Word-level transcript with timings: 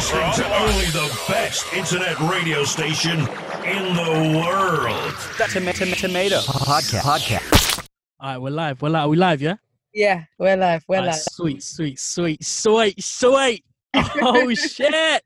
listening 0.00 0.32
to 0.32 0.60
only 0.62 0.86
the 0.86 1.24
best 1.28 1.70
internet 1.74 2.18
radio 2.20 2.64
station 2.64 3.18
in 3.20 3.94
the 3.94 4.40
world. 4.40 5.12
Tom- 5.36 5.66
tom- 5.74 5.92
tomato 5.92 6.36
podcast. 6.38 7.00
Podcast. 7.02 7.86
All 8.18 8.30
right, 8.30 8.38
we're 8.38 8.48
live. 8.48 8.80
We're 8.80 8.88
live. 8.88 9.02
Are 9.04 9.08
we 9.10 9.18
live, 9.18 9.42
yeah? 9.42 9.56
Yeah, 9.92 10.24
we're 10.38 10.56
live. 10.56 10.84
We're 10.88 11.00
All 11.00 11.02
right, 11.02 11.12
live. 11.12 11.20
sweet, 11.20 11.62
sweet, 11.62 11.98
sweet, 11.98 12.42
sweet, 12.42 13.04
sweet. 13.04 13.62
Oh 13.92 14.54
shit! 14.54 15.22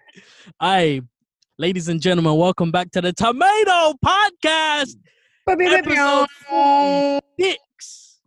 Hey, 0.60 1.02
ladies 1.56 1.86
and 1.88 2.00
gentlemen, 2.00 2.36
welcome 2.36 2.72
back 2.72 2.90
to 2.90 3.00
the 3.00 3.12
Tomato 3.12 3.94
Podcast. 4.04 4.96
Baby, 5.46 5.66
baby, 5.66 5.76
Episode 5.92 6.26
oh. 6.50 7.20
Six. 7.38 8.18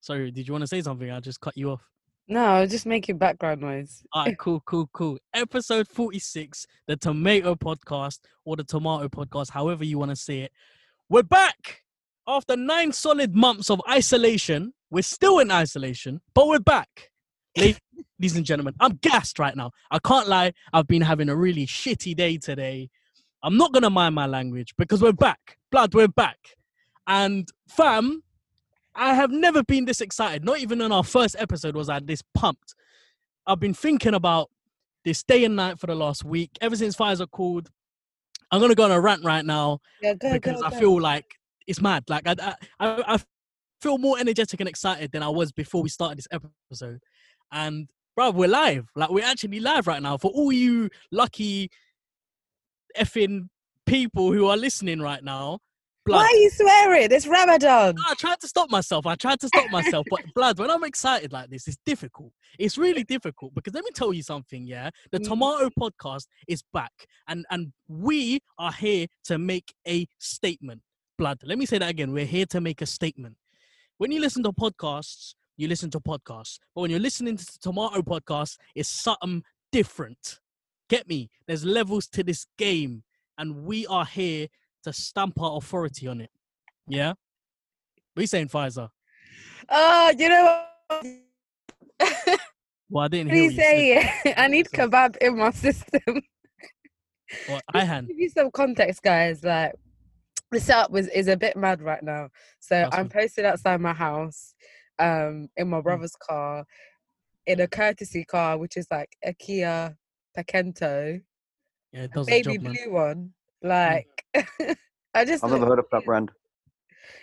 Sorry, 0.00 0.30
did 0.30 0.46
you 0.46 0.54
want 0.54 0.62
to 0.62 0.68
say 0.68 0.80
something? 0.80 1.10
I 1.10 1.18
just 1.18 1.40
cut 1.40 1.56
you 1.56 1.72
off. 1.72 1.82
No, 2.26 2.64
just 2.66 2.86
make 2.86 3.02
making 3.02 3.18
background 3.18 3.60
noise. 3.60 4.02
All 4.14 4.24
right, 4.24 4.38
cool, 4.38 4.62
cool, 4.64 4.88
cool. 4.94 5.18
Episode 5.34 5.86
46, 5.88 6.66
the 6.86 6.96
Tomato 6.96 7.54
Podcast 7.54 8.20
or 8.46 8.56
the 8.56 8.64
Tomato 8.64 9.08
Podcast, 9.08 9.50
however 9.50 9.84
you 9.84 9.98
want 9.98 10.10
to 10.10 10.16
say 10.16 10.40
it. 10.40 10.52
We're 11.10 11.22
back 11.22 11.82
after 12.26 12.56
nine 12.56 12.92
solid 12.92 13.34
months 13.34 13.68
of 13.68 13.82
isolation. 13.90 14.72
We're 14.90 15.02
still 15.02 15.38
in 15.38 15.50
isolation, 15.50 16.22
but 16.34 16.48
we're 16.48 16.60
back. 16.60 17.10
Ladies 17.58 17.78
and 18.36 18.46
gentlemen, 18.46 18.74
I'm 18.80 18.98
gassed 19.02 19.38
right 19.38 19.54
now. 19.54 19.72
I 19.90 19.98
can't 19.98 20.26
lie. 20.26 20.54
I've 20.72 20.88
been 20.88 21.02
having 21.02 21.28
a 21.28 21.36
really 21.36 21.66
shitty 21.66 22.16
day 22.16 22.38
today. 22.38 22.88
I'm 23.42 23.58
not 23.58 23.72
going 23.74 23.82
to 23.82 23.90
mind 23.90 24.14
my 24.14 24.26
language 24.26 24.72
because 24.78 25.02
we're 25.02 25.12
back. 25.12 25.58
Blood, 25.70 25.92
we're 25.92 26.08
back. 26.08 26.38
And 27.06 27.46
fam, 27.68 28.22
I 28.94 29.14
have 29.14 29.30
never 29.30 29.62
been 29.62 29.84
this 29.84 30.00
excited. 30.00 30.44
Not 30.44 30.58
even 30.58 30.80
in 30.80 30.92
our 30.92 31.04
first 31.04 31.36
episode 31.38 31.74
was 31.74 31.88
I 31.88 32.00
this 32.00 32.22
pumped. 32.34 32.74
I've 33.46 33.60
been 33.60 33.74
thinking 33.74 34.14
about 34.14 34.50
this 35.04 35.22
day 35.22 35.44
and 35.44 35.56
night 35.56 35.78
for 35.78 35.86
the 35.86 35.94
last 35.94 36.24
week. 36.24 36.50
Ever 36.60 36.76
since 36.76 36.96
Pfizer 36.96 37.30
called, 37.30 37.70
I'm 38.50 38.60
gonna 38.60 38.74
go 38.74 38.84
on 38.84 38.92
a 38.92 39.00
rant 39.00 39.24
right 39.24 39.44
now 39.44 39.80
Yeah, 40.00 40.14
go, 40.14 40.32
because 40.32 40.60
go, 40.60 40.66
I 40.66 40.70
feel 40.78 41.00
like 41.00 41.26
it's 41.66 41.80
mad. 41.80 42.04
Like 42.08 42.26
I, 42.26 42.36
I, 42.40 42.54
I, 42.80 43.14
I 43.14 43.18
feel 43.80 43.98
more 43.98 44.18
energetic 44.18 44.60
and 44.60 44.68
excited 44.68 45.12
than 45.12 45.22
I 45.22 45.28
was 45.28 45.52
before 45.52 45.82
we 45.82 45.88
started 45.88 46.18
this 46.18 46.28
episode. 46.30 47.02
And 47.52 47.88
bro, 48.16 48.30
we're 48.30 48.48
live. 48.48 48.88
Like 48.94 49.10
we're 49.10 49.24
actually 49.24 49.60
live 49.60 49.86
right 49.86 50.02
now. 50.02 50.16
For 50.16 50.30
all 50.30 50.52
you 50.52 50.88
lucky 51.10 51.70
effing 52.96 53.48
people 53.86 54.32
who 54.32 54.46
are 54.46 54.56
listening 54.56 55.00
right 55.00 55.22
now, 55.22 55.58
blood. 56.04 56.18
Why 56.18 56.24
are 56.24 56.36
you 56.36 56.50
swearing? 56.50 57.08
It's 57.10 57.26
Ramadan. 57.26 57.94
No, 57.96 58.02
I 58.08 58.14
tried 58.14 58.40
to 58.40 58.48
stop 58.48 58.70
myself. 58.70 59.06
I 59.06 59.14
tried 59.14 59.40
to 59.40 59.48
stop 59.48 59.70
myself, 59.70 60.06
but 60.10 60.20
blood, 60.34 60.58
when 60.58 60.70
I'm 60.70 60.84
excited 60.84 61.32
like 61.32 61.50
this, 61.50 61.66
it's 61.68 61.78
difficult. 61.84 62.32
It's 62.58 62.76
really 62.78 63.04
difficult 63.04 63.54
because 63.54 63.74
let 63.74 63.84
me 63.84 63.90
tell 63.94 64.12
you 64.12 64.22
something, 64.22 64.66
yeah. 64.66 64.90
The 65.12 65.18
Mm. 65.20 65.28
Tomato 65.28 65.70
Podcast 65.78 66.26
is 66.48 66.62
back, 66.72 66.92
and 67.28 67.44
and 67.50 67.72
we 67.88 68.40
are 68.58 68.72
here 68.72 69.06
to 69.24 69.38
make 69.38 69.74
a 69.86 70.06
statement. 70.18 70.82
Blood. 71.16 71.38
Let 71.44 71.58
me 71.58 71.66
say 71.66 71.78
that 71.78 71.88
again. 71.90 72.12
We're 72.12 72.24
here 72.26 72.46
to 72.46 72.60
make 72.60 72.82
a 72.82 72.86
statement. 72.86 73.36
When 73.98 74.10
you 74.10 74.20
listen 74.20 74.42
to 74.42 74.52
podcasts, 74.52 75.34
you 75.56 75.68
listen 75.68 75.88
to 75.90 76.00
podcasts, 76.00 76.58
but 76.74 76.80
when 76.82 76.90
you're 76.90 76.98
listening 77.00 77.36
to 77.36 77.44
the 77.44 77.58
Tomato 77.60 78.02
Podcast, 78.02 78.56
it's 78.74 78.88
something 78.88 79.44
different. 79.70 80.40
Get 80.88 81.08
me? 81.08 81.30
There's 81.46 81.64
levels 81.64 82.08
to 82.08 82.24
this 82.24 82.46
game, 82.58 83.04
and 83.38 83.64
we 83.64 83.86
are 83.86 84.04
here 84.04 84.48
to 84.84 84.92
stamp 84.92 85.40
our 85.40 85.56
authority 85.58 86.06
on 86.06 86.20
it. 86.20 86.30
Yeah. 86.88 87.10
What 88.14 88.20
are 88.20 88.22
you 88.22 88.26
saying, 88.26 88.48
Pfizer? 88.48 88.88
Oh, 89.68 90.12
you 90.18 90.28
know 90.28 90.64
what? 90.88 91.06
Well, 92.90 93.04
I 93.04 93.08
didn't 93.08 93.32
hear 93.32 93.44
what 93.44 93.54
you 93.54 93.60
say. 93.60 94.34
I 94.36 94.46
need 94.48 94.68
kebab 94.68 95.16
in 95.16 95.36
my 95.38 95.50
system. 95.50 96.22
Well, 97.48 97.60
I 97.74 97.84
had. 97.84 98.06
give 98.06 98.18
you 98.18 98.28
some 98.28 98.50
context, 98.50 99.02
guys. 99.02 99.42
Like 99.42 99.72
the 100.52 100.60
setup 100.60 100.90
was 100.90 101.08
is 101.08 101.28
a 101.28 101.36
bit 101.36 101.56
mad 101.56 101.82
right 101.82 102.02
now. 102.02 102.28
So 102.60 102.74
That's 102.76 102.96
I'm 102.96 103.08
posted 103.08 103.46
outside 103.46 103.80
my 103.80 103.94
house, 103.94 104.54
um, 104.98 105.48
in 105.56 105.66
Mm. 105.66 105.70
my 105.70 105.80
brother's 105.80 106.14
car, 106.16 106.64
in 107.46 107.60
a 107.60 107.66
courtesy 107.66 108.24
car, 108.24 108.58
which 108.58 108.76
is 108.76 108.86
like 108.90 109.08
a 109.24 109.32
Kia 109.32 109.96
Picanto, 110.36 111.20
Yeah, 111.92 112.02
it 112.04 112.12
does 112.12 112.26
baby 112.26 112.54
job, 112.58 112.62
man. 112.62 112.74
blue 112.84 112.92
one. 112.92 113.32
Like 113.64 114.24
I 115.14 115.24
just 115.24 115.42
I've 115.42 115.50
never 115.50 115.66
heard 115.66 115.78
of 115.78 115.86
that 115.90 116.04
brand. 116.04 116.30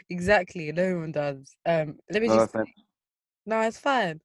exactly 0.09 0.71
no 0.71 0.97
one 0.97 1.11
does. 1.11 1.55
Um, 1.65 1.99
let 2.11 2.21
me 2.21 2.27
No 2.27 2.35
just 2.37 2.55
no, 3.45 3.61
it's 3.61 3.79
fine. 3.79 4.19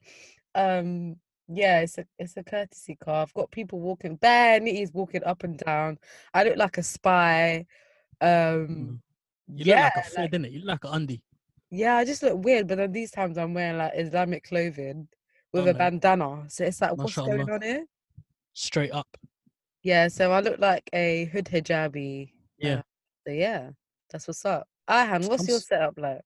Um, 0.55 1.17
yeah, 1.49 1.81
it's 1.81 1.99
a 1.99 2.07
it's 2.19 2.37
a 2.37 2.43
courtesy 2.43 2.97
car. 2.97 3.23
I've 3.23 3.35
got 3.35 3.51
people 3.51 3.81
walking, 3.81 4.17
bare 4.17 4.61
nitties 4.61 4.93
walking 4.95 5.25
up 5.25 5.45
and 5.45 5.59
down. 5.59 5.99
I 6.35 6.45
look 6.45 6.57
like 6.57 6.79
a 6.79 6.83
spy. 6.83 7.67
Um, 8.21 8.99
Mm. 9.49 9.59
You 9.59 9.65
yeah, 9.67 9.85
look 9.85 9.95
like 9.97 10.07
a 10.07 10.11
Fred, 10.11 10.23
like- 10.23 10.31
didn't 10.33 10.45
it? 10.47 10.53
You 10.53 10.59
look 10.61 10.69
like 10.69 10.85
an 10.85 10.91
undie. 10.91 11.23
yeah, 11.71 11.97
I 11.97 12.05
just 12.05 12.23
look 12.23 12.43
weird. 12.45 12.67
But 12.67 12.79
then 12.79 12.91
these 12.93 13.11
times 13.13 13.39
I'm 13.39 13.55
wearing 13.55 13.79
like 13.79 13.93
Islamic 13.95 14.43
clothing 14.45 15.07
with 15.53 15.69
Oh, 15.69 15.71
a 15.71 15.75
bandana. 15.75 16.45
So 16.49 16.65
it's 16.65 16.81
like, 16.81 16.97
what's 16.97 17.15
going 17.15 17.49
on 17.49 17.63
here? 17.63 17.85
Straight 18.55 18.91
up. 18.91 19.07
Yeah, 19.87 20.09
so 20.09 20.33
I 20.33 20.41
look 20.41 20.59
like 20.59 20.91
a 20.93 21.27
hood 21.27 21.45
hijabi. 21.45 22.33
Yeah. 22.59 22.79
uh, 22.79 22.83
so 23.25 23.33
yeah, 23.33 23.71
that's 24.11 24.27
what's 24.27 24.45
up. 24.45 24.67
Ihan, 24.91 25.29
what's 25.29 25.45
I'm 25.45 25.49
your 25.49 25.61
setup 25.61 25.95
like? 25.97 26.23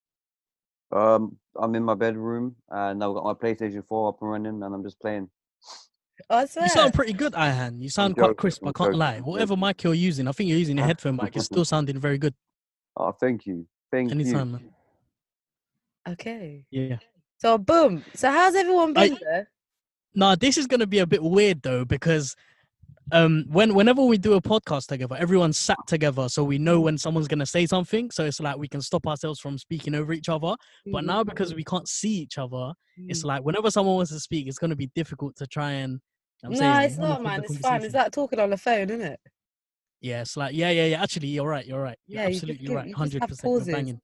Um, 0.90 1.36
I'm 1.60 1.74
in 1.74 1.82
my 1.84 1.94
bedroom 1.94 2.56
and 2.70 3.04
I've 3.04 3.12
got 3.12 3.22
my 3.24 3.34
PlayStation 3.34 3.86
4 3.86 4.08
up 4.08 4.16
and 4.22 4.30
running 4.30 4.62
and 4.62 4.74
I'm 4.74 4.82
just 4.82 4.98
playing. 4.98 5.28
Oh, 6.30 6.38
I. 6.38 6.42
You 6.42 6.68
sound 6.70 6.94
pretty 6.94 7.12
good, 7.12 7.34
Ihan. 7.34 7.82
You 7.82 7.90
sound 7.98 8.16
quite 8.16 8.34
crisp. 8.38 8.66
I 8.66 8.72
can't 8.72 8.94
lie. 8.94 9.18
Whatever 9.20 9.58
mic 9.58 9.82
you're 9.84 9.92
using, 9.92 10.26
I 10.26 10.32
think 10.32 10.48
you're 10.48 10.58
using 10.58 10.78
a 10.78 10.86
headphone 10.90 11.16
mic. 11.16 11.36
It's 11.36 11.44
still 11.44 11.66
sounding 11.66 11.98
very 12.00 12.16
good. 12.16 12.32
Oh, 12.96 13.12
thank 13.12 13.44
you. 13.44 13.66
Thank 13.92 14.10
Anytime, 14.10 14.46
you. 14.48 14.52
man. 14.54 14.70
okay. 16.08 16.64
Yeah. 16.70 16.96
So 17.36 17.58
boom. 17.58 18.04
So 18.14 18.30
how's 18.30 18.54
everyone 18.54 18.96
I- 18.96 19.08
been 19.10 19.18
there? 19.20 19.50
Nah, 20.14 20.34
this 20.34 20.56
is 20.56 20.66
gonna 20.66 20.86
be 20.86 20.98
a 21.00 21.06
bit 21.06 21.22
weird 21.22 21.60
though 21.62 21.84
because 21.84 22.34
um 23.12 23.44
when 23.48 23.74
whenever 23.74 24.02
we 24.02 24.18
do 24.18 24.34
a 24.34 24.40
podcast 24.42 24.86
together, 24.86 25.16
everyone's 25.18 25.58
sat 25.58 25.78
together 25.86 26.28
so 26.28 26.42
we 26.44 26.58
know 26.58 26.80
when 26.80 26.96
someone's 26.98 27.28
gonna 27.28 27.46
say 27.46 27.66
something. 27.66 28.10
So 28.10 28.24
it's 28.24 28.40
like 28.40 28.56
we 28.58 28.68
can 28.68 28.80
stop 28.82 29.06
ourselves 29.06 29.40
from 29.40 29.58
speaking 29.58 29.94
over 29.94 30.12
each 30.12 30.28
other. 30.28 30.54
But 30.86 31.04
now 31.04 31.24
because 31.24 31.54
we 31.54 31.64
can't 31.64 31.88
see 31.88 32.14
each 32.18 32.38
other, 32.38 32.72
it's 33.08 33.22
Mm. 33.22 33.26
like 33.26 33.42
whenever 33.44 33.70
someone 33.70 33.96
wants 33.96 34.10
to 34.12 34.20
speak, 34.20 34.46
it's 34.46 34.58
gonna 34.58 34.76
be 34.76 34.90
difficult 34.94 35.36
to 35.36 35.46
try 35.46 35.72
and. 35.72 36.00
I'm 36.42 36.52
no, 36.52 36.58
saying, 36.58 36.82
it's 36.90 36.96
not, 36.98 37.22
man. 37.22 37.42
It's 37.44 37.58
fine. 37.58 37.82
It's 37.84 37.94
like 37.94 38.12
talking 38.12 38.40
on 38.40 38.48
the 38.50 38.56
phone, 38.56 38.88
isn't 38.88 39.02
it? 39.02 39.20
Yeah, 40.00 40.22
it's 40.22 40.36
like 40.38 40.54
yeah, 40.54 40.70
yeah, 40.70 40.86
yeah. 40.86 41.02
Actually, 41.02 41.28
you're 41.28 41.46
right. 41.46 41.66
You're 41.66 41.82
right. 41.82 41.98
You're 42.06 42.22
Yeah, 42.22 42.28
you 42.28 42.34
absolutely 42.36 42.66
give- 42.66 42.76
right. 42.76 42.94
Hundred 42.94 43.20
percent. 43.22 43.42
Pauses. 43.42 43.94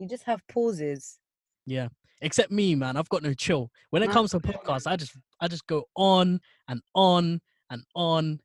You 0.00 0.06
just 0.08 0.24
have 0.24 0.40
pauses. 0.48 1.18
Yeah. 1.66 1.88
Except 2.20 2.50
me, 2.50 2.74
man. 2.74 2.96
I've 2.96 3.08
got 3.08 3.22
no 3.22 3.34
chill. 3.34 3.70
When 3.90 4.02
it 4.02 4.10
comes 4.10 4.30
to 4.32 4.40
podcasts, 4.40 4.86
I 4.86 4.96
just 4.96 5.12
I 5.40 5.48
just 5.48 5.66
go 5.66 5.84
on 5.96 6.40
and 6.68 6.80
on 6.94 7.40
and 7.70 7.84
on, 7.94 8.40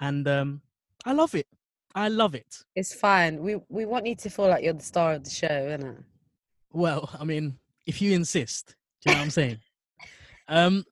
and 0.00 0.26
um, 0.28 0.62
I 1.04 1.12
love 1.12 1.34
it. 1.34 1.46
I 1.94 2.08
love 2.08 2.34
it. 2.34 2.64
It's 2.76 2.94
fine. 2.94 3.42
We 3.42 3.56
we 3.68 3.84
want 3.84 4.06
you 4.06 4.14
to 4.16 4.30
feel 4.30 4.48
like 4.48 4.62
you're 4.62 4.72
the 4.74 4.82
star 4.82 5.14
of 5.14 5.24
the 5.24 5.30
show, 5.30 5.48
innit? 5.48 6.02
Well, 6.72 7.10
I 7.18 7.24
mean, 7.24 7.58
if 7.86 8.00
you 8.00 8.12
insist, 8.12 8.76
do 9.02 9.10
you 9.10 9.14
know 9.14 9.20
what 9.20 9.24
I'm 9.24 9.30
saying? 9.30 9.58
Um, 10.48 10.84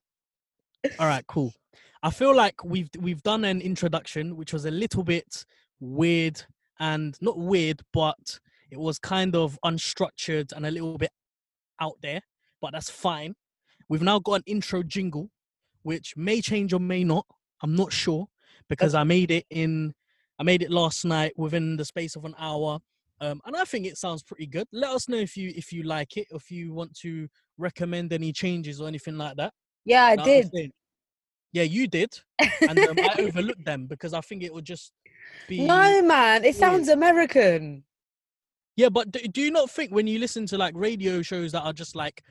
all 0.99 1.07
right, 1.07 1.27
cool. 1.27 1.53
I 2.01 2.11
feel 2.11 2.33
like 2.33 2.63
we've 2.63 2.89
we've 2.97 3.21
done 3.23 3.43
an 3.43 3.59
introduction, 3.59 4.37
which 4.37 4.53
was 4.53 4.63
a 4.63 4.71
little 4.71 5.03
bit 5.03 5.43
weird 5.81 6.41
and 6.79 7.17
not 7.19 7.37
weird, 7.37 7.81
but 7.91 8.39
it 8.71 8.79
was 8.79 8.99
kind 8.99 9.35
of 9.35 9.59
unstructured 9.65 10.53
and 10.53 10.65
a 10.65 10.71
little 10.71 10.97
bit 10.97 11.11
out 11.81 11.97
there. 12.01 12.21
But 12.61 12.71
that's 12.71 12.89
fine. 12.89 13.35
We've 13.89 14.01
now 14.01 14.19
got 14.19 14.35
an 14.35 14.43
intro 14.45 14.83
jingle, 14.83 15.29
which 15.81 16.15
may 16.15 16.41
change 16.41 16.71
or 16.73 16.79
may 16.79 17.03
not. 17.03 17.25
I'm 17.61 17.75
not 17.75 17.91
sure 17.91 18.27
because 18.69 18.93
I 18.95 19.03
made 19.03 19.31
it 19.31 19.45
in. 19.49 19.93
I 20.39 20.43
made 20.43 20.61
it 20.61 20.71
last 20.71 21.03
night 21.03 21.33
within 21.37 21.75
the 21.75 21.83
space 21.83 22.15
of 22.15 22.23
an 22.23 22.35
hour 22.39 22.79
um, 23.21 23.41
and 23.45 23.55
I 23.55 23.65
think 23.65 23.85
it 23.85 23.97
sounds 23.97 24.23
pretty 24.23 24.45
good. 24.45 24.67
Let 24.71 24.91
us 24.91 25.09
know 25.09 25.17
if 25.17 25.35
you 25.35 25.51
if 25.55 25.73
you 25.73 25.83
like 25.83 26.15
it, 26.17 26.27
if 26.31 26.49
you 26.49 26.73
want 26.73 26.97
to 26.99 27.27
recommend 27.57 28.13
any 28.13 28.31
changes 28.31 28.79
or 28.79 28.87
anything 28.87 29.17
like 29.17 29.35
that. 29.37 29.53
Yeah, 29.85 30.05
I 30.05 30.15
did. 30.15 30.49
Yeah, 31.51 31.63
you 31.63 31.87
did, 31.87 32.13
and 32.61 32.79
um, 32.79 32.99
I 32.99 33.15
overlooked 33.19 33.65
them 33.65 33.87
because 33.87 34.13
I 34.13 34.21
think 34.21 34.43
it 34.43 34.53
would 34.53 34.65
just 34.65 34.93
be. 35.47 35.65
no, 35.65 36.01
man. 36.03 36.43
It 36.43 36.43
weird. 36.43 36.55
sounds 36.55 36.87
American. 36.89 37.83
Yeah, 38.75 38.89
but 38.89 39.11
do, 39.11 39.19
do 39.19 39.41
you 39.41 39.51
not 39.51 39.69
think 39.69 39.91
when 39.91 40.07
you 40.07 40.19
listen 40.19 40.45
to 40.47 40.57
like 40.57 40.73
radio 40.77 41.21
shows 41.21 41.51
that 41.51 41.61
are 41.61 41.73
just 41.73 41.95
like 41.95 42.23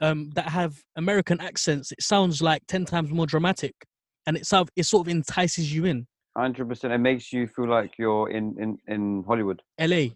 um 0.00 0.30
that 0.34 0.48
have 0.48 0.80
American 0.94 1.40
accents, 1.40 1.90
it 1.90 2.02
sounds 2.02 2.40
like 2.40 2.62
ten 2.68 2.84
times 2.84 3.10
more 3.10 3.26
dramatic, 3.26 3.74
and 4.26 4.36
it 4.36 4.46
sort 4.46 4.62
of, 4.62 4.70
it 4.76 4.84
sort 4.84 5.06
of 5.06 5.10
entices 5.10 5.72
you 5.72 5.84
in. 5.84 6.06
100%. 6.36 6.84
It 6.90 6.98
makes 6.98 7.32
you 7.32 7.46
feel 7.46 7.68
like 7.68 7.92
you're 7.98 8.28
in, 8.30 8.54
in, 8.60 8.78
in 8.88 9.24
Hollywood. 9.26 9.62
L.A. 9.78 10.14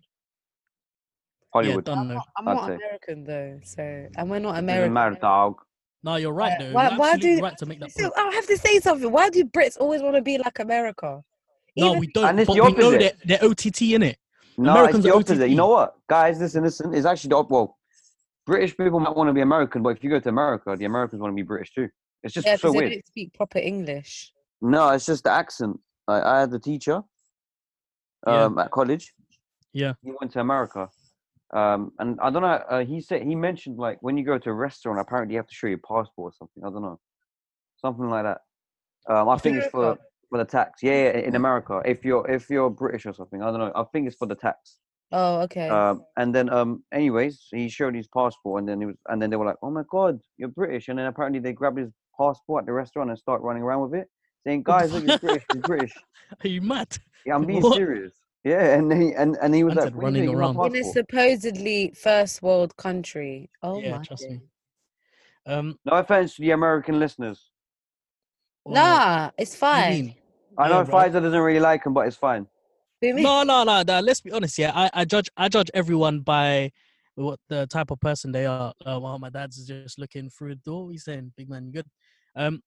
Hollywood. 1.52 1.86
Yeah, 1.88 1.94
I'm 1.94 2.08
not, 2.08 2.28
I'm 2.36 2.44
not. 2.44 2.70
American 2.70 3.24
though, 3.24 3.58
so 3.64 4.06
and 4.16 4.30
we're 4.30 4.38
not 4.38 4.50
Doesn't 4.52 4.64
American. 4.64 4.92
matter, 4.92 5.16
dog. 5.20 5.56
No, 6.02 6.16
you're 6.16 6.32
right 6.32 6.52
Uh, 6.60 6.62
though. 6.64 6.72
why- 6.72 6.96
why 6.96 7.16
do- 7.16 7.40
right 7.40 7.56
to 7.58 7.66
make 7.66 7.80
that 7.80 7.90
So 7.92 8.04
point. 8.10 8.14
I 8.16 8.34
have 8.34 8.46
to 8.46 8.56
say 8.56 8.78
something. 8.80 9.10
Why 9.10 9.30
do 9.30 9.44
Brits 9.44 9.76
always 9.80 10.00
want 10.02 10.16
to 10.16 10.22
be 10.22 10.38
like 10.38 10.58
America? 10.60 11.22
No, 11.76 11.92
we 11.94 12.06
don't. 12.08 12.24
And 12.26 12.40
it's 12.40 12.46
but 12.48 12.54
the 12.54 12.62
we 12.64 12.72
know 12.72 12.90
they're, 12.92 13.12
they're 13.24 13.44
OTT 13.44 13.82
in 13.82 14.02
it. 14.02 14.18
No, 14.58 14.72
Americans 14.72 14.96
it's 14.98 15.04
the 15.06 15.10
are 15.12 15.16
opposite. 15.18 15.42
OTT. 15.42 15.50
You 15.50 15.56
know 15.56 15.68
what, 15.68 15.94
guys? 16.08 16.38
This 16.38 16.54
listen. 16.54 16.94
It's 16.94 17.06
actually 17.06 17.28
the 17.30 17.42
well. 17.42 17.76
British 18.46 18.76
people 18.76 18.98
might 19.00 19.14
want 19.14 19.28
to 19.28 19.32
be 19.34 19.40
American, 19.42 19.82
but 19.82 19.90
if 19.90 20.02
you 20.02 20.10
go 20.10 20.18
to 20.18 20.28
America, 20.28 20.74
the 20.76 20.84
Americans 20.84 21.20
want 21.20 21.30
to 21.32 21.36
be 21.36 21.42
British 21.42 21.72
too. 21.72 21.88
It's 22.22 22.34
just 22.34 22.46
yeah, 22.46 22.56
so 22.56 22.68
because 22.68 22.72
they 22.74 22.78
weird. 22.78 22.92
don't 22.92 23.06
speak 23.06 23.34
proper 23.34 23.58
English. 23.58 24.32
No, 24.60 24.90
it's 24.90 25.06
just 25.06 25.24
the 25.24 25.30
accent. 25.30 25.78
I, 26.06 26.20
I 26.20 26.40
had 26.40 26.52
a 26.52 26.58
teacher 26.58 27.02
Yeah. 28.26 28.44
um, 28.44 28.58
at 28.58 28.70
college. 28.70 29.12
Yeah. 29.72 29.94
He 30.02 30.12
went 30.20 30.32
to 30.32 30.40
America. 30.40 30.88
Um, 31.52 31.92
and 31.98 32.18
I 32.20 32.30
don't 32.30 32.42
know. 32.42 32.48
Uh, 32.68 32.84
he 32.84 33.00
said 33.00 33.22
he 33.22 33.34
mentioned 33.34 33.76
like 33.78 33.98
when 34.02 34.16
you 34.16 34.24
go 34.24 34.38
to 34.38 34.50
a 34.50 34.52
restaurant, 34.52 35.00
apparently 35.00 35.34
you 35.34 35.38
have 35.38 35.48
to 35.48 35.54
show 35.54 35.66
your 35.66 35.78
passport 35.78 36.32
or 36.32 36.32
something. 36.38 36.62
I 36.64 36.70
don't 36.70 36.82
know, 36.82 37.00
something 37.80 38.08
like 38.08 38.24
that. 38.24 38.38
Um, 39.12 39.28
I 39.28 39.36
think 39.38 39.56
it's 39.56 39.66
for 39.68 39.98
for 40.28 40.38
the 40.38 40.44
tax. 40.44 40.80
Yeah, 40.80 40.92
yeah, 40.92 41.18
in 41.18 41.34
America, 41.34 41.82
if 41.84 42.04
you're 42.04 42.28
if 42.30 42.48
you're 42.50 42.70
British 42.70 43.04
or 43.06 43.14
something, 43.14 43.42
I 43.42 43.46
don't 43.50 43.58
know. 43.58 43.72
I 43.74 43.82
think 43.92 44.06
it's 44.06 44.14
for 44.16 44.26
the 44.26 44.36
tax. 44.36 44.76
Oh, 45.10 45.40
okay. 45.40 45.68
Um, 45.68 46.04
and 46.16 46.32
then, 46.32 46.48
um, 46.50 46.84
anyways, 46.92 47.48
he 47.50 47.68
showed 47.68 47.96
his 47.96 48.06
passport, 48.06 48.60
and 48.60 48.68
then 48.68 48.78
he 48.80 48.86
was, 48.86 48.96
and 49.08 49.20
then 49.20 49.28
they 49.30 49.34
were 49.36 49.46
like, 49.46 49.56
"Oh 49.60 49.70
my 49.72 49.82
God, 49.90 50.20
you're 50.36 50.50
British!" 50.50 50.86
And 50.86 51.00
then 51.00 51.06
apparently 51.06 51.40
they 51.40 51.52
grabbed 51.52 51.78
his 51.78 51.90
passport 52.20 52.62
at 52.62 52.66
the 52.66 52.72
restaurant 52.72 53.10
and 53.10 53.18
start 53.18 53.40
running 53.42 53.62
around 53.62 53.82
with 53.84 53.94
it, 54.00 54.08
saying, 54.44 54.62
"Guys, 54.72 54.92
look, 54.92 55.04
he's 55.06 55.18
British, 55.18 55.44
he's 55.52 55.62
British." 55.62 55.92
Are 56.44 56.48
you 56.48 56.60
mad? 56.62 56.90
Yeah, 57.26 57.34
I'm 57.36 57.46
being 57.50 57.62
What? 57.62 57.76
serious. 57.76 58.12
Yeah, 58.44 58.74
and 58.76 58.90
he 58.92 59.12
and, 59.12 59.36
and 59.42 59.54
he 59.54 59.64
was 59.64 59.74
Man 59.74 59.84
like, 59.84 59.86
said 59.86 59.94
"What 59.96 60.04
are 60.04 60.08
you 60.08 60.14
running 60.14 60.22
doing 60.32 60.36
with 60.48 60.56
my 60.56 60.62
around. 60.64 60.76
in 60.76 60.80
a 60.82 60.84
supposedly 60.84 61.92
first 62.06 62.42
world 62.42 62.76
country. 62.76 63.50
Oh 63.62 63.78
yeah, 63.80 63.96
my. 63.98 64.02
trust 64.04 64.22
days. 64.22 64.30
me. 64.40 64.40
Um, 65.46 65.78
No 65.84 65.92
offense 65.98 66.36
to 66.36 66.42
the 66.42 66.50
American 66.52 66.98
listeners. 66.98 67.50
Nah, 68.66 69.30
it's 69.38 69.58
what 69.60 69.86
do 69.88 69.94
you 69.94 70.02
fine. 70.04 70.14
I 70.58 70.68
know 70.68 70.80
Yeah. 70.80 70.84
Pfizer 70.92 71.20
doesn't 71.22 71.40
really 71.48 71.60
like 71.60 71.84
him, 71.86 71.94
but 71.94 72.06
it's 72.06 72.16
fine. 72.16 72.46
No, 73.02 73.42
no, 73.42 73.64
no, 73.64 73.82
no. 73.82 74.00
Let's 74.00 74.20
be 74.20 74.30
honest. 74.32 74.58
Yeah, 74.58 74.72
I, 74.74 74.90
I 74.92 75.04
judge 75.04 75.28
I 75.36 75.48
judge 75.48 75.70
everyone 75.72 76.20
by 76.20 76.70
what 77.14 77.40
the 77.48 77.66
type 77.66 77.90
of 77.90 77.98
person 78.00 78.30
they 78.32 78.46
are. 78.46 78.72
Uh, 78.84 78.98
while 79.00 79.18
my 79.18 79.30
dad's 79.30 79.66
just 79.66 79.98
looking 79.98 80.28
through 80.30 80.50
the 80.54 80.60
door, 80.70 80.90
he's 80.90 81.04
saying, 81.04 81.32
"Big 81.36 81.48
man, 81.48 81.66
you 81.66 81.72
good?" 81.72 81.86
Um, 82.36 82.62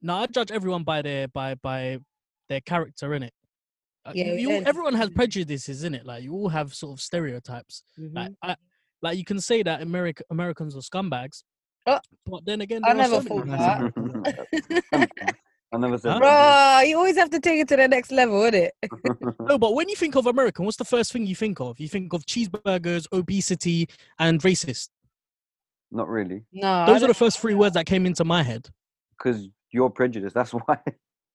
no, 0.00 0.14
I 0.16 0.26
judge 0.26 0.50
everyone 0.50 0.82
by 0.84 1.02
their 1.02 1.28
by 1.28 1.54
by 1.56 1.98
their 2.48 2.60
character 2.60 3.14
in 3.14 3.22
it. 3.22 3.32
Yeah, 4.14 4.32
you, 4.32 4.50
yeah. 4.50 4.62
everyone 4.66 4.94
has 4.94 5.10
prejudices 5.10 5.84
in 5.84 5.94
it. 5.94 6.04
Like 6.04 6.24
you 6.24 6.32
all 6.34 6.48
have 6.48 6.74
sort 6.74 6.92
of 6.98 7.00
stereotypes. 7.00 7.84
Like 7.96 8.30
Mhm. 8.30 8.34
I, 8.42 8.56
like 9.00 9.16
you 9.18 9.24
can 9.24 9.40
say 9.40 9.62
that 9.62 9.80
America 9.80 10.24
Americans 10.30 10.74
are 10.76 10.80
scumbags, 10.80 11.44
Oh. 11.86 12.00
but 12.26 12.44
then 12.44 12.60
again, 12.62 12.82
I 12.84 12.92
never 12.94 13.20
thought 13.20 13.46
nice 13.46 13.92
that. 14.92 15.08
I 15.72 15.78
never 15.78 15.96
said 15.98 16.12
Huh? 16.14 16.18
that. 16.18 16.80
Bro, 16.82 16.88
you 16.88 16.96
always 16.96 17.16
have 17.16 17.30
to 17.30 17.40
take 17.40 17.60
it 17.60 17.68
to 17.68 17.76
the 17.76 17.86
next 17.88 18.10
level, 18.10 18.40
innit? 18.40 18.70
No, 19.48 19.56
but 19.58 19.74
when 19.74 19.88
you 19.88 19.96
think 19.96 20.16
of 20.16 20.26
American, 20.26 20.64
what's 20.64 20.76
the 20.76 20.84
first 20.84 21.12
thing 21.12 21.26
you 21.26 21.34
think 21.36 21.60
of? 21.60 21.78
You 21.80 21.88
think 21.88 22.12
of 22.12 22.26
cheeseburgers, 22.26 23.06
obesity, 23.12 23.88
and 24.18 24.40
racist. 24.42 24.88
Not 25.92 26.08
really, 26.08 26.42
No, 26.52 26.86
Those 26.86 27.02
are 27.02 27.08
the 27.08 27.14
first 27.14 27.38
three 27.38 27.54
words 27.54 27.74
that 27.74 27.86
came 27.86 28.04
into 28.06 28.24
my 28.24 28.42
head. 28.42 28.68
Because 29.22 29.48
you're 29.70 29.90
prejudiced. 29.90 30.34
That's 30.34 30.50
why. 30.66 30.78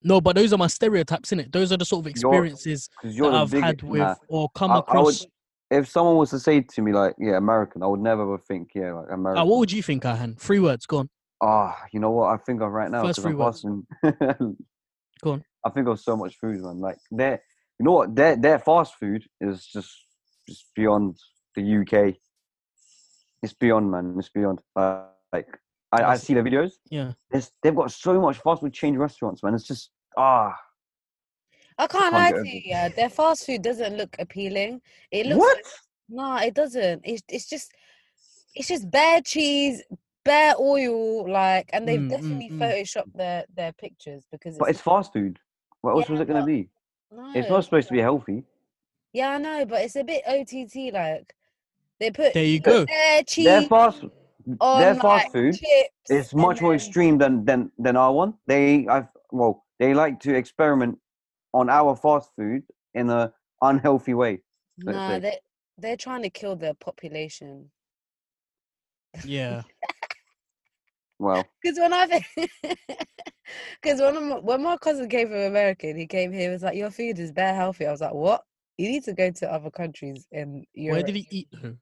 No, 0.04 0.22
but 0.22 0.36
those 0.36 0.54
are 0.54 0.58
my 0.58 0.68
stereotypes 0.68 1.32
in 1.32 1.40
it. 1.40 1.52
Those 1.52 1.72
are 1.72 1.78
the 1.78 1.86
sort 1.86 2.02
of 2.02 2.06
You're- 2.06 2.12
experiences 2.12 2.90
that 3.04 3.12
you're 3.14 3.32
the 3.32 3.38
I've 3.38 3.52
biggest. 3.52 3.66
had 3.66 3.82
with 3.84 4.00
nah. 4.02 4.16
or 4.30 4.50
come 4.56 4.72
I- 4.72 4.76
I 4.76 4.78
would- 4.78 4.84
across. 4.88 5.26
If 5.70 5.90
someone 5.90 6.16
was 6.16 6.30
to 6.30 6.40
say 6.40 6.62
to 6.62 6.82
me 6.82 6.94
like, 6.94 7.14
"Yeah, 7.20 7.36
American," 7.36 7.84
I 7.84 7.88
would 7.88 8.00
never 8.00 8.22
ever 8.22 8.38
think, 8.38 8.70
"Yeah, 8.74 8.94
like 8.94 9.08
American." 9.12 9.42
Uh, 9.42 9.46
what 9.46 9.60
would 9.60 9.72
you 9.72 9.84
think, 9.84 10.06
Ahan? 10.06 10.36
Three 10.40 10.60
words, 10.60 10.86
go 10.86 11.00
on. 11.00 11.10
Ah, 11.44 11.78
you 11.92 12.00
know 12.00 12.12
what 12.12 12.34
I 12.34 12.38
think 12.38 12.62
of 12.62 12.72
right 12.72 12.90
now? 12.90 13.04
First 13.04 13.18
'cause 13.18 13.24
three 13.24 13.34
I'm 13.34 13.38
words. 13.38 13.62
fasting. 14.02 14.58
Go 15.24 15.32
on. 15.34 15.44
I 15.66 15.70
think 15.72 15.88
of 15.90 16.00
so 16.00 16.16
much 16.16 16.38
food, 16.38 16.62
man. 16.62 16.80
Like 16.80 16.98
their, 17.12 17.42
you 17.80 17.84
know 17.86 17.92
what? 17.92 18.16
Their 18.16 18.38
their 18.38 18.60
fast 18.60 18.96
food 18.96 19.26
is 19.42 19.66
just 19.66 19.92
just 20.48 20.68
beyond 20.74 21.18
the 21.56 21.64
UK. 21.82 22.16
It's 23.44 23.54
beyond, 23.54 23.92
man. 23.92 24.16
It's 24.18 24.30
beyond. 24.30 24.62
Uh, 24.76 25.04
like 25.34 25.48
I, 25.92 26.04
I 26.04 26.18
see 26.18 26.34
the 26.34 26.42
videos. 26.42 26.74
Yeah. 26.90 27.14
There's, 27.32 27.52
they've 27.62 27.76
got 27.76 27.92
so 27.92 28.20
much 28.20 28.38
fast 28.40 28.62
food 28.62 28.74
chain 28.74 28.98
restaurants, 28.98 29.44
man. 29.44 29.54
It's 29.54 29.64
just 29.68 29.92
ah. 30.18 30.54
I 31.78 31.88
can't 31.88 32.12
can't 32.12 32.14
lie 32.14 32.32
to 32.32 32.48
you. 32.48 32.62
Yeah, 32.66 32.90
their 32.90 33.10
fast 33.10 33.46
food 33.46 33.62
doesn't 33.62 33.98
look 33.98 34.16
appealing. 34.20 34.82
It 35.12 35.26
looks 35.28 35.40
What? 35.40 35.58
like 35.58 35.66
no, 36.10 36.38
it 36.38 36.54
doesn't. 36.54 37.02
It's 37.04 37.22
it's 37.30 37.50
just 37.50 37.72
it's 38.56 38.68
just 38.68 38.90
bare 38.90 39.22
cheese, 39.22 39.84
bare 40.24 40.56
oil, 40.60 41.30
like, 41.30 41.70
and 41.74 41.88
they've 41.88 42.00
Mm, 42.00 42.10
mm, 42.10 42.10
definitely 42.10 42.50
mm. 42.52 42.60
photoshopped 42.60 43.14
their 43.14 43.46
their 43.56 43.74
pictures 43.74 44.26
because 44.32 44.58
But 44.58 44.70
it's 44.70 44.82
fast 44.82 45.14
food. 45.14 45.40
What 45.82 45.92
else 45.92 46.06
Yeah, 46.06 46.12
was 46.14 46.22
it 46.22 46.28
gonna 46.28 46.46
be? 46.46 46.70
no, 47.12 47.32
It's 47.36 47.50
not 47.50 47.64
supposed 47.64 47.88
to 47.90 47.94
be 47.94 48.00
healthy. 48.02 48.44
Yeah, 49.14 49.30
I 49.32 49.38
know, 49.38 49.66
but 49.66 49.82
it's 49.84 49.96
a 49.96 50.04
bit 50.04 50.24
OTT. 50.28 50.94
Like 50.94 51.36
they 52.00 52.12
put 52.12 52.34
There 52.34 52.44
you 52.44 52.60
go. 52.60 52.86
their 52.86 53.24
cheese 53.24 53.46
Their 53.46 53.62
fast, 53.64 54.04
on 54.60 54.80
their 54.80 54.94
like, 54.94 55.02
fast 55.02 55.32
food 55.32 55.56
chips 55.56 56.10
is 56.10 56.34
much 56.34 56.62
more 56.62 56.74
extreme 56.76 57.18
than 57.18 57.46
than 57.46 57.72
than 57.78 57.96
our 57.98 58.14
one. 58.14 58.34
They, 58.48 58.88
I've 58.88 59.08
well, 59.32 59.66
they 59.80 59.94
like 59.94 60.20
to 60.22 60.36
experiment 60.36 61.00
on 61.54 61.70
our 61.70 61.96
fast 61.96 62.32
food 62.36 62.64
in 62.94 63.10
a 63.10 63.34
unhealthy 63.62 64.14
way. 64.14 64.42
let's 64.84 64.98
Nah, 64.98 65.14
say. 65.14 65.20
they 65.20 65.40
they're 65.78 65.98
trying 65.98 66.24
to 66.24 66.30
kill 66.30 66.56
their 66.56 66.74
population. 66.74 67.72
Yeah. 69.24 69.64
Well, 71.20 71.48
Because 71.62 71.80
when 71.80 71.94
I 71.94 72.06
because 73.82 74.00
when 74.02 74.18
I'm, 74.18 74.30
when 74.44 74.62
my 74.64 74.78
cousin 74.78 75.10
came 75.10 75.28
from 75.30 75.38
America, 75.38 75.88
and 75.88 75.98
he 75.98 76.06
came 76.08 76.32
here, 76.32 76.44
he 76.44 76.50
was 76.50 76.64
like, 76.64 76.78
"Your 76.78 76.92
food 76.92 77.20
is 77.20 77.32
bare 77.32 77.56
healthy." 77.56 77.86
I 77.88 77.92
was 77.92 78.02
like, 78.02 78.14
"What? 78.14 78.44
You 78.78 78.90
need 78.90 79.04
to 79.06 79.14
go 79.14 79.32
to 79.32 79.52
other 79.52 79.72
countries 79.72 80.28
in 80.32 80.66
Europe." 80.74 81.00
Where 81.00 81.08
did 81.08 81.16
he 81.16 81.28
eat? 81.32 81.48
though? 81.52 81.76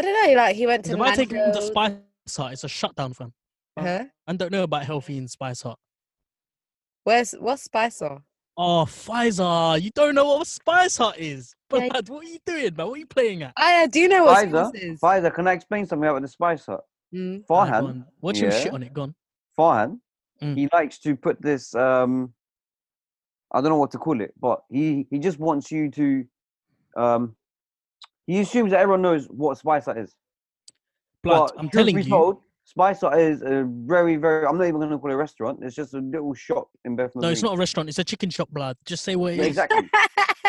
I 0.00 0.02
don't 0.02 0.26
know. 0.28 0.32
Like 0.34 0.56
he 0.56 0.66
went 0.66 0.84
to 0.86 0.94
If 0.94 1.00
I 1.00 1.14
take 1.14 1.30
him 1.30 1.52
to 1.52 1.60
Spice 1.60 1.92
Hut, 2.34 2.52
it's 2.54 2.64
a 2.64 2.68
shutdown, 2.68 3.12
fam. 3.12 3.34
Huh? 3.78 4.04
I 4.26 4.32
don't 4.32 4.50
know 4.50 4.62
about 4.62 4.84
healthy 4.86 5.18
in 5.18 5.28
Spice 5.28 5.60
Hut. 5.60 5.76
Where's 7.04 7.32
what's 7.32 7.64
Spicer? 7.64 8.18
Oh, 8.56 8.86
Pfizer, 8.88 9.80
you 9.80 9.90
don't 9.94 10.14
know 10.14 10.24
what 10.24 10.46
Spice 10.46 10.96
Hut 10.96 11.18
is. 11.18 11.54
Yeah, 11.72 11.88
But 11.92 12.08
what 12.08 12.24
are 12.24 12.28
you 12.28 12.38
doing, 12.46 12.74
man? 12.74 12.86
What 12.86 12.94
are 12.94 12.98
you 12.98 13.06
playing 13.06 13.42
at? 13.42 13.52
I 13.58 13.84
uh, 13.84 13.86
do 13.88 14.00
you 14.00 14.08
know 14.08 14.24
what 14.24 14.38
Pfizer, 14.48 14.68
Spice 14.70 14.82
is? 14.82 15.00
Pfizer, 15.00 15.34
can 15.34 15.46
I 15.46 15.52
explain 15.52 15.86
something 15.86 16.08
about 16.08 16.22
the 16.22 16.28
Spice 16.28 16.64
Hut? 16.64 16.80
Mm. 17.14 17.46
Go 17.46 17.54
Farhan, 17.54 17.82
on. 17.82 18.06
Watch 18.22 18.38
him 18.38 18.50
shit 18.50 18.72
on 18.72 18.82
it, 18.82 18.94
gone. 18.94 19.14
Farhan, 19.58 19.98
Mm. 20.42 20.56
he 20.56 20.66
likes 20.72 20.98
to 21.00 21.14
put 21.14 21.40
this. 21.42 21.74
um 21.74 22.32
I 23.52 23.60
don't 23.60 23.68
know 23.68 23.76
what 23.78 23.90
to 23.90 23.98
call 23.98 24.18
it, 24.22 24.32
but 24.40 24.62
he 24.70 25.06
he 25.10 25.18
just 25.18 25.38
wants 25.38 25.70
you 25.70 25.90
to. 25.90 26.24
um 26.96 27.36
He 28.26 28.40
assumes 28.40 28.70
that 28.70 28.80
everyone 28.80 29.02
knows 29.02 29.26
what 29.26 29.58
Spice 29.58 29.86
Hut 29.86 29.98
is. 29.98 30.14
Blood, 31.22 31.50
But 31.54 31.58
I'm 31.58 31.68
truth 31.68 31.72
telling 31.72 31.96
be 31.96 32.02
you. 32.02 32.08
Told, 32.10 32.38
Spice 32.64 33.00
Hut 33.00 33.18
is 33.18 33.42
a 33.42 33.64
very, 33.68 34.16
very. 34.16 34.46
I'm 34.46 34.56
not 34.56 34.64
even 34.64 34.80
going 34.80 34.90
to 34.90 34.98
call 34.98 35.10
it 35.10 35.14
a 35.14 35.16
restaurant. 35.16 35.60
It's 35.62 35.74
just 35.74 35.94
a 35.94 35.98
little 35.98 36.32
shop 36.34 36.68
in 36.84 36.96
Bethnal 36.96 37.22
No, 37.22 37.28
it's 37.30 37.42
not 37.42 37.54
a 37.54 37.58
restaurant. 37.58 37.88
It's 37.88 37.98
a 37.98 38.04
chicken 38.04 38.30
shop, 38.30 38.48
blood. 38.50 38.76
Just 38.84 39.04
say 39.04 39.16
what 39.16 39.32
it 39.32 39.36
Yeah, 39.36 39.42
is. 39.42 39.48
exactly. 39.48 39.90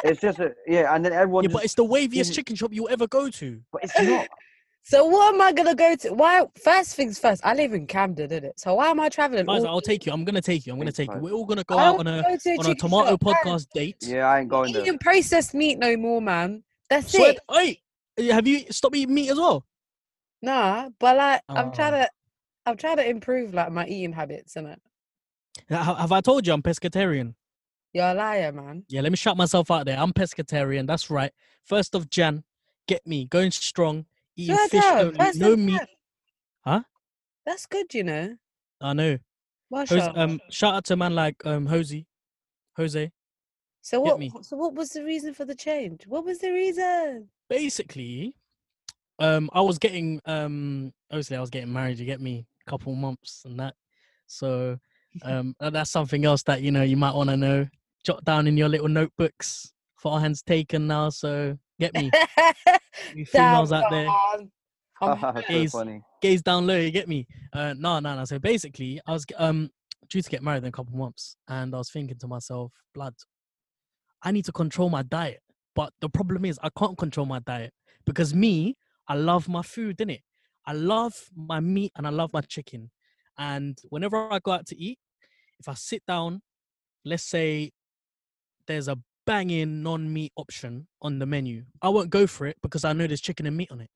it's 0.03 0.21
just 0.21 0.39
a 0.39 0.53
yeah, 0.67 0.93
and 0.95 1.03
then 1.03 1.13
everyone. 1.13 1.43
Yeah, 1.43 1.47
just, 1.49 1.53
but 1.55 1.63
it's 1.65 1.73
the 1.73 1.85
waviest 1.85 2.19
is- 2.29 2.35
chicken 2.35 2.55
shop 2.55 2.71
you'll 2.73 2.89
ever 2.89 3.07
go 3.07 3.29
to. 3.29 3.61
but 3.71 3.83
it's 3.83 3.99
not. 4.01 4.27
So 4.83 5.05
what 5.05 5.31
am 5.35 5.39
I 5.39 5.51
gonna 5.51 5.75
go 5.75 5.95
to? 5.95 6.09
Why? 6.11 6.43
First 6.63 6.95
things 6.95 7.19
first. 7.19 7.45
I 7.45 7.53
live 7.53 7.73
in 7.73 7.85
Camden, 7.85 8.27
did 8.27 8.43
it? 8.43 8.59
So 8.59 8.73
why 8.73 8.87
am 8.89 8.99
I 8.99 9.09
traveling? 9.09 9.45
Guys, 9.45 9.63
all 9.63 9.75
I'll 9.75 9.79
take 9.81 10.07
you. 10.07 10.11
I'm 10.11 10.25
gonna 10.25 10.41
take 10.41 10.65
you. 10.65 10.73
I'm 10.73 10.79
gonna 10.79 10.91
take 10.91 11.13
you. 11.13 11.19
We're 11.19 11.33
all 11.33 11.45
gonna 11.45 11.63
go 11.63 11.77
out 11.77 11.99
on 11.99 12.07
a 12.07 12.23
go 12.23 12.35
to 12.35 12.49
on 12.55 12.65
a 12.71 12.73
tomato 12.75 13.11
shop. 13.11 13.19
Podcast 13.21 13.67
date. 13.75 13.97
Yeah, 14.01 14.25
I 14.25 14.39
ain't 14.39 14.49
going 14.49 14.69
ain't 14.69 14.73
there. 14.77 14.83
eating 14.87 14.97
processed 14.97 15.53
meat 15.53 15.77
no 15.77 15.95
more, 15.97 16.19
man. 16.19 16.63
That's 16.91 17.11
Swear, 17.11 17.31
it. 17.31 17.39
hey, 18.17 18.31
have 18.31 18.45
you 18.47 18.65
stopped 18.69 18.95
eating 18.95 19.15
meat 19.15 19.29
as 19.31 19.37
well? 19.37 19.65
Nah, 20.41 20.89
but 20.99 21.15
like 21.17 21.41
I'm 21.49 21.71
trying 21.71 21.93
Oh. 21.93 21.97
to, 22.03 22.09
I'm 22.65 22.77
trying 22.77 22.97
to 22.97 23.09
improve 23.09 23.53
like 23.53 23.71
my 23.71 23.87
eating 23.87 24.13
habits, 24.13 24.53
innit? 24.55 24.77
Ha- 25.69 25.95
Have 25.95 26.11
I 26.11 26.21
told 26.21 26.45
you 26.45 26.53
I'm 26.53 26.61
pescatarian? 26.61 27.33
You're 27.93 28.07
a 28.07 28.13
liar, 28.13 28.51
man. 28.51 28.83
Yeah, 28.89 29.01
let 29.01 29.11
me 29.11 29.17
shout 29.17 29.37
myself 29.37 29.71
out 29.71 29.85
there. 29.85 29.97
I'm 29.97 30.13
pescatarian. 30.13 30.85
That's 30.87 31.09
right. 31.09 31.31
First 31.65 31.95
of 31.95 32.09
Jan, 32.09 32.43
get 32.87 33.05
me 33.07 33.25
going 33.25 33.51
strong, 33.51 34.05
eating 34.35 34.55
Swear 34.55 34.67
fish 34.69 34.81
down, 34.81 35.15
only, 35.19 35.39
no 35.39 35.55
meat. 35.55 35.81
Huh? 36.61 36.81
That's 37.45 37.65
good, 37.65 37.93
you 37.93 38.03
know. 38.03 38.35
I 38.81 38.93
know. 38.93 39.17
Hos- 39.73 39.91
Mashallah. 39.91 40.13
um, 40.15 40.41
shout 40.49 40.73
out 40.75 40.83
to 40.85 40.93
a 40.93 40.97
man 40.97 41.15
like 41.15 41.37
um 41.45 41.65
Jose, 41.67 42.05
Jose. 42.77 43.11
So 43.81 43.99
what? 43.99 44.45
So 44.45 44.57
what 44.57 44.73
was 44.73 44.89
the 44.89 45.03
reason 45.03 45.33
for 45.33 45.45
the 45.45 45.55
change? 45.55 46.05
What 46.07 46.25
was 46.25 46.39
the 46.39 46.51
reason? 46.51 47.29
Basically, 47.49 48.35
um, 49.19 49.49
I 49.53 49.61
was 49.61 49.77
getting 49.77 50.21
um, 50.25 50.93
obviously 51.09 51.37
I 51.37 51.41
was 51.41 51.49
getting 51.49 51.73
married. 51.73 51.99
You 51.99 52.05
get 52.05 52.21
me, 52.21 52.45
a 52.65 52.69
couple 52.69 52.93
months 52.95 53.43
and 53.45 53.59
that. 53.59 53.75
So, 54.27 54.77
um, 55.23 55.55
that's 55.59 55.91
something 55.91 56.25
else 56.25 56.43
that 56.43 56.61
you 56.61 56.71
know 56.71 56.83
you 56.83 56.97
might 56.97 57.15
want 57.15 57.29
to 57.29 57.37
know. 57.37 57.67
Jot 58.03 58.23
down 58.23 58.47
in 58.47 58.57
your 58.57 58.69
little 58.69 58.87
notebooks. 58.87 59.73
Farhan's 60.03 60.41
taken 60.41 60.87
now, 60.87 61.09
so 61.09 61.57
get 61.79 61.93
me. 61.93 62.11
You 63.13 63.25
females 63.27 63.71
out 63.71 63.91
there. 63.91 64.07
Farhan. 64.07 64.49
I'm 65.01 65.19
That's 65.35 65.47
so 65.71 65.83
Gaze. 65.83 66.01
gaze 66.21 66.41
down 66.41 66.67
low. 66.67 66.77
You 66.77 66.91
get 66.91 67.07
me? 67.07 67.27
Uh, 67.53 67.73
no, 67.77 67.99
no, 67.99 68.15
no. 68.15 68.25
So 68.25 68.39
basically, 68.39 69.01
I 69.07 69.13
was 69.13 69.25
um 69.37 69.69
due 70.09 70.21
to 70.21 70.29
get 70.29 70.43
married 70.43 70.63
in 70.63 70.69
a 70.69 70.71
couple 70.71 70.95
months, 70.95 71.35
and 71.47 71.73
I 71.73 71.77
was 71.77 71.89
thinking 71.89 72.17
to 72.17 72.27
myself, 72.27 72.71
blood, 72.93 73.15
I 74.23 74.31
need 74.31 74.45
to 74.45 74.51
control 74.51 74.89
my 74.89 75.03
diet. 75.03 75.41
But 75.75 75.93
the 76.01 76.09
problem 76.09 76.45
is, 76.45 76.59
I 76.61 76.69
can't 76.77 76.97
control 76.97 77.25
my 77.25 77.39
diet 77.39 77.73
because 78.05 78.33
me, 78.33 78.75
I 79.07 79.15
love 79.15 79.47
my 79.47 79.61
food, 79.61 79.97
innit? 79.97 80.21
I 80.65 80.73
love 80.73 81.13
my 81.35 81.59
meat 81.59 81.91
and 81.95 82.05
I 82.05 82.11
love 82.11 82.31
my 82.33 82.41
chicken. 82.41 82.91
And 83.37 83.77
whenever 83.89 84.31
I 84.31 84.39
go 84.39 84.51
out 84.51 84.67
to 84.67 84.77
eat, 84.77 84.99
if 85.59 85.67
I 85.67 85.73
sit 85.73 86.03
down, 86.05 86.41
let's 87.05 87.23
say 87.23 87.71
there's 88.67 88.87
a 88.87 88.97
banging 89.25 89.81
non-meat 89.81 90.33
option 90.35 90.87
on 91.01 91.19
the 91.19 91.25
menu, 91.25 91.63
I 91.81 91.89
won't 91.89 92.09
go 92.09 92.27
for 92.27 92.45
it 92.47 92.57
because 92.61 92.85
I 92.85 92.93
know 92.93 93.07
there's 93.07 93.21
chicken 93.21 93.45
and 93.45 93.57
meat 93.57 93.71
on 93.71 93.81
it. 93.81 93.89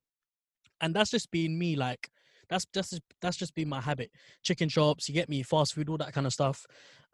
And 0.82 0.96
that's 0.96 1.12
just 1.12 1.32
being 1.32 1.58
me, 1.58 1.76
like 1.76 2.10
that's 2.50 2.66
just 2.74 3.00
that's 3.22 3.38
just 3.38 3.56
been 3.56 3.70
my 3.70 3.82
habit. 3.82 4.12
Chicken 4.44 4.70
shops, 4.70 5.08
you 5.08 5.16
get 5.16 5.30
me, 5.30 5.44
fast 5.44 5.74
food, 5.74 5.90
all 5.90 5.98
that 5.98 6.14
kind 6.14 6.28
of 6.28 6.34
stuff. 6.34 6.66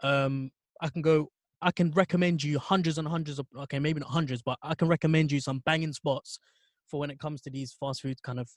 Um, 0.03 0.51
I 0.81 0.89
can 0.89 1.01
go. 1.01 1.29
I 1.61 1.71
can 1.71 1.91
recommend 1.91 2.43
you 2.43 2.59
hundreds 2.59 2.97
and 2.97 3.07
hundreds 3.07 3.39
of 3.39 3.47
okay, 3.63 3.79
maybe 3.79 3.99
not 3.99 4.09
hundreds, 4.09 4.41
but 4.41 4.57
I 4.63 4.75
can 4.75 4.87
recommend 4.87 5.31
you 5.31 5.39
some 5.39 5.59
banging 5.65 5.93
spots 5.93 6.39
for 6.87 6.99
when 6.99 7.09
it 7.11 7.19
comes 7.19 7.41
to 7.41 7.49
these 7.49 7.75
fast 7.79 8.01
food 8.01 8.21
kind 8.23 8.39
of 8.39 8.49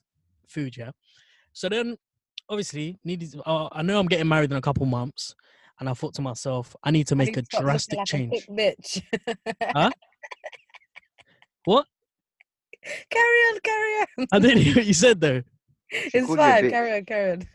food. 0.47 0.75
Yeah. 0.75 0.91
So 1.53 1.69
then, 1.69 1.97
obviously, 2.49 2.97
needed. 3.03 3.35
Uh, 3.45 3.69
I 3.71 3.81
know 3.81 3.99
I'm 3.99 4.07
getting 4.07 4.27
married 4.27 4.51
in 4.51 4.57
a 4.57 4.61
couple 4.61 4.85
months, 4.85 5.35
and 5.79 5.87
I 5.87 5.93
thought 5.93 6.13
to 6.15 6.21
myself, 6.21 6.75
I 6.83 6.91
need 6.91 7.07
to 7.07 7.15
make 7.15 7.37
a 7.37 7.41
to 7.41 7.45
stop 7.45 7.61
looking 7.61 7.65
drastic 7.67 7.97
like 7.97 8.07
change. 8.07 8.31
thick 8.31 8.49
bitch. 8.49 9.01
Huh? 9.61 9.91
What? 11.65 11.87
carry 13.09 13.39
on, 13.49 13.59
carry 13.63 14.05
on. 14.19 14.27
I 14.31 14.39
didn't 14.39 14.61
hear 14.61 14.75
what 14.75 14.85
you 14.85 14.93
said 14.93 15.19
though. 15.19 15.41
It's 15.91 16.25
called 16.25 16.39
you 16.39 16.45
a 16.45 16.51
fine. 16.51 16.69
Carry 16.69 16.97
on, 16.97 17.05
carry 17.05 17.31
on. 17.31 17.47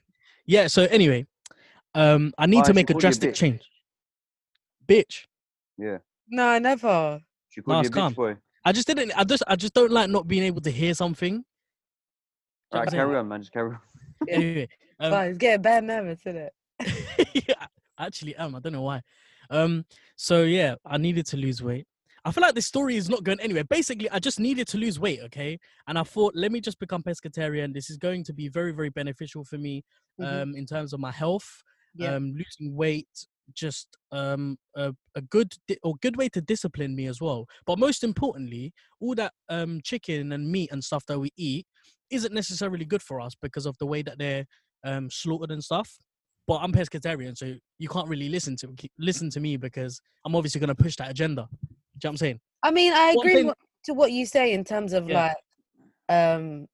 Yeah. 0.46 0.68
So 0.68 0.84
anyway, 0.84 1.26
um, 1.94 2.32
I 2.38 2.46
need 2.46 2.58
Why, 2.58 2.62
to 2.62 2.74
make 2.74 2.90
a 2.90 2.96
a 2.96 2.98
drastic 2.98 3.30
bitch? 3.30 3.34
change. 3.34 3.62
Bitch. 4.86 5.26
Yeah. 5.80 5.98
No, 6.28 6.58
never. 6.58 7.20
She 7.48 7.60
called 7.62 7.76
Nah, 7.76 7.82
you 7.82 7.88
a 7.88 8.10
bitch 8.10 8.14
boy. 8.14 8.36
I 8.64 8.72
just 8.72 8.86
didn't. 8.86 9.12
I 9.16 9.24
just. 9.24 9.42
I 9.46 9.56
just 9.56 9.74
don't 9.74 9.90
like 9.90 10.10
not 10.10 10.28
being 10.28 10.42
able 10.44 10.60
to 10.62 10.70
hear 10.70 10.94
something. 10.94 11.32
Do 11.32 11.36
you 11.36 11.42
know 12.74 12.78
Right, 12.80 12.88
I'm 12.88 12.94
carry 12.94 13.16
on, 13.16 13.28
man. 13.28 13.40
Just 13.40 13.52
carry 13.52 13.70
on. 13.70 13.78
Yeah. 14.28 14.34
Anyway, 14.34 14.68
um, 15.00 15.12
Fine, 15.12 15.28
it's 15.30 15.38
getting 15.38 15.62
bad 15.62 15.84
nervous, 15.84 16.20
isn't 16.26 16.36
it? 16.36 16.52
yeah, 17.48 17.66
I 17.96 18.06
actually 18.06 18.36
am. 18.36 18.54
I 18.54 18.60
don't 18.60 18.74
know 18.74 18.82
why. 18.82 19.00
Um. 19.48 19.86
So 20.16 20.42
yeah, 20.42 20.74
I 20.84 20.98
needed 20.98 21.24
to 21.26 21.36
lose 21.38 21.62
weight. 21.62 21.86
I 22.22 22.32
feel 22.32 22.42
like 22.42 22.54
this 22.54 22.66
story 22.66 22.96
is 22.96 23.08
not 23.08 23.24
going 23.24 23.40
anywhere. 23.40 23.64
Basically, 23.64 24.10
I 24.10 24.18
just 24.18 24.38
needed 24.38 24.68
to 24.68 24.76
lose 24.78 25.00
weight, 25.00 25.20
okay? 25.24 25.58
And 25.88 25.98
I 25.98 26.02
thought, 26.02 26.34
let 26.36 26.52
me 26.52 26.60
just 26.60 26.78
become 26.78 27.02
pescatarian. 27.02 27.72
This 27.72 27.88
is 27.88 27.96
going 27.96 28.24
to 28.24 28.34
be 28.34 28.48
very, 28.48 28.72
very 28.72 28.90
beneficial 28.90 29.42
for 29.42 29.56
me, 29.56 29.82
Mhm. 30.20 30.42
um, 30.42 30.54
in 30.54 30.66
terms 30.66 30.92
of 30.92 31.00
my 31.00 31.10
health. 31.10 31.62
Yeah. 31.94 32.14
Um, 32.14 32.34
losing 32.34 32.76
weight, 32.76 33.08
just 33.54 33.88
um, 34.12 34.56
a, 34.76 34.92
a 35.14 35.20
good 35.22 35.52
di- 35.68 35.78
or 35.82 35.94
good 36.02 36.16
way 36.16 36.28
to 36.30 36.40
discipline 36.40 36.94
me 36.94 37.06
as 37.06 37.20
well. 37.20 37.46
But 37.66 37.78
most 37.78 38.04
importantly, 38.04 38.72
all 39.00 39.14
that 39.16 39.32
um 39.48 39.80
chicken 39.84 40.32
and 40.32 40.50
meat 40.50 40.70
and 40.72 40.82
stuff 40.82 41.04
that 41.06 41.18
we 41.18 41.30
eat 41.36 41.66
isn't 42.10 42.34
necessarily 42.34 42.84
good 42.84 43.02
for 43.02 43.20
us 43.20 43.34
because 43.40 43.66
of 43.66 43.76
the 43.78 43.86
way 43.86 44.02
that 44.02 44.18
they're 44.18 44.44
um 44.84 45.10
slaughtered 45.10 45.50
and 45.50 45.62
stuff. 45.62 45.98
But 46.46 46.62
I'm 46.62 46.72
pescatarian, 46.72 47.36
so 47.36 47.54
you 47.78 47.88
can't 47.88 48.08
really 48.08 48.28
listen 48.28 48.56
to 48.56 48.74
listen 48.98 49.30
to 49.30 49.40
me 49.40 49.56
because 49.56 50.00
I'm 50.24 50.34
obviously 50.34 50.60
going 50.60 50.74
to 50.74 50.82
push 50.82 50.96
that 50.96 51.10
agenda. 51.10 51.48
Do 51.50 51.56
you 51.62 51.68
know 51.68 51.70
what 52.02 52.10
I'm 52.10 52.16
saying? 52.16 52.40
I 52.62 52.70
mean, 52.70 52.92
I 52.92 53.14
agree 53.18 53.50
to 53.84 53.94
what 53.94 54.12
you 54.12 54.26
say 54.26 54.52
in 54.52 54.64
terms 54.64 54.92
of 54.92 55.08
Yeah. 55.08 55.32
like 55.32 55.36
um 56.08 56.66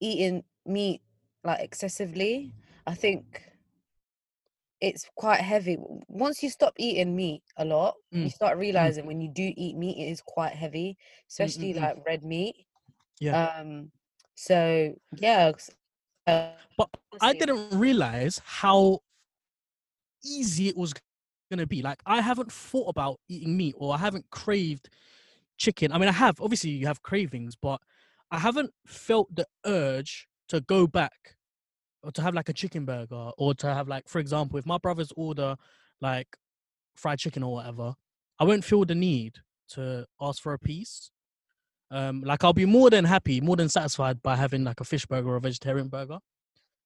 eating 0.00 0.42
meat 0.66 1.00
like 1.44 1.60
excessively. 1.60 2.52
I 2.86 2.94
think 2.94 3.42
it's 4.80 5.06
quite 5.16 5.40
heavy. 5.40 5.76
Once 6.08 6.42
you 6.42 6.50
stop 6.50 6.74
eating 6.78 7.16
meat 7.16 7.42
a 7.56 7.64
lot, 7.64 7.94
you 8.10 8.28
Mm, 8.28 8.32
start 8.32 8.58
realizing 8.58 9.06
when 9.06 9.20
you 9.20 9.28
do 9.28 9.52
eat 9.56 9.76
meat, 9.76 9.98
it 9.98 10.10
is 10.10 10.20
quite 10.20 10.52
heavy, 10.52 10.96
especially 11.30 11.72
mm, 11.72 11.76
mm. 11.76 11.80
like 11.82 11.96
red 12.06 12.22
meat. 12.24 12.56
Yeah. 13.20 13.48
Um. 13.58 13.90
So 14.34 14.94
yeah. 15.16 15.52
Uh, 16.26 16.50
But 16.76 16.88
I 17.20 17.32
didn't 17.34 17.78
realize 17.78 18.40
how 18.44 19.00
easy 20.24 20.68
it 20.68 20.76
was 20.76 20.92
going 21.50 21.58
to 21.58 21.66
be. 21.66 21.82
Like, 21.82 22.00
I 22.06 22.20
haven't 22.20 22.50
thought 22.52 22.88
about 22.88 23.20
eating 23.28 23.56
meat 23.56 23.74
or 23.78 23.94
I 23.94 23.98
haven't 23.98 24.26
craved 24.30 24.88
chicken. 25.56 25.92
I 25.92 25.98
mean, 25.98 26.08
I 26.08 26.12
have. 26.12 26.40
Obviously, 26.40 26.70
you 26.70 26.86
have 26.86 27.02
cravings, 27.02 27.54
but 27.60 27.80
I 28.30 28.38
haven't 28.38 28.72
felt 28.86 29.34
the 29.34 29.46
urge 29.64 30.26
to 30.48 30.60
go 30.62 30.86
back 30.86 31.36
or 32.04 32.12
to 32.12 32.22
have 32.22 32.34
like 32.34 32.48
a 32.48 32.52
chicken 32.52 32.84
burger 32.84 33.30
or 33.38 33.54
to 33.54 33.66
have, 33.72 33.88
like, 33.88 34.08
for 34.08 34.18
example, 34.18 34.58
if 34.58 34.66
my 34.66 34.78
brothers 34.78 35.12
order 35.16 35.56
like 36.00 36.36
fried 36.94 37.18
chicken 37.18 37.42
or 37.42 37.54
whatever, 37.54 37.94
I 38.38 38.44
won't 38.44 38.64
feel 38.64 38.84
the 38.84 38.94
need 38.94 39.38
to 39.70 40.06
ask 40.20 40.42
for 40.42 40.52
a 40.52 40.58
piece. 40.58 41.10
Um, 41.90 42.22
like 42.22 42.44
I'll 42.44 42.52
be 42.52 42.66
more 42.66 42.90
than 42.90 43.04
happy, 43.04 43.40
more 43.40 43.56
than 43.56 43.68
satisfied 43.68 44.22
by 44.22 44.36
having 44.36 44.64
like 44.64 44.80
a 44.80 44.84
fish 44.84 45.06
burger 45.06 45.30
or 45.30 45.36
a 45.36 45.40
vegetarian 45.40 45.88
burger. 45.88 46.06
Do 46.06 46.12
you 46.14 46.16
know 46.16 46.20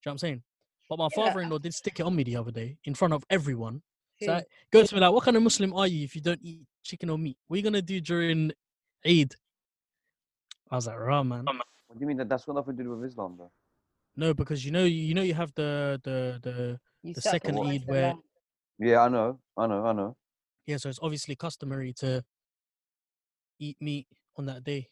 what 0.05 0.13
I'm 0.13 0.19
saying? 0.19 0.43
But 0.89 0.99
my 0.99 1.09
Yeah. 1.11 1.25
father-in-law 1.25 1.59
did 1.59 1.75
stick 1.75 1.99
it 2.01 2.03
on 2.03 2.15
me 2.15 2.23
the 2.23 2.37
other 2.37 2.51
day 2.53 2.79
in 2.85 2.95
front 2.95 3.15
of 3.15 3.25
everyone. 3.29 3.83
So 4.21 4.33
who- 4.33 4.39
I 4.39 4.45
go 4.71 4.85
to 4.85 4.95
me 4.95 5.01
like, 5.01 5.13
"What 5.13 5.25
kind 5.25 5.37
of 5.37 5.43
Muslim 5.43 5.73
are 5.75 5.87
you 5.87 6.05
if 6.05 6.15
you 6.15 6.21
don't 6.21 6.41
eat 6.43 6.67
chicken 6.83 7.11
or 7.11 7.19
meat? 7.19 7.39
What 7.47 7.55
are 7.55 7.59
you 7.59 7.63
gonna 7.65 7.83
do 7.83 8.01
during 8.01 8.53
Eid?" 9.07 9.35
I 10.71 10.77
was 10.77 10.87
like, 10.87 10.99
"Rah, 10.99 11.23
man." 11.23 11.45
What 11.45 11.99
do 11.99 12.01
you 12.01 12.07
mean 12.07 12.19
that 12.19 12.29
that's 12.29 12.45
got 12.45 12.55
nothing 12.57 12.77
to 12.77 12.83
do 12.83 12.91
with 12.97 13.09
Islam, 13.09 13.37
bro? 13.37 13.51
No, 14.19 14.35
because 14.35 14.65
you 14.65 14.73
know, 14.73 14.83
you 14.83 15.15
know, 15.15 15.23
you 15.23 15.33
have 15.35 15.55
the 15.55 16.01
the 16.03 16.41
the 16.43 16.81
you 17.05 17.15
the 17.15 17.21
second 17.21 17.57
Eid 17.57 17.85
where. 17.87 18.15
Yeah, 18.81 19.03
I 19.03 19.09
know, 19.09 19.39
I 19.57 19.67
know, 19.69 19.87
I 19.87 19.93
know. 19.93 20.17
yeah, 20.67 20.77
so 20.77 20.89
it's 20.89 20.99
obviously 21.01 21.37
customary 21.37 21.93
to 21.95 22.25
eat 23.61 23.77
meat 23.81 24.09
on 24.37 24.47
that 24.47 24.65
day. 24.65 24.89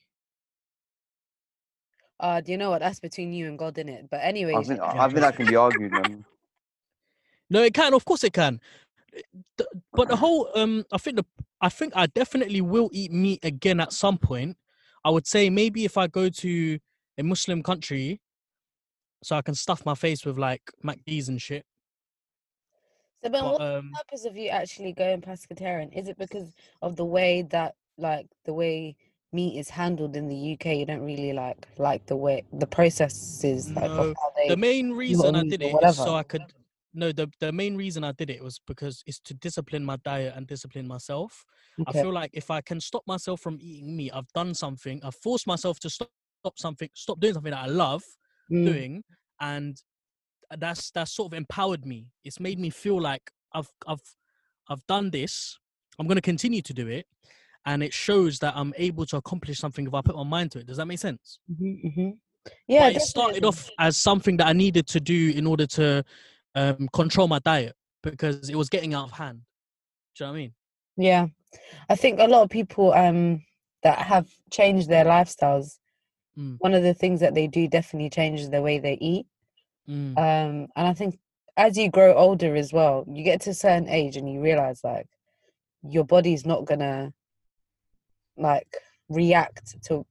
Uh, 2.21 2.40
do 2.40 2.52
you 2.52 2.59
know 2.59 2.71
what? 2.71 2.80
That's 2.80 3.00
between 3.00 3.33
you 3.33 3.49
and 3.49 3.59
God, 3.59 3.76
in 3.78 3.88
it. 3.88 4.09
But 4.09 4.21
I 4.21 4.28
anyways, 4.28 4.68
think 4.68 4.78
Yeah, 4.78 5.02
I 5.02 5.09
think 5.09 5.21
that 5.21 5.35
can 5.37 5.47
be 5.47 5.56
argued, 5.56 5.90
man. 5.92 6.25
No, 7.50 7.62
it 7.64 7.75
can. 7.75 7.95
Of 7.95 8.04
course, 8.04 8.23
it 8.23 8.33
can. 8.33 8.61
Eh, 9.12 9.23
But 9.92 10.09
the 10.09 10.16
whole, 10.23 10.50
um, 10.54 10.85
I 10.92 10.99
think 10.99 11.16
the, 11.16 11.25
I 11.61 11.68
think 11.68 11.92
I 11.97 12.06
definitely 12.06 12.61
will 12.61 12.90
eat 12.92 13.11
meat 13.11 13.45
again 13.45 13.80
at 13.80 13.92
some 13.92 14.18
point. 14.18 14.56
I 15.04 15.11
would 15.11 15.26
say 15.26 15.50
maybe 15.50 15.85
if 15.85 15.99
I 15.99 16.06
go 16.06 16.28
to 16.28 16.78
a 17.18 17.23
Muslim 17.23 17.62
country, 17.64 18.21
so 19.26 19.35
I 19.35 19.42
can 19.42 19.56
stuff 19.56 19.85
my 19.85 19.97
face 19.97 20.25
with 20.25 20.38
like 20.38 20.62
MacD's 20.85 21.28
and 21.28 21.42
shit. 21.42 21.64
so 23.25 23.30
but 23.30 23.33
But 23.33 23.42
what 23.42 23.61
um, 23.61 23.90
purpose 23.92 24.25
of 24.25 24.37
you 24.37 24.50
actually 24.50 24.92
going 24.92 25.21
pescatarian? 25.21 25.92
Is 25.99 26.06
it 26.06 26.16
because 26.16 26.54
of 26.80 26.95
the 26.95 27.04
way 27.04 27.42
that 27.50 27.75
like 27.99 28.28
the 28.45 28.54
way 28.54 28.95
meat 29.33 29.59
is 29.59 29.68
handled 29.68 30.14
in 30.14 30.28
the 30.28 30.52
UK? 30.52 30.76
You 30.76 30.87
don't 30.87 31.04
really 31.04 31.33
like 31.33 31.66
like 31.76 32.06
the 32.06 32.14
way 32.14 32.45
the 32.52 32.68
processes 32.68 33.68
like 33.73 33.90
No, 33.90 34.14
they 34.37 34.49
the 34.49 34.56
main 34.56 34.92
reason 34.92 35.35
I 35.35 35.42
did 35.42 35.61
it 35.61 35.75
is 35.83 35.97
so. 35.97 36.14
I 36.14 36.23
could. 36.23 36.42
No, 36.95 37.11
the 37.11 37.28
the 37.40 37.50
main 37.50 37.76
reason 37.76 38.04
I 38.04 38.12
did 38.12 38.30
it 38.30 38.40
was 38.40 38.61
because 38.64 39.02
it's 39.06 39.18
to 39.25 39.35
discipline 39.35 39.85
my 39.85 39.97
diet 40.04 40.35
and 40.37 40.47
discipline 40.47 40.87
myself. 40.87 41.45
I 41.85 41.92
feel 41.92 42.12
like 42.12 42.30
if 42.33 42.49
I 42.49 42.61
can 42.61 42.80
stop 42.80 43.02
myself 43.09 43.40
from 43.40 43.59
eating 43.61 43.97
meat, 43.97 44.12
I've 44.14 44.33
done 44.35 44.54
something. 44.54 45.00
I've 45.02 45.16
forced 45.16 45.49
myself 45.49 45.80
to 45.80 45.90
stop, 45.90 46.11
stop 46.45 46.59
something, 46.61 46.88
stop 46.95 47.18
doing 47.18 47.35
something 47.35 47.50
that 47.50 47.64
I 47.64 47.66
love 47.66 48.04
Mm. 48.50 48.65
doing, 48.65 49.05
and 49.41 49.81
that's 50.59 50.91
that's 50.91 51.12
sort 51.12 51.33
of 51.33 51.37
empowered 51.37 51.85
me. 51.85 52.07
It's 52.25 52.41
made 52.41 52.59
me 52.59 52.71
feel 52.71 53.00
like 53.00 53.31
I've 53.53 53.71
I've 53.87 54.03
I've 54.69 54.87
done 54.87 55.11
this. 55.11 55.59
I'm 55.99 56.07
gonna 56.07 56.21
continue 56.21 56.62
to 56.62 56.75
do 56.75 56.87
it, 56.88 57.07
and 57.65 57.83
it 57.83 57.93
shows 57.93 58.38
that 58.41 58.55
I'm 58.57 58.73
able 58.76 59.07
to 59.07 59.17
accomplish 59.17 59.59
something 59.59 59.87
if 59.87 59.95
I 59.95 60.00
put 60.03 60.17
my 60.17 60.23
mind 60.23 60.53
to 60.53 60.61
it. 60.61 60.67
Does 60.67 60.76
that 60.76 60.87
make 60.87 60.99
sense? 60.99 61.41
Mhm, 61.50 61.85
mhm. 61.85 62.17
Yeah, 62.69 62.88
it 62.88 63.00
started 63.03 63.45
off 63.45 63.69
as 63.79 63.97
something 63.97 64.37
that 64.37 64.47
I 64.47 64.53
needed 64.53 64.87
to 64.88 65.00
do 65.00 65.31
in 65.31 65.47
order 65.47 65.67
to 65.67 66.05
um, 66.55 66.88
control 66.93 67.26
my 67.29 67.38
diet 67.41 67.75
because 68.03 68.49
it 68.49 68.55
was 68.57 68.69
getting 68.69 68.95
out 68.95 69.07
of 69.07 69.12
hand. 69.12 69.41
Do 70.17 70.25
you 70.25 70.26
know 70.26 70.33
what 70.33 70.37
I 70.37 70.41
mean? 70.41 70.55
Yeah, 70.97 71.26
I 71.88 71.97
think 71.97 72.21
a 72.21 72.26
lot 72.26 72.43
of 72.43 72.50
people 72.50 72.93
um 72.93 73.43
that 73.83 73.99
have 73.99 74.29
changed 74.53 74.88
their 74.88 75.05
lifestyles. 75.05 75.79
Mm. 76.38 76.57
One 76.59 76.75
of 76.75 76.83
the 76.83 76.95
things 76.95 77.21
that 77.21 77.35
they 77.35 77.47
do 77.47 77.66
definitely 77.69 78.11
changes 78.11 78.50
the 78.50 78.62
way 78.62 78.78
they 78.78 78.95
eat. 79.00 79.26
Mm. 79.88 80.16
Um, 80.19 80.69
and 80.76 80.87
I 80.87 80.93
think 80.95 81.19
as 81.57 81.76
you 81.78 81.90
grow 81.90 82.14
older 82.14 82.55
as 82.57 82.73
well, 82.73 83.05
you 83.11 83.23
get 83.25 83.40
to 83.43 83.50
a 83.50 83.55
certain 83.55 83.88
age 83.88 84.16
and 84.16 84.31
you 84.31 84.40
realize 84.43 84.83
like 84.85 85.07
your 85.83 86.05
body's 86.05 86.45
not 86.45 86.64
gonna 86.64 87.12
like 88.37 88.69
react 89.09 89.83
to 89.85 90.05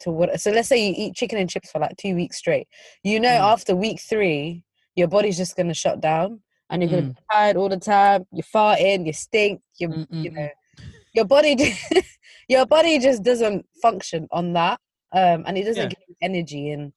to 0.00 0.10
what. 0.12 0.40
So 0.40 0.50
let's 0.52 0.68
say 0.68 0.86
you 0.88 0.94
eat 0.96 1.16
chicken 1.16 1.38
and 1.38 1.50
chips 1.50 1.72
for 1.72 1.80
like 1.80 1.96
two 1.96 2.14
weeks 2.14 2.36
straight. 2.36 2.68
You 3.02 3.18
know, 3.18 3.28
Mm. 3.30 3.52
after 3.52 3.74
week 3.74 4.00
three, 4.00 4.62
your 4.94 5.08
body's 5.08 5.36
just 5.36 5.56
gonna 5.56 5.74
shut 5.74 6.00
down, 6.00 6.40
and 6.70 6.82
you're 6.82 6.90
gonna 6.90 7.02
Mm. 7.02 7.14
be 7.16 7.22
tired 7.32 7.56
all 7.56 7.68
the 7.68 7.78
time. 7.78 8.26
You're 8.32 8.44
farting, 8.44 9.06
you 9.06 9.12
stink. 9.12 9.60
You 9.78 10.06
you 10.10 10.30
know, 10.30 10.48
your 11.14 11.24
body 11.24 11.56
your 12.48 12.66
body 12.66 12.98
just 13.00 13.22
doesn't 13.24 13.66
function 13.82 14.28
on 14.30 14.52
that, 14.52 14.80
um, 15.12 15.44
and 15.46 15.56
it 15.58 15.64
doesn't 15.64 15.82
Yeah. 15.84 15.88
give 15.88 15.98
you 16.08 16.14
energy 16.22 16.70
and 16.70 16.92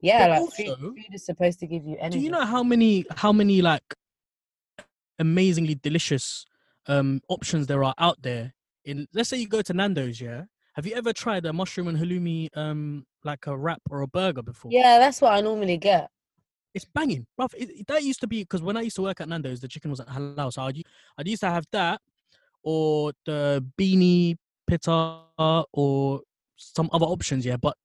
Yeah, 0.00 0.26
like 0.26 0.50
food, 0.56 0.68
also- 0.68 0.76
food 0.80 1.04
is 1.12 1.24
supposed 1.24 1.58
to 1.60 1.66
give 1.66 1.84
you 1.84 1.96
energy. 2.00 2.18
Do 2.18 2.24
you 2.24 2.30
know 2.30 2.44
how 2.44 2.62
many 2.62 3.04
how 3.16 3.32
many 3.32 3.62
like 3.62 3.94
amazingly 5.18 5.74
delicious 5.76 6.44
um 6.86 7.20
options 7.28 7.66
there 7.66 7.84
are 7.84 7.94
out 7.98 8.20
there? 8.22 8.54
In 8.84 9.06
let's 9.14 9.28
say 9.28 9.36
you 9.38 9.48
go 9.48 9.62
to 9.62 9.72
Nando's, 9.72 10.20
yeah. 10.20 10.44
Have 10.74 10.86
you 10.86 10.94
ever 10.94 11.12
tried 11.12 11.44
a 11.46 11.52
mushroom 11.52 11.88
and 11.88 11.98
halloumi 11.98 12.48
um 12.56 13.06
like 13.24 13.46
a 13.46 13.56
wrap 13.56 13.82
or 13.90 14.00
a 14.02 14.06
burger 14.08 14.42
before? 14.42 14.70
Yeah, 14.72 14.98
that's 14.98 15.20
what 15.20 15.32
I 15.32 15.40
normally 15.40 15.76
get. 15.76 16.08
It's 16.74 16.86
banging, 16.86 17.26
bruv. 17.38 17.54
It, 17.56 17.70
it- 17.70 17.86
that 17.86 18.02
used 18.02 18.20
to 18.20 18.26
be 18.26 18.42
because 18.42 18.62
when 18.62 18.76
I 18.76 18.80
used 18.80 18.96
to 18.96 19.02
work 19.02 19.20
at 19.20 19.28
Nando's, 19.28 19.60
the 19.60 19.68
chicken 19.68 19.90
wasn't 19.90 20.08
halal, 20.08 20.52
so 20.52 20.62
I'd, 20.62 20.82
I'd 21.18 21.28
used 21.28 21.42
to 21.42 21.50
have 21.50 21.64
that 21.72 22.00
or 22.64 23.12
the 23.26 23.64
beanie 23.78 24.36
pita 24.66 25.20
or 25.72 26.20
some 26.74 26.88
other 26.92 27.06
options, 27.06 27.44
yeah. 27.44 27.56
But 27.56 27.76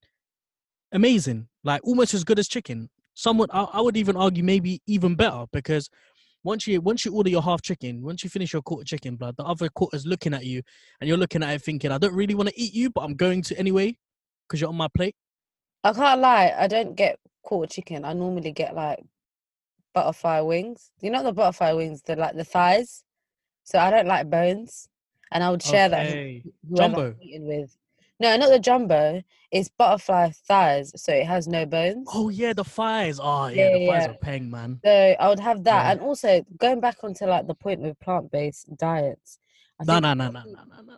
amazing, 0.92 1.48
like 1.64 1.82
almost 1.84 2.14
as 2.14 2.24
good 2.24 2.40
as 2.40 2.48
chicken. 2.48 2.90
Someone 3.14 3.50
I, 3.52 3.64
I 3.64 3.82
would 3.82 3.98
even 3.98 4.16
argue 4.16 4.44
maybe 4.44 4.82
even 4.86 5.16
better 5.16 5.46
because 5.52 5.90
once 6.44 6.68
you 6.68 6.80
once 6.82 7.04
you 7.04 7.14
order 7.14 7.30
your 7.30 7.42
half 7.42 7.62
chicken, 7.62 8.02
once 8.04 8.24
you 8.24 8.30
finish 8.30 8.54
your 8.54 8.62
quarter 8.62 8.86
chicken, 8.86 9.16
blood, 9.16 9.36
the 9.38 9.44
other 9.44 9.70
quarter's 9.70 10.06
looking 10.06 10.34
at 10.34 10.46
you 10.46 10.62
and 11.02 11.08
you're 11.08 11.18
looking 11.18 11.44
at 11.44 11.50
it 11.54 11.62
thinking, 11.62 11.92
I 11.92 11.98
don't 11.98 12.14
really 12.14 12.36
want 12.36 12.50
to 12.50 12.60
eat 12.60 12.74
you, 12.74 12.90
but 12.90 13.02
I'm 13.02 13.16
going 13.16 13.42
to 13.44 13.58
anyway 13.58 13.98
because 14.48 14.62
you're 14.62 14.70
on 14.70 14.78
my 14.78 14.88
plate. 14.96 15.16
I 15.84 15.94
can't 15.94 16.22
lie, 16.22 16.54
I 16.58 16.68
don't 16.68 16.96
get 16.96 17.20
quarter 17.42 17.72
chicken. 17.72 18.06
I 18.06 18.14
normally 18.14 18.52
get 18.52 18.76
like 18.76 19.00
butterfly 19.94 20.42
wings. 20.42 20.92
You 21.02 21.10
know 21.10 21.24
the 21.24 21.34
butterfly 21.34 21.72
wings, 21.74 22.02
the 22.04 22.16
like 22.16 22.36
the 22.36 22.44
thighs. 22.44 23.04
So 23.64 23.80
I 23.80 23.90
don't 23.90 24.08
like 24.08 24.30
bones, 24.30 24.88
and 25.32 25.44
I 25.44 25.50
would 25.50 25.64
share 25.64 25.90
that 25.90 26.06
Okay. 26.06 26.44
with 26.46 26.54
whoever 26.70 26.98
I'm 26.98 27.22
eating 27.22 27.48
with. 27.48 27.76
No, 28.20 28.36
not 28.36 28.50
the 28.50 28.60
jumbo. 28.60 29.22
It's 29.52 29.70
butterfly 29.70 30.32
thighs, 30.48 30.92
so 30.96 31.14
it 31.14 31.26
has 31.28 31.48
no 31.48 31.66
bones. 31.66 32.10
Oh 32.14 32.30
yeah, 32.30 32.54
the 32.54 32.64
thighs. 32.64 33.20
Oh 33.22 33.48
yeah, 33.48 33.70
Yeah, 33.70 33.70
the 33.78 33.86
thighs 33.86 34.04
yeah. 34.04 34.12
are 34.12 34.18
peng, 34.22 34.50
man. 34.50 34.80
So 34.84 35.16
I 35.20 35.30
would 35.30 35.40
have 35.40 35.64
that, 35.66 35.86
Yeah. 35.86 35.92
and 35.92 36.02
also 36.02 36.46
going 36.58 36.80
back 36.80 36.98
onto 37.04 37.26
like 37.26 37.48
the 37.48 37.54
point 37.54 37.80
with 37.82 38.00
plant-based 38.00 38.76
diets. 38.78 39.40
I 39.80 39.84
No, 39.86 39.94
think 39.94 40.04
no, 40.04 40.14
no, 40.14 40.32
no, 40.32 40.44
no, 40.46 40.54
no, 40.70 40.82
no. 40.82 40.98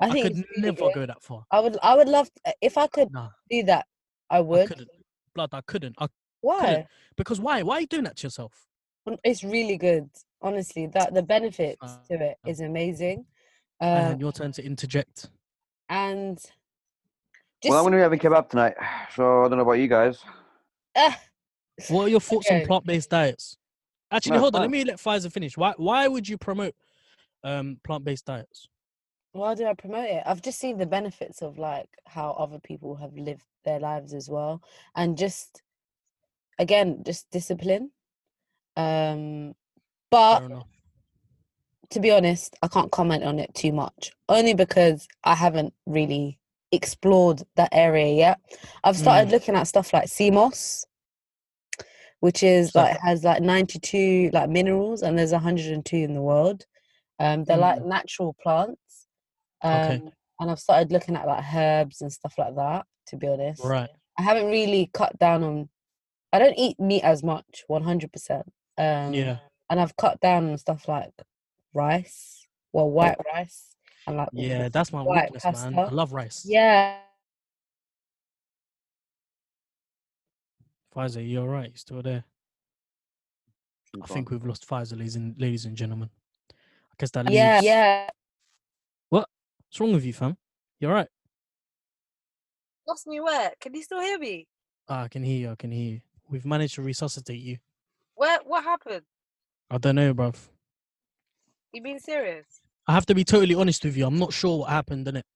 I 0.00 0.06
I 0.06 0.12
think 0.12 0.24
could 0.24 0.36
really 0.36 0.62
never 0.62 0.76
good. 0.76 0.94
go 0.94 1.06
that 1.06 1.22
far. 1.22 1.44
I 1.50 1.60
would, 1.60 1.78
I 1.82 1.94
would 1.96 2.08
love 2.08 2.30
to, 2.34 2.54
if 2.60 2.76
I 2.78 2.86
could 2.86 3.10
Nah, 3.12 3.30
do 3.50 3.62
that. 3.64 3.86
I 4.30 4.36
I 4.36 4.40
would. 4.40 4.68
couldn't. 4.68 4.88
Blood, 5.34 5.50
I 5.52 5.60
couldn't. 5.62 5.94
I 5.98 6.06
Why? 6.40 6.60
couldn't. 6.60 6.86
Because 7.16 7.40
why? 7.40 7.62
Why 7.62 7.76
are 7.76 7.80
you 7.80 7.86
doing 7.86 8.04
that 8.04 8.16
to 8.18 8.26
yourself? 8.26 8.66
It's 9.24 9.42
really 9.42 9.76
good. 9.76 10.10
Honestly, 10.42 10.86
that 10.88 11.14
the 11.14 11.22
benefits 11.22 11.98
to 12.08 12.14
it 12.14 12.38
Uh, 12.44 12.64
amazing. 12.64 13.24
Uh, 13.80 13.84
and 14.10 14.20
your 14.20 14.32
turn 14.32 14.52
to 14.52 14.64
interject. 14.64 15.30
and 15.88 16.38
just 17.62 17.70
Well, 17.70 17.78
I'm 17.78 17.84
going 17.84 17.92
to 17.92 17.98
be 17.98 18.02
having 18.02 18.18
kebab 18.18 18.48
tonight, 18.50 18.74
so 19.14 19.44
I 19.44 19.48
don't 19.48 19.58
know 19.58 19.62
about 19.64 19.72
you 19.72 19.88
guys. 19.88 20.18
Ah, 20.96 21.18
What 21.90 22.04
are 22.04 22.08
your 22.08 22.20
thoughts 22.20 22.46
Okay. 22.50 22.60
on 22.62 22.66
plant-based 22.66 23.10
diets? 23.10 23.56
Actually, 24.10 24.32
No, 24.32 24.40
hold 24.40 24.56
on. 24.56 24.62
Let 24.62 24.70
me 24.70 24.84
let 24.84 24.96
Pfizer 24.96 25.30
finish. 25.30 25.56
Why? 25.56 25.74
Why 25.76 26.08
would 26.08 26.28
you 26.28 26.38
promote 26.38 26.74
um 27.44 27.78
plant-based 27.84 28.24
diets? 28.26 28.68
why 29.32 29.54
do 29.54 29.66
I 29.66 29.74
promote 29.74 30.08
it? 30.08 30.22
I've 30.26 30.42
just 30.42 30.58
seen 30.58 30.78
the 30.78 30.86
benefits 30.86 31.42
of 31.42 31.58
like 31.58 31.88
how 32.06 32.30
other 32.32 32.58
people 32.58 32.96
have 32.96 33.14
lived 33.14 33.44
their 33.64 33.78
lives 33.78 34.12
as 34.14 34.28
well, 34.28 34.62
and 34.96 35.16
just 35.16 35.62
again, 36.58 37.02
just 37.04 37.30
discipline. 37.30 37.90
Um, 38.76 39.54
but 40.10 40.42
to 41.90 42.00
be 42.00 42.10
honest, 42.10 42.56
I 42.62 42.68
can't 42.68 42.90
comment 42.90 43.22
on 43.24 43.38
it 43.38 43.54
too 43.54 43.72
much, 43.72 44.12
only 44.28 44.54
because 44.54 45.06
I 45.24 45.34
haven't 45.34 45.74
really 45.86 46.38
explored 46.72 47.42
that 47.56 47.70
area 47.72 48.14
yet. 48.14 48.40
I've 48.84 48.96
started 48.96 49.30
looking 49.30 49.54
at 49.54 49.64
stuff 49.68 49.92
like 49.92 50.08
sea 50.08 50.30
moss, 50.30 50.84
which 52.20 52.42
is 52.42 52.72
So- 52.72 52.80
like 52.82 52.98
has 53.00 53.24
like 53.24 53.42
92 53.42 54.30
like 54.32 54.50
minerals, 54.50 55.02
and 55.02 55.18
there's 55.18 55.32
102 55.32 55.96
in 55.96 56.14
the 56.14 56.22
world. 56.22 56.66
Um, 57.18 57.44
they're 57.44 57.56
like 57.56 57.82
natural 57.84 58.34
plants. 58.42 59.06
Um, 59.62 59.72
Okay. 59.72 60.12
And 60.40 60.52
I've 60.52 60.60
started 60.60 60.92
looking 60.92 61.16
at 61.16 61.26
like 61.26 61.42
herbs 61.52 62.00
and 62.00 62.12
stuff 62.12 62.34
like 62.38 62.54
that. 62.54 62.86
To 63.08 63.16
be 63.16 63.26
honest, 63.26 63.64
Right. 63.64 63.88
I 64.18 64.22
haven't 64.22 64.46
really 64.46 64.90
cut 64.92 65.18
down 65.18 65.42
on. 65.42 65.68
I 66.32 66.38
don't 66.38 66.58
eat 66.58 66.78
meat 66.78 67.02
as 67.02 67.22
much, 67.24 67.64
100%. 67.68 68.44
Um, 68.76 69.14
Yeah. 69.14 69.38
and 69.70 69.80
I've 69.80 69.96
cut 69.96 70.20
down 70.20 70.50
on 70.50 70.58
stuff 70.58 70.86
like 70.86 71.12
rice, 71.72 72.46
well, 72.72 72.90
white 72.90 73.16
rice, 73.32 73.74
and 74.08 74.16
like 74.16 74.28
Yeah. 74.32 74.68
That's 74.68 74.92
my 74.92 75.02
white 75.02 75.30
weakness, 75.32 75.64
man. 75.64 75.78
I 75.78 75.88
love 75.90 76.12
rice. 76.12 76.44
yeah. 76.46 76.98
Pfizer, 80.94 81.26
you 81.26 81.40
all 81.40 81.48
right? 81.48 81.70
You 81.70 81.76
still 81.76 82.02
there? 82.02 82.24
I 84.02 84.06
think 84.06 84.30
we've 84.30 84.44
lost 84.44 84.68
Pfizer, 84.68 84.92
ladies 84.98 85.16
and 85.16 85.38
ladies 85.40 85.64
and 85.64 85.76
gentlemen. 85.76 86.10
I 86.50 86.94
guess 86.98 87.10
that 87.12 87.30
Yeah, 87.30 87.54
leaves- 87.56 87.64
yeah. 87.66 88.08
What's 89.10 89.80
wrong 89.80 89.92
with 89.92 90.04
you, 90.04 90.12
fam? 90.12 90.36
You're 90.80 90.92
right. 90.92 91.08
Lost 92.86 93.06
me 93.06 93.20
where? 93.20 93.52
Can 93.60 93.74
you 93.74 93.82
still 93.82 94.00
hear 94.00 94.18
me? 94.18 94.48
Ah, 94.88 95.02
I 95.02 95.08
can 95.08 95.22
hear 95.22 95.38
you. 95.40 95.50
I 95.52 95.56
can 95.56 95.70
hear 95.70 95.92
you. 95.94 96.00
We've 96.30 96.46
managed 96.46 96.74
to 96.76 96.82
resuscitate 96.82 97.40
you. 97.40 97.58
Where? 98.14 98.38
What 98.44 98.64
happened? 98.64 99.04
I 99.70 99.76
don't 99.78 99.96
know, 99.96 100.14
bruv. 100.14 100.36
You 101.72 101.82
being 101.82 101.98
serious? 101.98 102.46
I 102.88 102.94
have 102.94 103.06
to 103.06 103.14
be 103.14 103.22
totally 103.22 103.54
honest 103.54 103.84
with 103.84 103.96
you. 103.96 104.06
I'm 104.06 104.18
not 104.18 104.32
sure 104.32 104.60
what 104.60 104.70
happened 104.70 105.06
in 105.06 105.16
it. 105.16 105.26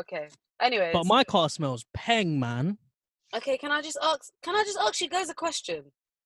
Okay. 0.00 0.28
Anyway. 0.60 0.90
But 0.92 1.06
my 1.06 1.24
car 1.24 1.48
smells 1.48 1.86
peng, 1.94 2.38
man. 2.38 2.76
Okay, 3.34 3.56
can 3.58 3.72
I 3.72 3.80
just 3.82 3.98
ask? 4.02 4.30
Can 4.42 4.54
I 4.54 4.62
just 4.64 4.78
ask 4.78 5.00
you 5.00 5.08
guys 5.08 5.30
a 5.30 5.34
question? 5.34 5.84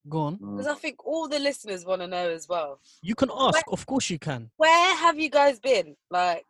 Go 0.09 0.19
on. 0.19 0.37
Because 0.37 0.67
I 0.67 0.75
think 0.75 1.07
all 1.07 1.29
the 1.29 1.39
listeners 1.39 1.85
want 1.85 2.01
to 2.01 2.07
know 2.09 2.31
as 2.31 2.49
well. 2.49 2.81
You 3.01 3.15
can 3.15 3.31
ask. 3.33 3.61
Of 3.71 3.87
course 3.87 4.11
you 4.11 4.19
can. 4.19 4.51
Where 4.57 4.97
have 4.97 5.19
you 5.19 5.31
guys 5.31 5.61
been? 5.61 5.97
Like 6.11 6.47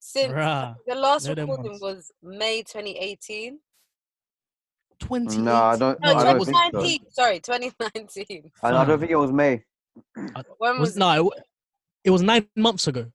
since 0.00 0.32
Bruh. 0.32 0.74
the 0.86 0.94
last 0.94 1.28
recording 1.28 1.78
was 1.80 2.10
May 2.22 2.62
2018. 2.62 3.58
20. 5.00 5.38
No, 5.38 5.54
I 5.54 5.76
don't. 5.76 6.00
No, 6.00 6.14
I 6.14 6.24
don't 6.24 6.38
was- 6.38 6.48
think 6.82 7.02
so. 7.10 7.22
Sorry, 7.22 7.40
2019. 7.40 8.50
I, 8.62 8.68
I 8.68 8.84
don't 8.84 8.98
think 8.98 9.12
it 9.12 9.16
was 9.16 9.32
May. 9.32 9.62
When 10.14 10.78
Was, 10.78 10.78
was, 10.80 10.96
no, 10.96 11.30
it, 12.04 12.10
was 12.10 12.22
nine 12.22 12.46
months 12.56 12.86
ago. 12.86 13.06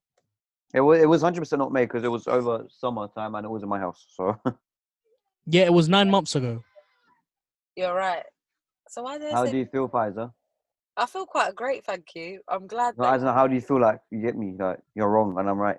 It 0.74 0.82
was. 0.82 1.02
It 1.02 1.08
was 1.08 1.22
100 1.22 1.40
percent 1.42 1.60
not 1.60 1.72
me 1.72 1.82
because 1.82 2.04
it 2.04 2.12
was 2.12 2.28
over 2.28 2.66
summertime 2.70 3.36
and 3.36 3.46
it 3.46 3.50
was 3.50 3.64
in 3.64 3.70
my 3.70 3.80
house. 3.80 4.06
So 4.10 4.38
Yeah, 5.46 5.64
it 5.64 5.74
was 5.74 5.90
nine 5.90 6.10
months 6.10 6.36
ago. 6.36 6.64
You're 7.76 7.94
right. 7.96 8.24
So 8.90 9.04
why 9.04 9.18
did 9.18 9.30
I 9.30 9.32
how 9.32 9.46
say? 9.46 9.52
do 9.52 9.58
you 9.58 9.66
feel, 9.66 9.90
Pfizer? 9.90 10.32
I 10.96 11.06
feel 11.08 11.26
quite 11.26 11.56
great, 11.56 11.84
thank 11.86 12.06
you. 12.16 12.40
I'm 12.48 12.68
glad. 12.68 12.98
No, 12.98 13.04
that- 13.04 13.14
I 13.14 13.18
don't 13.18 13.26
know. 13.26 13.34
How 13.34 13.48
do 13.48 13.56
you 13.56 13.62
feel 13.62 13.82
like 13.82 14.00
you 14.12 14.22
get 14.22 14.38
me? 14.38 14.56
Like 14.58 14.80
you're 14.96 15.10
wrong 15.10 15.36
and 15.38 15.50
I'm 15.50 15.58
right. 15.58 15.78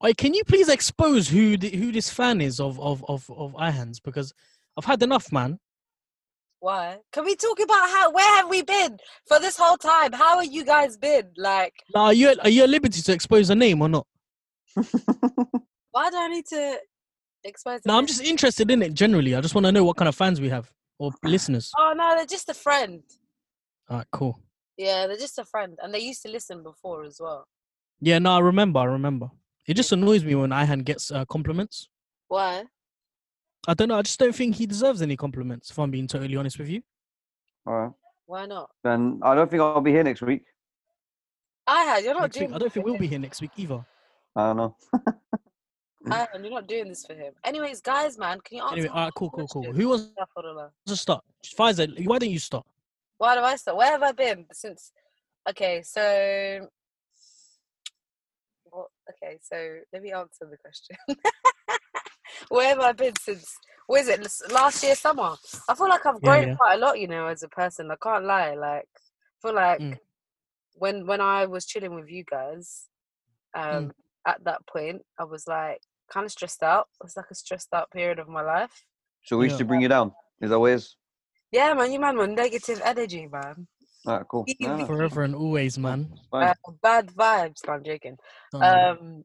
Wait, 0.00 0.16
can 0.16 0.32
you 0.32 0.44
please 0.44 0.68
expose 0.68 1.28
who 1.28 1.56
the, 1.56 1.70
who 1.70 1.90
this 1.92 2.08
fan 2.08 2.40
is 2.40 2.60
of 2.60 2.80
of 2.80 3.04
of 3.08 3.30
of 3.30 3.54
Ihan's? 3.54 4.00
Because 4.00 4.32
I've 4.76 4.84
had 4.84 5.02
enough, 5.02 5.32
man. 5.32 5.58
Why? 6.60 6.98
Can 7.12 7.24
we 7.24 7.36
talk 7.36 7.60
about 7.60 7.88
how? 7.88 8.10
Where 8.10 8.36
have 8.36 8.48
we 8.48 8.62
been 8.62 8.98
for 9.26 9.38
this 9.38 9.56
whole 9.56 9.76
time? 9.76 10.12
How 10.12 10.36
are 10.36 10.44
you 10.44 10.64
guys 10.64 10.96
been? 10.96 11.30
Like, 11.36 11.74
Now, 11.94 12.06
are 12.06 12.12
you 12.12 12.34
are 12.42 12.48
you 12.50 12.64
at 12.64 12.70
liberty 12.70 13.00
to 13.00 13.12
expose 13.12 13.48
a 13.50 13.54
name 13.54 13.80
or 13.80 13.88
not? 13.88 14.06
why 14.74 16.10
do 16.10 16.16
I 16.16 16.28
need 16.28 16.46
to 16.46 16.78
expose? 17.44 17.80
the 17.82 17.88
No, 17.88 17.98
I'm 17.98 18.06
just 18.06 18.22
interested 18.22 18.70
in 18.70 18.82
it 18.82 18.94
generally. 18.94 19.34
I 19.36 19.40
just 19.40 19.54
want 19.54 19.66
to 19.66 19.72
know 19.72 19.84
what 19.84 19.96
kind 19.96 20.08
of 20.08 20.16
fans 20.16 20.40
we 20.40 20.48
have 20.48 20.70
or 20.98 21.12
listeners. 21.22 21.70
Oh 21.78 21.92
no, 21.96 22.16
they're 22.16 22.26
just 22.26 22.48
a 22.48 22.54
friend. 22.54 23.02
All 23.88 23.98
right, 23.98 24.06
cool. 24.10 24.40
Yeah, 24.76 25.06
they're 25.06 25.16
just 25.16 25.38
a 25.38 25.44
friend, 25.44 25.78
and 25.82 25.92
they 25.92 26.00
used 26.00 26.22
to 26.22 26.30
listen 26.30 26.62
before 26.62 27.04
as 27.04 27.18
well. 27.20 27.46
Yeah, 28.00 28.18
no, 28.18 28.32
I 28.32 28.40
remember. 28.40 28.80
I 28.80 28.84
remember. 28.84 29.28
It 29.66 29.74
just 29.74 29.92
annoys 29.92 30.24
me 30.24 30.34
when 30.34 30.50
Ihan 30.50 30.84
gets 30.84 31.10
uh, 31.10 31.24
compliments. 31.24 31.88
Why? 32.28 32.64
I 33.66 33.74
don't 33.74 33.88
know. 33.88 33.98
I 33.98 34.02
just 34.02 34.18
don't 34.18 34.34
think 34.34 34.54
he 34.54 34.66
deserves 34.66 35.02
any 35.02 35.16
compliments. 35.16 35.70
If 35.70 35.78
I'm 35.78 35.90
being 35.90 36.06
totally 36.06 36.36
honest 36.36 36.58
with 36.58 36.68
you. 36.68 36.82
All 37.66 37.74
right. 37.74 37.92
Why 38.26 38.46
not? 38.46 38.70
Then 38.84 39.20
I 39.22 39.34
don't 39.34 39.50
think 39.50 39.60
I'll 39.62 39.80
be 39.80 39.90
here 39.90 40.02
next 40.04 40.22
week. 40.22 40.44
I 41.66 41.82
had. 41.82 42.04
You're 42.04 42.14
not 42.14 42.22
Next 42.22 42.36
doing. 42.36 42.48
week, 42.50 42.54
I 42.56 42.58
don't 42.58 42.72
think 42.72 42.86
we'll 42.86 42.98
be 42.98 43.06
here 43.06 43.18
next 43.18 43.40
week 43.40 43.50
either. 43.56 43.84
I 44.36 44.46
don't 44.48 44.56
know. 44.56 44.76
I 46.10 46.16
had. 46.18 46.28
You're 46.40 46.50
not 46.50 46.66
doing 46.66 46.88
this 46.88 47.04
for 47.04 47.14
him. 47.14 47.32
Anyways, 47.44 47.80
guys, 47.80 48.16
man, 48.18 48.40
can 48.40 48.58
you 48.58 48.62
answer? 48.62 48.74
Anyway, 48.74 48.88
my 48.88 48.94
all 48.94 49.04
right, 49.06 49.14
cool, 49.14 49.30
cool, 49.30 49.46
cool. 49.48 49.62
question? 49.64 49.80
Who 49.80 49.88
wants 49.88 50.06
Astaghfirullah. 50.18 50.70
to 50.86 50.96
start? 50.96 51.24
Pfizer, 51.44 52.06
why 52.06 52.18
don't 52.18 52.30
you 52.30 52.38
start? 52.38 52.64
Why 53.18 53.34
do 53.34 53.42
I 53.42 53.56
start? 53.56 53.76
Where 53.76 53.90
have 53.90 54.02
I 54.02 54.12
been 54.12 54.46
since? 54.52 54.92
Okay, 55.48 55.82
so. 55.82 56.68
What? 58.64 58.88
Okay, 59.10 59.38
so 59.42 59.78
let 59.92 60.02
me 60.02 60.12
answer 60.12 60.48
the 60.50 60.56
question. 60.56 60.96
Where 62.48 62.68
have 62.68 62.80
I 62.80 62.92
been 62.92 63.14
since? 63.20 63.56
What 63.86 64.00
is 64.02 64.08
it? 64.08 64.52
Last 64.52 64.82
year 64.82 64.94
summer. 64.94 65.34
I 65.68 65.74
feel 65.74 65.88
like 65.88 66.04
I've 66.04 66.20
grown 66.20 66.48
yeah. 66.48 66.54
quite 66.56 66.74
a 66.74 66.78
lot, 66.78 66.98
you 67.00 67.08
know, 67.08 67.26
as 67.26 67.42
a 67.42 67.48
person. 67.48 67.90
I 67.90 67.96
can't 68.02 68.24
lie. 68.24 68.54
Like, 68.54 68.88
I 68.94 69.38
feel 69.42 69.54
like 69.54 69.80
Mm. 69.80 69.98
when 70.74 71.06
when 71.06 71.20
I 71.20 71.46
was 71.46 71.64
chilling 71.66 71.94
with 71.94 72.08
you 72.10 72.24
guys, 72.24 72.88
um, 73.54 73.92
at 74.26 74.44
that 74.44 74.66
point, 74.66 75.02
I 75.18 75.24
was 75.24 75.46
like 75.46 75.80
kind 76.12 76.26
of 76.26 76.32
stressed 76.32 76.62
out. 76.62 76.88
It 77.00 77.04
was 77.04 77.16
like 77.16 77.30
a 77.30 77.34
stressed 77.34 77.72
out 77.72 77.90
period 77.90 78.18
of 78.18 78.28
my 78.28 78.42
life. 78.42 78.84
So 79.24 79.38
we 79.38 79.48
Yeah. 79.48 79.56
should 79.56 79.68
bring 79.68 79.80
you 79.80 79.88
down. 79.88 80.12
Is 80.40 80.50
that 80.50 80.58
what 80.58 80.70
it 80.72 80.74
is? 80.74 80.96
Yeah, 81.50 81.72
man, 81.74 81.90
you 81.92 81.98
man, 81.98 82.16
man, 82.16 82.34
negative 82.34 82.80
energy, 82.84 83.26
man. 83.26 83.66
Alright, 84.06 84.28
cool. 84.28 84.44
Be- 84.44 84.56
No, 84.60 84.76
no, 84.76 84.86
Forever 84.86 85.22
and 85.22 85.34
always, 85.34 85.78
man. 85.78 86.12
Uh, 86.32 86.54
bad 86.82 87.08
vibes. 87.08 87.66
No, 87.66 87.72
I'm 87.72 87.84
joking. 87.84 88.16
Don't. 88.52 88.62
Um, 88.62 89.24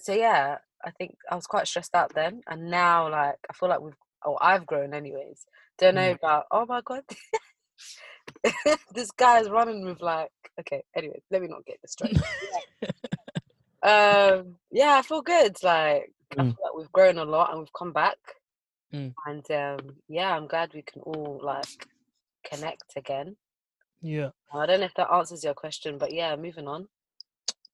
so 0.00 0.12
yeah, 0.12 0.58
I 0.84 0.90
think 0.92 1.16
I 1.30 1.34
was 1.34 1.46
quite 1.46 1.66
stressed 1.68 1.94
out 1.94 2.12
then, 2.14 2.42
and 2.48 2.70
now 2.70 3.10
like 3.10 3.36
I 3.48 3.52
feel 3.52 3.68
like 3.68 3.80
we've, 3.80 3.94
oh, 4.24 4.38
I've 4.40 4.66
grown 4.66 4.94
anyways. 4.94 5.44
Don't 5.78 5.94
know 5.96 6.12
Mm. 6.12 6.16
about. 6.16 6.46
Oh 6.50 6.66
my 6.66 6.80
god, 6.82 7.02
this 8.94 9.10
guy's 9.12 9.48
running 9.50 9.84
with 9.84 10.00
like. 10.00 10.30
Okay, 10.58 10.82
anyway, 10.96 11.20
let 11.30 11.42
me 11.42 11.48
not 11.48 11.64
get 11.64 11.80
distracted. 11.80 12.22
um, 13.82 14.56
yeah, 14.70 14.96
I 14.98 15.02
feel 15.02 15.22
good. 15.22 15.56
Like 15.62 16.12
I 16.32 16.42
Mm. 16.42 16.54
feel 16.54 16.64
like 16.64 16.74
we've 16.76 16.92
grown 16.92 17.18
a 17.18 17.24
lot 17.24 17.50
and 17.50 17.60
we've 17.60 17.72
come 17.78 17.92
back, 17.92 18.18
Mm. 18.92 19.14
and 19.26 19.50
um, 19.50 19.96
yeah, 20.08 20.34
I'm 20.36 20.46
glad 20.46 20.72
we 20.74 20.82
can 20.82 21.02
all 21.02 21.40
like 21.42 21.86
connect 22.44 22.96
again. 22.96 23.36
yeah. 24.00 24.30
I 24.52 24.66
don't 24.66 24.80
know 24.80 24.86
if 24.86 24.94
that 24.94 25.12
answers 25.12 25.44
your 25.44 25.54
question, 25.54 25.96
but 25.98 26.12
yeah, 26.12 26.34
moving 26.36 26.66
on. 26.66 26.88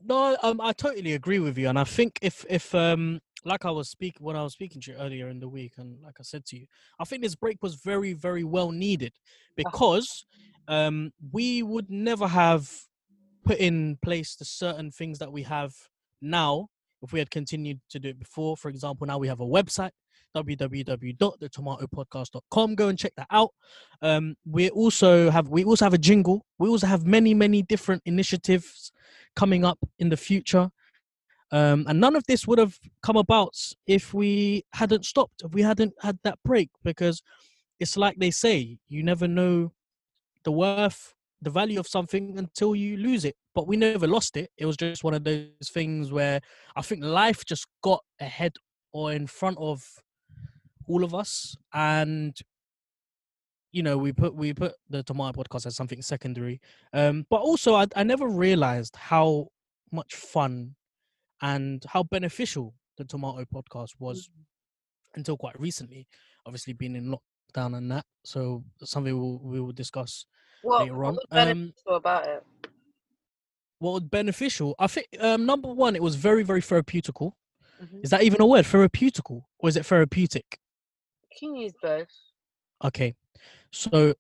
No, 0.03 0.37
um, 0.43 0.61
I 0.61 0.73
totally 0.73 1.15
agree 1.15 1.39
with 1.39 1.57
you, 1.59 1.69
and 1.69 1.79
I 1.79 1.85
think 1.85 2.19
if 2.23 2.45
if 2.49 2.75
um 2.75 3.21
like 3.45 3.65
I 3.65 3.71
was 3.71 3.89
speaking 3.89 4.25
when 4.25 4.37
I 4.37 4.43
was 4.43 4.53
speaking 4.53 4.81
to 4.83 4.93
you 4.93 4.99
earlier 4.99 5.29
in 5.29 5.41
the 5.41 5.49
week, 5.49 5.73
and 5.79 6.01
like 6.03 6.17
I 6.21 6.23
said 6.23 6.45
to 6.47 6.57
you, 6.57 6.67
I 6.99 7.05
think 7.05 7.23
this 7.23 7.35
break 7.35 7.63
was 7.63 7.77
very 7.77 8.13
very 8.13 8.45
well 8.45 8.71
needed 8.73 9.13
because 9.57 10.25
um 10.69 11.13
we 11.33 11.63
would 11.63 11.91
never 11.91 12.29
have 12.29 12.71
put 13.45 13.59
in 13.59 13.97
place 14.03 14.37
the 14.37 14.45
certain 14.45 14.91
things 14.91 15.19
that 15.19 15.33
we 15.33 15.43
have 15.45 15.73
now 16.21 16.69
if 17.03 17.13
we 17.13 17.19
had 17.21 17.31
continued 17.31 17.81
to 17.91 17.99
do 17.99 18.09
it 18.09 18.19
before. 18.19 18.57
For 18.57 18.69
example, 18.69 19.07
now 19.07 19.19
we 19.19 19.29
have 19.29 19.41
a 19.41 19.47
website 19.47 19.91
www.thetomatopodcast.com 20.35 22.75
go 22.75 22.89
and 22.89 22.99
check 22.99 23.13
that 23.17 23.29
out. 23.31 23.51
Um 24.03 24.35
we 24.45 24.69
also 24.71 25.31
have 25.31 25.49
we 25.49 25.65
also 25.65 25.85
have 25.87 25.95
a 25.95 25.99
jingle. 25.99 26.45
We 26.59 26.69
also 26.69 26.87
have 26.87 27.07
many 27.07 27.33
many 27.33 27.63
different 27.63 28.03
initiatives 28.05 28.93
coming 29.37 29.65
up 29.65 29.79
in 29.99 30.09
the 30.09 30.17
future. 30.17 30.71
Um, 31.53 31.85
and 31.89 32.01
none 32.01 32.17
of 32.17 32.25
this 32.27 32.47
would 32.47 32.59
have 32.59 32.77
come 33.03 33.17
about 33.17 33.55
if 33.87 34.13
we 34.13 34.65
hadn't 34.73 35.05
stopped, 35.05 35.43
if 35.45 35.53
we 35.53 35.63
hadn't 35.63 35.95
had 36.01 36.19
that 36.25 36.39
break, 36.45 36.71
because 36.83 37.23
it's 37.79 37.97
like 37.97 38.17
they 38.19 38.33
say, 38.33 38.79
you 38.89 39.03
never 39.03 39.29
know 39.29 39.73
the 40.45 40.51
worth, 40.51 41.15
the 41.43 41.51
value 41.51 41.79
of 41.79 41.87
something 41.87 42.39
until 42.39 42.75
you 42.75 42.97
lose 42.97 43.25
it. 43.25 43.37
But 43.55 43.69
we 43.69 43.77
never 43.77 44.07
lost 44.07 44.37
it. 44.37 44.51
It 44.59 44.67
was 44.67 44.77
just 44.77 45.05
one 45.05 45.15
of 45.15 45.25
those 45.25 45.49
things 45.71 46.11
where 46.11 46.41
I 46.75 46.83
think 46.83 47.05
life 47.05 47.45
just 47.45 47.67
got 47.83 48.03
ahead 48.21 48.53
or 48.93 49.13
in 49.13 49.27
front 49.27 49.59
of 49.59 49.85
all 50.89 51.05
of 51.05 51.15
us. 51.15 51.57
And 51.73 52.37
you 53.77 53.83
know, 53.83 53.99
we 53.99 54.11
put 54.13 54.35
we 54.35 54.55
put 54.55 54.73
the 54.89 55.03
Tomato 55.03 55.43
podcast 55.43 55.67
as 55.67 55.77
something 55.77 56.01
secondary. 56.01 56.61
Um, 56.95 57.27
but 57.29 57.41
also 57.49 57.75
I, 57.75 57.85
I 57.95 58.05
never 58.05 58.27
realized 58.27 58.97
how 58.97 59.49
much 59.93 60.15
fun 60.15 60.75
and 61.43 61.85
how 61.87 62.03
beneficial 62.03 62.75
the 62.97 63.05
Tomato 63.05 63.45
podcast 63.45 63.91
was 63.99 64.31
until 65.15 65.37
quite 65.37 65.61
recently. 65.61 66.07
Obviously, 66.47 66.73
being 66.73 66.97
in 66.97 67.05
lockdown 67.15 67.77
and 67.77 67.91
that, 67.91 68.07
so 68.25 68.65
something 68.83 69.15
we'll, 69.21 69.41
we 69.43 69.61
will 69.61 69.73
discuss 69.73 70.25
What, 70.63 70.83
later 70.83 70.97
what 70.97 71.07
on. 71.09 71.15
was 71.15 71.25
Um, 71.33 71.37
beneficial 71.37 71.97
about 71.97 72.27
it? 72.29 72.45
what 73.79 73.93
was 73.93 74.05
beneficial? 74.05 74.75
I 74.79 74.87
think 74.87 75.07
um, 75.21 75.45
number 75.45 75.69
one, 75.71 75.95
it 75.97 76.03
was 76.03 76.15
very 76.15 76.45
very 76.45 76.63
therapeutical. 76.63 77.33
Mhm. 77.83 78.05
Is 78.05 78.09
that 78.11 78.23
even 78.23 78.41
a 78.41 78.47
word? 78.47 78.65
Therapeutical, 78.65 79.43
or 79.59 79.69
is 79.69 79.77
it 79.77 79.85
therapeutic? 79.85 80.59
You 81.31 81.37
can 81.51 81.57
use 81.57 81.75
both. 81.83 82.09
Okay, 82.83 83.15
so 83.73 84.15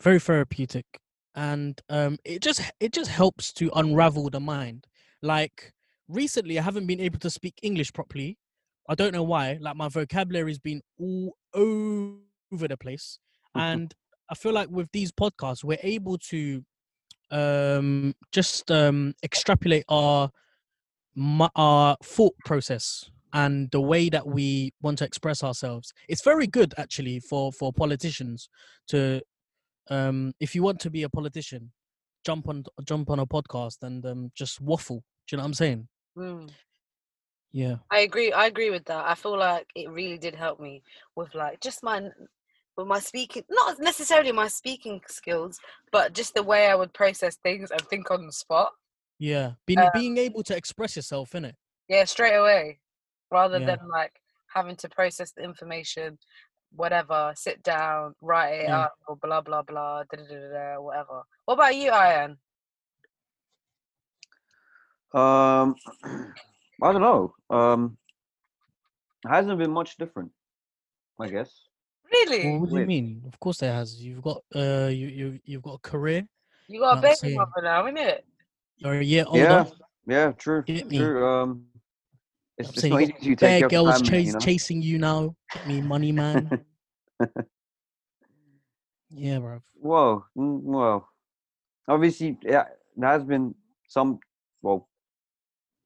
very 0.00 0.20
therapeutic, 0.20 0.86
and 1.34 1.80
um, 1.88 2.18
it 2.24 2.42
just 2.42 2.60
it 2.80 2.92
just 2.92 3.10
helps 3.10 3.52
to 3.54 3.70
unravel 3.74 4.30
the 4.30 4.40
mind. 4.40 4.86
Like 5.22 5.72
recently, 6.08 6.58
I 6.58 6.62
haven't 6.62 6.86
been 6.86 7.00
able 7.00 7.18
to 7.20 7.30
speak 7.30 7.58
English 7.62 7.92
properly. 7.92 8.38
I 8.88 8.94
don't 8.94 9.12
know 9.12 9.22
why. 9.22 9.58
Like 9.60 9.76
my 9.76 9.88
vocabulary's 9.88 10.58
been 10.58 10.82
all 10.98 11.36
over 11.54 12.68
the 12.68 12.76
place, 12.76 13.18
and 13.54 13.94
I 14.30 14.34
feel 14.34 14.52
like 14.52 14.70
with 14.70 14.90
these 14.92 15.12
podcasts, 15.12 15.64
we're 15.64 15.78
able 15.82 16.18
to 16.30 16.64
um 17.30 18.14
just 18.32 18.70
um 18.70 19.14
extrapolate 19.22 19.84
our 19.88 20.30
mu- 21.14 21.48
our 21.56 21.96
thought 22.02 22.34
process 22.46 23.10
and 23.32 23.70
the 23.70 23.80
way 23.80 24.08
that 24.08 24.26
we 24.26 24.72
want 24.82 24.98
to 24.98 25.04
express 25.04 25.42
ourselves 25.44 25.92
it's 26.08 26.22
very 26.24 26.46
good 26.46 26.74
actually 26.78 27.20
for 27.20 27.52
for 27.52 27.72
politicians 27.72 28.48
to 28.86 29.20
um 29.90 30.32
if 30.40 30.54
you 30.54 30.62
want 30.62 30.80
to 30.80 30.90
be 30.90 31.02
a 31.02 31.08
politician 31.08 31.72
jump 32.24 32.48
on 32.48 32.64
jump 32.84 33.10
on 33.10 33.18
a 33.18 33.26
podcast 33.26 33.76
and 33.82 34.04
um 34.06 34.30
just 34.34 34.60
waffle 34.60 35.02
do 35.26 35.34
you 35.34 35.36
know 35.38 35.42
what 35.42 35.46
i'm 35.48 35.54
saying 35.54 35.88
Mm. 36.16 36.50
yeah 37.52 37.76
I 37.90 38.00
agree. 38.00 38.32
I 38.32 38.46
agree 38.46 38.70
with 38.70 38.84
that. 38.86 39.06
I 39.08 39.14
feel 39.14 39.38
like 39.38 39.66
it 39.74 39.88
really 39.88 40.18
did 40.18 40.34
help 40.34 40.60
me 40.60 40.82
with 41.16 41.34
like 41.34 41.60
just 41.60 41.82
my 41.82 42.02
with 42.76 42.86
my 42.86 43.00
speaking, 43.00 43.44
not 43.50 43.78
necessarily 43.80 44.30
my 44.32 44.48
speaking 44.48 45.00
skills, 45.08 45.58
but 45.90 46.12
just 46.12 46.34
the 46.34 46.42
way 46.42 46.66
I 46.66 46.74
would 46.74 46.92
process 46.92 47.36
things 47.36 47.70
and 47.70 47.80
think 47.82 48.10
on 48.10 48.26
the 48.26 48.32
spot. 48.32 48.72
yeah 49.18 49.52
being 49.66 49.78
Uh, 49.78 49.90
being 49.94 50.18
able 50.18 50.42
to 50.44 50.56
express 50.56 50.96
yourself 50.96 51.34
in 51.34 51.44
it 51.44 51.56
Yeah, 51.88 52.04
straight 52.04 52.36
away, 52.36 52.78
rather 53.30 53.58
Yeah. 53.58 53.76
than 53.76 53.88
like 53.88 54.20
having 54.54 54.76
to 54.76 54.88
process 54.88 55.32
the 55.32 55.42
information, 55.42 56.18
whatever, 56.74 57.32
sit 57.36 57.62
down, 57.62 58.14
write 58.20 58.54
it 58.60 58.68
Yeah. 58.68 58.80
up, 58.80 58.94
or 59.06 59.16
blah 59.16 59.40
blah 59.40 59.62
blah, 59.62 60.04
da 60.04 60.16
da 60.16 60.24
da 60.24 60.34
da, 60.40 60.48
da, 60.74 60.80
whatever. 60.80 61.22
What 61.44 61.54
about 61.54 61.76
you, 61.76 61.92
Ian? 61.92 62.38
Um, 65.12 65.74
I 66.82 66.92
don't 66.92 67.00
know. 67.02 67.34
Um, 67.50 67.96
it 69.24 69.28
hasn't 69.28 69.58
been 69.58 69.70
much 69.70 69.96
different, 69.96 70.30
I 71.18 71.28
guess. 71.28 71.64
Really? 72.12 72.46
well, 72.48 72.60
what 72.60 72.70
do 72.70 72.78
you 72.80 72.86
mean 72.86 73.22
of 73.26 73.38
course 73.38 73.58
there 73.58 73.72
has 73.74 74.02
you've 74.02 74.22
got 74.22 74.42
uh 74.56 74.88
you 74.90 75.08
you 75.08 75.40
you've 75.44 75.60
got 75.62 75.74
a 75.74 75.78
career 75.90 76.26
You 76.66 76.80
got 76.80 76.94
a 76.94 76.96
I'm 76.96 77.00
baby 77.02 77.14
saying- 77.16 77.36
mother 77.36 77.60
now, 77.62 77.82
innit? 77.84 78.20
you're 78.78 78.94
a 78.94 79.04
year 79.04 79.24
older 79.26 79.40
Yeah, 79.40 79.64
yeah, 80.06 80.32
true, 80.32 80.62
true. 80.62 81.26
Um, 81.28 81.66
it's 82.58 82.68
I'm 82.68 82.74
just 82.74 82.80
saying 82.82 82.92
not 82.92 83.00
you 83.00 83.14
easy 83.20 83.34
got 83.34 83.40
to 83.40 83.46
take 83.46 83.60
care 83.60 83.68
girls 83.68 84.00
family, 84.00 84.10
chase, 84.10 84.26
you 84.26 84.32
know? 84.32 84.38
chasing 84.40 84.82
you 84.82 84.98
now. 84.98 85.36
Get 85.52 85.66
me 85.66 85.80
money, 85.80 86.12
man. 86.12 86.50
yeah, 89.10 89.38
bro. 89.38 89.60
Whoa, 89.74 90.24
mm, 90.36 90.60
well, 90.62 91.08
obviously, 91.86 92.36
yeah, 92.42 92.64
there 92.96 93.10
has 93.10 93.24
been 93.24 93.54
some. 93.88 94.18
Well, 94.60 94.88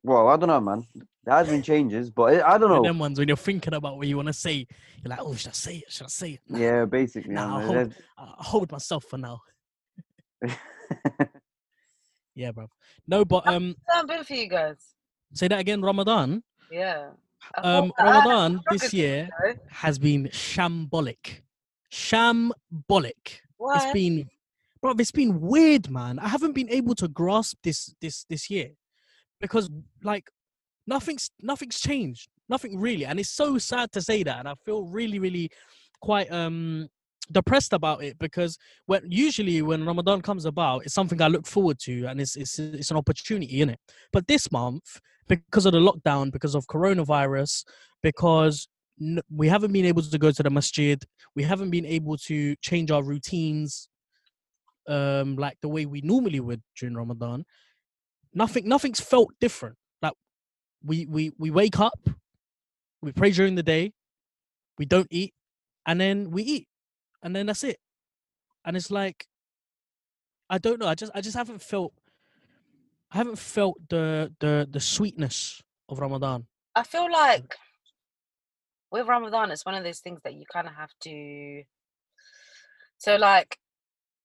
well, 0.02 0.28
I 0.28 0.36
don't 0.36 0.48
know, 0.48 0.60
man. 0.60 0.86
There 1.24 1.34
has 1.34 1.48
been 1.48 1.62
changes, 1.62 2.10
but 2.10 2.34
it, 2.34 2.42
I 2.42 2.58
don't 2.58 2.70
know. 2.70 2.82
them 2.82 2.98
ones 2.98 3.18
when 3.18 3.28
you're 3.28 3.36
thinking 3.36 3.74
about 3.74 3.96
what 3.96 4.08
you 4.08 4.16
want 4.16 4.28
to 4.28 4.32
say, 4.32 4.66
you're 5.02 5.10
like, 5.10 5.20
oh, 5.20 5.34
should 5.34 5.50
I 5.50 5.52
say 5.52 5.76
it? 5.76 5.92
Should 5.92 6.06
I 6.06 6.08
say 6.08 6.30
it? 6.32 6.40
Nah, 6.48 6.58
Yeah, 6.58 6.84
basically. 6.86 7.34
Nah, 7.34 7.58
man, 7.58 7.66
hold- 7.66 7.94
I'll 8.18 8.34
hold 8.38 8.72
myself 8.72 9.04
for 9.04 9.18
now. 9.18 9.40
Yeah, 12.34 12.52
bro. 12.52 12.68
No, 13.06 13.24
but 13.24 13.46
um, 13.46 13.76
How's 13.86 14.06
that 14.06 14.08
been 14.08 14.24
for 14.24 14.34
you 14.34 14.48
guys? 14.48 14.94
say 15.34 15.48
that 15.48 15.60
again. 15.60 15.82
Ramadan. 15.82 16.42
Yeah. 16.72 17.10
Um, 17.62 17.92
that 17.98 18.04
Ramadan 18.04 18.60
this 18.70 18.94
year 18.94 19.28
know. 19.44 19.54
has 19.68 19.98
been 19.98 20.28
shambolic. 20.28 21.42
Shambolic. 21.92 23.40
It's 23.60 23.92
been, 23.92 24.28
bro. 24.80 24.94
It's 24.98 25.12
been 25.12 25.40
weird, 25.40 25.90
man. 25.90 26.18
I 26.18 26.28
haven't 26.28 26.52
been 26.52 26.70
able 26.70 26.94
to 26.96 27.08
grasp 27.08 27.58
this 27.62 27.94
this 28.00 28.24
this 28.28 28.48
year 28.48 28.70
because 29.40 29.68
like 30.02 30.30
nothing's 30.86 31.30
nothing's 31.40 31.78
changed, 31.78 32.28
nothing 32.48 32.78
really, 32.80 33.04
and 33.04 33.20
it's 33.20 33.30
so 33.30 33.58
sad 33.58 33.92
to 33.92 34.00
say 34.00 34.22
that, 34.22 34.38
and 34.38 34.48
I 34.48 34.54
feel 34.64 34.84
really 34.84 35.18
really 35.18 35.50
quite 36.00 36.32
um 36.32 36.88
depressed 37.30 37.72
about 37.72 38.02
it 38.02 38.18
because 38.18 38.58
when 38.86 39.02
usually 39.08 39.62
when 39.62 39.84
Ramadan 39.84 40.22
comes 40.22 40.44
about, 40.44 40.84
it's 40.84 40.94
something 40.94 41.20
I 41.20 41.28
look 41.28 41.46
forward 41.46 41.78
to, 41.80 42.06
and 42.06 42.20
it's 42.20 42.36
it's 42.36 42.58
it's 42.58 42.90
an 42.90 42.96
opportunity 42.96 43.60
in 43.60 43.70
it. 43.70 43.80
But 44.12 44.26
this 44.26 44.50
month, 44.50 45.00
because 45.28 45.66
of 45.66 45.72
the 45.72 45.78
lockdown, 45.80 46.32
because 46.32 46.54
of 46.54 46.66
coronavirus, 46.66 47.64
because 48.02 48.68
we 49.30 49.48
haven't 49.48 49.72
been 49.72 49.84
able 49.86 50.02
to 50.02 50.18
go 50.18 50.30
to 50.30 50.42
the 50.42 50.50
masjid, 50.50 51.02
we 51.34 51.42
haven't 51.42 51.70
been 51.70 51.86
able 51.86 52.16
to 52.16 52.54
change 52.56 52.90
our 52.90 53.02
routines 53.02 53.88
um 54.88 55.36
like 55.36 55.56
the 55.62 55.68
way 55.68 55.86
we 55.86 56.00
normally 56.00 56.40
would 56.40 56.60
during 56.78 56.96
Ramadan. 56.96 57.44
Nothing 58.34 58.68
nothing's 58.68 59.00
felt 59.00 59.30
different. 59.40 59.76
Like 60.00 60.14
we 60.84 61.06
we 61.06 61.32
we 61.38 61.50
wake 61.50 61.78
up, 61.78 61.98
we 63.00 63.12
pray 63.12 63.30
during 63.30 63.54
the 63.54 63.62
day, 63.62 63.92
we 64.78 64.84
don't 64.84 65.06
eat, 65.10 65.34
and 65.86 66.00
then 66.00 66.30
we 66.30 66.42
eat, 66.42 66.68
and 67.22 67.34
then 67.34 67.46
that's 67.46 67.62
it. 67.64 67.78
And 68.64 68.76
it's 68.76 68.90
like 68.90 69.26
I 70.50 70.58
don't 70.58 70.80
know. 70.80 70.88
I 70.88 70.94
just 70.94 71.12
I 71.14 71.20
just 71.20 71.36
haven't 71.36 71.62
felt 71.62 71.92
I 73.12 73.18
haven't 73.18 73.38
felt 73.38 73.76
the 73.90 74.34
the 74.40 74.66
the 74.70 74.80
sweetness 74.80 75.62
of 75.88 75.98
Ramadan. 75.98 76.46
I 76.74 76.82
feel 76.82 77.10
like 77.10 77.56
with 78.90 79.06
Ramadan, 79.06 79.50
it's 79.50 79.64
one 79.64 79.74
of 79.74 79.84
those 79.84 80.00
things 80.00 80.20
that 80.24 80.34
you 80.34 80.44
kind 80.52 80.66
of 80.68 80.74
have 80.74 80.90
to. 81.00 81.64
So, 82.98 83.16
like, 83.16 83.58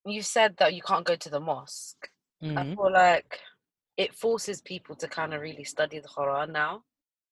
you 0.06 0.22
said 0.22 0.58
that 0.58 0.74
you 0.74 0.82
can't 0.82 1.06
go 1.06 1.16
to 1.16 1.30
the 1.30 1.40
mosque. 1.40 2.10
I 2.56 2.64
Mhm. 2.64 2.76
feel 2.76 2.92
like 2.92 3.40
it 3.98 4.16
forces 4.16 4.62
people 4.62 4.96
to 4.98 5.08
kind 5.08 5.34
of 5.34 5.42
really 5.42 5.64
study 5.64 6.00
the 6.00 6.08
Quran 6.08 6.52
now, 6.52 6.84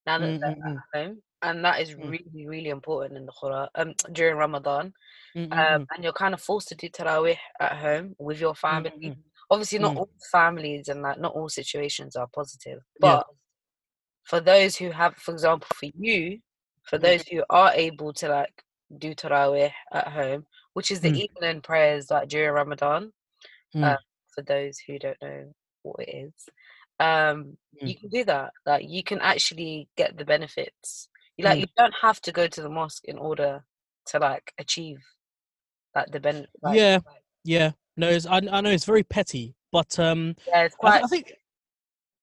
now 0.06 0.20
that 0.20 0.36
they're 0.42 0.52
at 0.52 0.78
home, 0.94 1.24
and 1.42 1.66
that 1.66 1.82
is 1.82 1.96
Mm. 1.98 2.10
really, 2.10 2.48
really 2.48 2.70
important 2.70 3.18
in 3.18 3.26
the 3.26 3.34
Quran 3.34 3.70
um, 3.76 3.94
during 4.14 4.38
Ramadan. 4.38 4.94
Um, 5.52 5.86
and 5.92 6.04
you're 6.04 6.14
kind 6.14 6.34
of 6.34 6.42
forced 6.42 6.70
to 6.70 6.76
do 6.76 6.90
tarawih 6.90 7.38
at 7.60 7.78
home 7.78 8.16
with 8.20 8.40
your 8.42 8.56
family. 8.56 9.16
Obviously, 9.52 9.80
not 9.80 9.94
Mm. 9.94 9.98
all 9.98 10.10
families 10.32 10.88
and 10.88 11.02
like 11.02 11.20
not 11.20 11.34
all 11.34 11.50
situations 11.50 12.16
are 12.16 12.28
positive, 12.34 12.80
Yeah. 13.02 13.18
but 13.18 13.28
for 14.24 14.40
those 14.40 14.76
who 14.76 14.92
have, 14.92 15.16
for 15.18 15.32
example, 15.32 15.68
for 15.76 15.86
you, 15.96 16.42
for 16.84 16.98
Mm. 16.98 17.02
those 17.02 17.28
who 17.28 17.44
are 17.50 17.72
able 17.74 18.14
to 18.14 18.28
like 18.30 18.64
do 18.98 19.14
tarawih 19.16 19.72
at 19.94 20.08
home, 20.08 20.46
which 20.74 20.92
is 20.92 21.02
the 21.02 21.12
Mm. 21.12 21.28
evening 21.30 21.62
prayers 21.62 22.10
like 22.12 22.28
during 22.30 22.52
Ramadan, 22.54 23.14
Mm. 23.76 23.84
uh, 23.84 23.98
for 24.34 24.42
those 24.44 24.80
who 24.80 24.98
don't 25.00 25.22
know 25.22 25.54
what 25.84 26.00
it 26.08 26.10
is, 26.10 26.50
um, 27.00 27.58
you 27.74 27.96
Mm. 27.96 28.00
can 28.00 28.10
do 28.10 28.24
that. 28.26 28.54
Like 28.66 28.88
you 28.90 29.04
can 29.04 29.20
actually 29.22 29.90
get 29.96 30.18
the 30.18 30.26
benefits. 30.26 31.10
You 31.38 31.46
like 31.46 31.58
Mm. 31.58 31.62
you 31.62 31.68
don't 31.78 31.96
have 32.02 32.20
to 32.22 32.32
go 32.32 32.48
to 32.48 32.62
the 32.62 32.70
mosque 32.70 33.06
in 33.06 33.18
order 33.18 33.64
to 34.08 34.20
like 34.20 34.54
achieve 34.58 35.00
like 35.96 36.12
the 36.12 36.20
ben. 36.20 36.48
Like, 36.62 36.76
yeah, 36.78 37.00
yeah. 37.44 37.72
No, 37.98 38.10
it's, 38.10 38.26
I 38.26 38.38
I 38.52 38.62
know 38.62 38.70
it's 38.72 38.86
very 38.86 39.04
petty, 39.04 39.56
but 39.72 39.98
um, 40.00 40.36
yeah, 40.48 40.64
it's 40.64 40.76
I, 40.76 40.78
quite. 40.78 40.92
th- 40.94 41.04
I 41.04 41.08
think. 41.08 41.34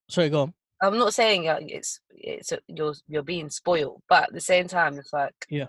Sorry, 0.09 0.29
go 0.29 0.41
on. 0.43 0.53
I'm 0.81 0.97
not 0.97 1.13
saying 1.13 1.47
uh, 1.47 1.59
it's 1.61 1.99
it's 2.11 2.51
a, 2.51 2.59
you're 2.67 2.93
you're 3.07 3.23
being 3.23 3.49
spoiled, 3.49 4.01
but 4.09 4.23
at 4.23 4.33
the 4.33 4.41
same 4.41 4.67
time, 4.67 4.97
it's 4.97 5.13
like 5.13 5.33
Yeah. 5.49 5.67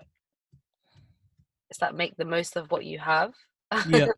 it's 1.69 1.81
like 1.81 1.95
make 1.95 2.15
the 2.17 2.25
most 2.25 2.55
of 2.57 2.69
what 2.71 2.85
you 2.85 2.99
have. 2.99 3.33
Yeah. 3.87 4.07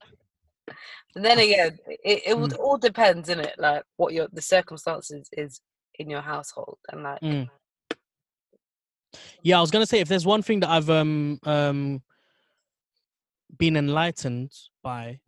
But 1.13 1.23
then 1.23 1.39
again, 1.39 1.77
it, 2.03 2.23
it 2.27 2.37
would 2.37 2.51
Mm. 2.51 2.59
all 2.59 2.77
depends 2.77 3.29
in 3.29 3.39
it, 3.39 3.55
like 3.57 3.83
what 3.95 4.13
your 4.13 4.27
the 4.33 4.41
circumstances 4.41 5.29
is 5.31 5.61
in 5.97 6.09
your 6.09 6.19
household, 6.21 6.77
and 6.91 7.03
like 7.03 7.21
Mm. 7.21 7.49
Yeah, 9.41 9.57
I 9.59 9.61
was 9.61 9.71
gonna 9.71 9.85
say 9.85 9.99
if 10.01 10.09
there's 10.09 10.25
one 10.25 10.41
thing 10.41 10.59
that 10.59 10.69
I've 10.69 10.89
um 10.89 11.39
um 11.43 12.03
been 13.57 13.77
enlightened 13.77 14.51
by 14.83 15.21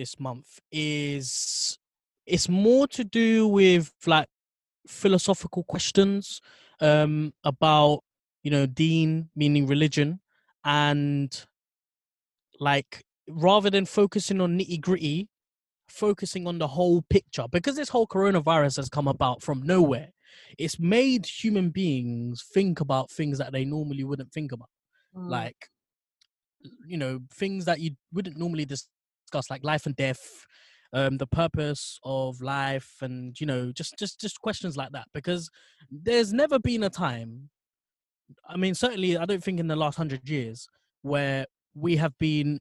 this 0.00 0.18
month 0.18 0.60
is 0.72 1.78
it's 2.26 2.48
more 2.48 2.86
to 2.88 3.04
do 3.04 3.46
with 3.46 3.92
like 4.06 4.28
philosophical 4.88 5.62
questions 5.64 6.40
um 6.80 7.32
about 7.44 8.00
you 8.42 8.50
know 8.50 8.64
deen 8.64 9.28
meaning 9.36 9.66
religion 9.66 10.18
and 10.64 11.44
like 12.58 13.02
rather 13.28 13.68
than 13.68 13.84
focusing 13.84 14.40
on 14.40 14.58
nitty 14.58 14.80
gritty 14.80 15.28
focusing 15.90 16.46
on 16.46 16.58
the 16.58 16.66
whole 16.66 17.02
picture 17.10 17.46
because 17.50 17.76
this 17.76 17.88
whole 17.88 18.06
coronavirus 18.06 18.76
has 18.76 18.88
come 18.88 19.08
about 19.08 19.42
from 19.42 19.62
nowhere. 19.62 20.10
It's 20.56 20.78
made 20.78 21.26
human 21.26 21.70
beings 21.70 22.44
think 22.54 22.80
about 22.80 23.10
things 23.10 23.38
that 23.38 23.52
they 23.52 23.64
normally 23.64 24.04
wouldn't 24.04 24.32
think 24.32 24.52
about 24.52 24.68
mm, 25.14 25.28
like 25.28 25.68
you 26.86 26.96
know 26.96 27.20
things 27.34 27.64
that 27.64 27.80
you 27.80 27.90
wouldn't 28.12 28.36
normally 28.36 28.64
discuss 29.30 29.50
like 29.50 29.64
life 29.64 29.86
and 29.86 29.96
death 29.96 30.46
um 30.92 31.18
the 31.18 31.26
purpose 31.26 32.00
of 32.04 32.40
life 32.40 32.96
and 33.00 33.40
you 33.40 33.46
know 33.46 33.70
just 33.72 33.94
just 33.98 34.20
just 34.20 34.40
questions 34.40 34.76
like 34.76 34.90
that 34.92 35.06
because 35.14 35.48
there's 35.90 36.32
never 36.32 36.58
been 36.58 36.82
a 36.82 36.90
time 36.90 37.48
i 38.48 38.56
mean 38.56 38.74
certainly 38.74 39.16
i 39.16 39.24
don't 39.24 39.44
think 39.44 39.60
in 39.60 39.68
the 39.68 39.76
last 39.76 39.98
100 39.98 40.28
years 40.28 40.66
where 41.02 41.46
we 41.74 41.96
have 41.96 42.16
been 42.18 42.58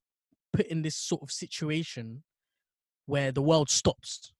put 0.53 0.67
in 0.67 0.82
this 0.82 0.95
sort 0.95 1.21
of 1.21 1.32
situation 1.32 2.23
where 3.05 3.32
the 3.32 3.41
world 3.41 3.69
stops. 3.69 4.32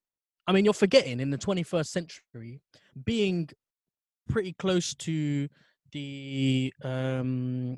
I 0.48 0.52
mean 0.52 0.65
you're 0.65 0.74
forgetting 0.74 1.20
in 1.20 1.30
the 1.30 1.38
21st 1.38 1.88
century 1.88 2.62
being 3.04 3.50
pretty 4.28 4.54
close 4.54 4.94
to 4.96 5.48
the 5.92 6.74
um 6.84 7.78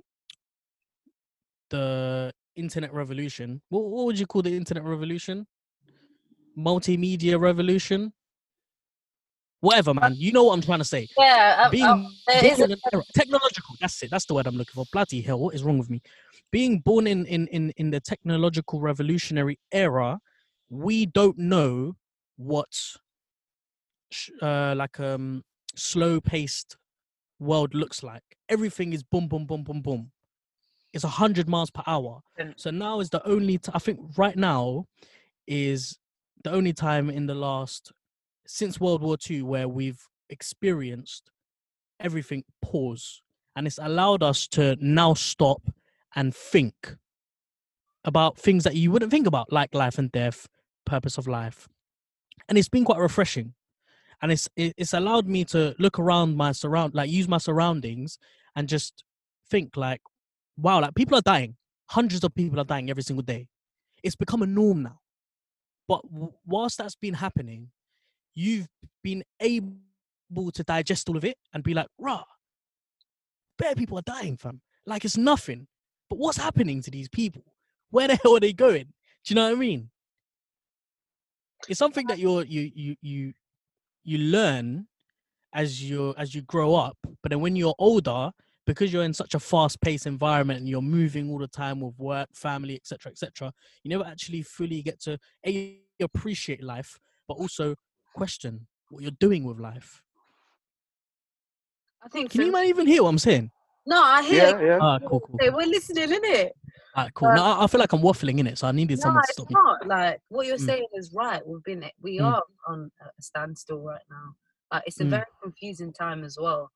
the 1.70 2.34
internet 2.56 2.94
revolution. 2.94 3.62
What, 3.70 3.84
what 3.84 4.06
would 4.06 4.20
you 4.20 4.26
call 4.26 4.42
the 4.42 4.56
internet 4.56 4.84
revolution? 4.84 5.48
Multimedia 6.58 7.40
revolution? 7.40 8.12
Whatever, 9.62 9.94
man. 9.94 10.16
You 10.18 10.32
know 10.32 10.46
what 10.46 10.54
I'm 10.54 10.62
trying 10.62 10.80
to 10.80 10.86
say. 10.86 11.08
yeah, 11.18 11.56
I- 11.66 11.70
Being 11.70 11.86
there 12.28 12.42
born 12.42 12.52
is 12.52 12.60
a- 12.62 12.78
era, 12.94 13.04
technological. 13.14 13.76
That's 13.80 14.02
it. 14.04 14.10
That's 14.12 14.26
the 14.26 14.34
word 14.34 14.48
I'm 14.48 14.56
looking 14.56 14.74
for. 14.74 14.86
Bloody 14.92 15.22
hell! 15.22 15.40
What 15.40 15.54
is 15.56 15.64
wrong 15.64 15.78
with 15.78 15.90
me? 15.90 16.02
Being 16.52 16.80
born 16.80 17.06
in 17.08 17.26
in 17.28 17.48
in 17.48 17.72
in 17.78 17.92
the 17.92 18.00
technological 18.00 18.82
revolutionary 18.82 19.60
era, 19.72 20.20
we 20.70 21.06
don't 21.06 21.38
know 21.38 21.96
what 22.38 22.74
sh- 24.12 24.32
uh 24.42 24.74
like 24.76 25.00
um 25.00 25.44
slow 25.76 26.20
paced 26.20 26.76
world 27.40 27.74
looks 27.76 28.02
like. 28.04 28.24
Everything 28.50 28.94
is 28.94 29.04
boom 29.04 29.28
boom 29.28 29.46
boom 29.46 29.64
boom 29.64 29.82
boom. 29.82 30.12
It's 30.94 31.04
a 31.04 31.10
hundred 31.10 31.48
miles 31.48 31.72
per 31.72 31.84
hour. 31.88 32.22
And- 32.38 32.54
So 32.58 32.70
now 32.72 33.00
is 33.00 33.10
the 33.10 33.26
only. 33.28 33.58
T- 33.58 33.72
I 33.74 33.80
think 33.80 34.00
right 34.18 34.36
now 34.36 34.88
is 35.48 35.98
the 36.44 36.52
only 36.52 36.74
time 36.74 37.10
in 37.10 37.28
the 37.28 37.36
last 37.36 37.92
since 38.48 38.80
World 38.80 39.02
War 39.02 39.18
II 39.30 39.44
where 39.44 39.68
we've 39.68 40.02
experienced 40.30 41.30
everything 42.00 42.44
pause, 42.62 43.22
and 43.56 43.68
it's 43.68 43.78
allowed 43.78 44.24
us 44.24 44.48
to 44.50 44.76
now 44.82 45.14
stop 45.14 45.62
and 46.16 46.36
think 46.36 46.98
about 48.04 48.38
things 48.38 48.64
that 48.64 48.76
you 48.76 48.92
wouldn't 48.92 49.12
think 49.12 49.28
about, 49.28 49.52
like 49.54 49.74
life 49.76 49.98
and 49.98 50.12
death, 50.12 50.48
purpose 50.86 51.18
of 51.18 51.28
life, 51.28 51.70
and 52.50 52.58
it's 52.58 52.70
been 52.70 52.84
quite 52.86 53.00
refreshing. 53.00 53.54
And 54.22 54.32
it's 54.32 54.50
it's 54.56 54.94
allowed 54.94 55.28
me 55.28 55.46
to 55.46 55.76
look 55.80 55.98
around 55.98 56.36
my 56.36 56.52
surround, 56.52 56.94
like 56.94 57.10
use 57.10 57.28
my 57.28 57.38
surroundings, 57.38 58.18
and 58.56 58.68
just 58.68 59.04
think 59.50 59.76
like, 59.78 60.02
wow, 60.58 60.82
like 60.82 60.96
people 60.96 61.18
are 61.18 61.22
dying. 61.22 61.56
Hundreds 61.90 62.24
of 62.24 62.34
people 62.34 62.60
are 62.60 62.66
dying 62.66 62.90
every 62.90 63.04
single 63.04 63.24
day. 63.24 63.48
It's 64.04 64.16
become 64.16 64.42
a 64.42 64.48
norm 64.48 64.84
now. 64.84 65.00
But 65.88 66.02
whilst 66.46 66.78
that's 66.78 66.96
been 66.96 67.14
happening, 67.14 67.70
you've 68.34 68.68
been 69.04 69.24
able 69.40 70.52
to 70.54 70.64
digest 70.64 71.10
all 71.10 71.18
of 71.18 71.26
it 71.26 71.38
and 71.54 71.64
be 71.64 71.74
like, 71.74 71.88
rah, 72.00 72.24
bare 73.58 73.76
people 73.76 74.00
are 74.00 74.04
dying, 74.04 74.38
fam. 74.38 74.62
Like 74.86 75.06
it's 75.06 75.18
nothing. 75.18 75.68
But 76.10 76.20
what's 76.20 76.38
happening 76.38 76.82
to 76.84 76.92
these 76.92 77.10
people? 77.10 77.44
Where 77.90 78.08
the 78.08 78.16
hell 78.24 78.38
are 78.38 78.40
they 78.40 78.54
going? 78.54 78.86
Do 79.26 79.34
you 79.34 79.36
know 79.36 79.46
what 79.46 79.54
I 79.54 79.60
mean? 79.60 79.90
It's 81.70 81.78
something 81.78 82.08
that 82.08 82.18
you're 82.18 82.44
you 82.44 82.72
you 82.74 82.96
you 83.02 83.34
you 84.04 84.18
learn 84.18 84.88
as 85.54 85.84
you 85.84 86.16
as 86.18 86.34
you 86.34 86.42
grow 86.42 86.74
up, 86.74 86.98
but 87.22 87.30
then 87.30 87.40
when 87.40 87.56
you're 87.56 87.76
older, 87.78 88.32
because 88.66 88.94
you're 88.94 89.04
in 89.04 89.14
such 89.14 89.34
a 89.34 89.40
fast-paced 89.40 90.06
environment 90.06 90.60
and 90.60 90.70
you're 90.70 90.82
moving 90.82 91.30
all 91.30 91.40
the 91.40 91.48
time 91.48 91.80
with 91.80 91.98
work, 91.98 92.30
family, 92.34 92.76
etc., 92.76 93.12
etc., 93.12 93.52
you 93.84 93.90
never 93.90 94.06
actually 94.06 94.42
fully 94.44 94.82
get 94.82 95.00
to 95.02 95.18
a 95.46 95.80
appreciate 96.02 96.64
life, 96.64 97.00
but 97.28 97.36
also 97.36 97.76
question 98.16 98.68
what 98.90 99.02
you're 99.04 99.12
doing 99.20 99.44
with 99.44 99.60
life. 99.60 100.02
I 102.04 102.08
think. 102.10 102.32
Can 102.32 102.40
for 102.40 102.46
you 102.46 102.52
me- 102.52 102.60
man 102.60 102.68
even 102.68 102.88
hear 102.88 103.04
what 103.04 103.10
I'm 103.10 103.20
saying? 103.20 103.52
no, 103.86 104.02
I 104.02 104.24
hear. 104.24 104.60
Yeah, 104.60 104.62
yeah. 104.62 104.80
Ah, 104.82 105.00
cool, 105.00 105.20
cool. 105.22 105.38
Hey, 105.40 105.48
cool. 105.50 105.58
we're 105.58 105.68
listening, 105.68 106.10
innit? 106.10 106.50
Alright, 106.96 107.14
cool. 107.14 107.30
No, 107.34 107.44
I 107.44 107.64
I 107.64 107.68
feel 107.68 107.80
like 107.80 107.94
I'm 107.94 108.02
waffling 108.02 108.40
in 108.40 108.48
it, 108.48 108.58
so 108.58 108.68
I 108.68 108.72
needed 108.72 108.98
No, 109.00 109.04
someone 109.04 109.22
to 109.22 109.26
it's 109.28 109.34
stop 109.34 109.50
me. 109.50 109.56
not. 109.56 109.88
Like 109.88 110.20
what 110.30 110.46
you're 110.48 110.58
Mm. 110.58 110.66
saying 110.66 110.88
is 110.94 111.14
right. 111.14 111.42
We've 111.46 111.64
been 111.64 111.86
we 112.02 112.18
Mm. 112.18 112.26
are 112.26 112.44
on 112.68 112.92
a 113.02 113.22
standstill 113.22 113.80
right 113.82 114.02
now. 114.10 114.36
Like 114.72 114.84
it's 114.88 115.00
a 115.00 115.06
Mm. 115.06 115.10
very 115.10 115.26
confusing 115.42 115.94
time 115.94 116.24
as 116.24 116.38
well 116.40 116.72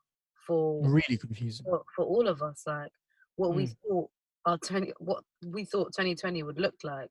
for 0.45 0.87
Really 0.89 1.17
confusing. 1.17 1.65
for, 1.65 1.83
for 1.95 2.05
all 2.05 2.27
of 2.27 2.41
us. 2.41 2.63
Like 2.65 2.91
what 3.35 3.53
we 3.53 3.67
Mm. 3.67 3.75
thought 3.87 4.09
our 4.45 4.57
twenty 4.59 4.93
what 4.99 5.23
we 5.45 5.65
thought 5.65 5.87
2020 5.93 6.43
would 6.43 6.59
look 6.59 6.75
like. 6.83 7.09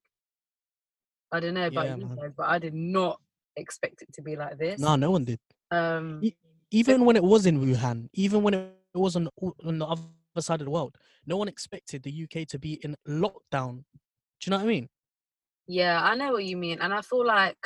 I 1.33 1.41
don't 1.41 1.55
know 1.55 1.67
about 1.67 1.87
Yeah, 1.87 1.97
you 1.97 2.11
guys, 2.17 2.33
but 2.37 2.47
I 2.49 2.59
did 2.59 2.75
not 2.75 3.21
expect 3.57 4.03
it 4.03 4.13
to 4.15 4.23
be 4.23 4.37
like 4.37 4.57
this. 4.59 4.81
No, 4.81 4.95
no 4.97 5.11
one 5.11 5.25
did. 5.25 5.41
Um, 5.71 6.21
E- 6.23 6.35
Even 6.71 7.05
when 7.05 7.17
it 7.17 7.25
was 7.25 7.47
in 7.47 7.61
Wuhan, 7.61 8.09
even 8.15 8.43
when 8.43 8.55
it 8.55 8.71
was 8.95 9.17
on, 9.17 9.29
on 9.65 9.79
the 9.79 9.87
other 9.87 10.03
side 10.41 10.61
of 10.61 10.65
the 10.67 10.71
world, 10.71 10.97
no 11.27 11.37
one 11.37 11.49
expected 11.49 12.03
the 12.03 12.25
UK 12.25 12.47
to 12.49 12.59
be 12.59 12.75
in 12.85 12.95
lockdown. 13.09 13.85
Do 14.41 14.45
you 14.47 14.51
know 14.51 14.57
what 14.59 14.65
I 14.65 14.67
mean? 14.67 14.89
Yeah, 15.67 16.03
I 16.03 16.15
know 16.15 16.33
what 16.33 16.45
you 16.45 16.57
mean, 16.57 16.81
and 16.81 16.93
I 16.93 17.01
feel 17.01 17.25
like, 17.27 17.59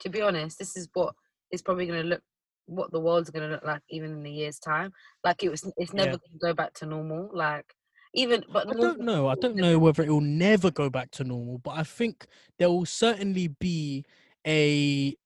to 0.00 0.08
be 0.08 0.20
honest, 0.20 0.58
this 0.58 0.76
is 0.76 0.88
what 0.92 1.14
is 1.50 1.62
probably 1.62 1.86
going 1.86 2.02
to 2.02 2.06
look, 2.08 2.22
what 2.70 2.92
the 2.92 3.00
world's 3.00 3.30
going 3.30 3.48
to 3.48 3.54
look 3.54 3.64
like 3.64 3.82
even 3.90 4.12
in 4.12 4.26
a 4.26 4.30
year's 4.30 4.58
time. 4.58 4.92
Like 5.24 5.42
it 5.42 5.50
was, 5.50 5.70
it's 5.76 5.92
never 5.92 6.12
Yeah. 6.12 6.16
going 6.16 6.32
to 6.32 6.46
go 6.46 6.54
back 6.54 6.72
to 6.74 6.86
normal. 6.86 7.30
Like 7.32 7.66
even, 8.14 8.44
but 8.52 8.68
I 8.68 8.72
don't 8.74 9.00
know. 9.00 9.28
I 9.28 9.34
don't 9.34 9.56
know 9.56 9.78
whether 9.78 10.02
it 10.02 10.10
will 10.10 10.20
never 10.20 10.70
go 10.70 10.90
back 10.90 11.10
to 11.12 11.24
normal, 11.24 11.58
but 11.58 11.72
I 11.72 11.82
think 11.82 12.26
there 12.58 12.68
will 12.68 12.86
certainly 12.86 13.48
be 13.48 14.04
a 14.46 15.16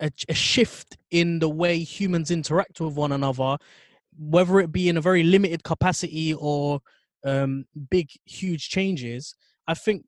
a, 0.00 0.10
a 0.28 0.34
shift 0.34 0.96
in 1.10 1.38
the 1.38 1.48
way 1.48 1.78
humans 1.78 2.30
interact 2.30 2.80
with 2.80 2.94
one 2.94 3.12
another 3.12 3.58
whether 4.18 4.60
it 4.60 4.72
be 4.72 4.88
in 4.88 4.96
a 4.96 5.00
very 5.00 5.22
limited 5.22 5.64
capacity 5.64 6.34
or 6.34 6.80
um, 7.24 7.64
big, 7.90 8.10
huge 8.24 8.68
changes, 8.68 9.34
I 9.66 9.74
think 9.74 10.04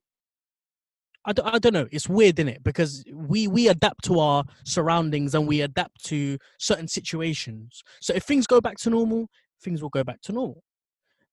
I 1.28 1.32
don't, 1.32 1.54
I 1.54 1.58
don't 1.58 1.72
know. 1.72 1.88
It's 1.90 2.08
weird, 2.08 2.38
is 2.38 2.46
it? 2.46 2.62
Because 2.62 3.04
we 3.12 3.48
we 3.48 3.68
adapt 3.68 4.04
to 4.04 4.20
our 4.20 4.44
surroundings 4.64 5.34
and 5.34 5.46
we 5.46 5.60
adapt 5.60 6.04
to 6.04 6.38
certain 6.58 6.86
situations. 6.86 7.82
So 8.00 8.14
if 8.14 8.22
things 8.22 8.46
go 8.46 8.60
back 8.60 8.76
to 8.78 8.90
normal, 8.90 9.28
things 9.60 9.82
will 9.82 9.88
go 9.90 10.04
back 10.04 10.20
to 10.22 10.32
normal. 10.32 10.62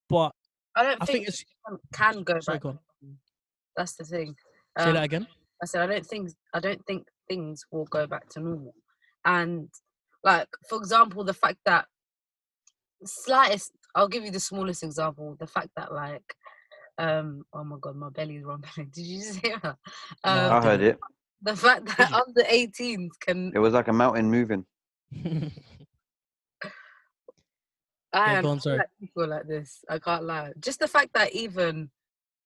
But 0.10 0.32
I 0.76 0.84
don't 0.84 1.02
I 1.02 1.06
think, 1.06 1.18
think 1.20 1.28
it's 1.28 1.42
it 1.42 1.80
can 1.94 2.24
go 2.24 2.40
sorry, 2.40 2.58
back. 2.58 2.64
go. 2.64 2.80
That's 3.78 3.94
the 3.96 4.04
thing. 4.04 4.36
Say 4.80 4.86
Um, 4.86 4.94
that 4.96 5.04
again. 5.04 5.28
I 5.62 5.66
said 5.68 5.84
I 5.84 5.94
don't 5.94 6.06
think 6.06 6.30
I 6.54 6.60
don't 6.60 6.84
think 6.88 7.08
things 7.30 7.64
will 7.72 7.86
go 7.86 8.08
back 8.08 8.28
to 8.30 8.40
normal. 8.40 8.74
And 9.26 9.70
like 10.24 10.48
for 10.68 10.80
example, 10.80 11.24
the 11.24 11.34
fact 11.36 11.60
that 11.66 11.86
slightest 13.06 13.72
I'll 13.96 14.08
give 14.08 14.24
you 14.24 14.32
the 14.32 14.40
smallest 14.40 14.82
example, 14.84 15.36
the 15.40 15.46
fact 15.48 15.70
that 15.78 15.94
like 15.94 16.24
um 16.98 17.44
oh 17.54 17.64
my 17.64 17.78
god, 17.82 17.96
my 17.96 18.10
belly's 18.10 18.44
rumbling. 18.44 18.90
Did 18.94 19.06
you 19.06 19.20
just 19.20 19.40
hear 19.40 19.60
that? 19.64 19.78
Um, 20.24 20.52
I 20.52 20.62
heard 20.62 20.82
it. 20.82 21.00
the 21.42 21.56
fact 21.56 21.86
that 21.98 22.12
under 22.28 22.42
18s 22.44 23.10
can 23.20 23.52
It 23.54 23.60
was 23.60 23.74
like 23.74 23.88
a 23.88 23.94
mountain 23.94 24.30
moving. 24.30 24.66
I 28.14 28.34
Yeah, 28.34 28.38
am 28.38 28.44
go 28.44 28.50
on, 28.50 28.60
sorry. 28.60 28.78
like 28.78 28.90
people 29.00 29.28
like 29.28 29.48
this. 29.48 29.84
I 29.90 29.98
can't 30.00 30.24
lie. 30.26 30.52
Just 30.60 30.80
the 30.80 30.88
fact 30.88 31.14
that 31.14 31.34
even 31.34 31.90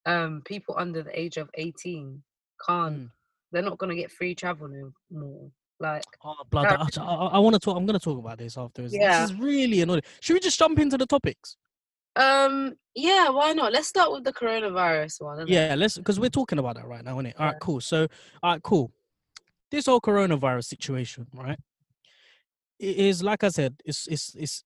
um 0.06 0.42
people 0.46 0.76
under 0.78 1.04
the 1.04 1.20
age 1.20 1.38
of 1.38 1.50
18 1.56 2.24
can't 2.66 2.94
Mm. 3.02 3.12
they're 3.52 3.62
not 3.62 3.78
gonna 3.78 3.96
get 3.96 4.12
free 4.12 4.34
travel 4.36 4.68
anymore. 5.12 5.52
Like 5.80 6.04
Oh, 6.24 6.36
blood! 6.50 6.66
I, 6.68 6.88
I, 7.00 7.04
I 7.04 7.40
want 7.40 7.54
to 7.54 7.60
talk. 7.60 7.78
I'm 7.78 7.86
going 7.86 8.00
to 8.00 8.04
talk 8.04 8.18
about 8.18 8.40
this 8.40 8.58
afterwards. 8.58 8.94
Yeah. 8.94 9.20
This 9.20 9.30
is 9.32 9.36
really 9.40 9.82
annoying. 9.82 10.02
Should 10.22 10.34
we 10.34 10.40
just 10.40 10.58
jump 10.58 10.80
into 10.80 10.98
the 10.98 11.06
topics? 11.06 11.56
Um. 12.18 12.74
Yeah. 12.96 13.30
Why 13.30 13.54
not? 13.54 13.72
Let's 13.72 13.88
start 13.88 14.12
with 14.12 14.24
the 14.24 14.34
coronavirus 14.34 15.22
one. 15.22 15.48
Yeah, 15.48 15.76
let's 15.78 15.98
because 15.98 16.20
we're 16.20 16.30
talking 16.30 16.60
about 16.60 16.76
that 16.76 16.88
right 16.88 17.04
now, 17.04 17.14
isn't 17.14 17.28
it? 17.28 17.36
All 17.40 17.46
right, 17.46 17.60
cool. 17.62 17.80
So, 17.80 18.08
all 18.42 18.54
right, 18.54 18.64
cool. 18.64 18.92
This 19.70 19.86
whole 19.86 20.02
coronavirus 20.02 20.66
situation, 20.66 21.28
right? 21.34 21.60
It 22.80 22.98
is 22.98 23.24
like 23.24 23.44
I 23.44 23.50
said, 23.50 23.76
it's 23.86 24.08
it's 24.08 24.34
it's 24.36 24.64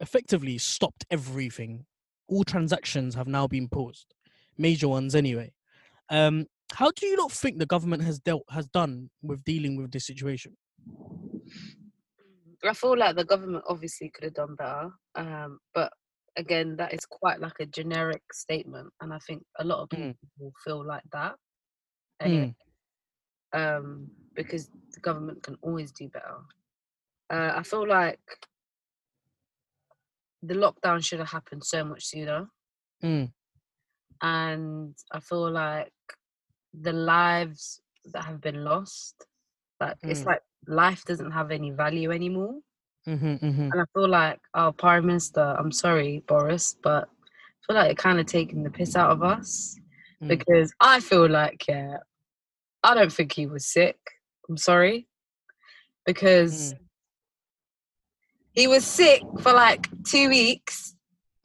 effectively 0.00 0.58
stopped 0.58 1.04
everything. 1.10 1.84
All 2.28 2.44
transactions 2.44 3.14
have 3.14 3.26
now 3.26 3.46
been 3.46 3.68
paused, 3.68 4.14
major 4.56 4.88
ones 4.88 5.14
anyway. 5.14 5.52
Um, 6.10 6.46
how 6.74 6.90
do 6.94 7.06
you 7.06 7.16
not 7.16 7.32
think 7.32 7.58
the 7.58 7.66
government 7.66 8.02
has 8.04 8.18
dealt 8.18 8.44
has 8.50 8.66
done 8.68 9.10
with 9.22 9.44
dealing 9.44 9.76
with 9.76 9.90
this 9.90 10.06
situation? 10.06 10.56
I 12.64 12.74
feel 12.74 12.98
like 12.98 13.16
the 13.16 13.24
government 13.24 13.64
obviously 13.68 14.10
could 14.10 14.24
have 14.24 14.34
done 14.34 14.54
better. 14.56 14.90
Um. 15.14 15.58
But 15.74 15.92
again, 16.38 16.76
that 16.76 16.94
is 16.94 17.04
quite 17.06 17.40
like 17.40 17.60
a 17.60 17.66
generic 17.66 18.22
statement, 18.32 18.92
and 19.00 19.12
I 19.12 19.18
think 19.18 19.44
a 19.58 19.64
lot 19.64 19.80
of 19.82 19.90
people 19.90 20.10
Mm. 20.10 20.28
will 20.38 20.54
feel 20.64 20.86
like 20.86 21.04
that. 21.12 21.36
Anyway, 22.20 22.54
um, 23.52 24.10
because 24.34 24.70
the 24.92 25.00
government 25.00 25.42
can 25.42 25.56
always 25.62 25.92
do 25.92 26.08
better. 26.08 26.38
Uh, 27.30 27.52
I 27.56 27.62
feel 27.64 27.86
like 27.86 28.20
the 30.42 30.54
lockdown 30.54 31.04
should 31.04 31.18
have 31.18 31.30
happened 31.30 31.64
so 31.64 31.84
much 31.84 32.04
sooner. 32.06 32.48
Mm, 33.02 33.32
and 34.22 34.96
I 35.12 35.20
feel 35.20 35.50
like 35.50 35.92
the 36.74 36.92
lives 36.92 37.80
that 38.12 38.24
have 38.24 38.40
been 38.40 38.64
lost, 38.64 39.26
like 39.80 39.96
it's 40.08 40.22
Mm. 40.22 40.26
like 40.26 40.42
life 40.66 41.04
doesn't 41.04 41.32
have 41.32 41.50
any 41.50 41.70
value 41.70 42.10
anymore. 42.12 42.60
Mm-hmm, 43.08 43.34
mm-hmm. 43.46 43.62
And 43.72 43.80
I 43.80 43.84
feel 43.94 44.08
like 44.08 44.40
our 44.54 44.72
prime 44.72 45.06
minister, 45.06 45.56
I'm 45.58 45.72
sorry, 45.72 46.22
Boris, 46.26 46.76
but 46.82 47.04
I 47.08 47.66
feel 47.66 47.76
like 47.76 47.90
it 47.92 47.98
kind 47.98 48.20
of 48.20 48.26
taking 48.26 48.62
the 48.62 48.70
piss 48.70 48.96
out 48.96 49.10
of 49.10 49.22
us 49.22 49.76
Mm. 50.20 50.28
because 50.28 50.72
I 50.80 50.98
feel 51.00 51.28
like, 51.28 51.64
yeah, 51.68 51.98
I 52.82 52.94
don't 52.94 53.12
think 53.12 53.32
he 53.32 53.46
was 53.46 53.66
sick. 53.66 53.98
I'm 54.48 54.56
sorry. 54.56 55.06
Because 56.04 56.74
Mm. 56.74 56.78
he 58.52 58.66
was 58.66 58.84
sick 58.84 59.22
for 59.40 59.52
like 59.52 59.86
two 60.04 60.28
weeks 60.28 60.96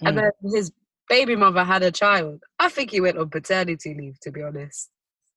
and 0.01 0.17
Mm. 0.17 0.21
then 0.21 0.51
his 0.55 0.71
baby 1.07 1.35
mother 1.35 1.63
had 1.63 1.83
a 1.83 1.91
child. 1.91 2.41
I 2.57 2.69
think 2.69 2.89
he 2.91 2.99
went 2.99 3.17
on 3.17 3.29
paternity 3.29 3.93
leave, 3.93 4.19
to 4.21 4.31
be 4.31 4.41
honest. 4.41 4.89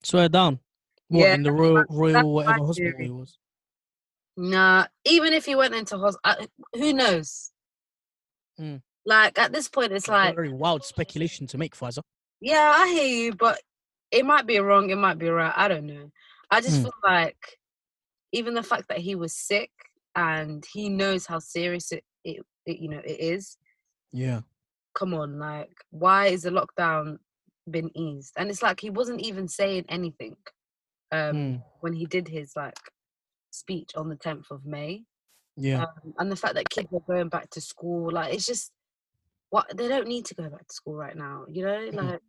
Swear 0.02 0.28
down. 0.28 0.60
What 1.08 1.24
Yeah, 1.24 1.34
in 1.34 1.42
the 1.42 1.52
royal 1.52 1.84
royal 1.90 2.32
whatever 2.32 2.64
hospital 2.64 2.92
he 2.98 3.10
was? 3.10 3.38
Nah, 4.36 4.86
even 5.04 5.32
if 5.32 5.46
he 5.46 5.54
went 5.54 5.74
into 5.74 5.98
hospital, 5.98 6.46
who 6.74 6.92
knows? 6.92 7.50
Mm. 8.60 8.82
Like 9.04 9.38
at 9.38 9.52
this 9.52 9.68
point, 9.68 9.92
it's 9.92 10.08
like, 10.08 10.34
very 10.34 10.52
wild 10.52 10.84
speculation 10.84 11.46
to 11.48 11.58
make, 11.58 11.76
Pfizer. 11.76 12.00
yeah, 12.40 12.72
I 12.74 12.88
hear 12.88 13.06
you, 13.06 13.34
but 13.34 13.60
it 14.10 14.26
might 14.26 14.46
be 14.46 14.58
wrong, 14.58 14.90
it 14.90 14.96
might 14.98 15.18
be 15.18 15.28
right. 15.28 15.52
I 15.56 15.68
don't 15.68 15.86
know. 15.86 16.10
I 16.50 16.60
just 16.60 16.80
Mm. 16.80 16.82
feel 16.84 16.92
like 17.04 17.58
even 18.32 18.54
the 18.54 18.62
fact 18.62 18.88
that 18.88 18.98
he 18.98 19.14
was 19.14 19.34
sick 19.34 19.70
and 20.14 20.64
he 20.72 20.88
knows 20.88 21.26
how 21.26 21.38
serious 21.38 21.92
it, 21.92 22.04
it, 22.24 22.42
it 22.66 22.78
you 22.78 22.88
know, 22.88 23.00
it 23.04 23.20
is. 23.20 23.56
Yeah. 24.12 24.40
Come 24.94 25.14
on, 25.14 25.38
like, 25.38 25.72
why 25.90 26.26
is 26.26 26.42
the 26.42 26.50
lockdown 26.50 27.18
been 27.70 27.90
eased? 27.96 28.32
And 28.36 28.50
it's 28.50 28.62
like 28.62 28.80
he 28.80 28.90
wasn't 28.90 29.20
even 29.20 29.48
saying 29.48 29.84
anything 29.88 30.36
um, 31.12 31.36
Mm. 31.36 31.62
when 31.80 31.92
he 31.94 32.06
did 32.06 32.28
his 32.28 32.52
like 32.56 32.78
speech 33.56 33.90
on 33.96 34.08
the 34.08 34.16
10th 34.16 34.50
of 34.50 34.64
May. 34.64 35.04
Yeah. 35.56 35.82
um, 35.84 36.14
and 36.18 36.30
the 36.30 36.36
fact 36.36 36.54
that 36.54 36.68
kids 36.70 36.88
are 36.92 37.00
going 37.14 37.28
back 37.30 37.48
to 37.50 37.60
school 37.60 38.12
like 38.12 38.34
it's 38.34 38.46
just 38.46 38.70
what 39.50 39.66
they 39.76 39.88
don't 39.88 40.06
need 40.08 40.24
to 40.26 40.34
go 40.34 40.48
back 40.50 40.66
to 40.66 40.74
school 40.74 40.94
right 40.94 41.16
now 41.16 41.44
you 41.50 41.64
know 41.64 41.90
Mm. 41.92 42.12
like 42.12 42.20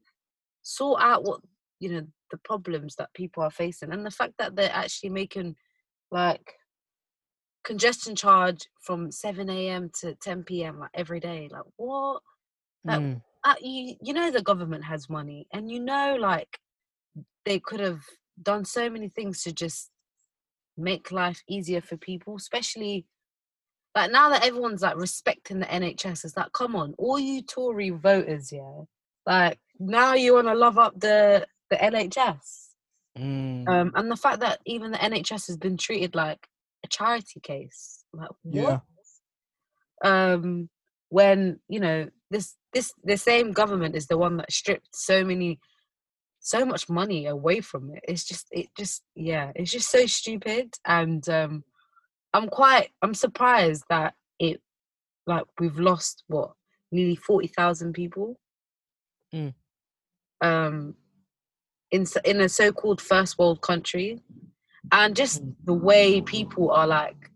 sort 0.62 1.02
out 1.02 1.24
what 1.24 1.42
you 1.80 1.90
know 1.90 2.02
the 2.32 2.38
problems 2.38 2.96
that 2.96 3.13
people 3.13 3.44
are 3.44 3.52
facing 3.52 3.92
and 3.92 4.06
the 4.06 4.12
fact 4.12 4.34
that 4.40 4.56
they're 4.56 4.72
actually 4.74 5.10
making 5.10 5.56
like 6.10 6.54
congestion 7.63 8.16
charge 8.16 8.68
from 8.82 9.12
7 9.12 9.50
a.m 9.50 9.90
to 10.00 10.16
10 10.16 10.44
p.m 10.44 10.80
like 10.80 10.90
every 10.94 11.20
day 11.20 11.50
like 11.52 11.63
what 11.76 12.22
Like, 12.86 13.02
Mm. 13.02 13.22
uh, 13.44 13.56
you, 13.62 13.96
you 14.02 14.13
know 14.13 14.32
the 14.32 14.42
government 14.42 14.84
has 14.86 15.10
money 15.10 15.48
and 15.52 15.70
you 15.70 15.80
know 15.80 16.16
like 16.20 16.60
they 17.46 17.60
could 17.60 17.80
have 17.80 18.02
done 18.42 18.63
so 18.66 18.90
many 18.90 19.10
things 19.10 19.44
to 19.44 19.52
just 19.52 19.90
make 20.78 21.12
life 21.12 21.42
easier 21.50 21.82
for 21.82 21.98
people 21.98 22.36
especially 22.36 23.06
like 23.96 24.12
now 24.12 24.30
that 24.30 24.46
everyone's 24.46 24.82
like 24.82 24.96
respecting 24.96 25.60
the 25.60 25.66
nhs 25.66 26.24
it's 26.24 26.38
like 26.38 26.52
come 26.54 26.76
on 26.76 26.94
all 26.98 27.18
you 27.20 27.42
tory 27.42 27.90
voters 27.90 28.52
yeah 28.52 28.82
like 29.26 29.60
now 29.80 30.13
you 30.13 30.34
want 30.36 30.48
to 30.48 30.54
love 30.54 30.78
up 30.78 31.00
the 31.00 31.46
the 31.70 31.76
nhs 31.78 32.63
Mm. 33.18 33.68
um 33.68 33.92
and 33.96 34.12
the 34.12 34.16
fact 34.16 34.42
that 34.42 34.60
even 34.68 34.92
the 34.92 34.98
nhs 35.00 35.48
has 35.48 35.58
been 35.58 35.76
treated 35.76 36.13
like 36.13 36.48
a 36.86 36.88
charity 36.88 37.40
case 37.40 38.04
like 38.13 38.30
what? 38.44 38.82
Um 40.04 40.70
when 41.10 41.60
you 41.68 41.80
know 41.80 42.10
this 42.30 42.56
this 42.74 42.94
the 43.04 43.18
same 43.18 43.54
government 43.54 43.96
is 43.96 44.06
the 44.06 44.18
one 44.20 44.38
that 44.38 44.52
stripped 44.52 44.96
so 44.96 45.24
many 45.24 45.60
so 46.48 46.66
much 46.66 46.88
money 46.90 47.26
away 47.26 47.60
from 47.60 47.92
it 47.94 48.02
it's 48.08 48.24
just 48.24 48.48
it 48.52 48.68
just 48.78 49.04
yeah 49.16 49.52
it's 49.56 49.72
just 49.72 49.90
so 49.90 50.06
stupid 50.06 50.74
and 50.86 51.28
um 51.28 51.64
i'm 52.34 52.48
quite 52.48 52.90
i'm 53.02 53.14
surprised 53.14 53.84
that 53.90 54.14
it 54.40 54.62
like 55.26 55.44
we've 55.60 55.80
lost 55.80 56.24
what 56.28 56.52
nearly 56.92 57.16
40,000 57.16 57.94
people 57.94 58.40
Mm. 59.36 59.54
um 60.42 60.96
in 61.92 62.06
in 62.24 62.40
a 62.40 62.48
so-called 62.48 63.02
first 63.02 63.38
world 63.38 63.60
country 63.62 64.22
and 64.94 65.18
just 65.18 65.44
Mm. 65.44 65.56
the 65.66 65.74
way 65.74 66.22
people 66.22 66.72
are 66.72 66.88
like 66.88 67.32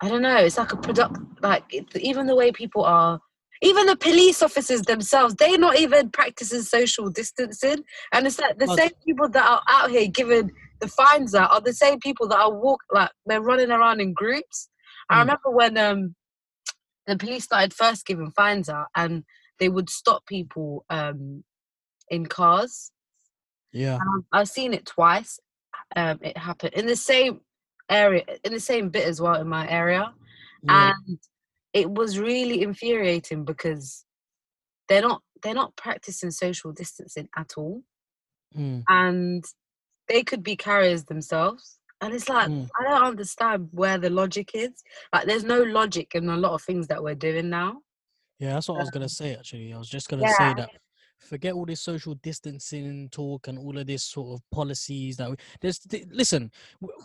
I 0.00 0.08
don't 0.08 0.22
know. 0.22 0.36
It's 0.36 0.58
like 0.58 0.72
a 0.72 0.76
product, 0.76 1.16
like 1.42 1.64
even 1.96 2.26
the 2.28 2.36
way 2.36 2.52
people 2.52 2.84
are, 2.84 3.20
even 3.62 3.86
the 3.86 3.96
police 3.96 4.42
officers 4.42 4.82
themselves, 4.82 5.34
they're 5.34 5.58
not 5.58 5.78
even 5.78 6.10
practicing 6.10 6.62
social 6.62 7.10
distancing. 7.10 7.84
And 8.12 8.26
it's 8.26 8.38
like 8.38 8.58
the 8.58 8.66
But- 8.66 8.78
same 8.78 8.90
people 9.06 9.28
that 9.30 9.44
are 9.48 9.62
out 9.68 9.90
here 9.90 10.06
giving 10.08 10.52
the 10.80 10.88
fines 10.88 11.34
out 11.34 11.50
are 11.50 11.60
the 11.60 11.72
same 11.72 11.98
people 11.98 12.28
that 12.28 12.38
are 12.38 12.52
walk 12.54 12.80
like 12.92 13.10
they're 13.26 13.40
running 13.42 13.70
around 13.70 14.00
in 14.00 14.12
groups. 14.12 14.68
I 15.10 15.16
Mm. 15.16 15.20
remember 15.20 15.50
when 15.50 15.76
um 15.78 16.14
the 17.06 17.16
police 17.16 17.44
started 17.44 17.72
first 17.74 18.06
giving 18.06 18.30
fines 18.30 18.68
out, 18.68 18.86
and 18.94 19.24
they 19.58 19.68
would 19.68 19.90
stop 19.90 20.24
people 20.26 20.84
um 20.90 21.42
in 22.10 22.26
cars. 22.26 22.92
Yeah. 23.72 23.96
I've, 23.96 24.24
I've 24.32 24.48
seen 24.48 24.72
it 24.72 24.86
twice. 24.86 25.38
Um, 25.96 26.18
it 26.22 26.36
happened 26.36 26.74
in 26.74 26.86
the 26.86 26.96
same 26.96 27.40
area, 27.90 28.24
in 28.44 28.52
the 28.52 28.60
same 28.60 28.88
bit 28.90 29.04
as 29.06 29.20
well 29.20 29.34
in 29.40 29.48
my 29.48 29.68
area 29.68 30.14
Yeah. 30.62 30.92
and 31.06 31.18
it 31.72 31.90
was 31.90 32.18
really 32.18 32.62
infuriating 32.62 33.44
because 33.44 34.04
they're 34.88 35.02
not 35.02 35.22
they're 35.42 35.54
not 35.54 35.76
practicing 35.76 36.30
social 36.30 36.72
distancing 36.72 37.28
at 37.36 37.52
all 37.56 37.82
Mm. 38.56 38.82
and 38.88 39.44
they 40.08 40.22
could 40.22 40.42
be 40.42 40.56
carriers 40.56 41.04
themselves 41.04 41.78
And 42.00 42.14
it's 42.14 42.28
like 42.30 42.48
Mm. 42.48 42.68
I 42.80 42.84
don't 42.84 43.02
understand 43.04 43.68
where 43.72 43.98
the 43.98 44.08
logic 44.08 44.52
is. 44.54 44.82
Like 45.12 45.26
there's 45.26 45.44
no 45.44 45.62
logic 45.62 46.14
in 46.14 46.28
a 46.30 46.36
lot 46.36 46.52
of 46.52 46.62
things 46.62 46.86
that 46.86 47.02
we're 47.02 47.14
doing 47.16 47.50
now. 47.50 47.82
Yeah, 48.38 48.54
that's 48.54 48.68
what 48.68 48.76
I 48.78 48.80
was 48.82 48.90
gonna 48.90 49.08
say. 49.08 49.34
Actually, 49.36 49.72
I 49.74 49.78
was 49.78 49.88
just 49.90 50.08
gonna 50.08 50.22
Yeah. 50.22 50.38
say 50.38 50.54
that. 50.62 50.70
Forget 51.18 51.54
all 51.54 51.66
this 51.66 51.80
social 51.82 52.14
distancing 52.14 53.08
talk 53.10 53.48
and 53.48 53.58
all 53.58 53.76
of 53.76 53.86
this 53.88 54.04
sort 54.04 54.38
of 54.38 54.50
policies 54.50 55.16
that 55.16 55.28
we. 55.28 55.36
There's 55.60 55.80
th- 55.80 56.06
listen, 56.10 56.52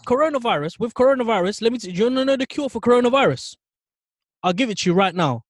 coronavirus 0.07 0.80
with 0.80 0.93
coronavirus. 0.93 1.61
Let 1.64 1.74
me. 1.74 1.80
T- 1.80 1.91
do 1.91 1.97
you 1.97 2.03
want 2.05 2.16
to 2.18 2.26
know 2.26 2.38
the 2.38 2.45
cure 2.45 2.70
for 2.70 2.80
coronavirus? 2.80 3.57
I'll 4.43 4.53
give 4.53 4.69
it 4.69 4.79
to 4.79 4.89
you 4.89 4.93
right 4.93 5.15
now. 5.15 5.43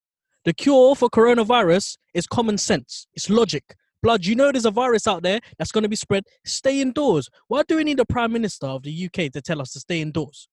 The 0.44 0.52
cure 0.52 0.94
for 0.94 1.08
coronavirus 1.08 1.96
is 2.12 2.26
common 2.26 2.58
sense. 2.58 3.06
It's 3.14 3.28
logic. 3.28 3.74
Blood, 4.02 4.26
you 4.26 4.34
know 4.36 4.52
there's 4.52 4.66
a 4.66 4.70
virus 4.70 5.06
out 5.06 5.22
there 5.22 5.40
that's 5.58 5.72
going 5.72 5.82
to 5.82 5.88
be 5.88 5.96
spread. 5.96 6.24
Stay 6.44 6.80
indoors. 6.80 7.30
Why 7.48 7.62
do 7.66 7.76
we 7.76 7.84
need 7.84 7.96
the 7.96 8.04
Prime 8.04 8.32
Minister 8.32 8.66
of 8.66 8.82
the 8.82 9.06
UK 9.06 9.32
to 9.32 9.40
tell 9.40 9.62
us 9.62 9.72
to 9.72 9.80
stay 9.80 10.02
indoors? 10.02 10.48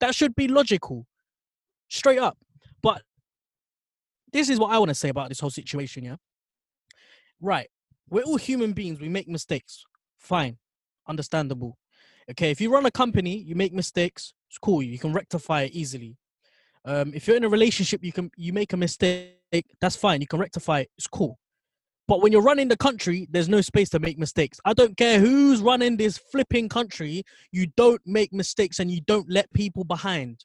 That 0.00 0.14
should 0.14 0.34
be 0.36 0.46
logical. 0.46 1.06
Straight 1.88 2.20
up. 2.20 2.38
But 2.82 3.02
this 4.32 4.48
is 4.48 4.60
what 4.60 4.72
I 4.72 4.78
want 4.78 4.90
to 4.90 4.94
say 4.94 5.08
about 5.08 5.28
this 5.28 5.40
whole 5.40 5.50
situation, 5.50 6.04
yeah? 6.04 6.16
Right. 7.40 7.68
We're 8.08 8.22
all 8.22 8.36
human 8.36 8.72
beings. 8.72 9.00
We 9.00 9.08
make 9.08 9.28
mistakes. 9.28 9.84
Fine. 10.18 10.58
Understandable. 11.08 11.76
Okay. 12.30 12.50
If 12.50 12.60
you 12.60 12.72
run 12.72 12.86
a 12.86 12.90
company, 12.90 13.38
you 13.38 13.56
make 13.56 13.72
mistakes. 13.72 14.34
It's 14.48 14.58
cool. 14.58 14.82
You 14.82 14.98
can 14.98 15.12
rectify 15.12 15.62
it 15.62 15.72
easily. 15.72 16.16
Um, 16.84 17.12
if 17.14 17.26
you're 17.26 17.36
in 17.36 17.44
a 17.44 17.48
relationship, 17.48 18.04
you 18.04 18.12
can 18.12 18.30
you 18.36 18.52
make 18.52 18.72
a 18.72 18.76
mistake. 18.76 19.32
That's 19.80 19.96
fine. 19.96 20.20
You 20.20 20.26
can 20.26 20.40
rectify 20.40 20.80
it. 20.80 20.90
It's 20.98 21.06
cool. 21.06 21.38
But 22.06 22.20
when 22.20 22.32
you're 22.32 22.42
running 22.42 22.68
the 22.68 22.76
country, 22.76 23.26
there's 23.30 23.48
no 23.48 23.62
space 23.62 23.88
to 23.90 23.98
make 23.98 24.18
mistakes. 24.18 24.60
I 24.64 24.74
don't 24.74 24.96
care 24.96 25.18
who's 25.18 25.62
running 25.62 25.96
this 25.96 26.18
flipping 26.18 26.68
country. 26.68 27.22
You 27.50 27.68
don't 27.76 28.02
make 28.04 28.32
mistakes 28.32 28.78
and 28.78 28.90
you 28.90 29.00
don't 29.00 29.30
let 29.30 29.50
people 29.54 29.84
behind. 29.84 30.44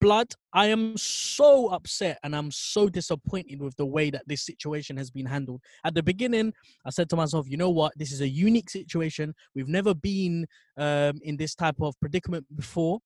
Blood, 0.00 0.28
I 0.52 0.66
am 0.66 0.96
so 0.96 1.68
upset 1.68 2.18
and 2.22 2.36
I'm 2.36 2.50
so 2.50 2.88
disappointed 2.88 3.60
with 3.60 3.74
the 3.76 3.86
way 3.86 4.10
that 4.10 4.28
this 4.28 4.44
situation 4.44 4.96
has 4.98 5.10
been 5.10 5.26
handled. 5.26 5.62
At 5.82 5.94
the 5.94 6.02
beginning, 6.02 6.52
I 6.84 6.90
said 6.90 7.08
to 7.10 7.16
myself, 7.16 7.48
you 7.48 7.56
know 7.56 7.70
what? 7.70 7.94
This 7.96 8.12
is 8.12 8.20
a 8.20 8.28
unique 8.28 8.70
situation. 8.70 9.34
We've 9.54 9.66
never 9.66 9.94
been 9.94 10.46
um, 10.76 11.18
in 11.22 11.36
this 11.38 11.54
type 11.54 11.80
of 11.80 11.98
predicament 12.00 12.46
before. 12.54 13.00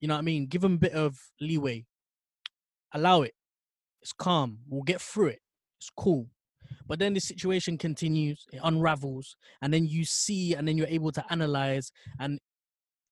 You 0.00 0.08
know 0.08 0.14
what 0.14 0.20
I 0.20 0.24
mean? 0.24 0.46
Give 0.46 0.60
them 0.60 0.74
a 0.74 0.78
bit 0.78 0.92
of 0.92 1.16
leeway. 1.40 1.86
Allow 2.96 3.22
it. 3.22 3.34
It's 4.00 4.14
calm. 4.14 4.58
We'll 4.68 4.82
get 4.82 5.02
through 5.02 5.28
it. 5.28 5.40
It's 5.78 5.90
cool. 5.94 6.28
But 6.86 6.98
then 6.98 7.12
the 7.12 7.20
situation 7.20 7.76
continues, 7.76 8.46
it 8.52 8.60
unravels, 8.64 9.36
and 9.60 9.72
then 9.72 9.86
you 9.86 10.06
see, 10.06 10.54
and 10.54 10.66
then 10.66 10.78
you're 10.78 10.86
able 10.86 11.12
to 11.12 11.24
analyze. 11.28 11.92
And 12.18 12.40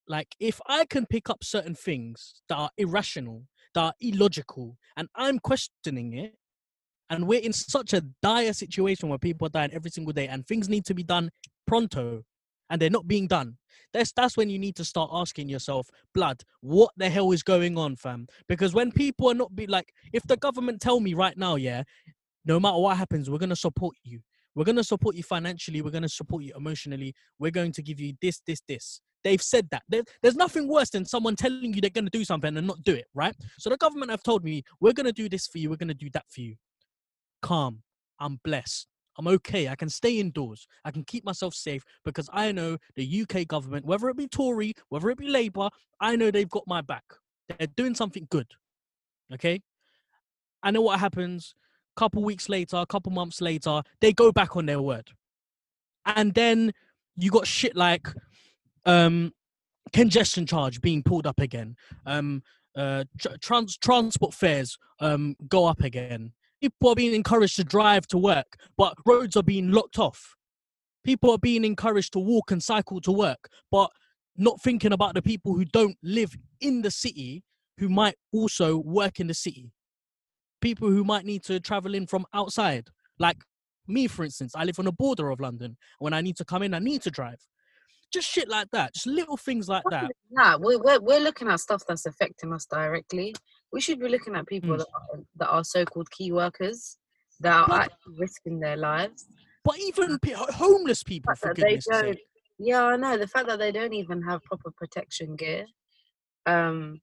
like, 0.07 0.35
if 0.39 0.59
I 0.67 0.85
can 0.85 1.05
pick 1.05 1.29
up 1.29 1.43
certain 1.43 1.75
things 1.75 2.41
that 2.49 2.55
are 2.55 2.71
irrational, 2.77 3.43
that 3.75 3.81
are 3.81 3.93
illogical, 4.01 4.77
and 4.97 5.07
I'm 5.15 5.37
questioning 5.37 6.13
it, 6.13 6.33
and 7.11 7.27
we're 7.27 7.41
in 7.41 7.53
such 7.53 7.93
a 7.93 8.01
dire 8.23 8.53
situation 8.53 9.09
where 9.09 9.19
people 9.19 9.45
are 9.45 9.51
dying 9.51 9.71
every 9.71 9.91
single 9.91 10.13
day, 10.13 10.27
and 10.27 10.47
things 10.47 10.67
need 10.67 10.85
to 10.85 10.95
be 10.95 11.03
done 11.03 11.29
pronto, 11.67 12.23
and 12.69 12.81
they're 12.81 12.89
not 12.89 13.07
being 13.07 13.27
done. 13.27 13.57
That's 13.93 14.11
that's 14.11 14.35
when 14.35 14.49
you 14.49 14.59
need 14.59 14.75
to 14.77 14.85
start 14.85 15.09
asking 15.13 15.49
yourself, 15.49 15.89
blood, 16.13 16.41
what 16.61 16.91
the 16.97 17.09
hell 17.09 17.31
is 17.31 17.43
going 17.43 17.77
on, 17.77 17.95
fam? 17.95 18.27
Because 18.47 18.73
when 18.73 18.91
people 18.91 19.29
are 19.29 19.35
not 19.35 19.55
be 19.55 19.67
like, 19.67 19.93
if 20.13 20.23
the 20.23 20.37
government 20.37 20.81
tell 20.81 20.99
me 20.99 21.13
right 21.13 21.37
now, 21.37 21.55
yeah, 21.55 21.83
no 22.45 22.59
matter 22.59 22.77
what 22.77 22.97
happens, 22.97 23.29
we're 23.29 23.37
gonna 23.37 23.55
support 23.55 23.95
you. 24.03 24.19
We're 24.55 24.65
gonna 24.65 24.83
support 24.83 25.15
you 25.15 25.23
financially. 25.23 25.81
We're 25.81 25.91
gonna 25.91 26.09
support 26.09 26.43
you 26.43 26.53
emotionally. 26.55 27.13
We're 27.39 27.51
going 27.51 27.71
to 27.73 27.81
give 27.83 27.99
you 27.99 28.13
this, 28.21 28.41
this, 28.45 28.61
this. 28.67 29.01
They've 29.23 29.41
said 29.41 29.67
that. 29.71 29.83
There- 29.89 30.03
there's 30.21 30.35
nothing 30.35 30.67
worse 30.67 30.89
than 30.91 31.05
someone 31.05 31.35
telling 31.35 31.73
you 31.73 31.81
they're 31.81 31.89
gonna 31.89 32.09
do 32.09 32.23
something 32.25 32.55
and 32.55 32.67
not 32.67 32.83
do 32.83 32.93
it, 32.93 33.05
right? 33.13 33.35
So 33.57 33.69
the 33.69 33.77
government 33.77 34.11
have 34.11 34.23
told 34.23 34.43
me 34.43 34.63
we're 34.79 34.93
gonna 34.93 35.11
do 35.13 35.29
this 35.29 35.47
for 35.47 35.57
you. 35.57 35.69
We're 35.69 35.77
gonna 35.77 35.93
do 35.93 36.09
that 36.13 36.25
for 36.29 36.41
you. 36.41 36.55
Calm. 37.41 37.83
I'm 38.19 38.39
blessed. 38.43 38.87
I'm 39.17 39.27
okay. 39.27 39.67
I 39.67 39.75
can 39.75 39.89
stay 39.89 40.19
indoors. 40.19 40.67
I 40.83 40.91
can 40.91 41.03
keep 41.03 41.23
myself 41.23 41.53
safe 41.53 41.83
because 42.03 42.29
I 42.33 42.51
know 42.51 42.77
the 42.95 43.21
UK 43.21 43.47
government, 43.47 43.85
whether 43.85 44.09
it 44.09 44.17
be 44.17 44.27
Tory, 44.27 44.73
whether 44.89 45.09
it 45.09 45.17
be 45.17 45.27
Labour, 45.27 45.69
I 45.99 46.15
know 46.15 46.31
they've 46.31 46.49
got 46.49 46.63
my 46.67 46.81
back. 46.81 47.03
They're 47.47 47.67
doing 47.67 47.95
something 47.95 48.27
good. 48.29 48.47
Okay. 49.33 49.61
I 50.63 50.71
know 50.71 50.81
what 50.81 50.99
happens. 50.99 51.53
A 51.95 51.99
couple 51.99 52.23
weeks 52.23 52.49
later, 52.49 52.77
a 52.77 52.85
couple 52.85 53.11
months 53.11 53.39
later, 53.39 53.81
they 54.01 54.11
go 54.11 54.31
back 54.31 54.57
on 54.57 54.65
their 54.65 54.81
word, 54.81 55.11
and 56.05 56.33
then 56.33 56.73
you 57.15 57.31
got 57.31 57.47
shit 57.47 57.75
like 57.75 58.07
um, 58.85 59.31
congestion 59.93 60.45
charge 60.45 60.81
being 60.81 61.03
pulled 61.03 61.27
up 61.27 61.39
again. 61.39 61.75
Um, 62.05 62.43
uh, 62.75 63.05
tr- 63.17 63.37
trans- 63.39 63.77
transport 63.77 64.33
fares 64.33 64.77
um, 64.99 65.35
go 65.47 65.65
up 65.65 65.81
again. 65.81 66.33
People 66.65 66.89
are 66.89 66.95
being 66.95 67.13
encouraged 67.13 67.57
to 67.57 67.63
drive 67.63 68.07
to 68.07 68.17
work, 68.17 68.57
but 68.75 68.95
roads 69.05 69.35
are 69.35 69.43
being 69.43 69.71
locked 69.71 69.99
off. 69.99 70.35
People 71.03 71.29
are 71.29 71.37
being 71.37 71.63
encouraged 71.63 72.13
to 72.13 72.19
walk 72.19 72.49
and 72.49 72.63
cycle 72.63 72.99
to 73.01 73.11
work, 73.11 73.49
but 73.69 73.91
not 74.35 74.59
thinking 74.61 74.91
about 74.91 75.13
the 75.13 75.21
people 75.21 75.53
who 75.53 75.63
don't 75.65 75.95
live 76.01 76.35
in 76.61 76.81
the 76.81 76.89
city 76.89 77.43
who 77.77 77.87
might 77.87 78.15
also 78.33 78.77
work 78.77 79.19
in 79.19 79.27
the 79.27 79.33
city. 79.35 79.73
People 80.59 80.89
who 80.89 81.03
might 81.03 81.23
need 81.23 81.43
to 81.43 81.59
travel 81.59 81.93
in 81.93 82.07
from 82.07 82.25
outside. 82.33 82.87
Like 83.19 83.37
me, 83.87 84.07
for 84.07 84.25
instance, 84.25 84.53
I 84.55 84.63
live 84.63 84.79
on 84.79 84.85
the 84.85 84.91
border 84.91 85.29
of 85.29 85.39
London. 85.39 85.77
When 85.99 86.13
I 86.13 86.21
need 86.21 86.37
to 86.37 86.45
come 86.45 86.63
in, 86.63 86.73
I 86.73 86.79
need 86.79 87.03
to 87.03 87.11
drive. 87.11 87.45
Just 88.11 88.27
shit 88.27 88.49
like 88.49 88.69
that. 88.71 88.95
Just 88.95 89.05
little 89.05 89.37
things 89.37 89.69
like 89.69 89.83
that. 89.91 90.09
Yeah, 90.35 90.55
we're, 90.59 90.79
we're, 90.79 90.99
we're 90.99 91.19
looking 91.19 91.47
at 91.47 91.59
stuff 91.59 91.83
that's 91.87 92.07
affecting 92.07 92.53
us 92.53 92.65
directly. 92.65 93.35
We 93.75 93.81
should 93.81 93.99
be 93.99 94.07
looking 94.07 94.35
at 94.37 94.47
people 94.47 94.69
Mm. 94.69 94.77
that, 94.77 94.87
are, 94.95 95.19
that 95.39 95.49
are 95.49 95.63
so-called 95.65 96.09
key 96.09 96.31
workers 96.31 96.97
that 97.41 97.67
are 97.69 97.81
actually 97.81 98.15
risking 98.17 98.57
their 98.61 98.77
lives. 98.77 99.27
But 99.65 99.77
even 99.79 100.17
ho- 100.33 100.51
homeless 100.63 101.03
people, 101.03 101.31
fact 101.31 101.41
for 101.41 101.53
goodness 101.53 101.85
don't- 101.91 102.13
sake. 102.15 102.23
Yeah, 102.57 102.85
I 102.85 102.95
know 102.95 103.17
the 103.17 103.27
fact 103.27 103.47
that 103.47 103.59
they 103.59 103.73
don't 103.73 103.91
even 103.93 104.21
have 104.23 104.41
proper 104.43 104.71
protection 104.71 105.35
gear. 105.35 105.65
Um, 106.45 107.01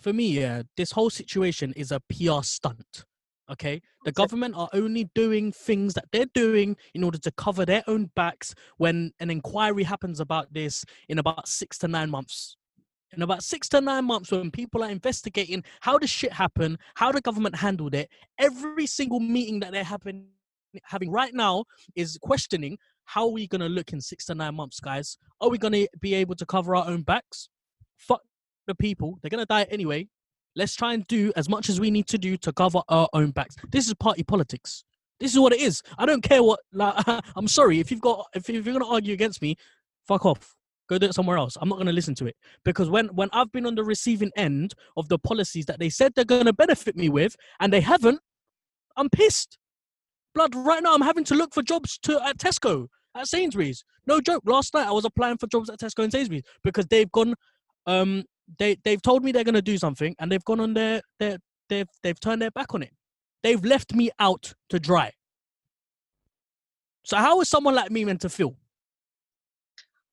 For 0.00 0.12
me, 0.12 0.28
yeah, 0.38 0.62
this 0.76 0.92
whole 0.92 1.10
situation 1.10 1.72
is 1.76 1.90
a 1.90 1.98
PR 2.08 2.42
stunt. 2.44 3.04
Okay, 3.50 3.82
the 4.04 4.12
government 4.12 4.54
are 4.56 4.70
only 4.72 5.10
doing 5.16 5.50
things 5.52 5.94
that 5.94 6.06
they're 6.12 6.32
doing 6.32 6.76
in 6.94 7.02
order 7.02 7.18
to 7.18 7.32
cover 7.32 7.66
their 7.66 7.82
own 7.88 8.10
backs. 8.14 8.54
When 8.78 9.10
an 9.18 9.30
inquiry 9.30 9.82
happens 9.82 10.20
about 10.20 10.54
this 10.54 10.84
in 11.08 11.18
about 11.18 11.48
six 11.48 11.76
to 11.78 11.88
nine 11.88 12.08
months, 12.10 12.56
in 13.16 13.22
about 13.22 13.42
six 13.42 13.68
to 13.70 13.80
nine 13.80 14.04
months, 14.04 14.30
when 14.30 14.50
people 14.50 14.82
are 14.82 14.90
investigating 14.90 15.64
how 15.80 15.98
the 15.98 16.06
shit 16.06 16.32
happened, 16.32 16.78
how 16.94 17.12
the 17.12 17.20
government 17.20 17.56
handled 17.56 17.94
it, 17.94 18.08
every 18.38 18.86
single 18.86 19.20
meeting 19.20 19.60
that 19.60 19.72
they're 19.72 19.84
having 19.84 20.26
having 20.82 21.10
right 21.10 21.34
now 21.34 21.64
is 21.94 22.18
questioning 22.20 22.76
how 23.04 23.22
are 23.24 23.32
we 23.32 23.46
gonna 23.46 23.68
look 23.68 23.92
in 23.92 24.00
six 24.00 24.24
to 24.26 24.34
nine 24.34 24.54
months, 24.54 24.80
guys? 24.80 25.18
Are 25.40 25.48
we 25.48 25.58
gonna 25.58 25.86
be 26.00 26.14
able 26.14 26.34
to 26.36 26.46
cover 26.46 26.74
our 26.74 26.86
own 26.86 27.02
backs? 27.02 27.48
Fuck 27.96 28.22
the 28.66 28.74
people, 28.74 29.18
they're 29.22 29.30
gonna 29.30 29.46
die 29.46 29.66
anyway. 29.70 30.08
Let's 30.56 30.74
try 30.74 30.94
and 30.94 31.06
do 31.06 31.32
as 31.36 31.48
much 31.48 31.68
as 31.68 31.80
we 31.80 31.90
need 31.90 32.06
to 32.08 32.18
do 32.18 32.36
to 32.38 32.52
cover 32.52 32.80
our 32.88 33.08
own 33.12 33.32
backs. 33.32 33.56
This 33.70 33.88
is 33.88 33.94
party 33.94 34.22
politics. 34.22 34.84
This 35.20 35.32
is 35.32 35.38
what 35.38 35.52
it 35.52 35.60
is. 35.60 35.82
I 35.98 36.06
don't 36.06 36.22
care 36.22 36.42
what. 36.42 36.60
Like, 36.72 36.94
I'm 37.36 37.48
sorry 37.48 37.80
if 37.80 37.90
you've 37.90 38.00
got 38.00 38.26
if, 38.34 38.48
you're 38.48 38.62
gonna 38.62 38.86
argue 38.86 39.12
against 39.12 39.42
me, 39.42 39.56
fuck 40.06 40.24
off. 40.24 40.54
Go 40.88 40.98
do 40.98 41.06
it 41.06 41.14
somewhere 41.14 41.38
else. 41.38 41.56
I'm 41.60 41.68
not 41.68 41.78
gonna 41.78 41.92
listen 41.92 42.14
to 42.16 42.26
it 42.26 42.36
because 42.64 42.90
when 42.90 43.06
when 43.08 43.30
I've 43.32 43.50
been 43.52 43.66
on 43.66 43.74
the 43.74 43.84
receiving 43.84 44.30
end 44.36 44.74
of 44.96 45.08
the 45.08 45.18
policies 45.18 45.66
that 45.66 45.78
they 45.78 45.88
said 45.88 46.12
they're 46.14 46.24
gonna 46.24 46.52
benefit 46.52 46.96
me 46.96 47.08
with 47.08 47.36
and 47.60 47.72
they 47.72 47.80
haven't, 47.80 48.20
I'm 48.96 49.08
pissed. 49.08 49.58
Blood. 50.34 50.54
Right 50.54 50.82
now, 50.82 50.94
I'm 50.94 51.00
having 51.00 51.24
to 51.24 51.34
look 51.34 51.54
for 51.54 51.62
jobs 51.62 51.98
to 52.02 52.20
at 52.26 52.38
Tesco, 52.38 52.88
at 53.16 53.28
Sainsbury's. 53.28 53.84
No 54.06 54.20
joke. 54.20 54.42
Last 54.44 54.74
night 54.74 54.86
I 54.86 54.92
was 54.92 55.04
applying 55.04 55.38
for 55.38 55.46
jobs 55.46 55.70
at 55.70 55.78
Tesco 55.78 56.02
and 56.02 56.12
Sainsbury's 56.12 56.42
because 56.62 56.86
they've 56.86 57.10
gone. 57.12 57.34
Um, 57.86 58.24
they 58.58 58.76
they've 58.84 59.00
told 59.00 59.24
me 59.24 59.32
they're 59.32 59.44
gonna 59.44 59.62
do 59.62 59.78
something 59.78 60.14
and 60.18 60.30
they've 60.30 60.44
gone 60.44 60.60
on 60.60 60.74
their 60.74 61.00
their 61.18 61.38
they've 61.68 61.88
they've 62.02 62.20
turned 62.20 62.42
their 62.42 62.50
back 62.50 62.74
on 62.74 62.82
it. 62.82 62.90
They've 63.42 63.64
left 63.64 63.94
me 63.94 64.10
out 64.18 64.54
to 64.70 64.78
dry. 64.78 65.12
So 67.04 67.16
how 67.16 67.40
is 67.40 67.48
someone 67.48 67.74
like 67.74 67.90
me 67.90 68.04
meant 68.04 68.22
to 68.22 68.28
feel? 68.28 68.56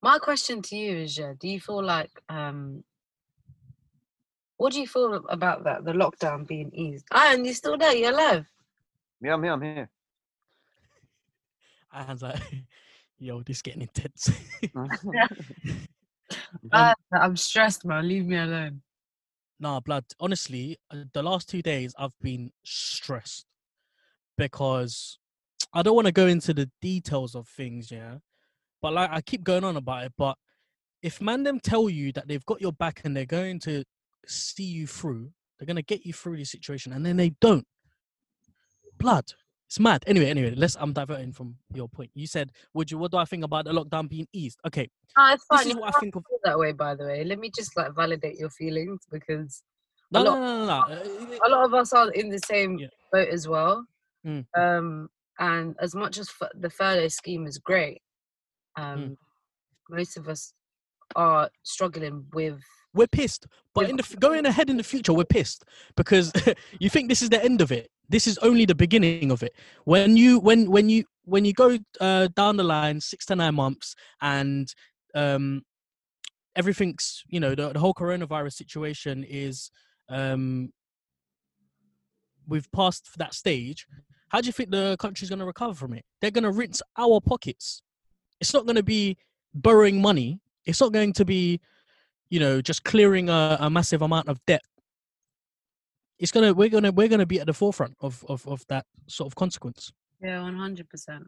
My 0.02 0.18
question 0.20 0.62
to 0.64 0.76
you 0.76 0.98
is, 0.98 1.18
yeah, 1.18 1.34
do 1.40 1.48
you 1.48 1.60
feel 1.60 1.84
like 1.84 2.12
um, 2.30 2.84
what 4.58 4.74
do 4.74 4.80
you 4.80 4.88
feel 4.88 5.14
about 5.30 5.64
that? 5.64 5.86
The 5.86 5.92
lockdown 5.94 6.48
being 6.48 6.72
eased. 6.74 7.06
Ah, 7.12 7.34
and 7.34 7.46
you're 7.46 7.56
still 7.56 7.78
there. 7.78 7.96
You're 7.96 8.12
alive. 8.12 8.46
Yeah, 9.22 9.34
I'm 9.34 9.44
here. 9.44 9.54
I'm 9.54 9.62
here. 9.62 9.90
And 11.94 12.22
like, 12.22 12.42
yo, 13.20 13.44
this 13.44 13.62
getting 13.62 13.82
intense. 13.82 14.30
Um, 16.72 16.94
I'm 17.12 17.36
stressed, 17.36 17.86
man. 17.86 18.08
Leave 18.08 18.26
me 18.26 18.38
alone. 18.38 18.82
Nah, 19.60 19.80
blood. 19.80 20.06
Honestly, 20.20 20.78
uh, 20.90 21.04
the 21.14 21.24
last 21.24 21.50
two 21.50 21.62
days 21.62 21.94
I've 21.98 22.18
been 22.22 22.52
stressed 22.64 23.46
because 24.38 25.18
I 25.74 25.82
don't 25.82 25.96
want 25.96 26.08
to 26.08 26.14
go 26.14 26.28
into 26.28 26.54
the 26.54 26.70
details 26.82 27.36
of 27.36 27.48
things, 27.48 27.92
yeah. 27.92 28.16
But 28.82 28.94
like 28.94 29.10
I 29.12 29.22
keep 29.22 29.44
going 29.44 29.64
on 29.64 29.78
about 29.78 30.06
it, 30.06 30.14
but 30.18 30.38
if 31.04 31.22
man 31.22 31.44
them 31.44 31.60
tell 31.60 31.90
you 31.90 32.12
that 32.14 32.28
they've 32.28 32.46
got 32.46 32.62
your 32.62 32.74
back 32.74 33.02
and 33.04 33.16
they're 33.16 33.26
going 33.26 33.60
to 33.62 33.84
see 34.28 34.64
you 34.64 34.88
through, 34.88 35.32
they're 35.60 35.66
gonna 35.68 35.82
get 35.82 36.06
you 36.06 36.14
through 36.14 36.38
the 36.38 36.44
situation, 36.46 36.94
and 36.94 37.06
then 37.06 37.18
they 37.18 37.30
don't. 37.42 37.66
Blood. 38.98 39.26
It's 39.68 39.80
mad. 39.80 40.04
Anyway, 40.06 40.30
anyway, 40.30 40.54
let's. 40.56 40.76
I'm 40.80 40.92
diverting 40.92 41.32
from 41.32 41.56
your 41.74 41.88
point. 41.88 42.12
You 42.14 42.28
said, 42.28 42.52
"Would 42.74 42.92
you? 42.92 42.98
What 42.98 43.12
do 43.12 43.18
I 43.18 43.26
think 43.26 43.44
about 43.46 43.66
the 43.66 43.72
lockdown 43.72 44.10
being 44.10 44.28
eased?" 44.34 44.60
Okay, 44.68 44.90
Ah, 45.16 45.34
it's 45.34 45.46
this 45.50 45.62
fine. 45.62 45.70
is 45.72 45.76
what 45.78 45.96
I 45.96 46.00
think 46.00 46.16
of. 46.16 46.24
that 46.44 46.60
way, 46.60 46.72
by 46.74 46.94
the 46.96 47.06
way. 47.06 47.24
Let 47.24 47.40
me 47.40 47.50
just 47.56 47.78
like 47.78 47.96
validate 47.96 48.38
your 48.38 48.50
feelings 48.50 49.02
because 49.10 49.64
No, 50.12 50.24
no, 50.24 50.32
lot- 50.32 50.40
no, 50.40 50.66
no, 50.66 50.66
no. 50.66 51.36
uh, 51.36 51.48
a 51.48 51.50
lot 51.50 51.66
of 51.66 51.74
us 51.74 51.94
are 51.94 52.12
in 52.12 52.30
the 52.30 52.40
same 52.40 52.80
Yeah. 52.80 52.88
boat 53.14 53.30
as 53.30 53.48
well. 53.48 53.86
Mm. 54.26 54.46
Um, 54.58 55.10
and 55.40 55.76
as 55.80 55.96
much 55.96 56.18
as 56.18 56.30
f- 56.42 56.50
the 56.56 56.70
furlough 56.70 57.08
scheme 57.08 57.48
is 57.48 57.58
great, 57.58 58.02
Mm. 58.78 58.94
um, 58.94 59.18
most 59.90 60.18
of 60.18 60.28
us 60.28 60.54
are 61.16 61.50
struggling 61.64 62.26
with. 62.34 62.60
We're 62.94 63.08
pissed, 63.08 63.48
but 63.74 63.90
in 63.90 63.96
the 63.96 64.18
going 64.20 64.46
ahead 64.46 64.70
in 64.70 64.78
the 64.78 64.84
future, 64.94 65.14
we're 65.14 65.24
pissed 65.24 65.64
because 65.96 66.32
you 66.80 66.90
think 66.90 67.10
this 67.10 67.22
is 67.22 67.30
the 67.30 67.44
end 67.44 67.62
of 67.62 67.72
it. 67.72 67.90
This 68.10 68.28
is 68.28 68.38
only 68.40 68.66
the 68.66 68.76
beginning 68.76 69.32
of 69.32 69.44
it. 69.44 69.54
When 69.86 70.18
you 70.18 70.40
when 70.40 70.70
when 70.70 70.90
you 70.90 71.06
when 71.24 71.46
you 71.46 71.54
go 71.54 71.78
uh, 72.02 72.28
down 72.36 72.58
the 72.58 72.64
line 72.64 73.00
six 73.00 73.26
to 73.28 73.36
nine 73.36 73.56
months 73.56 73.96
and 74.22 74.74
um, 75.16 75.62
everything's 76.56 77.24
you 77.28 77.40
know 77.40 77.56
the, 77.56 77.70
the 77.70 77.80
whole 77.80 77.94
coronavirus 77.94 78.54
situation 78.54 79.24
is 79.24 79.72
um, 80.10 80.72
we've 82.48 82.72
passed 82.72 83.10
that 83.18 83.34
stage. 83.34 83.88
How 84.30 84.42
do 84.42 84.48
you 84.48 84.54
think 84.54 84.72
the 84.72 84.96
country's 84.98 85.30
going 85.30 85.40
to 85.40 85.46
recover 85.46 85.74
from 85.74 85.94
it? 85.94 86.06
They're 86.22 86.32
going 86.32 86.44
to 86.44 86.52
rinse 86.52 86.82
our 86.98 87.20
pockets. 87.20 87.82
It's 88.42 88.54
not 88.54 88.66
going 88.66 88.76
to 88.76 88.84
be 88.84 89.18
borrowing 89.54 90.02
money. 90.02 90.42
It's 90.66 90.82
not 90.82 90.92
going 90.92 91.14
to 91.14 91.26
be 91.26 91.62
you 92.32 92.40
know, 92.40 92.62
just 92.62 92.84
clearing 92.84 93.30
a, 93.30 93.58
a 93.60 93.70
massive 93.70 94.02
amount 94.02 94.30
of 94.30 94.44
debt. 94.48 94.64
It's 96.18 96.32
gonna 96.32 96.54
we're 96.54 96.70
gonna 96.70 96.92
we're 96.92 97.10
gonna 97.10 97.26
be 97.26 97.40
at 97.40 97.48
the 97.48 97.54
forefront 97.54 97.96
of 98.00 98.24
of, 98.28 98.48
of 98.48 98.66
that 98.70 98.86
sort 99.08 99.28
of 99.28 99.36
consequence. 99.36 99.92
Yeah, 100.24 100.42
one 100.42 100.56
hundred 100.56 100.90
percent. 100.90 101.24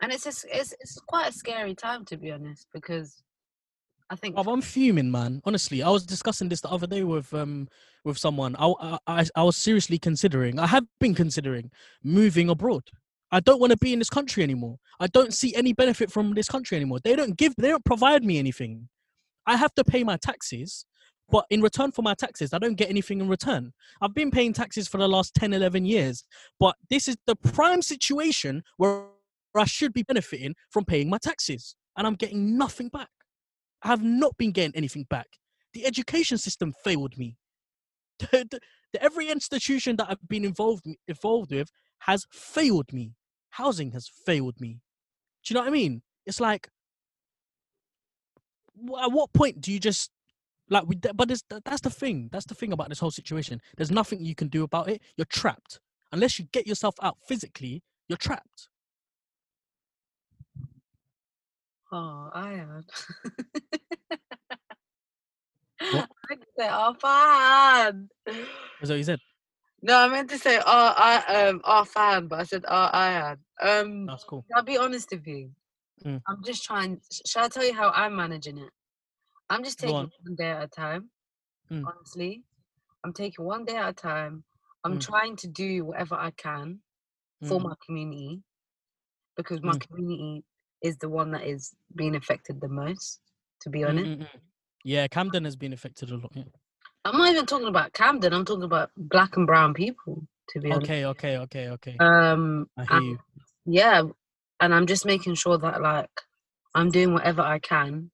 And 0.00 0.12
it's 0.12 0.24
just 0.24 0.46
it's 0.50 0.72
it's 0.80 0.98
quite 1.06 1.28
a 1.28 1.32
scary 1.32 1.74
time 1.74 2.04
to 2.06 2.16
be 2.16 2.30
honest 2.30 2.66
because 2.72 3.22
I 4.08 4.16
think 4.16 4.36
I'm 4.38 4.62
fuming, 4.62 5.10
man. 5.10 5.42
Honestly, 5.44 5.82
I 5.82 5.90
was 5.90 6.06
discussing 6.06 6.48
this 6.48 6.62
the 6.62 6.70
other 6.70 6.86
day 6.86 7.04
with 7.04 7.34
um 7.34 7.68
with 8.04 8.16
someone. 8.16 8.56
I 8.58 8.98
I, 9.06 9.26
I 9.34 9.42
was 9.42 9.56
seriously 9.56 9.98
considering. 9.98 10.58
I 10.58 10.68
have 10.68 10.86
been 11.00 11.14
considering 11.14 11.70
moving 12.02 12.48
abroad. 12.48 12.84
I 13.30 13.40
don't 13.40 13.60
want 13.60 13.72
to 13.72 13.78
be 13.78 13.92
in 13.92 13.98
this 13.98 14.10
country 14.10 14.42
anymore. 14.42 14.78
I 15.00 15.06
don't 15.06 15.34
see 15.34 15.54
any 15.54 15.72
benefit 15.72 16.10
from 16.10 16.34
this 16.34 16.48
country 16.48 16.76
anymore. 16.76 16.98
They 17.02 17.14
don't 17.14 17.36
give. 17.36 17.54
They 17.56 17.68
don't 17.68 17.84
provide 17.84 18.24
me 18.24 18.38
anything. 18.38 18.88
I 19.46 19.56
have 19.56 19.74
to 19.74 19.84
pay 19.84 20.04
my 20.04 20.16
taxes, 20.16 20.86
but 21.30 21.44
in 21.50 21.62
return 21.62 21.92
for 21.92 22.02
my 22.02 22.14
taxes, 22.14 22.52
I 22.52 22.58
don't 22.58 22.76
get 22.76 22.90
anything 22.90 23.20
in 23.20 23.28
return. 23.28 23.72
I've 24.00 24.14
been 24.14 24.30
paying 24.30 24.52
taxes 24.52 24.88
for 24.88 24.98
the 24.98 25.08
last 25.08 25.34
10, 25.34 25.52
11 25.52 25.84
years, 25.84 26.24
but 26.58 26.74
this 26.90 27.08
is 27.08 27.16
the 27.26 27.36
prime 27.36 27.82
situation 27.82 28.62
where 28.76 29.04
I 29.56 29.64
should 29.64 29.92
be 29.92 30.02
benefiting 30.02 30.54
from 30.70 30.84
paying 30.84 31.08
my 31.10 31.18
taxes, 31.18 31.76
and 31.96 32.06
I'm 32.06 32.14
getting 32.14 32.56
nothing 32.56 32.88
back. 32.88 33.08
I 33.82 33.88
have 33.88 34.02
not 34.02 34.36
been 34.36 34.52
getting 34.52 34.76
anything 34.76 35.06
back. 35.08 35.26
The 35.74 35.86
education 35.86 36.38
system 36.38 36.72
failed 36.84 37.16
me. 37.16 37.36
Every 39.00 39.28
institution 39.28 39.96
that 39.96 40.10
I've 40.10 40.28
been 40.28 40.44
involved 40.44 40.84
involved 41.06 41.52
with 41.52 41.70
has 42.00 42.26
failed 42.32 42.92
me. 42.92 43.12
Housing 43.58 43.90
has 43.90 44.08
failed 44.08 44.60
me. 44.60 44.78
Do 45.44 45.52
you 45.52 45.54
know 45.54 45.62
what 45.62 45.68
I 45.68 45.72
mean? 45.72 46.02
It's 46.26 46.38
like, 46.38 46.68
at 49.02 49.10
what 49.10 49.32
point 49.32 49.60
do 49.60 49.72
you 49.72 49.80
just 49.80 50.12
like? 50.70 50.84
We, 50.86 50.94
but 50.94 51.28
that's 51.28 51.80
the 51.80 51.90
thing. 51.90 52.28
That's 52.30 52.44
the 52.46 52.54
thing 52.54 52.72
about 52.72 52.88
this 52.88 53.00
whole 53.00 53.10
situation. 53.10 53.60
There's 53.76 53.90
nothing 53.90 54.24
you 54.24 54.36
can 54.36 54.46
do 54.46 54.62
about 54.62 54.88
it. 54.88 55.02
You're 55.16 55.24
trapped 55.24 55.80
unless 56.12 56.38
you 56.38 56.44
get 56.52 56.68
yourself 56.68 56.94
out 57.02 57.16
physically. 57.26 57.82
You're 58.08 58.16
trapped. 58.16 58.68
Oh, 61.90 62.30
I 62.32 62.52
am. 62.52 62.84
What? 65.80 66.08
I 66.30 66.30
meant 66.30 66.42
to 66.42 66.46
say, 66.56 66.68
oh, 66.70 66.94
fan. 67.02 68.08
Is 68.28 68.36
that 68.82 68.88
what 68.90 68.98
you 68.98 69.02
said? 69.02 69.18
No, 69.82 69.98
I 69.98 70.08
meant 70.08 70.30
to 70.30 70.38
say, 70.38 70.58
oh, 70.58 70.94
I 70.96 71.48
um, 71.48 71.60
oh, 71.64 71.84
fan, 71.84 72.28
but 72.28 72.38
I 72.38 72.44
said, 72.44 72.64
oh, 72.68 72.90
I 72.92 73.10
am. 73.12 73.38
Um, 73.62 74.06
That's 74.06 74.24
cool. 74.24 74.44
I'll 74.54 74.62
be 74.62 74.78
honest 74.78 75.10
with 75.10 75.26
you. 75.26 75.50
Mm. 76.04 76.22
I'm 76.28 76.42
just 76.44 76.64
trying. 76.64 77.00
Shall 77.26 77.46
I 77.46 77.48
tell 77.48 77.64
you 77.64 77.74
how 77.74 77.90
I'm 77.90 78.16
managing 78.16 78.58
it? 78.58 78.70
I'm 79.50 79.64
just 79.64 79.78
taking 79.78 79.96
on. 79.96 80.10
one 80.22 80.36
day 80.36 80.50
at 80.50 80.64
a 80.64 80.68
time. 80.68 81.10
Mm. 81.72 81.84
Honestly, 81.86 82.44
I'm 83.04 83.12
taking 83.12 83.44
one 83.44 83.64
day 83.64 83.76
at 83.76 83.88
a 83.90 83.92
time. 83.92 84.44
I'm 84.84 84.96
Mm. 84.96 85.00
trying 85.00 85.36
to 85.36 85.48
do 85.48 85.84
whatever 85.86 86.14
I 86.14 86.30
can 86.32 86.80
for 87.44 87.60
Mm. 87.60 87.64
my 87.64 87.74
community 87.84 88.42
because 89.36 89.62
my 89.62 89.74
Mm. 89.74 89.80
community 89.88 90.44
is 90.82 90.96
the 90.98 91.08
one 91.08 91.32
that 91.32 91.46
is 91.46 91.74
being 91.94 92.14
affected 92.16 92.60
the 92.60 92.68
most. 92.68 93.20
To 93.62 93.70
be 93.70 93.84
honest. 93.84 94.12
Yeah, 94.84 95.08
Camden 95.08 95.44
has 95.44 95.56
been 95.56 95.72
affected 95.72 96.10
a 96.10 96.16
lot. 96.16 96.32
Yeah. 96.34 96.44
I'm 97.04 97.18
not 97.18 97.30
even 97.32 97.46
talking 97.46 97.68
about 97.68 97.92
Camden. 97.92 98.32
I'm 98.32 98.44
talking 98.44 98.62
about 98.64 98.90
black 98.96 99.36
and 99.36 99.46
brown 99.46 99.74
people. 99.74 100.26
To 100.50 100.60
be 100.60 100.72
honest, 100.72 100.84
Okay, 100.84 101.04
okay, 101.06 101.38
okay, 101.38 101.68
okay. 101.70 101.96
um, 102.00 102.68
I 102.76 102.84
hear 102.84 103.00
you. 103.00 103.18
Yeah, 103.70 104.02
and 104.60 104.74
I'm 104.74 104.86
just 104.86 105.04
making 105.06 105.34
sure 105.34 105.58
that 105.58 105.82
like 105.82 106.10
I'm 106.74 106.90
doing 106.90 107.12
whatever 107.12 107.42
I 107.42 107.58
can 107.58 108.10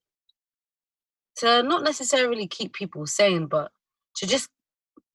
to 1.37 1.63
not 1.63 1.83
necessarily 1.83 2.47
keep 2.47 2.73
people 2.73 3.05
sane, 3.05 3.45
but 3.47 3.71
to 4.17 4.27
just 4.27 4.49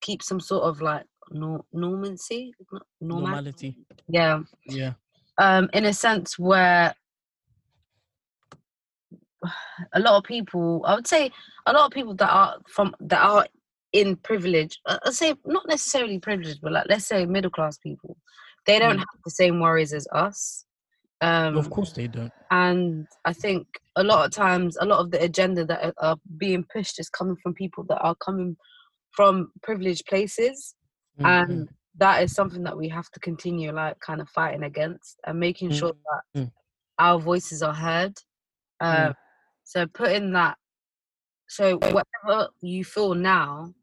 keep 0.01 0.23
some 0.23 0.41
sort 0.41 0.65
of 0.65 0.81
like 0.81 1.05
nor- 1.31 1.65
normalcy, 1.73 2.53
Not- 2.73 2.83
normal, 3.01 3.29
Normality. 3.29 3.77
yeah, 4.09 4.41
Yeah. 4.67 4.93
um, 5.39 5.69
in 5.73 5.85
a 5.87 5.93
sense 5.93 6.39
where 6.39 6.95
a 9.95 10.01
lot 10.01 10.17
of 10.17 10.25
people, 10.25 10.83
I 10.87 10.95
would 10.95 11.07
say, 11.07 11.31
a 11.67 11.73
lot 11.73 11.87
of 11.87 11.93
people 11.93 12.15
that 12.17 12.31
are 12.31 12.57
from 12.69 12.95
that 13.01 13.23
are 13.23 13.47
in 13.93 14.17
privilege, 14.17 14.79
uh, 14.87 14.99
I'd 15.05 15.15
say 15.15 15.35
not 15.47 15.67
necessarily 15.69 16.19
privileged, 16.19 16.61
but 16.63 16.73
like 16.73 16.87
let's 16.89 17.07
say 17.07 17.27
middle 17.27 17.51
class 17.51 17.79
people, 17.79 18.17
they 18.67 18.79
don't 18.79 18.97
Mm. 18.97 19.01
have 19.01 19.21
the 19.25 19.31
same 19.31 19.61
worries 19.61 19.93
as 19.93 20.07
us. 20.13 20.65
Um, 21.21 21.57
of 21.57 21.69
course 21.71 21.93
they 21.93 22.09
don't. 22.09 22.33
and 22.51 23.07
I 23.25 23.33
think 23.33 23.67
a 23.97 24.03
lot 24.03 24.25
of 24.27 24.33
times, 24.33 24.77
a 24.81 24.85
lot 24.87 25.01
of 25.01 25.11
the 25.11 25.23
agenda 25.23 25.65
that 25.67 25.85
are- 25.85 25.95
are 25.99 26.17
being 26.37 26.65
pushed 26.65 26.99
is 26.99 27.09
coming 27.11 27.37
from 27.43 27.55
people 27.55 27.85
that 27.85 28.01
are 28.01 28.15
coming 28.17 28.57
from 29.13 29.53
privileged 29.63 30.07
places, 30.07 30.75
Mm, 31.19 31.27
and 31.27 31.69
that 31.97 32.23
is 32.23 32.33
something 32.35 32.63
that 32.63 32.77
we 32.77 32.89
have 32.89 33.11
to 33.11 33.21
continue, 33.21 33.73
like, 33.73 33.99
kind 34.01 34.21
of 34.21 34.29
fighting 34.31 34.63
against 34.63 35.19
and 35.27 35.39
making 35.39 35.71
Mm, 35.71 35.75
sure 35.79 35.93
that 35.93 36.23
mm. 36.41 36.53
our 36.99 37.19
voices 37.19 37.63
are 37.63 37.75
heard. 37.75 38.17
Um, 38.81 39.15
So 39.65 39.87
putting 39.87 40.33
that, 40.33 40.57
so 41.49 41.79
whatever 41.79 42.49
you 42.61 42.85
feel 42.85 43.15
now, 43.15 43.75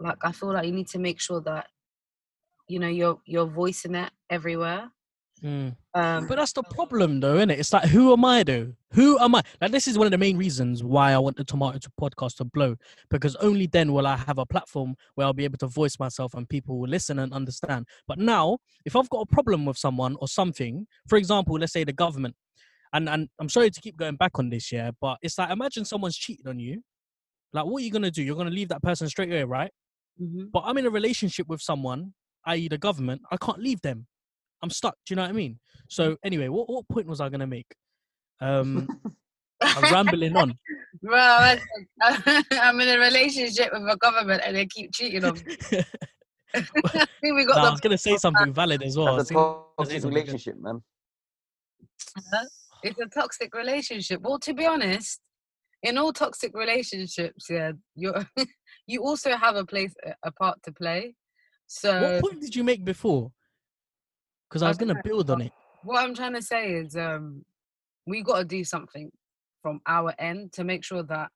like 0.00 0.18
I 0.24 0.32
feel 0.32 0.52
like 0.52 0.66
you 0.66 0.72
need 0.72 0.88
to 0.88 0.98
make 0.98 1.20
sure 1.20 1.40
that 1.42 1.68
you 2.68 2.78
know 2.78 2.88
you're 2.88 3.20
you're 3.26 3.46
voicing 3.46 3.94
it 3.94 4.10
everywhere. 4.30 4.90
mm. 5.42 5.76
Um, 5.94 6.26
But 6.26 6.36
that's 6.36 6.52
the 6.52 6.62
problem, 6.62 7.20
though, 7.20 7.36
isn't 7.36 7.50
it? 7.50 7.58
It's 7.60 7.72
like, 7.72 7.84
who 7.88 8.12
am 8.12 8.24
I, 8.24 8.42
though? 8.42 8.72
Who 8.92 9.18
am 9.18 9.34
I? 9.34 9.42
Like, 9.60 9.72
this 9.72 9.86
is 9.86 9.98
one 9.98 10.06
of 10.06 10.10
the 10.10 10.18
main 10.18 10.36
reasons 10.36 10.82
why 10.82 11.12
I 11.12 11.18
want 11.18 11.36
the 11.36 11.44
Tomato 11.44 11.78
to 11.78 11.90
podcast 12.00 12.36
to 12.36 12.44
blow, 12.44 12.76
because 13.10 13.36
only 13.36 13.66
then 13.66 13.92
will 13.92 14.06
I 14.06 14.16
have 14.16 14.38
a 14.38 14.46
platform 14.46 14.94
where 15.14 15.26
I'll 15.26 15.32
be 15.32 15.44
able 15.44 15.58
to 15.58 15.66
voice 15.66 15.98
myself 15.98 16.34
and 16.34 16.48
people 16.48 16.78
will 16.80 16.88
listen 16.88 17.18
and 17.18 17.32
understand. 17.32 17.86
But 18.08 18.18
now, 18.18 18.58
if 18.84 18.96
I've 18.96 19.08
got 19.10 19.20
a 19.22 19.26
problem 19.26 19.64
with 19.66 19.76
someone 19.76 20.16
or 20.20 20.28
something, 20.28 20.86
for 21.08 21.16
example, 21.18 21.58
let's 21.58 21.72
say 21.72 21.84
the 21.84 21.92
government, 21.92 22.36
and 22.92 23.08
and 23.08 23.28
I'm 23.40 23.48
sorry 23.48 23.70
to 23.70 23.80
keep 23.80 23.96
going 23.96 24.16
back 24.16 24.38
on 24.38 24.50
this, 24.50 24.72
yeah, 24.72 24.92
but 25.00 25.18
it's 25.22 25.36
like 25.38 25.50
imagine 25.50 25.84
someone's 25.84 26.16
cheated 26.16 26.46
on 26.46 26.58
you. 26.60 26.82
Like, 27.52 27.66
what 27.66 27.82
are 27.82 27.84
you 27.84 27.90
gonna 27.92 28.10
do? 28.10 28.22
You're 28.22 28.36
gonna 28.36 28.50
leave 28.50 28.68
that 28.68 28.82
person 28.82 29.08
straight 29.08 29.30
away, 29.30 29.44
right? 29.44 29.72
mhm. 30.20 30.50
But 30.52 30.62
I'm 30.66 30.78
in 30.78 30.86
a 30.86 30.90
relationship 30.90 31.48
with 31.48 31.60
someone, 31.60 32.14
i.e., 32.46 32.68
the 32.68 32.78
government. 32.78 33.22
I 33.30 33.36
can't 33.36 33.58
leave 33.58 33.80
them. 33.82 34.06
I'm 34.62 34.70
stuck. 34.70 34.96
Do 35.06 35.12
you 35.12 35.16
know 35.16 35.22
what 35.22 35.30
I 35.30 35.32
mean? 35.32 35.58
So 35.88 36.16
anyway, 36.24 36.48
what, 36.48 36.68
what 36.68 36.88
point 36.88 37.06
was 37.06 37.20
I 37.20 37.28
gonna 37.28 37.46
make? 37.46 37.74
Um, 38.40 38.88
I'm 39.62 39.92
rambling 39.92 40.36
on. 40.36 40.54
Bro, 41.02 41.16
I 41.16 41.60
said, 42.24 42.44
I'm 42.52 42.80
in 42.80 42.88
a 42.88 42.98
relationship 42.98 43.70
with 43.72 43.82
a 43.82 43.96
government 43.96 44.42
and 44.44 44.56
they 44.56 44.66
keep 44.66 44.92
cheating 44.92 45.24
on 45.24 45.34
me. 45.34 45.42
I 46.54 46.62
think 47.20 47.22
we 47.36 47.44
got 47.44 47.56
Nah, 47.56 47.68
I 47.68 47.70
was 47.70 47.80
gonna 47.80 47.98
say 47.98 48.16
something 48.26 48.52
valid 48.52 48.82
as 48.82 48.96
well. 48.96 49.14
I 49.14 49.16
That's 49.18 49.30
a 49.30 49.34
toxic 49.78 50.04
relationship, 50.04 50.56
man. 50.58 50.82
It's 52.82 53.00
a 53.00 53.06
toxic 53.06 53.54
relationship. 53.54 54.20
Well, 54.22 54.38
to 54.40 54.54
be 54.54 54.66
honest, 54.66 55.20
in 55.82 55.98
all 55.98 56.12
toxic 56.12 56.54
relationships, 56.54 57.46
yeah, 57.50 57.72
you 57.94 58.14
you 58.86 59.02
also 59.02 59.36
have 59.36 59.56
a 59.56 59.64
place, 59.64 59.94
a 60.22 60.32
part 60.32 60.62
to 60.64 60.72
play. 60.72 61.14
So 61.74 62.00
What 62.00 62.20
point 62.20 62.40
did 62.40 62.54
you 62.54 62.62
make 62.62 62.84
before? 62.84 63.32
Because 64.48 64.62
I 64.62 64.66
I 64.66 64.68
was 64.68 64.78
gonna 64.78 65.00
build 65.02 65.28
on 65.28 65.40
it. 65.40 65.52
what 65.82 66.04
I'm 66.04 66.14
trying 66.14 66.34
to 66.34 66.42
say 66.42 66.74
is, 66.74 66.96
um, 66.96 67.44
we 68.06 68.22
got 68.22 68.38
to 68.38 68.44
do 68.44 68.62
something 68.62 69.10
from 69.60 69.80
our 69.86 70.14
end 70.20 70.52
to 70.52 70.62
make 70.62 70.84
sure 70.84 71.02
that 71.02 71.30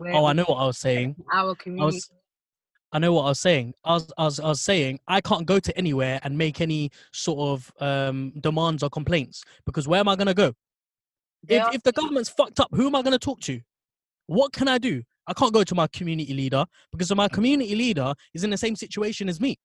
Oh, 0.00 0.26
I 0.26 0.32
know 0.32 0.44
what 0.44 0.58
I 0.58 0.66
was 0.66 0.78
saying. 0.78 1.16
our 1.32 1.50
I 1.50 1.54
community. 1.54 1.96
was, 1.96 2.10
I 2.92 3.00
know 3.00 3.14
what 3.14 3.22
I 3.24 3.28
was 3.30 3.40
saying. 3.40 3.74
I 3.84 3.94
was, 3.94 4.12
I 4.16 4.24
was, 4.24 4.40
I 4.40 4.46
was 4.48 4.60
saying 4.60 5.00
I 5.08 5.20
can't 5.20 5.44
go 5.44 5.58
to 5.58 5.76
anywhere 5.76 6.20
and 6.22 6.38
make 6.38 6.60
any 6.60 6.90
sort 7.12 7.40
of 7.40 7.72
um, 7.80 8.32
demands 8.40 8.84
or 8.84 8.90
complaints 8.90 9.42
because 9.66 9.88
where 9.88 9.98
am 9.98 10.08
I 10.08 10.14
gonna 10.14 10.34
go? 10.34 10.52
They 11.42 11.56
If, 11.56 11.64
are 11.64 11.74
if 11.74 11.82
the 11.82 11.92
government's 11.92 12.28
fucked 12.28 12.60
up, 12.60 12.68
who 12.70 12.86
am 12.86 12.94
I 12.94 13.02
gonna 13.02 13.18
talk 13.18 13.40
to? 13.40 13.60
What 14.26 14.52
can 14.52 14.68
I 14.68 14.78
do? 14.78 15.02
I 15.26 15.32
can't 15.32 15.52
go 15.52 15.64
to 15.64 15.74
my 15.74 15.86
community 15.88 16.34
leader 16.34 16.64
because 16.92 17.14
my 17.14 17.28
mm. 17.28 17.32
community 17.32 17.74
leader 17.74 18.14
is 18.34 18.44
in 18.44 18.50
the 18.50 18.56
same 18.56 18.76
situation 18.76 19.28
as 19.28 19.40
me. 19.40 19.58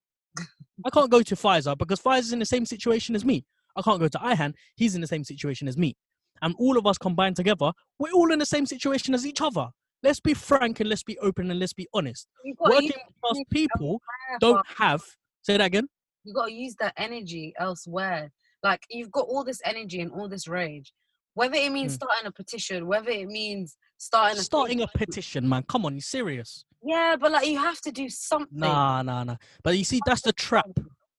I 0.84 0.90
can't 0.90 1.10
go 1.10 1.22
to 1.22 1.34
Pfizer 1.34 1.76
because 1.76 2.00
Pfizer's 2.00 2.32
in 2.32 2.38
the 2.38 2.46
same 2.46 2.64
situation 2.64 3.14
as 3.14 3.24
me. 3.24 3.44
I 3.76 3.82
can't 3.82 4.00
go 4.00 4.08
to 4.08 4.18
Ihan, 4.18 4.54
he's 4.76 4.94
in 4.94 5.00
the 5.00 5.06
same 5.06 5.24
situation 5.24 5.68
as 5.68 5.76
me. 5.76 5.96
And 6.42 6.54
all 6.58 6.78
of 6.78 6.86
us 6.86 6.96
combined 6.96 7.36
together, 7.36 7.72
we're 7.98 8.12
all 8.12 8.32
in 8.32 8.38
the 8.38 8.46
same 8.46 8.66
situation 8.66 9.14
as 9.14 9.26
each 9.26 9.40
other. 9.40 9.68
Let's 10.02 10.20
be 10.20 10.32
frank 10.32 10.80
and 10.80 10.88
let's 10.88 11.02
be 11.02 11.18
open 11.18 11.50
and 11.50 11.60
let's 11.60 11.74
be 11.74 11.86
honest. 11.92 12.26
You've 12.44 12.56
got 12.56 12.68
to 12.68 12.74
Working 12.74 12.92
class 13.22 13.44
people 13.50 14.00
elsewhere, 14.30 14.38
don't 14.40 14.66
have, 14.78 15.02
say 15.42 15.58
that 15.58 15.64
again. 15.64 15.88
You 16.24 16.32
got 16.32 16.46
to 16.46 16.52
use 16.52 16.74
that 16.80 16.94
energy 16.96 17.52
elsewhere. 17.58 18.30
Like 18.62 18.82
you've 18.88 19.12
got 19.12 19.26
all 19.26 19.44
this 19.44 19.60
energy 19.64 20.00
and 20.00 20.10
all 20.12 20.28
this 20.28 20.48
rage. 20.48 20.92
Whether 21.40 21.56
it 21.56 21.72
means 21.72 21.92
Mm. 21.92 22.02
starting 22.02 22.26
a 22.26 22.32
petition, 22.32 22.86
whether 22.86 23.08
it 23.08 23.26
means 23.26 23.78
starting 23.96 24.38
a 24.38 24.42
Starting 24.42 24.82
a 24.82 24.86
petition, 24.88 25.48
man. 25.48 25.62
Come 25.62 25.86
on, 25.86 25.94
you 25.94 26.02
serious? 26.02 26.66
yeah, 26.82 27.16
but 27.18 27.32
like 27.32 27.46
you 27.48 27.56
have 27.58 27.80
to 27.80 27.90
do 27.90 28.10
something. 28.10 28.58
Nah, 28.58 29.00
nah, 29.00 29.24
nah. 29.24 29.36
But 29.62 29.78
you 29.78 29.84
see, 29.84 30.00
that's 30.04 30.20
the 30.20 30.34
trap. 30.34 30.68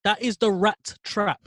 That 0.03 0.21
is 0.21 0.37
the 0.37 0.51
rat 0.51 0.95
trap. 1.03 1.41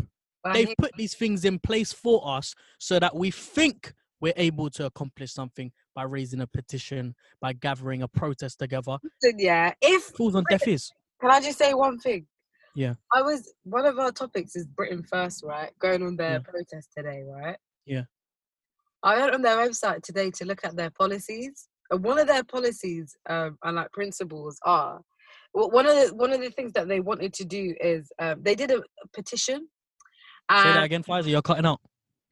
They've 0.53 0.75
put 0.77 0.91
these 0.97 1.15
things 1.15 1.45
in 1.45 1.61
place 1.61 1.93
for 1.93 2.21
us 2.37 2.53
so 2.81 2.99
that 2.99 3.15
we 3.15 3.31
think 3.31 3.95
we're 4.21 4.35
able 4.37 4.71
to 4.71 4.87
accomplish 4.87 5.33
something 5.33 5.71
by 5.95 6.03
raising 6.03 6.41
a 6.41 6.47
petition, 6.49 7.15
by 7.41 7.53
gathering 7.53 8.03
a 8.03 8.09
protest 8.09 8.59
together. 8.59 8.99
Yeah. 9.23 9.73
If 9.81 10.03
Falls 10.17 10.35
on 10.35 10.43
deaf 10.51 10.67
ears. 10.67 10.91
can 11.21 11.31
I 11.31 11.41
just 11.41 11.59
say 11.59 11.75
one 11.75 11.99
thing? 12.01 12.27
Yeah. 12.75 12.95
I 13.13 13.23
was 13.23 13.55
one 13.63 13.87
of 13.87 14.01
our 14.01 14.11
topics 14.11 14.57
is 14.57 14.67
Britain 14.67 15.05
First, 15.05 15.45
right? 15.45 15.71
Going 15.79 16.03
on 16.03 16.17
their 16.17 16.33
Yeah. 16.33 16.39
protest 16.41 16.89
today, 16.97 17.23
right? 17.23 17.57
Yeah. 17.87 18.05
I 19.05 19.21
went 19.21 19.35
on 19.35 19.43
their 19.43 19.59
website 19.59 20.03
today 20.03 20.31
to 20.37 20.47
look 20.47 20.65
at 20.65 20.77
their 20.77 20.91
policies. 20.91 21.69
And 21.91 22.03
one 22.03 22.19
of 22.19 22.27
their 22.27 22.43
policies 22.43 23.15
um, 23.29 23.59
and 23.63 23.77
like 23.77 23.93
principles 23.93 24.59
are 24.65 25.01
one 25.53 25.87
of 25.87 25.95
the 25.95 26.15
one 26.17 26.33
of 26.33 26.41
the 26.41 26.51
things 26.51 26.73
that 26.73 26.89
they 26.89 26.99
wanted 26.99 27.33
to 27.35 27.45
do 27.45 27.75
is 27.81 28.11
um, 28.19 28.43
they 28.43 28.55
did 28.57 28.71
a, 28.71 28.79
a 28.79 29.09
petition. 29.13 29.69
Say 30.51 30.73
that 30.73 30.83
again, 30.83 31.05
Pfizer. 31.05 31.29
You're 31.29 31.43
cutting 31.43 31.67
out. 31.67 31.81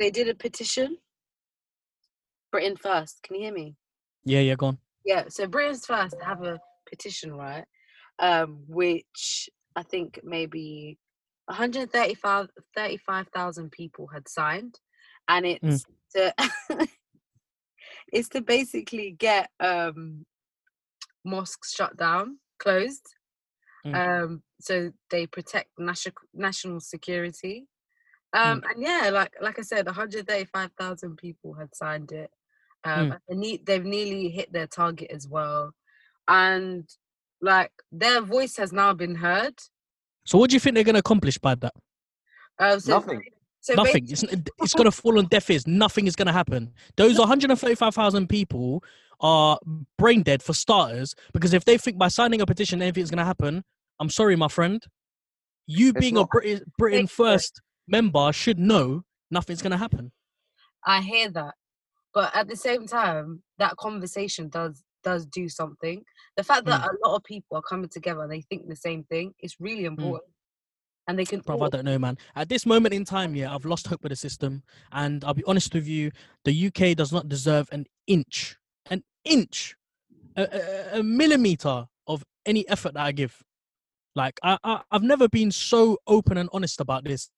they 0.01 0.11
did 0.11 0.29
a 0.29 0.35
petition. 0.35 0.97
Britain 2.51 2.77
First. 2.77 3.23
Can 3.23 3.37
you 3.37 3.43
hear 3.43 3.53
me? 3.53 3.77
Yeah, 4.25 4.41
yeah, 4.41 4.55
go 4.57 4.67
on. 4.67 4.79
Yeah, 5.05 5.25
so 5.29 5.47
Britain's 5.47 5.87
first 5.87 6.17
have 6.25 6.43
a 6.43 6.61
petition, 6.89 7.33
right? 7.35 7.65
Um, 8.19 8.65
which 8.69 9.49
I 9.77 9.83
think 9.83 10.21
maybe 10.25 10.99
135 11.47 12.49
35,000 12.77 13.71
people 13.71 14.09
had 14.13 14.29
signed, 14.29 14.79
and 15.29 15.47
it's 15.47 15.85
to 16.13 16.35
it's 18.13 18.29
to 18.31 18.41
basically 18.41 19.13
get 19.19 19.51
um 19.61 20.25
mosques 21.25 21.75
shut 21.75 21.97
down, 21.97 22.39
closed. 22.59 23.07
Mm. 23.87 24.23
Um, 24.25 24.43
so 24.61 24.93
they 25.11 25.27
protect 25.27 25.71
national 25.79 26.15
national 26.35 26.81
security. 26.81 27.67
Um, 28.35 28.63
and 28.71 28.83
yeah, 28.83 29.11
like 29.13 29.33
like 29.43 29.59
I 29.59 29.63
said, 29.63 29.87
135,000 29.87 31.17
people 31.17 31.55
had 31.55 31.75
signed 31.75 32.13
it. 32.13 32.31
Um, 32.85 33.13
and 33.13 33.21
they 33.29 33.37
need, 33.37 33.67
they've 33.67 33.85
nearly 33.85 34.29
hit 34.29 34.53
their 34.53 34.67
target 34.67 35.11
as 35.13 35.29
well, 35.29 35.73
and 36.27 36.89
like 37.41 37.71
their 37.93 38.21
voice 38.21 38.57
has 38.57 38.73
now 38.73 38.93
been 38.93 39.15
heard. 39.15 39.55
So, 40.25 40.39
what 40.39 40.51
do 40.51 40.55
you 40.55 40.61
think 40.61 40.75
they're 40.75 40.85
going 40.85 40.95
to 40.95 41.01
accomplish 41.01 41.39
by 41.39 41.55
that? 41.57 41.75
Um, 42.59 42.81
so, 42.81 42.95
Nothing. 42.95 43.23
So 43.63 43.75
Nothing. 43.75 44.09
It's, 44.11 44.25
it's 44.25 44.75
going 44.75 44.87
to 44.87 44.91
fall 44.91 45.19
on 45.19 45.27
deaf 45.27 45.49
ears. 45.49 45.67
Nothing 45.69 46.09
is 46.09 46.17
going 46.17 46.27
to 46.27 46.33
happen. 46.33 46.73
Those 46.97 47.19
135,000 47.19 48.29
people 48.29 48.83
are 49.21 49.59
brain 49.97 50.23
dead 50.23 50.43
for 50.43 50.53
starters 50.53 51.15
because 51.33 51.55
if 51.55 51.65
they 51.65 51.79
think 51.79 51.97
by 51.97 52.09
signing 52.09 52.41
a 52.41 52.47
petition 52.47 52.83
anything's 52.83 53.09
going 53.09 53.19
to 53.19 53.25
happen, 53.25 53.63
I'm 54.01 54.11
sorry, 54.11 54.35
my 54.35 54.49
friend. 54.49 54.85
You 55.67 55.93
being 55.93 56.17
a 56.19 56.27
British, 56.27 56.63
Britain 56.77 57.07
first 57.07 57.63
member 57.87 58.33
should 58.33 58.59
know 58.59 59.05
nothing's 59.31 59.63
going 59.63 59.71
to 59.71 59.77
happen. 59.77 60.11
I 60.85 61.01
hear 61.01 61.31
that, 61.31 61.55
but 62.13 62.35
at 62.35 62.49
the 62.49 62.57
same 62.57 62.89
time, 62.89 63.45
that 63.59 63.77
conversation 63.77 64.49
does 64.49 64.83
does 65.05 65.25
do 65.27 65.49
something. 65.49 66.03
The 66.37 66.43
fact 66.43 66.67
that 66.67 66.81
hmm. 66.81 66.89
a 66.89 67.09
lot 67.09 67.17
of 67.17 67.23
people 67.23 67.57
are 67.57 67.63
coming 67.63 67.89
together 67.89 68.23
and 68.23 68.33
they 68.33 68.41
think 68.41 68.67
the 68.67 68.77
same 68.77 69.05
thing 69.05 69.35
is 69.41 69.57
really 69.61 69.83
hmm. 69.83 69.95
important, 69.95 70.33
and 71.09 71.19
they 71.19 71.25
can. 71.25 71.41
Bro, 71.41 71.61
I 71.63 71.69
don't 71.69 71.85
know, 71.85 71.99
man. 71.99 72.19
At 72.37 72.49
this 72.49 72.67
moment 72.67 72.95
in 72.95 73.05
time, 73.05 73.35
yeah, 73.35 73.55
I've 73.55 73.65
lost 73.65 73.87
hope 73.87 74.03
with 74.03 74.11
the 74.11 74.17
system. 74.17 74.63
And 74.93 75.25
I'll 75.25 75.35
be 75.35 75.45
honest 75.47 75.75
with 75.75 75.87
you, 75.87 76.11
the 76.45 76.67
UK 76.69 76.97
does 76.97 77.13
not 77.13 77.29
deserve 77.29 77.69
an 77.73 77.87
inch, 78.07 78.57
an 78.91 79.03
inch, 79.25 79.77
a, 80.37 80.43
a, 80.43 81.01
a 81.01 81.03
millimeter 81.03 81.87
of 82.07 82.25
any 82.47 82.69
effort 82.69 82.95
that 82.95 83.05
I 83.05 83.13
give. 83.13 83.43
Like, 84.15 84.39
I, 84.43 84.59
I, 84.63 84.83
I've 84.91 85.03
never 85.03 85.29
been 85.29 85.51
so 85.51 85.99
open 86.07 86.37
and 86.37 86.49
honest 86.53 86.81
about 86.81 87.05
this. 87.05 87.31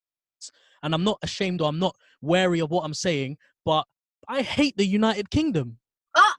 And 0.83 0.95
I'm 0.95 1.05
not 1.05 1.19
ashamed 1.23 1.63
or 1.63 1.69
I'm 1.69 1.79
not 1.79 1.97
wary 2.21 2.61
of 2.61 2.71
what 2.71 2.85
I'm 2.85 2.93
saying, 2.95 3.39
but 3.65 3.87
I 4.29 4.43
hate 4.43 4.77
the 4.77 4.85
United 4.85 5.31
Kingdom. 5.31 5.79
Ah! 6.15 6.35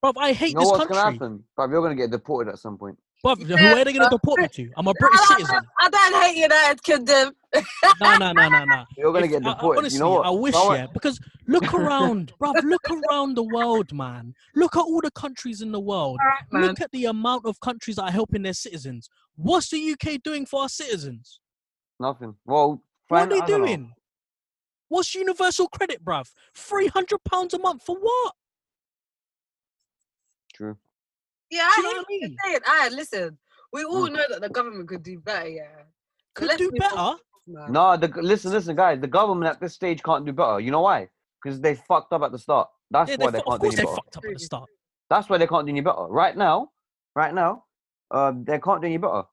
Bro, 0.00 0.12
I 0.18 0.32
hate 0.32 0.50
You 0.50 0.54
know 0.54 0.60
this 0.60 0.70
what's 0.70 0.78
country. 0.86 0.96
gonna 0.96 1.12
happen? 1.12 1.44
But 1.56 1.70
you're 1.70 1.82
gonna 1.82 1.94
get 1.94 2.10
deported 2.10 2.50
at 2.52 2.58
some 2.58 2.78
point. 2.78 2.96
Bruv, 3.24 3.48
Yeah, 3.48 3.56
where 3.56 3.78
are 3.78 3.84
they 3.84 3.92
going 3.94 4.04
to 4.08 4.10
deport 4.10 4.38
me 4.40 4.48
to? 4.48 4.70
I'm 4.76 4.86
a 4.86 4.92
British 4.94 5.20
citizen. 5.28 5.60
I 5.80 5.88
don't 5.88 6.22
hate 6.22 6.36
United 6.36 6.82
Kingdom. 6.82 7.34
No, 8.00 8.16
no, 8.18 8.32
no, 8.32 8.48
no, 8.48 8.64
no. 8.64 8.84
You're 8.98 9.12
gonna 9.12 9.24
If- 9.26 9.30
get 9.32 9.46
I- 9.46 9.50
I- 9.50 9.54
deported. 9.54 9.78
honestly, 9.78 9.96
you 9.96 10.04
know 10.04 10.10
what? 10.10 10.26
I 10.26 10.30
wish, 10.30 10.54
You 10.54 10.74
yeah, 10.74 10.86
because 10.92 11.18
look 11.46 11.72
around, 11.72 12.32
bruv, 12.40 12.62
look 12.64 12.82
around 12.90 13.36
the 13.36 13.44
world, 13.44 13.92
man. 13.92 14.34
Look 14.54 14.76
at 14.76 14.80
all 14.80 15.00
the 15.00 15.10
countries 15.12 15.62
in 15.62 15.72
the 15.72 15.80
world. 15.80 16.18
All 16.20 16.28
right, 16.28 16.42
man. 16.52 16.62
Look 16.64 16.80
at 16.80 16.90
the 16.92 17.06
amount 17.06 17.46
of 17.46 17.58
countries 17.60 17.96
that 17.96 18.02
are 18.02 18.10
helping 18.10 18.42
their 18.42 18.52
citizens. 18.54 19.08
What's 19.36 19.70
the 19.70 19.78
UK 19.78 20.18
doing 20.18 20.44
for 20.46 20.62
our 20.62 20.68
citizens? 20.68 21.40
Nothing. 22.00 22.36
Well, 22.44 22.82
What 23.08 23.22
are 23.22 23.26
they 23.26 23.36
I 23.36 23.46
know. 23.46 23.46
doing? 23.46 23.94
What's 24.88 25.14
universal 25.14 25.68
credit, 25.68 26.04
bruv? 26.04 26.30
Three 26.54 26.88
hundred 26.88 27.22
pounds 27.24 27.54
a 27.54 27.58
month 27.58 27.84
for 27.84 27.96
what? 27.96 28.34
True. 30.52 30.76
Yeah, 31.54 31.68
I 31.70 31.82
know 31.82 31.88
hear 31.88 31.98
what 31.98 32.06
I 32.10 32.12
you're 32.20 32.20
mean? 32.20 32.36
saying. 32.44 32.60
Alright, 32.68 32.92
listen. 32.92 33.38
We 33.72 33.84
all 33.84 34.08
Mm. 34.08 34.12
know 34.12 34.24
that 34.30 34.40
the 34.40 34.48
government 34.48 34.88
could 34.88 35.02
do 35.02 35.18
better. 35.20 35.48
Yeah. 35.48 35.82
Could 36.34 36.48
let's 36.48 36.58
do 36.58 36.70
move 36.72 36.82
on, 36.92 37.16
better. 37.16 37.18
man. 37.46 37.72
No, 37.72 37.96
the, 37.96 38.08
listen, 38.20 38.52
listen, 38.52 38.76
guys. 38.76 39.00
The 39.00 39.06
government 39.06 39.50
at 39.50 39.60
this 39.60 39.74
stage 39.74 40.02
can't 40.02 40.24
do 40.26 40.32
better. 40.32 40.60
You 40.60 40.70
know 40.70 40.80
why? 40.82 41.08
Because 41.42 41.60
they 41.60 41.74
fucked 41.76 42.12
up 42.12 42.22
at 42.22 42.32
the 42.32 42.38
start. 42.38 42.68
That's 42.90 43.10
Yeah, 43.10 43.16
why 43.18 43.30
they, 43.30 43.38
they 43.38 43.44
can't 43.44 43.60
do 43.60 43.66
course 43.66 43.74
any 43.74 43.76
they 43.76 43.82
better. 43.84 43.94
fucked 43.96 44.16
up 44.16 44.24
at 44.24 44.32
the 44.34 44.38
start. 44.40 44.70
That's 45.10 45.28
why 45.28 45.38
they 45.38 45.46
can't 45.46 45.66
do 45.66 45.70
any 45.70 45.80
better. 45.80 46.06
Right 46.08 46.36
now, 46.36 46.72
right 47.14 47.34
now, 47.34 47.64
um, 48.10 48.44
they 48.44 48.58
can't 48.58 48.80
do 48.80 48.86
any 48.86 48.96
better. 48.96 49.24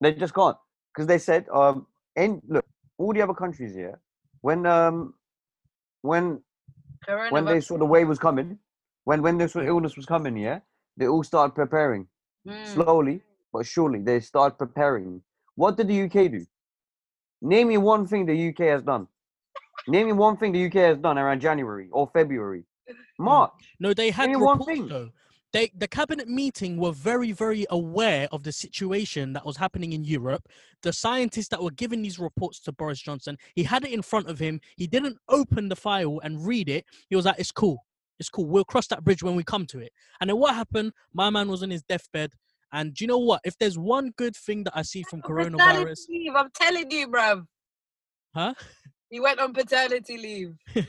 They 0.00 0.12
just 0.14 0.34
can't. 0.34 0.56
Because 0.92 1.06
they 1.06 1.18
said, 1.18 1.46
um, 1.52 1.86
in 2.16 2.42
look, 2.48 2.64
all 2.98 3.12
the 3.12 3.22
other 3.22 3.34
countries 3.34 3.74
here, 3.74 4.00
when 4.40 4.66
um, 4.66 5.14
when 6.02 6.42
when 7.30 7.44
they 7.44 7.60
saw 7.60 7.78
the 7.78 7.84
wave 7.84 8.08
was 8.08 8.18
coming, 8.18 8.58
when 9.04 9.22
when 9.22 9.38
this 9.38 9.54
illness 9.56 9.96
was 9.96 10.06
coming, 10.06 10.36
yeah, 10.36 10.60
they 11.00 11.08
all 11.08 11.24
started 11.24 11.54
preparing 11.54 12.06
Mm. 12.46 12.66
slowly 12.66 13.20
but 13.52 13.66
surely. 13.66 13.98
They 14.00 14.20
started 14.20 14.56
preparing. 14.56 15.22
What 15.56 15.76
did 15.76 15.88
the 15.88 16.02
UK 16.04 16.28
do? 16.30 16.46
Name 17.42 17.68
me 17.68 17.78
one 17.78 18.06
thing 18.06 18.24
the 18.26 18.48
UK 18.50 18.60
has 18.74 18.82
done. 18.82 19.08
Name 19.88 20.06
me 20.06 20.12
one 20.12 20.36
thing 20.36 20.52
the 20.52 20.64
UK 20.66 20.74
has 20.90 20.98
done 20.98 21.18
around 21.18 21.40
January 21.40 21.88
or 21.90 22.08
February, 22.14 22.64
March. 23.18 23.50
No, 23.80 23.92
they 23.92 24.10
had 24.10 24.30
me 24.30 24.36
one 24.36 24.58
reports 24.58 24.78
thing. 24.78 24.88
though. 24.88 25.10
They, 25.52 25.70
the 25.74 25.88
cabinet 25.88 26.28
meeting 26.28 26.76
were 26.76 26.92
very, 26.92 27.32
very 27.32 27.66
aware 27.70 28.28
of 28.30 28.44
the 28.44 28.52
situation 28.52 29.32
that 29.32 29.44
was 29.44 29.56
happening 29.56 29.92
in 29.94 30.04
Europe. 30.04 30.44
The 30.82 30.92
scientists 30.92 31.48
that 31.48 31.60
were 31.60 31.72
giving 31.72 32.02
these 32.02 32.20
reports 32.20 32.60
to 32.60 32.72
Boris 32.72 33.00
Johnson, 33.00 33.36
he 33.56 33.64
had 33.64 33.84
it 33.84 33.90
in 33.92 34.00
front 34.02 34.28
of 34.28 34.38
him. 34.38 34.60
He 34.76 34.86
didn't 34.86 35.18
open 35.28 35.68
the 35.68 35.74
file 35.76 36.20
and 36.22 36.46
read 36.46 36.68
it. 36.68 36.84
He 37.08 37.16
was 37.16 37.24
like, 37.24 37.38
"It's 37.40 37.50
cool, 37.50 37.84
it's 38.20 38.28
cool. 38.28 38.46
We'll 38.46 38.64
cross 38.64 38.86
that 38.88 39.02
bridge 39.02 39.22
when 39.22 39.34
we 39.34 39.42
come 39.42 39.66
to 39.66 39.80
it." 39.80 39.92
And 40.20 40.30
then 40.30 40.36
what 40.38 40.54
happened? 40.54 40.92
My 41.12 41.30
man 41.30 41.48
was 41.48 41.62
on 41.62 41.70
his 41.70 41.82
deathbed. 41.82 42.32
And 42.72 42.94
do 42.94 43.02
you 43.04 43.08
know 43.08 43.18
what? 43.18 43.40
If 43.44 43.58
there's 43.58 43.76
one 43.76 44.12
good 44.16 44.36
thing 44.36 44.64
that 44.64 44.74
I 44.76 44.82
see 44.82 45.02
from 45.02 45.22
coronavirus, 45.28 46.08
leave. 46.08 46.34
I'm 46.36 46.50
telling 46.54 46.90
you, 46.90 47.08
bruv. 47.08 47.44
huh? 48.34 48.54
He 49.10 49.18
went 49.18 49.40
on 49.40 49.52
paternity 49.52 50.18
leave. 50.18 50.54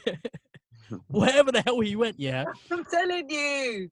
Wherever 1.08 1.52
the 1.52 1.62
hell 1.62 1.80
he 1.80 1.96
went, 1.96 2.20
yeah. 2.20 2.46
I'm 2.72 2.86
telling 2.86 3.30
you. 3.30 3.90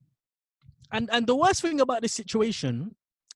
and 0.92 1.10
and 1.12 1.26
the 1.26 1.36
worst 1.36 1.62
thing 1.62 1.82
about 1.82 2.02
this 2.02 2.14
situation 2.14 2.96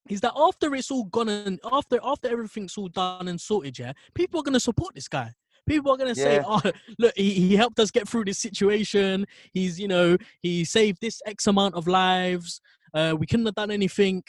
is 0.10 0.20
that 0.22 0.34
after 0.36 0.76
it's 0.76 0.91
all 0.91 1.06
gone 1.06 1.30
and 1.30 1.60
after 1.72 1.97
after 2.04 2.28
everything's 2.30 2.78
all 2.78 2.89
done 2.89 3.28
and 3.28 3.39
sorted, 3.39 3.80
yeah, 3.80 3.93
people 4.14 4.39
are 4.39 4.43
gonna 4.43 4.60
support 4.60 4.93
this 4.93 5.08
guy 5.08 5.34
People 5.68 5.91
are 5.91 5.97
gonna 5.97 6.16
say, 6.16 6.36
Yeah. 6.36 6.43
"Oh, 6.45 6.61
look, 6.99 7.14
he, 7.16 7.34
he 7.34 7.55
helped 7.55 7.80
us 7.80 7.89
get 7.89 8.07
through 8.07 8.26
this 8.26 8.39
situation. 8.39 9.26
He's, 9.53 9.80
you 9.80 9.88
know, 9.88 10.18
he 10.41 10.66
saved 10.66 10.99
this 11.01 11.22
X 11.26 11.47
amount 11.47 11.76
of 11.76 11.88
lives. 11.88 12.59
Uh, 12.93 13.16
we 13.18 13.26
couldn't 13.26 13.45
have 13.45 13.55
done 13.55 13.72
anything 13.72 14.24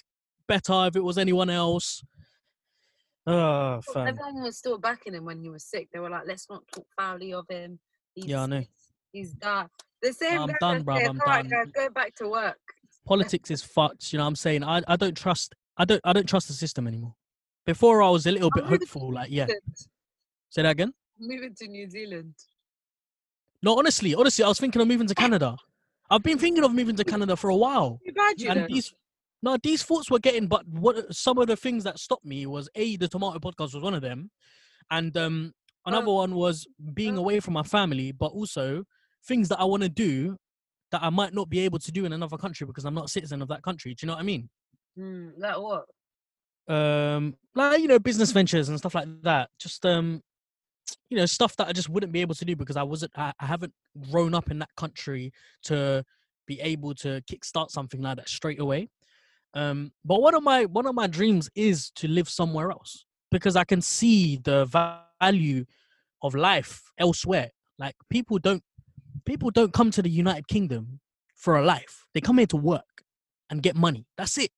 better 0.47 0.87
if 0.87 0.97
it 0.97 1.03
was 1.03 1.19
anyone 1.19 1.51
else." 1.51 2.03
Oh, 3.27 3.81
fam. 3.93 4.09
Everyone 4.09 4.43
was 4.43 4.59
still 4.59 4.79
backing 4.79 5.15
him 5.15 5.25
when 5.25 5.41
he 5.41 5.49
was 5.49 5.65
sick. 5.65 5.89
They 5.93 5.99
were 5.99 6.11
like, 6.11 6.27
"Let's 6.27 6.49
not 6.49 6.63
talk 6.73 6.87
foully 6.97 7.33
of 7.33 7.47
him." 7.49 7.81
He's, 8.15 8.27
Yeah, 8.27 8.43
I 8.43 8.47
know. 8.47 8.59
He's, 8.59 8.69
he's 9.13 9.33
done. 9.33 9.69
The 10.03 10.13
same. 10.13 10.41
I'm 10.43 10.55
done, 10.61 10.79
that 10.79 10.85
bruv, 10.85 10.99
said, 10.99 11.09
I'm 11.09 11.21
"Alright, 11.21 11.49
done." 11.49 11.65
guys, 11.65 11.73
Go 11.73 11.91
back 11.91 12.15
to 12.17 12.29
work. 12.29 12.59
Politics 13.07 13.51
is 13.51 13.63
fucked. 13.63 14.13
You 14.13 14.19
know 14.19 14.25
what 14.25 14.29
I'm 14.29 14.37
saying? 14.37 14.63
I, 14.63 14.83
I 14.87 14.97
don't 14.97 15.17
trust. 15.17 15.55
I 15.77 15.85
don't. 15.85 16.01
I 16.05 16.13
don't 16.13 16.29
trust 16.29 16.49
the 16.49 16.55
system 16.55 16.87
anymore. 16.87 17.15
Before 17.67 18.03
I 18.03 18.11
was 18.11 18.27
a 18.27 18.31
little 18.31 18.51
bit 18.55 18.65
hopeful. 18.65 19.13
Like, 19.13 19.31
yeah. 19.31 19.47
Say 20.51 20.63
that 20.63 20.71
again. 20.71 20.93
Moving 21.27 21.55
to 21.59 21.69
New 21.69 21.89
Zealand. 21.89 22.35
No, 23.63 23.79
honestly, 23.79 24.15
honestly, 24.15 24.45
I 24.45 24.49
was 24.49 24.59
thinking 24.61 24.83
of 24.83 24.89
moving 24.89 25.07
to 25.07 25.15
Canada. 25.15 25.57
I've 26.11 26.23
been 26.23 26.39
thinking 26.39 26.65
of 26.65 26.73
moving 26.75 26.97
to 26.97 27.05
Canada 27.05 27.35
for 27.37 27.49
a 27.51 27.57
while. 27.57 27.99
Too 28.07 28.13
bad 28.13 28.41
you 28.41 28.51
and 28.51 28.67
these 28.69 28.93
no 29.43 29.57
these 29.63 29.83
thoughts 29.83 30.11
were 30.11 30.19
getting 30.19 30.47
but 30.47 30.67
what 30.69 31.15
some 31.15 31.39
of 31.39 31.47
the 31.47 31.57
things 31.57 31.85
that 31.85 31.99
stopped 31.99 32.25
me 32.25 32.47
was 32.47 32.69
a 32.75 32.97
the 32.97 33.09
tomato 33.09 33.39
podcast 33.39 33.75
was 33.75 33.83
one 33.83 33.95
of 33.95 34.03
them 34.03 34.31
and 34.91 35.17
um 35.17 35.53
another 35.87 36.11
one 36.11 36.35
was 36.35 36.67
being 36.95 37.17
Oh. 37.19 37.21
away 37.21 37.41
from 37.41 37.53
my 37.55 37.63
family 37.63 38.11
but 38.13 38.33
also 38.33 38.85
things 39.29 39.49
that 39.51 39.61
i 39.61 39.65
want 39.65 39.83
to 39.83 39.89
do 39.91 40.37
that 40.93 41.03
i 41.03 41.11
might 41.11 41.35
not 41.35 41.51
be 41.51 41.61
able 41.61 41.79
to 41.79 41.93
do 41.93 42.07
in 42.07 42.13
another 42.15 42.39
country 42.39 42.67
because 42.67 42.85
i'm 42.87 42.95
not 42.95 43.05
a 43.07 43.09
citizen 43.17 43.43
of 43.43 43.49
that 43.49 43.63
country 43.63 43.93
do 43.95 44.05
you 44.05 44.07
know 44.07 44.15
what 44.15 44.21
i 44.21 44.25
mean 44.25 44.49
Hmm, 44.97 45.29
like 45.37 45.59
what? 45.59 45.85
um 46.75 47.35
like 47.55 47.81
you 47.83 47.89
know 47.89 47.99
business 47.99 48.33
ventures 48.33 48.69
and 48.71 48.79
stuff 48.79 48.95
like 48.95 49.09
that 49.23 49.51
just 49.59 49.85
um 49.85 50.23
you 51.09 51.17
know 51.17 51.27
stuff 51.27 51.57
that 51.57 51.69
i 51.69 51.73
just 51.73 51.89
wouldn't 51.89 52.13
be 52.13 52.21
able 52.21 52.35
to 52.35 52.45
do 52.45 52.57
because 52.57 52.77
i 52.77 52.83
wasn't 52.83 53.11
i, 53.17 53.33
I 53.41 53.47
haven't 53.47 53.73
grown 54.11 54.35
up 54.35 54.51
in 54.51 54.59
that 54.59 54.75
country 54.77 55.33
to 55.65 56.05
be 56.47 56.61
able 56.61 56.95
to 56.95 57.23
kickstart 57.31 57.71
something 57.71 58.01
like 58.01 58.17
that 58.17 58.29
straight 58.29 58.61
away. 58.61 58.89
Um 59.55 59.93
but 60.05 60.21
one 60.21 60.35
of 60.35 60.43
my 60.43 60.65
one 60.65 60.87
of 60.87 60.95
my 60.95 61.07
dreams 61.07 61.49
is 61.55 61.91
to 61.97 62.09
live 62.09 62.29
somewhere 62.29 62.71
else 62.71 63.05
because 63.31 63.57
i 63.57 63.65
can 63.65 63.81
see 63.81 64.37
the 64.37 64.67
value 65.21 65.65
of 66.23 66.35
life 66.35 66.83
elsewhere. 66.99 67.51
Like 67.79 67.97
people 68.09 68.39
don't 68.39 68.63
people 69.25 69.51
don't 69.51 69.73
come 69.73 69.91
to 69.93 70.03
the 70.03 70.11
united 70.11 70.49
kingdom 70.49 71.01
for 71.37 71.57
a 71.57 71.65
life. 71.65 72.07
They 72.15 72.21
come 72.21 72.39
here 72.39 72.47
to 72.49 72.57
work 72.57 73.03
and 73.51 73.63
get 73.63 73.77
money. 73.77 74.07
That's 74.17 74.39
it. 74.39 74.51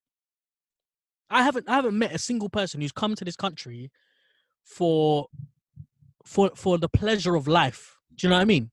I 1.28 1.42
haven't 1.42 1.68
I 1.68 1.74
haven't 1.74 1.98
met 1.98 2.14
a 2.14 2.18
single 2.18 2.48
person 2.48 2.80
who's 2.80 2.92
come 2.92 3.14
to 3.16 3.24
this 3.24 3.36
country 3.36 3.90
for 4.64 5.26
for 6.26 6.50
for 6.54 6.76
the 6.78 6.88
pleasure 6.88 7.34
of 7.34 7.48
life. 7.48 7.96
Do 8.14 8.26
you 8.26 8.30
know 8.30 8.36
what 8.36 8.42
I 8.42 8.46
mean? 8.46 8.70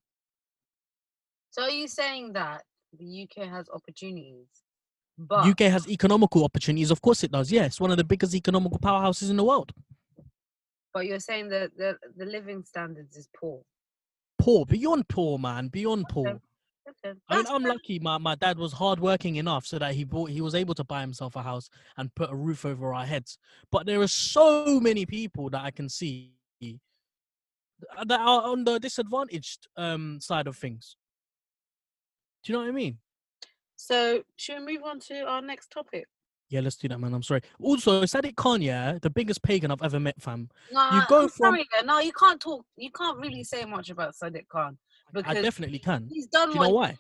So 1.51 1.61
are 1.63 1.69
you 1.69 1.87
saying 1.87 2.33
that 2.33 2.63
the 2.97 3.23
UK 3.23 3.47
has 3.47 3.69
opportunities, 3.69 4.47
but 5.17 5.45
UK 5.45 5.61
has 5.61 5.87
economical 5.87 6.43
opportunities. 6.43 6.91
Of 6.91 7.01
course 7.01 7.23
it 7.23 7.31
does. 7.31 7.51
Yes, 7.51 7.79
one 7.79 7.91
of 7.91 7.97
the 7.97 8.03
biggest 8.03 8.35
economical 8.35 8.79
powerhouses 8.79 9.29
in 9.29 9.37
the 9.37 9.43
world. 9.43 9.71
but 10.93 11.05
you're 11.05 11.19
saying 11.19 11.49
that 11.49 11.71
the 11.77 11.97
the 12.17 12.25
living 12.25 12.63
standards 12.63 13.15
is 13.15 13.27
poor. 13.39 13.61
Poor, 14.39 14.65
beyond 14.65 15.07
poor, 15.07 15.37
man, 15.37 15.67
beyond 15.69 16.05
poor. 16.09 16.27
Okay, 17.05 17.17
I 17.29 17.37
mean, 17.37 17.45
I'm 17.47 17.63
lucky. 17.63 17.97
My, 17.99 18.17
my 18.17 18.35
dad 18.35 18.57
was 18.57 18.73
hardworking 18.73 19.37
enough 19.37 19.65
so 19.65 19.79
that 19.79 19.93
he 19.93 20.03
bought 20.03 20.29
he 20.31 20.41
was 20.41 20.53
able 20.53 20.73
to 20.75 20.83
buy 20.83 21.01
himself 21.01 21.35
a 21.35 21.41
house 21.41 21.69
and 21.97 22.13
put 22.13 22.29
a 22.31 22.35
roof 22.35 22.65
over 22.65 22.93
our 22.93 23.05
heads. 23.05 23.37
But 23.71 23.85
there 23.85 24.01
are 24.01 24.07
so 24.07 24.79
many 24.79 25.05
people 25.05 25.49
that 25.51 25.63
I 25.63 25.71
can 25.71 25.87
see 25.87 26.33
that 28.05 28.19
are 28.19 28.43
on 28.43 28.63
the 28.63 28.79
disadvantaged 28.79 29.67
um 29.77 30.19
side 30.19 30.47
of 30.47 30.55
things. 30.57 30.95
Do 32.43 32.51
you 32.51 32.57
know 32.59 32.63
what 32.65 32.69
I 32.69 32.73
mean? 32.73 32.97
So 33.75 34.23
should 34.37 34.59
we 34.65 34.73
move 34.77 34.83
on 34.85 34.99
to 35.01 35.21
our 35.25 35.41
next 35.41 35.69
topic? 35.71 36.05
Yeah, 36.49 36.59
let's 36.61 36.75
do 36.75 36.87
that, 36.89 36.99
man. 36.99 37.13
I'm 37.13 37.23
sorry. 37.23 37.41
Also, 37.59 38.03
Sadiq 38.03 38.35
Khan, 38.35 38.61
yeah, 38.61 38.99
the 39.01 39.09
biggest 39.09 39.41
pagan 39.41 39.71
I've 39.71 39.81
ever 39.81 39.99
met, 39.99 40.21
fam. 40.21 40.49
No, 40.71 41.01
go 41.07 41.23
I'm 41.23 41.29
from- 41.29 41.29
sorry, 41.29 41.67
yeah, 41.73 41.81
no, 41.81 41.99
you 41.99 42.11
can't 42.13 42.39
talk. 42.39 42.65
You 42.77 42.91
can't 42.91 43.17
really 43.17 43.43
say 43.43 43.65
much 43.65 43.89
about 43.89 44.13
Sadiq 44.13 44.47
Khan 44.49 44.77
I 45.25 45.33
definitely 45.41 45.79
can. 45.79 46.07
he's 46.11 46.27
done 46.27 46.49
Do 46.49 46.53
you 46.55 46.59
what 46.59 46.67
know 46.67 46.73
why? 46.73 46.97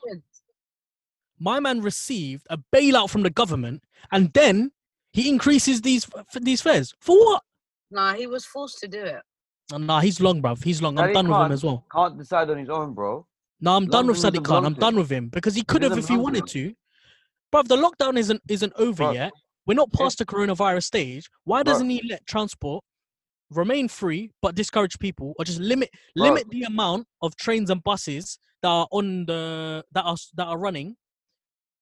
My 1.39 1.59
man 1.59 1.81
received 1.81 2.45
a 2.49 2.57
bailout 2.73 3.09
from 3.09 3.23
the 3.23 3.29
government, 3.29 3.83
and 4.11 4.31
then 4.33 4.71
he 5.11 5.29
increases 5.29 5.81
these 5.81 6.07
these 6.41 6.61
fares 6.61 6.93
for 6.99 7.17
what? 7.17 7.43
Nah, 7.91 8.13
he 8.13 8.27
was 8.27 8.45
forced 8.45 8.79
to 8.79 8.87
do 8.87 9.01
it. 9.03 9.21
Nah, 9.71 10.01
he's 10.01 10.19
long, 10.19 10.41
bruv. 10.41 10.63
He's 10.63 10.81
long. 10.81 10.99
I'm 10.99 11.09
Sadiq 11.09 11.13
done 11.13 11.27
with 11.27 11.35
him 11.35 11.41
Khan 11.41 11.51
as 11.51 11.63
well. 11.63 11.85
Can't 11.91 12.17
decide 12.17 12.49
on 12.49 12.57
his 12.57 12.69
own, 12.69 12.93
bro. 12.93 13.25
No, 13.61 13.75
I'm 13.75 13.87
done 13.87 14.07
with 14.07 14.21
London 14.21 14.41
Sadiq 14.41 14.43
doesn't 14.43 14.63
Khan. 14.63 14.65
I'm 14.65 14.73
done 14.73 14.95
with 14.95 15.09
him 15.09 15.29
because 15.29 15.55
he 15.55 15.63
could 15.63 15.81
have 15.83 15.91
doesn't 15.91 16.03
if 16.03 16.09
he 16.09 16.17
wanted 16.17 16.47
to. 16.47 16.73
Bruv, 17.53 17.67
the 17.67 17.77
lockdown 17.77 18.17
isn't 18.17 18.41
isn't 18.49 18.73
over 18.75 19.05
Bruv. 19.05 19.13
yet. 19.13 19.31
We're 19.65 19.75
not 19.75 19.93
past 19.93 20.17
the 20.17 20.25
coronavirus 20.25 20.83
stage. 20.83 21.29
Why 21.45 21.61
Bruv. 21.61 21.65
doesn't 21.65 21.89
he 21.89 22.01
let 22.09 22.25
transport 22.27 22.83
remain 23.49 23.87
free 23.87 24.31
but 24.41 24.55
discourage 24.55 24.99
people, 24.99 25.33
or 25.37 25.45
just 25.45 25.59
limit 25.59 25.89
Bruv. 26.17 26.23
limit 26.23 26.49
the 26.49 26.63
amount 26.63 27.07
of 27.21 27.35
trains 27.35 27.69
and 27.69 27.83
buses 27.83 28.37
that 28.61 28.69
are 28.69 28.87
on 28.91 29.25
the 29.25 29.83
that 29.93 30.03
are 30.03 30.17
that 30.35 30.47
are 30.47 30.57
running, 30.57 30.95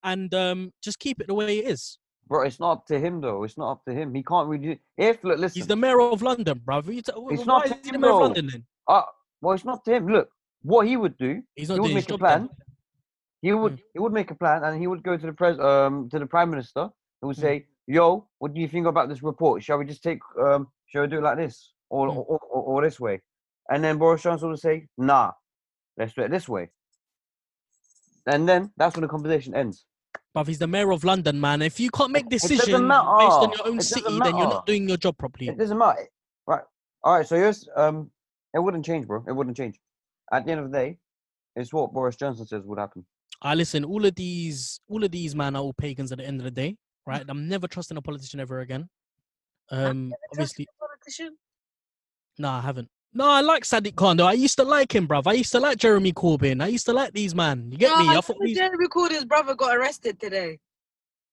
and 0.04 0.34
um 0.34 0.72
just 0.84 1.00
keep 1.00 1.20
it 1.20 1.28
the 1.28 1.34
way 1.34 1.60
it 1.60 1.68
is. 1.68 1.98
Bro, 2.32 2.44
it's 2.44 2.62
not 2.62 2.72
up 2.72 2.86
to 2.88 2.98
him 2.98 3.20
though. 3.20 3.44
It's 3.44 3.58
not 3.58 3.72
up 3.72 3.84
to 3.84 3.94
him. 3.94 4.14
He 4.16 4.24
can't 4.24 4.48
really. 4.48 4.80
If 4.98 5.22
look, 5.22 5.38
listen. 5.38 5.60
He's 5.60 5.68
the 5.68 5.76
mayor 5.76 6.00
of 6.00 6.22
London. 6.22 6.62
You 6.66 7.02
t- 7.02 7.12
It's 7.30 7.46
not 7.46 7.66
is 7.66 7.74
he 7.84 7.92
the 7.92 7.96
him, 7.96 8.02
mayor 8.02 8.12
of. 8.12 8.22
London 8.22 8.48
then? 8.50 8.64
Uh, 8.88 9.02
well, 9.42 9.54
it's 9.54 9.66
not 9.66 9.84
to 9.84 9.92
him. 9.96 10.08
Look, 10.08 10.30
what 10.62 10.88
he 10.88 10.96
would 10.96 11.18
do, 11.18 11.44
He's 11.58 11.68
he 11.68 11.78
would 11.78 11.94
make 11.94 12.10
a 12.10 12.18
plan. 12.18 12.48
then. 12.48 12.50
He 13.42 13.52
would 13.52 13.82
he 13.94 14.00
would 14.00 14.14
make 14.14 14.32
a 14.32 14.36
plan, 14.36 14.64
and 14.64 14.80
he 14.80 14.88
would 14.88 15.04
go 15.04 15.18
to 15.18 15.26
the 15.26 15.34
pres 15.34 15.60
um 15.60 16.08
to 16.10 16.20
the 16.20 16.26
prime 16.26 16.50
minister 16.50 16.84
and 16.84 17.28
would 17.28 17.36
Mm. 17.36 17.42
say, 17.42 17.68
"Yo, 17.86 18.30
what 18.40 18.54
do 18.54 18.62
you 18.62 18.70
think 18.70 18.88
about 18.88 19.10
this 19.10 19.22
report? 19.22 19.62
Shall 19.62 19.78
we 19.80 19.84
just 19.86 20.02
take 20.02 20.20
um 20.40 20.70
shall 20.86 21.02
we 21.02 21.10
do 21.10 21.18
it 21.18 21.24
like 21.24 21.36
this 21.38 21.74
or 21.90 22.08
Mm. 22.08 22.16
or, 22.16 22.38
or, 22.40 22.62
or 22.70 22.82
this 22.82 22.98
way?" 22.98 23.20
And 23.70 23.84
then 23.84 23.98
Boris 23.98 24.22
Johnson 24.24 24.48
would 24.52 24.60
say, 24.60 24.88
"Nah, 24.98 25.34
let's 25.98 26.14
do 26.14 26.22
it 26.22 26.32
this 26.32 26.48
way." 26.48 26.70
And 28.26 28.48
then 28.48 28.72
that's 28.78 28.96
when 28.96 29.02
the 29.02 29.10
conversation 29.10 29.54
ends. 29.54 29.86
Bruv, 30.36 30.48
he's 30.48 30.60
the 30.60 30.68
mayor 30.68 30.92
of 30.92 31.04
London, 31.04 31.42
man. 31.42 31.62
If 31.62 31.80
you 31.80 31.90
can't 31.90 32.12
make 32.12 32.30
decisions 32.30 32.70
based 32.70 32.80
on 32.80 33.52
your 33.52 33.68
own 33.68 33.80
It 33.80 33.84
city, 33.84 34.20
then 34.20 34.38
you're 34.38 34.48
not 34.48 34.66
doing 34.66 34.88
your 34.88 34.98
job 34.98 35.18
properly. 35.18 35.50
It 35.50 35.58
doesn't 35.58 35.78
matter, 35.78 36.08
right? 36.48 36.64
All 37.04 37.18
right, 37.18 37.28
so 37.28 37.36
yes, 37.36 37.68
um, 37.76 38.10
it 38.54 38.60
wouldn't 38.60 38.86
change, 38.86 39.08
bro. 39.08 39.24
It 39.28 39.34
wouldn't 39.34 39.58
change. 39.58 39.80
At 40.32 40.46
the 40.46 40.52
end 40.52 40.62
of 40.62 40.72
the 40.72 40.78
day, 40.78 40.98
it's 41.56 41.74
what 41.74 41.92
Boris 41.92 42.16
Johnson 42.16 42.48
says 42.48 42.64
would 42.66 42.80
happen. 42.80 43.06
I 43.42 43.56
listen. 43.56 43.84
All 43.84 44.06
of 44.06 44.16
these, 44.16 44.80
all 44.88 45.04
of 45.04 45.12
these 45.12 45.36
man 45.36 45.56
are 45.56 45.62
all 45.62 45.74
pagans 45.74 46.12
at 46.12 46.20
the 46.20 46.26
end 46.26 46.40
of 46.40 46.46
the 46.46 46.52
day, 46.52 46.78
right? 47.06 47.26
I'm 47.28 47.50
never 47.50 47.68
trusting 47.68 47.98
a 47.98 48.02
politician 48.02 48.40
ever 48.40 48.62
again. 48.62 48.88
Um, 49.72 50.14
obviously, 50.32 50.68
Politician? 50.80 51.38
no, 52.38 52.50
I 52.50 52.62
haven't. 52.62 52.90
No, 53.14 53.28
I 53.28 53.42
like 53.42 53.64
Sadiq 53.64 53.96
Khan 53.96 54.18
though. 54.18 54.28
I 54.28 54.34
used 54.34 54.58
to 54.58 54.64
like 54.64 54.96
him, 54.96 55.08
bruv. 55.08 55.28
I 55.28 55.34
used 55.34 55.52
to 55.52 55.60
like 55.60 55.78
Jeremy 55.78 56.14
Corbyn. 56.14 56.64
I 56.64 56.68
used 56.68 56.86
to 56.86 56.94
like 56.94 57.14
these 57.14 57.36
man. 57.36 57.70
You 57.72 57.78
get 57.78 57.98
me? 58.00 58.08
I 58.10 58.22
thought 58.22 58.38
these. 58.42 58.58
Jeremy 58.58 58.88
Corbyn's 58.88 59.26
brother 59.26 59.54
got 59.56 59.76
arrested 59.76 60.20
today 60.20 60.60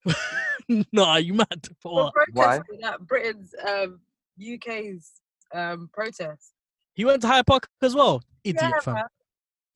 no, 0.93 1.05
are 1.05 1.21
you 1.21 1.35
mad? 1.35 1.47
For 1.81 2.11
for 2.13 2.13
what? 2.13 2.15
Why? 2.33 2.59
protesting 2.59 2.83
at 2.85 3.07
Britain's 3.07 3.55
um, 3.67 4.01
UK's 4.41 5.13
um, 5.55 5.91
protest. 5.93 6.53
He 6.95 7.05
went 7.05 7.23
to 7.23 7.29
Hyde 7.29 7.47
Park 7.47 7.69
as 7.83 7.95
well. 7.95 8.23
Idiot, 8.45 8.63
Yeah, 8.63 8.81
fam. 8.81 8.95
man. 8.95 9.05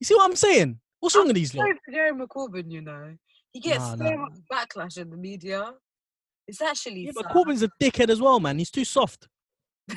You 0.00 0.04
see 0.06 0.14
what 0.14 0.24
I'm 0.24 0.36
saying? 0.36 0.80
What's 1.00 1.14
wrong 1.16 1.26
with 1.26 1.36
these 1.36 1.54
lot? 1.54 1.66
Jeremy 1.92 2.26
Corbyn, 2.26 2.70
you 2.70 2.80
know. 2.80 3.16
He 3.52 3.60
gets 3.60 3.78
Nah, 3.80 3.96
so 3.96 4.04
nah. 4.04 4.16
much 4.16 4.38
backlash 4.50 4.98
in 4.98 5.10
the 5.10 5.16
media. 5.16 5.72
It's 6.46 6.60
actually 6.60 7.06
Yeah, 7.06 7.12
but. 7.14 7.26
Corbyn's 7.26 7.62
a 7.62 7.68
dickhead 7.80 8.08
as 8.08 8.20
well, 8.20 8.40
man. 8.40 8.58
He's 8.58 8.70
too 8.70 8.84
soft. 8.84 9.28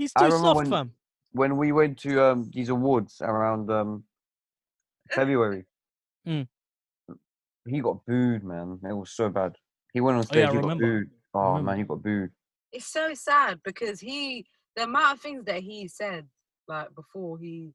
He's 0.00 0.12
I 0.16 0.20
too 0.20 0.32
remember 0.32 0.46
soft, 0.46 0.56
when- 0.56 0.70
fam. 0.70 0.92
When 1.32 1.56
we 1.58 1.70
went 1.70 1.96
to 2.00 2.24
um 2.24 2.50
these 2.52 2.70
awards 2.70 3.20
around 3.20 3.70
um 3.70 4.04
February, 5.10 5.66
Mm. 6.26 6.48
he 7.68 7.80
got 7.80 8.04
booed, 8.06 8.42
man. 8.42 8.80
It 8.82 8.92
was 8.94 9.10
so 9.12 9.28
bad. 9.28 9.56
He 9.92 10.00
went 10.00 10.16
on 10.16 10.22
Oh, 10.22 10.24
stage, 10.24 10.48
yeah, 10.48 10.52
he 10.52 10.58
got 10.60 10.78
booed. 10.78 11.10
Oh 11.34 11.62
man, 11.62 11.76
he 11.78 11.84
got 11.84 12.02
booed. 12.02 12.30
it's 12.72 12.86
so 12.86 13.12
sad 13.14 13.60
because 13.64 14.00
he 14.00 14.46
the 14.76 14.84
amount 14.84 15.14
of 15.16 15.20
things 15.20 15.44
that 15.44 15.60
he 15.62 15.86
said 15.88 16.26
like 16.66 16.88
before 16.94 17.38
he 17.38 17.72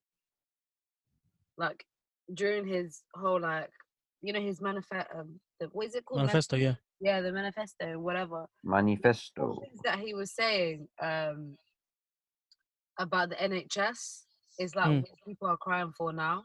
like 1.58 1.86
during 2.34 2.66
his 2.68 3.04
whole 3.14 3.40
like 3.40 3.70
you 4.22 4.34
know 4.34 4.42
his 4.42 4.60
manifesto 4.62 5.20
um, 5.20 5.40
the, 5.60 5.68
what 5.68 5.86
is 5.88 5.96
it 5.96 6.04
called 6.06 6.22
Manifesto, 6.22 6.56
yeah. 6.58 6.76
yeah 7.00 7.22
the 7.22 7.32
manifesto 7.32 7.86
whatever 8.00 8.46
the 8.64 8.70
Manifesto. 8.70 9.60
things 9.62 9.80
that 9.84 10.00
he 10.00 10.14
was 10.14 10.32
saying 10.34 10.88
um 11.02 11.56
about 13.00 13.30
the 13.30 13.36
nhs 13.36 14.24
is 14.60 14.76
like 14.76 14.88
Mm. 14.88 15.02
what 15.02 15.20
people 15.28 15.48
are 15.48 15.58
crying 15.58 15.92
for 15.98 16.14
now 16.14 16.44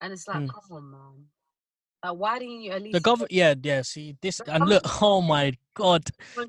and 0.00 0.12
it's 0.12 0.28
like 0.28 0.42
Mm. 0.42 0.48
come 0.48 0.64
on 0.76 0.90
man 0.90 1.24
Like, 2.04 2.16
why 2.16 2.38
didn't 2.38 2.60
you 2.60 2.72
at 2.72 2.82
least 2.82 2.92
The 2.92 3.00
government, 3.00 3.32
yeah, 3.32 3.54
yeah. 3.62 3.82
See 3.82 4.16
this, 4.20 4.36
The 4.44 4.54
and 4.54 4.68
look, 4.68 4.82
oh 5.02 5.20
my 5.22 5.52
god, 5.74 6.04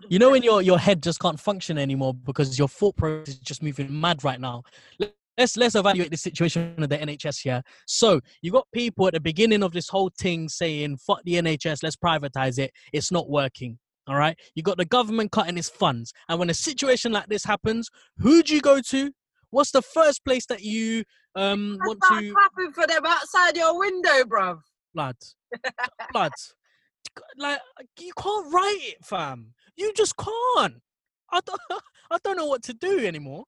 you 0.10 0.20
know 0.20 0.32
when 0.32 0.44
your 0.44 0.62
your 0.62 0.78
head 0.78 1.02
just 1.02 1.20
can't 1.20 1.40
function 1.40 1.78
anymore 1.78 2.14
because 2.14 2.60
your 2.60 2.68
thought 2.68 2.96
process 2.98 3.36
is 3.36 3.40
just 3.40 3.64
moving 3.64 4.00
mad 4.00 4.24
right 4.24 4.40
now. 4.40 4.64
Let- 5.00 5.14
Let's 5.40 5.56
let's 5.56 5.76
evaluate 5.76 6.10
the 6.10 6.18
situation 6.18 6.74
of 6.80 6.90
the 6.90 6.98
NHS 6.98 7.42
here. 7.42 7.62
So 7.86 8.20
you 8.42 8.52
got 8.52 8.68
people 8.72 9.06
at 9.06 9.14
the 9.14 9.20
beginning 9.20 9.62
of 9.62 9.72
this 9.72 9.88
whole 9.88 10.10
thing 10.20 10.50
saying 10.50 10.98
"fuck 10.98 11.22
the 11.26 11.36
NHS, 11.36 11.84
let's 11.84 11.96
privatize 11.96 12.58
it." 12.58 12.72
It's 12.92 13.12
not 13.12 13.30
working. 13.30 13.78
All 14.08 14.16
right. 14.16 14.40
You 14.56 14.64
got 14.64 14.78
the 14.78 14.86
government 14.86 15.32
cutting 15.32 15.58
its 15.58 15.70
funds, 15.70 16.14
and 16.30 16.40
when 16.40 16.50
a 16.50 16.54
situation 16.54 17.12
like 17.12 17.28
this 17.28 17.44
happens, 17.44 17.90
who 18.18 18.42
do 18.42 18.56
you 18.56 18.62
go 18.62 18.80
to? 18.82 19.12
What's 19.50 19.72
the 19.72 19.82
first 19.82 20.24
place 20.26 20.46
that 20.48 20.62
you 20.62 21.04
um 21.36 21.78
want 21.82 22.02
to 22.10 22.34
clapping 22.34 22.74
for 22.74 22.88
them 22.88 23.06
outside 23.06 23.56
your 23.56 23.78
window, 23.78 24.24
bruv. 24.24 24.60
blood? 24.94 25.16
blood. 26.14 26.32
Like 27.38 27.60
you 28.00 28.14
can't 28.18 28.54
write 28.54 28.80
it, 28.82 29.06
fam. 29.06 29.54
You 29.76 29.94
just 29.94 30.16
can't. 30.18 30.82
I 31.32 31.40
don't, 31.46 31.62
I 32.12 32.18
don't 32.24 32.38
know 32.38 32.46
what 32.46 32.64
to 32.64 32.74
do 32.74 33.06
anymore. 33.06 33.44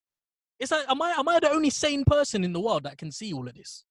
It's 0.58 0.70
like, 0.70 0.84
am 0.88 1.00
I 1.00 1.12
am 1.12 1.28
I 1.28 1.40
the 1.40 1.50
only 1.50 1.70
sane 1.70 2.04
person 2.04 2.44
in 2.44 2.52
the 2.52 2.60
world 2.60 2.84
that 2.84 2.98
can 2.98 3.10
see 3.10 3.32
all 3.32 3.48
of 3.48 3.54
this? 3.54 3.84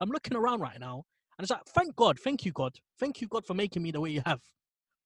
I'm 0.00 0.10
looking 0.10 0.36
around 0.36 0.60
right 0.60 0.78
now, 0.78 1.04
and 1.38 1.44
it's 1.44 1.50
like, 1.50 1.64
thank 1.68 1.96
God, 1.96 2.18
thank 2.18 2.44
you 2.44 2.52
God, 2.52 2.76
thank 2.98 3.22
you 3.22 3.28
God 3.28 3.46
for 3.46 3.54
making 3.54 3.82
me 3.82 3.90
the 3.90 4.00
way 4.00 4.10
you 4.10 4.22
have, 4.26 4.40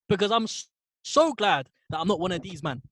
because 0.09 0.33
I'm 0.33 0.47
so 1.09 1.33
glad 1.33 1.69
that 1.91 1.99
I'm 1.99 2.09
not 2.09 2.21
one 2.21 2.33
of 2.33 2.43
these 2.43 2.63
man. 2.63 2.83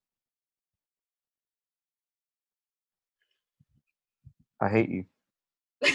I 4.60 4.68
hate 4.68 4.88
you. 4.88 5.04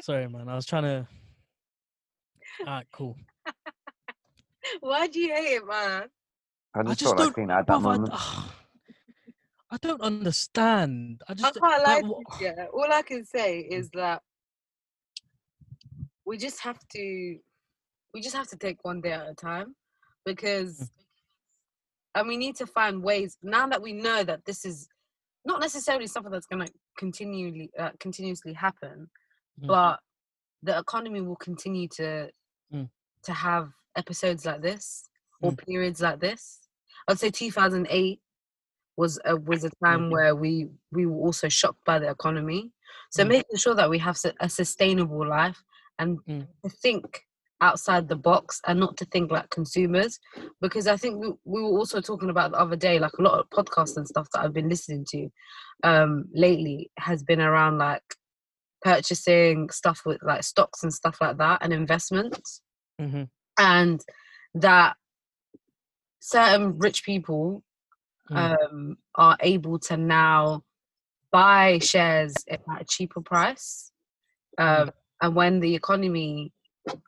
Sorry, 0.00 0.28
man. 0.28 0.48
I 0.48 0.54
was 0.54 0.66
trying 0.66 0.84
to. 0.84 1.06
Alright, 2.60 2.86
cool. 2.92 3.16
Why 4.80 5.06
do 5.08 5.20
you 5.20 5.34
hate 5.34 5.56
it, 5.56 5.66
man? 5.66 6.04
I 6.74 6.82
just, 6.82 6.90
I 6.90 6.94
just 6.94 7.16
don't. 7.16 7.38
like 7.38 7.50
at 7.50 7.66
that 7.66 7.78
bruv, 7.80 8.08
I- 8.10 8.50
I, 9.70 9.76
don't 9.78 10.00
understand. 10.00 11.22
I 11.28 11.32
I 11.32 11.34
just 11.34 11.60
can't 11.60 11.82
lie. 11.82 11.94
like, 11.94 12.02
to 12.02 12.08
you, 12.08 12.24
Yeah, 12.40 12.66
all 12.72 12.92
I 12.92 13.02
can 13.02 13.24
say 13.24 13.66
hmm. 13.68 13.74
is 13.74 13.90
that 13.90 14.22
we 16.24 16.38
just 16.38 16.60
have 16.60 16.78
to, 16.94 17.38
we 18.14 18.20
just 18.20 18.34
have 18.34 18.48
to 18.48 18.56
take 18.56 18.78
one 18.84 19.00
day 19.00 19.12
at 19.12 19.28
a 19.28 19.34
time, 19.34 19.74
because, 20.24 20.90
and 22.14 22.28
we 22.28 22.36
need 22.36 22.56
to 22.56 22.66
find 22.66 23.02
ways 23.02 23.36
now 23.42 23.66
that 23.66 23.82
we 23.82 23.92
know 23.92 24.22
that 24.24 24.44
this 24.44 24.64
is 24.64 24.88
not 25.44 25.60
necessarily 25.60 26.06
something 26.06 26.32
that's 26.32 26.46
going 26.46 26.66
to 26.66 26.72
continually, 26.96 27.70
uh, 27.78 27.90
continuously 28.00 28.52
happen, 28.52 29.10
Mm. 29.60 29.68
but 29.68 30.00
the 30.62 30.76
economy 30.78 31.20
will 31.20 31.36
continue 31.36 31.86
to, 31.88 32.30
Mm. 32.72 32.90
to 33.22 33.32
have 33.32 33.70
episodes 33.96 34.44
like 34.44 34.62
this 34.62 35.08
or 35.42 35.52
periods 35.52 36.00
like 36.00 36.20
this. 36.20 36.60
I'd 37.06 37.18
say 37.20 37.30
2008 37.30 38.20
was 38.96 39.18
a 39.24 39.36
was 39.36 39.64
a 39.64 39.70
time 39.84 40.08
Mhm. 40.08 40.10
where 40.10 40.34
we 40.36 40.70
we 40.92 41.04
were 41.06 41.20
also 41.26 41.48
shocked 41.48 41.84
by 41.84 41.98
the 41.98 42.08
economy. 42.08 42.72
So 43.10 43.24
Mm. 43.24 43.28
making 43.28 43.56
sure 43.58 43.74
that 43.74 43.90
we 43.90 43.98
have 43.98 44.16
a 44.40 44.48
sustainable 44.48 45.26
life 45.26 45.62
and 45.98 46.18
Mm. 46.26 46.48
to 46.62 46.70
think 46.70 47.26
outside 47.68 48.08
the 48.08 48.16
box 48.30 48.60
and 48.66 48.78
not 48.78 48.96
to 48.98 49.04
think 49.06 49.30
like 49.30 49.48
consumers, 49.50 50.18
because 50.60 50.86
I 50.86 50.96
think 50.96 51.12
we, 51.20 51.28
we 51.52 51.62
were 51.62 51.78
also 51.78 52.00
talking 52.00 52.30
about 52.30 52.50
the 52.52 52.58
other 52.64 52.76
day, 52.76 52.98
like 52.98 53.16
a 53.18 53.22
lot 53.22 53.38
of 53.38 53.50
podcasts 53.50 53.96
and 53.96 54.06
stuff 54.06 54.28
that 54.32 54.42
I've 54.42 54.52
been 54.52 54.68
listening 54.68 55.04
to 55.12 55.20
um, 55.82 56.24
lately 56.32 56.90
has 56.98 57.22
been 57.22 57.40
around 57.40 57.78
like 57.78 58.02
purchasing 58.82 59.70
stuff 59.70 60.00
with 60.06 60.20
like 60.22 60.42
stocks 60.44 60.82
and 60.82 60.92
stuff 60.92 61.16
like 61.20 61.38
that 61.38 61.58
and 61.62 61.72
investments 61.72 62.60
Mhm. 63.00 63.28
and 63.58 64.00
that 64.54 64.96
certain 66.20 66.78
rich 66.78 67.04
people 67.04 67.62
Mm. 68.30 68.56
um, 68.72 68.96
are 69.16 69.36
able 69.40 69.78
to 69.78 69.96
now 69.98 70.62
buy 71.30 71.78
shares 71.78 72.32
at 72.48 72.60
a 72.80 72.84
cheaper 72.84 73.20
price. 73.20 73.92
Um, 74.56 74.90
And 75.20 75.36
when 75.36 75.60
the 75.60 75.74
economy 75.74 76.52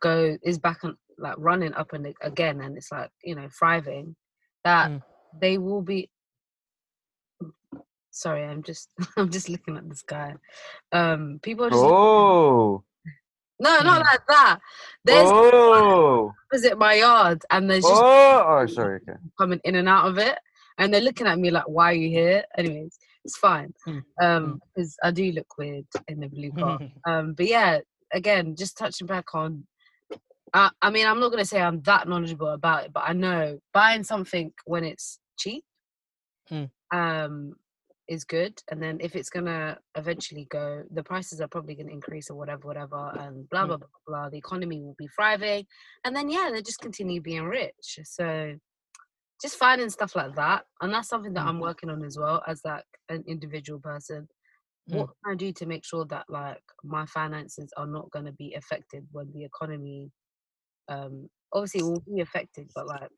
go 0.01 0.37
is 0.43 0.59
back 0.59 0.83
and 0.83 0.95
like 1.17 1.35
running 1.37 1.73
up 1.73 1.93
and 1.93 2.13
again, 2.21 2.61
and 2.61 2.77
it's 2.77 2.91
like 2.91 3.09
you 3.23 3.35
know 3.35 3.47
thriving, 3.57 4.15
that 4.63 4.89
Mm. 4.89 5.01
they 5.37 5.57
will 5.57 5.81
be. 5.81 6.09
Sorry, 8.11 8.43
I'm 8.43 8.63
just 8.63 8.89
I'm 9.17 9.29
just 9.29 9.49
looking 9.49 9.77
at 9.77 9.87
this 9.89 10.01
guy. 10.03 10.35
Um, 10.91 11.39
people 11.41 11.65
are 11.65 11.69
just 11.69 11.83
Oh, 11.83 12.83
no, 13.59 13.81
not 13.81 14.01
Mhm. 14.01 14.05
like 14.11 14.27
that. 14.27 14.59
There's 15.05 15.31
oh, 15.31 16.33
opposite 16.51 16.77
my 16.77 16.93
yard, 16.95 17.43
and 17.51 17.69
there's 17.69 17.83
just 17.83 18.01
oh, 18.01 18.45
oh, 18.47 18.65
sorry. 18.67 18.99
Okay. 19.07 19.17
coming 19.39 19.59
in 19.63 19.75
and 19.75 19.89
out 19.89 20.07
of 20.07 20.17
it 20.17 20.37
and 20.77 20.93
they're 20.93 21.01
looking 21.01 21.27
at 21.27 21.39
me 21.39 21.49
like 21.51 21.67
why 21.67 21.91
are 21.91 21.95
you 21.95 22.09
here 22.09 22.43
anyways 22.57 22.97
it's 23.25 23.37
fine 23.37 23.73
Mm, 23.87 24.03
um 24.21 24.59
because 24.75 24.95
i 25.03 25.11
do 25.11 25.31
look 25.31 25.57
weird 25.57 25.85
in 26.07 26.19
the 26.19 26.27
blue 26.27 26.51
car 26.51 26.79
um 27.07 27.33
but 27.33 27.47
yeah 27.47 27.79
again 28.13 28.55
just 28.55 28.77
touching 28.77 29.07
back 29.07 29.33
on 29.33 29.65
I, 30.53 30.69
I 30.81 30.89
mean 30.89 31.05
i'm 31.07 31.19
not 31.19 31.29
going 31.29 31.43
to 31.43 31.49
say 31.49 31.61
i'm 31.61 31.81
that 31.83 32.07
knowledgeable 32.07 32.49
about 32.49 32.85
it 32.85 32.93
but 32.93 33.03
i 33.07 33.13
know 33.13 33.59
buying 33.73 34.03
something 34.03 34.51
when 34.65 34.83
it's 34.83 35.19
cheap 35.37 35.63
Mm. 36.51 36.69
um 36.93 37.53
is 38.07 38.23
good 38.23 38.57
and 38.71 38.81
then 38.81 38.99
if 39.01 39.17
it's 39.17 39.29
gonna 39.29 39.77
eventually 39.95 40.47
go 40.49 40.83
the 40.93 41.03
prices 41.03 41.41
are 41.41 41.47
probably 41.49 41.75
gonna 41.75 41.91
increase 41.91 42.29
or 42.29 42.35
whatever 42.37 42.65
whatever 42.67 43.11
and 43.19 43.49
blah 43.49 43.63
Mm. 43.63 43.67
blah 43.67 43.77
blah 43.77 43.87
blah 44.07 44.29
the 44.29 44.37
economy 44.37 44.79
will 44.81 44.95
be 44.97 45.09
thriving 45.13 45.65
and 46.05 46.15
then 46.15 46.29
yeah 46.29 46.49
they 46.53 46.61
just 46.61 46.79
continue 46.79 47.19
being 47.21 47.43
rich 47.43 47.99
so 48.05 48.53
just 49.41 49.57
finding 49.57 49.89
stuff 49.89 50.15
like 50.15 50.33
that 50.35 50.63
and 50.81 50.93
that's 50.93 51.09
something 51.09 51.33
that 51.33 51.43
Mm. 51.43 51.49
i'm 51.49 51.59
working 51.59 51.89
on 51.89 52.01
as 52.05 52.17
well 52.17 52.41
as 52.47 52.61
like 52.63 52.85
an 53.09 53.23
individual 53.27 53.79
person. 53.81 54.27
What 54.87 55.07
can 55.23 55.33
i 55.33 55.35
do 55.35 55.51
to 55.51 55.65
make 55.65 55.85
sure 55.85 56.05
that 56.05 56.25
like 56.29 56.61
my 56.83 57.05
finances 57.07 57.69
are 57.77 57.87
not 57.87 58.09
going 58.11 58.25
to 58.25 58.31
be 58.33 58.53
affected 58.55 59.05
when 59.11 59.31
the 59.33 59.43
economy 59.43 60.09
um 60.89 61.29
obviously 61.53 61.81
it 61.81 61.83
will 61.83 62.03
be 62.15 62.21
affected 62.21 62.69
but 62.75 62.87
like 62.87 63.09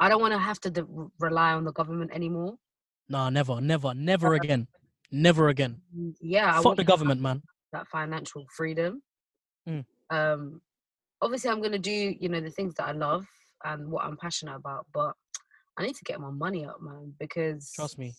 i 0.00 0.08
don't 0.08 0.20
want 0.20 0.32
to 0.32 0.38
have 0.38 0.60
to 0.60 0.70
de- 0.70 0.86
rely 1.20 1.52
on 1.52 1.64
the 1.64 1.72
government 1.72 2.10
anymore 2.14 2.54
Nah, 3.10 3.30
never, 3.30 3.60
never, 3.60 3.94
never 3.94 4.34
again. 4.34 4.68
Never 5.10 5.48
again. 5.48 5.80
Mm, 5.96 6.14
yeah 6.20 6.52
I 6.52 6.56
Fuck 6.56 6.64
want 6.64 6.76
the 6.76 6.84
government, 6.84 7.22
man. 7.22 7.42
that 7.72 7.86
financial 7.88 8.46
freedom 8.56 9.02
Mm. 9.68 9.84
um 10.10 10.60
obviously 11.20 11.50
i'm 11.50 11.58
going 11.60 11.72
to 11.72 11.78
do 11.78 12.14
you 12.20 12.28
know 12.28 12.40
the 12.40 12.50
things 12.50 12.74
that 12.76 12.88
i 12.88 12.92
love 12.92 13.26
and 13.64 13.90
what 13.90 14.04
i'm 14.04 14.16
passionate 14.16 14.56
about 14.56 14.86
but 14.94 15.12
i 15.78 15.82
need 15.84 15.94
to 15.94 16.04
get 16.04 16.20
my 16.20 16.30
money 16.30 16.64
up 16.64 16.78
man 16.80 17.12
because 17.20 17.72
Trust 17.74 17.98
me. 17.98 18.14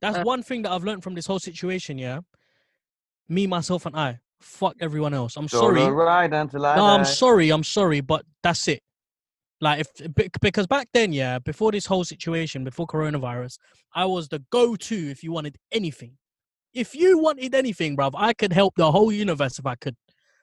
That's 0.00 0.18
Uh, 0.18 0.22
one 0.22 0.42
thing 0.42 0.62
that 0.62 0.72
I've 0.72 0.84
learned 0.84 1.02
from 1.02 1.14
this 1.14 1.26
whole 1.26 1.38
situation, 1.38 1.98
yeah. 1.98 2.20
Me, 3.28 3.46
myself, 3.46 3.86
and 3.86 3.96
I. 3.96 4.18
Fuck 4.40 4.76
everyone 4.80 5.12
else. 5.12 5.36
I'm 5.36 5.48
sorry. 5.48 5.80
Solo 5.80 5.90
ride 5.90 6.32
until 6.32 6.64
I 6.64 6.76
No, 6.76 6.86
I'm 6.86 7.04
sorry. 7.04 7.50
I'm 7.50 7.64
sorry, 7.64 8.00
but 8.00 8.24
that's 8.42 8.66
it. 8.68 8.82
Like 9.60 9.80
if 9.80 10.14
because 10.40 10.66
back 10.66 10.88
then, 10.94 11.12
yeah, 11.12 11.38
before 11.38 11.70
this 11.70 11.84
whole 11.84 12.04
situation, 12.04 12.64
before 12.64 12.86
coronavirus, 12.86 13.58
I 13.94 14.06
was 14.06 14.28
the 14.28 14.42
go-to 14.50 15.10
if 15.10 15.22
you 15.22 15.32
wanted 15.32 15.58
anything. 15.70 16.16
If 16.72 16.94
you 16.94 17.18
wanted 17.18 17.54
anything, 17.54 17.96
bruv, 17.96 18.12
I 18.14 18.32
could 18.32 18.54
help 18.54 18.74
the 18.76 18.90
whole 18.90 19.12
universe 19.12 19.58
if 19.58 19.66
I 19.66 19.74
could. 19.74 19.96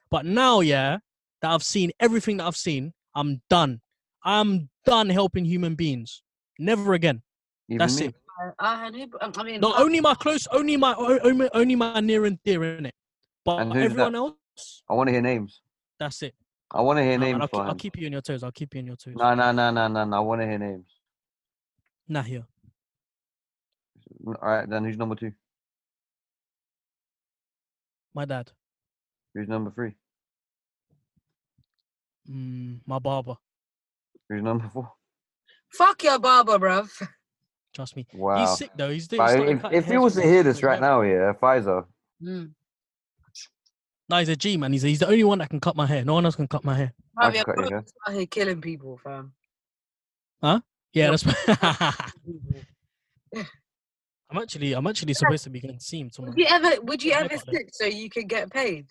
But 0.08 0.24
now, 0.24 0.60
yeah, 0.60 0.98
that 1.42 1.50
I've 1.50 1.64
seen 1.64 1.90
everything 1.98 2.36
that 2.36 2.46
I've 2.46 2.56
seen, 2.56 2.92
I'm 3.14 3.42
done. 3.50 3.80
I'm 4.24 4.68
done 4.84 5.08
helping 5.08 5.44
human 5.44 5.74
beings. 5.74 6.22
Never 6.58 6.94
again. 6.94 7.22
Even 7.68 7.78
That's 7.78 7.98
me. 7.98 8.06
it. 8.06 8.14
I, 8.40 8.86
I, 8.86 8.90
knew- 8.90 9.10
I 9.20 9.42
mean 9.42 9.60
No, 9.60 9.74
only 9.76 10.00
my 10.00 10.14
close, 10.14 10.46
only 10.52 10.76
my, 10.76 10.94
only, 10.94 11.48
only 11.52 11.74
my 11.74 12.00
near 12.00 12.24
and 12.24 12.38
dear 12.44 12.62
in 12.76 12.86
it. 12.86 12.94
But 13.44 13.60
And 13.62 13.72
who's 13.72 13.82
that? 13.94 14.00
everyone 14.02 14.14
else, 14.14 14.82
I 14.88 14.94
want 14.94 15.08
to 15.08 15.12
hear 15.12 15.22
names. 15.22 15.60
that's 15.98 16.22
it. 16.22 16.34
I 16.70 16.80
want 16.82 16.98
to 16.98 17.02
hear 17.02 17.14
Nah, 17.18 17.24
man, 17.24 17.30
names 17.32 17.40
I'll, 17.42 17.48
for 17.48 17.56
keep, 17.62 17.68
I'll 17.68 17.74
keep 17.74 17.96
you 17.98 18.06
on 18.06 18.12
your 18.12 18.20
toes. 18.20 18.42
I'll 18.42 18.52
keep 18.52 18.74
you 18.74 18.80
on 18.80 18.86
your 18.86 18.96
toes. 18.96 19.14
No, 19.16 19.34
no, 19.34 19.52
no, 19.52 19.70
no, 19.70 19.88
no, 19.88 20.04
no. 20.04 20.16
I 20.16 20.20
want 20.20 20.40
to 20.42 20.46
hear 20.46 20.58
names. 20.58 20.86
Nah, 22.06 22.22
here. 22.22 22.44
All 24.26 24.34
right, 24.42 24.68
then 24.68 24.84
who's 24.84 24.96
number 24.98 25.14
two? 25.14 25.32
My 28.14 28.24
dad. 28.24 28.50
Who's 29.34 29.48
number 29.48 29.70
three? 29.70 29.94
Mm, 32.30 32.80
my 32.86 32.98
barber. 32.98 33.36
Who's 34.28 34.42
number 34.42 34.68
four? 34.68 34.92
fuck 35.72 36.02
your 36.02 36.18
barber 36.18 36.58
bruv 36.58 36.88
Trust 37.78 37.94
me. 37.94 38.08
Wow. 38.12 38.40
He's 38.40 38.58
sick 38.58 38.70
though. 38.74 38.90
He's 38.90 39.06
doing. 39.06 39.22
If, 39.22 39.64
if 39.72 39.84
he 39.86 39.98
was 39.98 40.14
for 40.14 40.20
to 40.22 40.26
me. 40.26 40.32
hear 40.32 40.42
this 40.42 40.64
right 40.64 40.80
now, 40.80 41.02
yeah, 41.02 41.32
Pfizer, 41.40 41.84
mm. 42.20 42.50
No, 44.08 44.16
he's 44.16 44.28
a 44.28 44.34
G 44.34 44.56
man. 44.56 44.72
He's 44.72 44.82
he's 44.82 44.98
the 44.98 45.06
only 45.06 45.22
one 45.22 45.38
that 45.38 45.48
can 45.48 45.60
cut 45.60 45.76
my 45.76 45.86
hair. 45.86 46.04
No 46.04 46.14
one 46.14 46.24
else 46.24 46.34
can 46.34 46.48
cut 46.48 46.64
my 46.64 46.74
hair. 46.74 46.92
I 47.16 47.30
Bruv, 47.30 47.34
your 47.36 47.44
cut 47.44 47.56
your 47.56 47.64
hair. 47.66 47.70
barber's 47.70 47.92
out 48.08 48.14
here 48.14 48.26
killing 48.26 48.60
people 48.60 48.98
fam 49.04 49.32
Huh? 50.42 50.60
Yeah, 50.92 51.04
Yo. 51.04 51.10
that's. 51.12 51.22
People. 52.26 53.44
I'm 54.30 54.38
actually 54.38 54.72
I'm 54.72 54.86
actually 54.88 55.14
supposed 55.14 55.44
to 55.44 55.50
be 55.50 55.60
getting 55.60 55.78
seen 55.78 56.10
tomorrow. 56.10 56.32
would 56.32 56.38
you 56.40 56.46
ever 56.50 56.80
would 56.82 57.00
you 57.04 57.12
ever 57.12 57.38
snitch 57.38 57.68
so 57.70 57.84
you 57.86 58.10
could 58.10 58.28
get 58.28 58.50
paid 58.50 58.86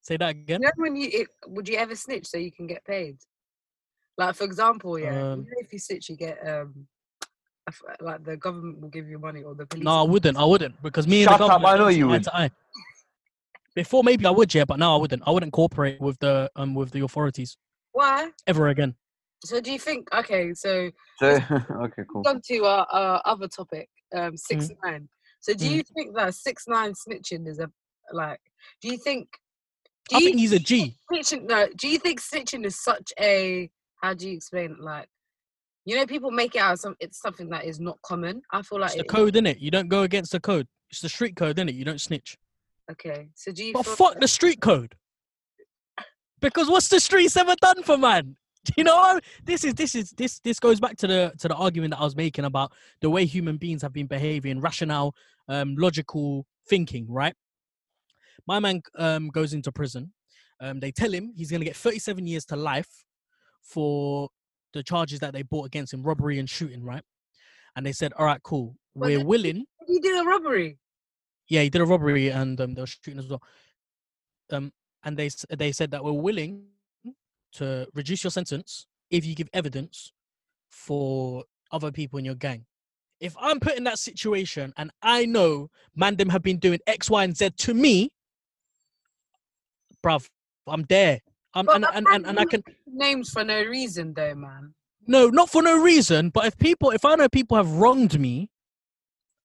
Say 0.00 0.16
that 0.16 0.34
You 0.34 0.40
again. 0.42 0.60
know 0.62 0.70
when 0.76 0.96
you 0.96 1.10
it, 1.12 1.28
would 1.48 1.68
you 1.68 1.76
ever 1.76 1.94
snitch 1.94 2.26
so 2.28 2.38
you 2.38 2.50
can 2.50 2.66
get 2.66 2.82
paid? 2.86 3.18
Like 4.16 4.36
for 4.36 4.44
example, 4.44 4.98
yeah, 4.98 5.12
you 5.12 5.18
Um, 5.20 5.38
know 5.40 5.46
if 5.58 5.70
you 5.72 5.78
snitch, 5.78 6.08
you 6.08 6.16
get 6.16 6.38
um, 6.48 6.48
a 6.48 6.80
f- 6.80 6.86
like 8.00 8.24
the 8.24 8.36
government 8.36 8.80
will 8.80 8.88
give 8.88 9.08
you 9.08 9.18
money 9.18 9.42
or 9.42 9.54
the 9.54 9.66
police. 9.66 9.84
No, 9.84 10.00
I 10.00 10.02
wouldn't. 10.02 10.36
I 10.36 10.44
wouldn't 10.44 10.82
because 10.82 11.06
me 11.06 11.24
Shut 11.24 11.34
and 11.34 11.40
the 11.40 11.44
up, 11.44 11.50
government 11.62 11.74
I 11.74 11.78
know 11.78 11.88
you 11.88 12.08
eye 12.08 12.42
would. 12.42 12.52
Before 13.74 14.04
maybe 14.04 14.26
I 14.26 14.30
would, 14.30 14.54
yeah, 14.54 14.64
but 14.64 14.78
now 14.78 14.96
I 14.96 15.00
wouldn't. 15.00 15.22
I 15.26 15.30
wouldn't 15.30 15.52
cooperate 15.52 16.00
with 16.00 16.18
the 16.18 16.50
um 16.56 16.74
with 16.74 16.90
the 16.90 17.00
authorities 17.04 17.56
Why? 17.92 18.30
ever 18.46 18.68
again. 18.68 18.96
So 19.44 19.60
do 19.60 19.72
you 19.72 19.78
think? 19.78 20.12
Okay, 20.14 20.52
so 20.54 20.90
So 21.18 21.26
okay, 21.50 22.02
cool. 22.10 22.22
on 22.26 22.40
to 22.48 22.64
our, 22.64 22.86
our 22.90 23.22
other 23.24 23.48
topic, 23.48 23.88
um, 24.14 24.36
six 24.36 24.68
Mm. 24.68 24.76
nine. 24.84 25.08
So 25.40 25.54
do 25.54 25.68
you 25.68 25.82
think 25.82 26.14
that 26.14 26.34
six 26.34 26.64
nine 26.68 26.92
snitching 26.92 27.48
is 27.48 27.58
a 27.58 27.70
like? 28.12 28.40
Do 28.80 28.88
you 28.88 28.98
think? 28.98 29.28
Do 30.08 30.16
I 30.16 30.18
you 30.20 30.24
think 30.26 30.38
he's 30.38 30.52
a 30.52 30.58
G. 30.58 30.96
snitching? 31.10 31.48
No. 31.48 31.66
Do 31.76 31.88
you 31.88 31.98
think 31.98 32.20
snitching 32.20 32.64
is 32.66 32.78
such 32.78 33.12
a? 33.18 33.70
How 34.02 34.14
do 34.14 34.28
you 34.28 34.34
explain 34.36 34.72
it? 34.72 34.80
Like, 34.80 35.08
you 35.84 35.96
know, 35.96 36.06
people 36.06 36.30
make 36.30 36.54
it 36.54 36.58
out 36.60 36.78
some. 36.78 36.96
It's 37.00 37.20
something 37.20 37.48
that 37.50 37.64
is 37.64 37.80
not 37.80 38.00
common. 38.02 38.42
I 38.52 38.62
feel 38.62 38.78
like 38.80 38.88
It's 38.90 38.96
the 38.96 39.00
it- 39.04 39.08
code, 39.08 39.36
it, 39.36 39.58
You 39.58 39.70
don't 39.70 39.88
go 39.88 40.02
against 40.02 40.32
the 40.32 40.40
code. 40.40 40.66
It's 40.90 41.00
the 41.00 41.08
street 41.08 41.36
code, 41.36 41.56
innit? 41.56 41.74
You 41.74 41.84
don't 41.84 42.00
snitch. 42.00 42.36
Okay, 42.90 43.28
so 43.34 43.52
do 43.52 43.64
you? 43.64 43.72
But 43.72 43.86
fuck 43.86 44.20
the 44.20 44.28
street 44.28 44.60
code. 44.60 44.94
Because 46.40 46.68
what's 46.68 46.88
the 46.88 47.00
streets 47.00 47.36
ever 47.36 47.54
done 47.60 47.82
for 47.84 47.96
man? 47.96 48.36
Do 48.64 48.72
you 48.76 48.84
know 48.84 48.96
what? 48.96 49.24
This 49.44 49.64
is 49.64 49.74
this 49.74 49.94
is 49.94 50.10
this 50.10 50.38
this 50.40 50.60
goes 50.60 50.78
back 50.80 50.96
to 50.98 51.06
the 51.06 51.32
to 51.38 51.48
the 51.48 51.54
argument 51.54 51.92
that 51.92 52.00
I 52.00 52.04
was 52.04 52.14
making 52.16 52.44
about 52.44 52.72
the 53.00 53.10
way 53.10 53.24
human 53.24 53.56
beings 53.56 53.82
have 53.82 53.92
been 53.92 54.06
behaving, 54.06 54.60
rationale, 54.60 55.14
um, 55.48 55.74
logical 55.76 56.46
thinking, 56.68 57.06
right? 57.08 57.34
My 58.46 58.58
man 58.60 58.82
um 58.98 59.28
goes 59.28 59.52
into 59.52 59.72
prison. 59.72 60.12
Um, 60.60 60.78
they 60.80 60.92
tell 60.92 61.12
him 61.12 61.32
he's 61.36 61.50
gonna 61.50 61.64
get 61.64 61.76
37 61.76 62.24
years 62.26 62.44
to 62.46 62.56
life 62.56 63.04
for 63.62 64.28
the 64.72 64.82
charges 64.82 65.20
that 65.20 65.32
they 65.32 65.42
brought 65.42 65.66
against 65.66 65.92
him, 65.92 66.02
robbery 66.02 66.38
and 66.38 66.48
shooting, 66.48 66.82
right? 66.84 67.02
And 67.76 67.84
they 67.86 67.92
said, 67.92 68.12
All 68.14 68.26
right, 68.26 68.42
cool. 68.42 68.76
We're 68.94 69.24
willing 69.24 69.64
You 69.88 70.00
did 70.00 70.20
a 70.20 70.24
robbery. 70.24 70.78
yeah, 71.48 71.62
he 71.62 71.70
did 71.70 71.80
a 71.80 71.86
robbery 71.86 72.28
and 72.30 72.60
um, 72.60 72.74
they 72.74 72.82
were 72.82 72.86
shooting 72.86 73.18
as 73.18 73.26
well. 73.28 73.42
Um, 74.50 74.72
and 75.04 75.16
they 75.16 75.30
they 75.50 75.72
said 75.72 75.90
that 75.92 76.04
we're 76.04 76.12
willing 76.12 76.64
to 77.54 77.86
reduce 77.94 78.22
your 78.24 78.30
sentence 78.30 78.86
if 79.10 79.24
you 79.26 79.34
give 79.34 79.48
evidence 79.52 80.12
for 80.68 81.44
other 81.70 81.90
people 81.90 82.18
in 82.18 82.24
your 82.24 82.34
gang. 82.34 82.64
If 83.20 83.34
I'm 83.40 83.60
put 83.60 83.76
in 83.76 83.84
that 83.84 83.98
situation 83.98 84.72
and 84.76 84.90
I 85.02 85.24
know 85.26 85.70
Mandem 85.98 86.30
have 86.30 86.42
been 86.42 86.58
doing 86.58 86.80
X, 86.86 87.08
Y, 87.08 87.24
and 87.24 87.36
Z 87.36 87.50
to 87.50 87.74
me, 87.74 88.10
bruv, 90.04 90.28
I'm 90.66 90.82
there. 90.88 91.20
Um, 91.54 91.68
I'm, 91.68 91.82
But 91.82 91.94
and, 91.96 92.06
and, 92.06 92.06
and, 92.14 92.26
and 92.26 92.38
I 92.40 92.44
can 92.44 92.62
names 92.86 93.30
for 93.30 93.44
no 93.44 93.62
reason, 93.62 94.14
though, 94.14 94.34
man. 94.34 94.74
no, 95.06 95.28
not 95.28 95.50
for 95.50 95.62
no 95.62 95.82
reason. 95.82 96.30
But 96.30 96.46
if 96.46 96.58
people, 96.58 96.90
if 96.90 97.04
I 97.04 97.14
know 97.14 97.28
people 97.28 97.56
have 97.56 97.70
wronged 97.72 98.18
me, 98.18 98.50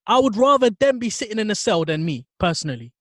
I 0.07 0.19
would 0.19 0.37
rather 0.37 0.69
them 0.69 0.99
be 0.99 1.09
sitting 1.09 1.37
in 1.37 1.51
a 1.51 1.55
cell 1.55 1.83
than 1.83 2.05
me 2.05 2.25
personally. 2.39 2.93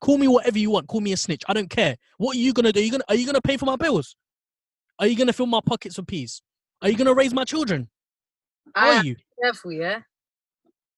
Call 0.00 0.18
me 0.18 0.28
whatever 0.28 0.58
you 0.58 0.70
want. 0.70 0.86
Call 0.86 1.00
me 1.00 1.12
a 1.12 1.16
snitch. 1.16 1.42
I 1.48 1.54
don't 1.54 1.70
care. 1.70 1.96
What 2.18 2.36
are 2.36 2.38
you 2.38 2.52
gonna 2.52 2.72
do? 2.72 2.80
Are 2.80 2.82
you 2.82 2.90
gonna 2.90 3.04
are 3.08 3.14
you 3.14 3.26
gonna 3.26 3.40
pay 3.40 3.56
for 3.56 3.64
my 3.64 3.76
bills? 3.76 4.14
Are 4.98 5.06
you 5.06 5.16
gonna 5.16 5.32
fill 5.32 5.46
my 5.46 5.60
pockets 5.64 5.96
with 5.96 6.06
peas? 6.06 6.42
Are 6.82 6.88
you 6.88 6.96
gonna 6.96 7.14
raise 7.14 7.34
my 7.34 7.44
children? 7.44 7.88
I 8.74 8.98
are 8.98 9.04
you? 9.04 9.16
careful, 9.42 9.72
yeah. 9.72 10.00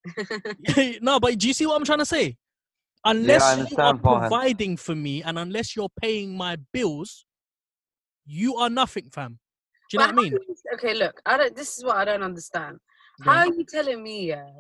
no, 1.01 1.21
but 1.21 1.39
do 1.39 1.49
you 1.49 1.55
see 1.55 1.67
what 1.67 1.77
I'm 1.77 1.85
trying 1.85 1.99
to 1.99 2.07
say? 2.07 2.37
Unless 3.05 3.71
you 3.71 3.77
are 3.79 3.97
providing 3.97 4.77
for 4.77 4.95
me 4.95 5.23
and 5.23 5.39
unless 5.39 5.77
you're 5.77 5.89
paying 6.01 6.37
my 6.37 6.57
bills, 6.73 7.25
you 8.29 8.57
are 8.57 8.71
nothing, 8.71 9.09
fam. 9.11 9.39
Do 9.91 9.97
you 9.97 9.99
know 10.01 10.07
what 10.07 10.13
I 10.13 10.17
mean? 10.17 10.33
you- 10.33 10.55
Okay, 10.75 10.95
look, 10.95 11.21
I 11.25 11.37
don't. 11.39 11.57
This 11.57 11.79
is 11.79 11.85
what 11.85 11.97
I 11.97 12.05
don't 12.05 12.23
understand. 12.23 12.79
Go 13.25 13.31
How 13.31 13.39
are 13.39 13.47
you 13.47 13.65
telling 13.65 14.03
me? 14.03 14.27
Yeah, 14.29 14.51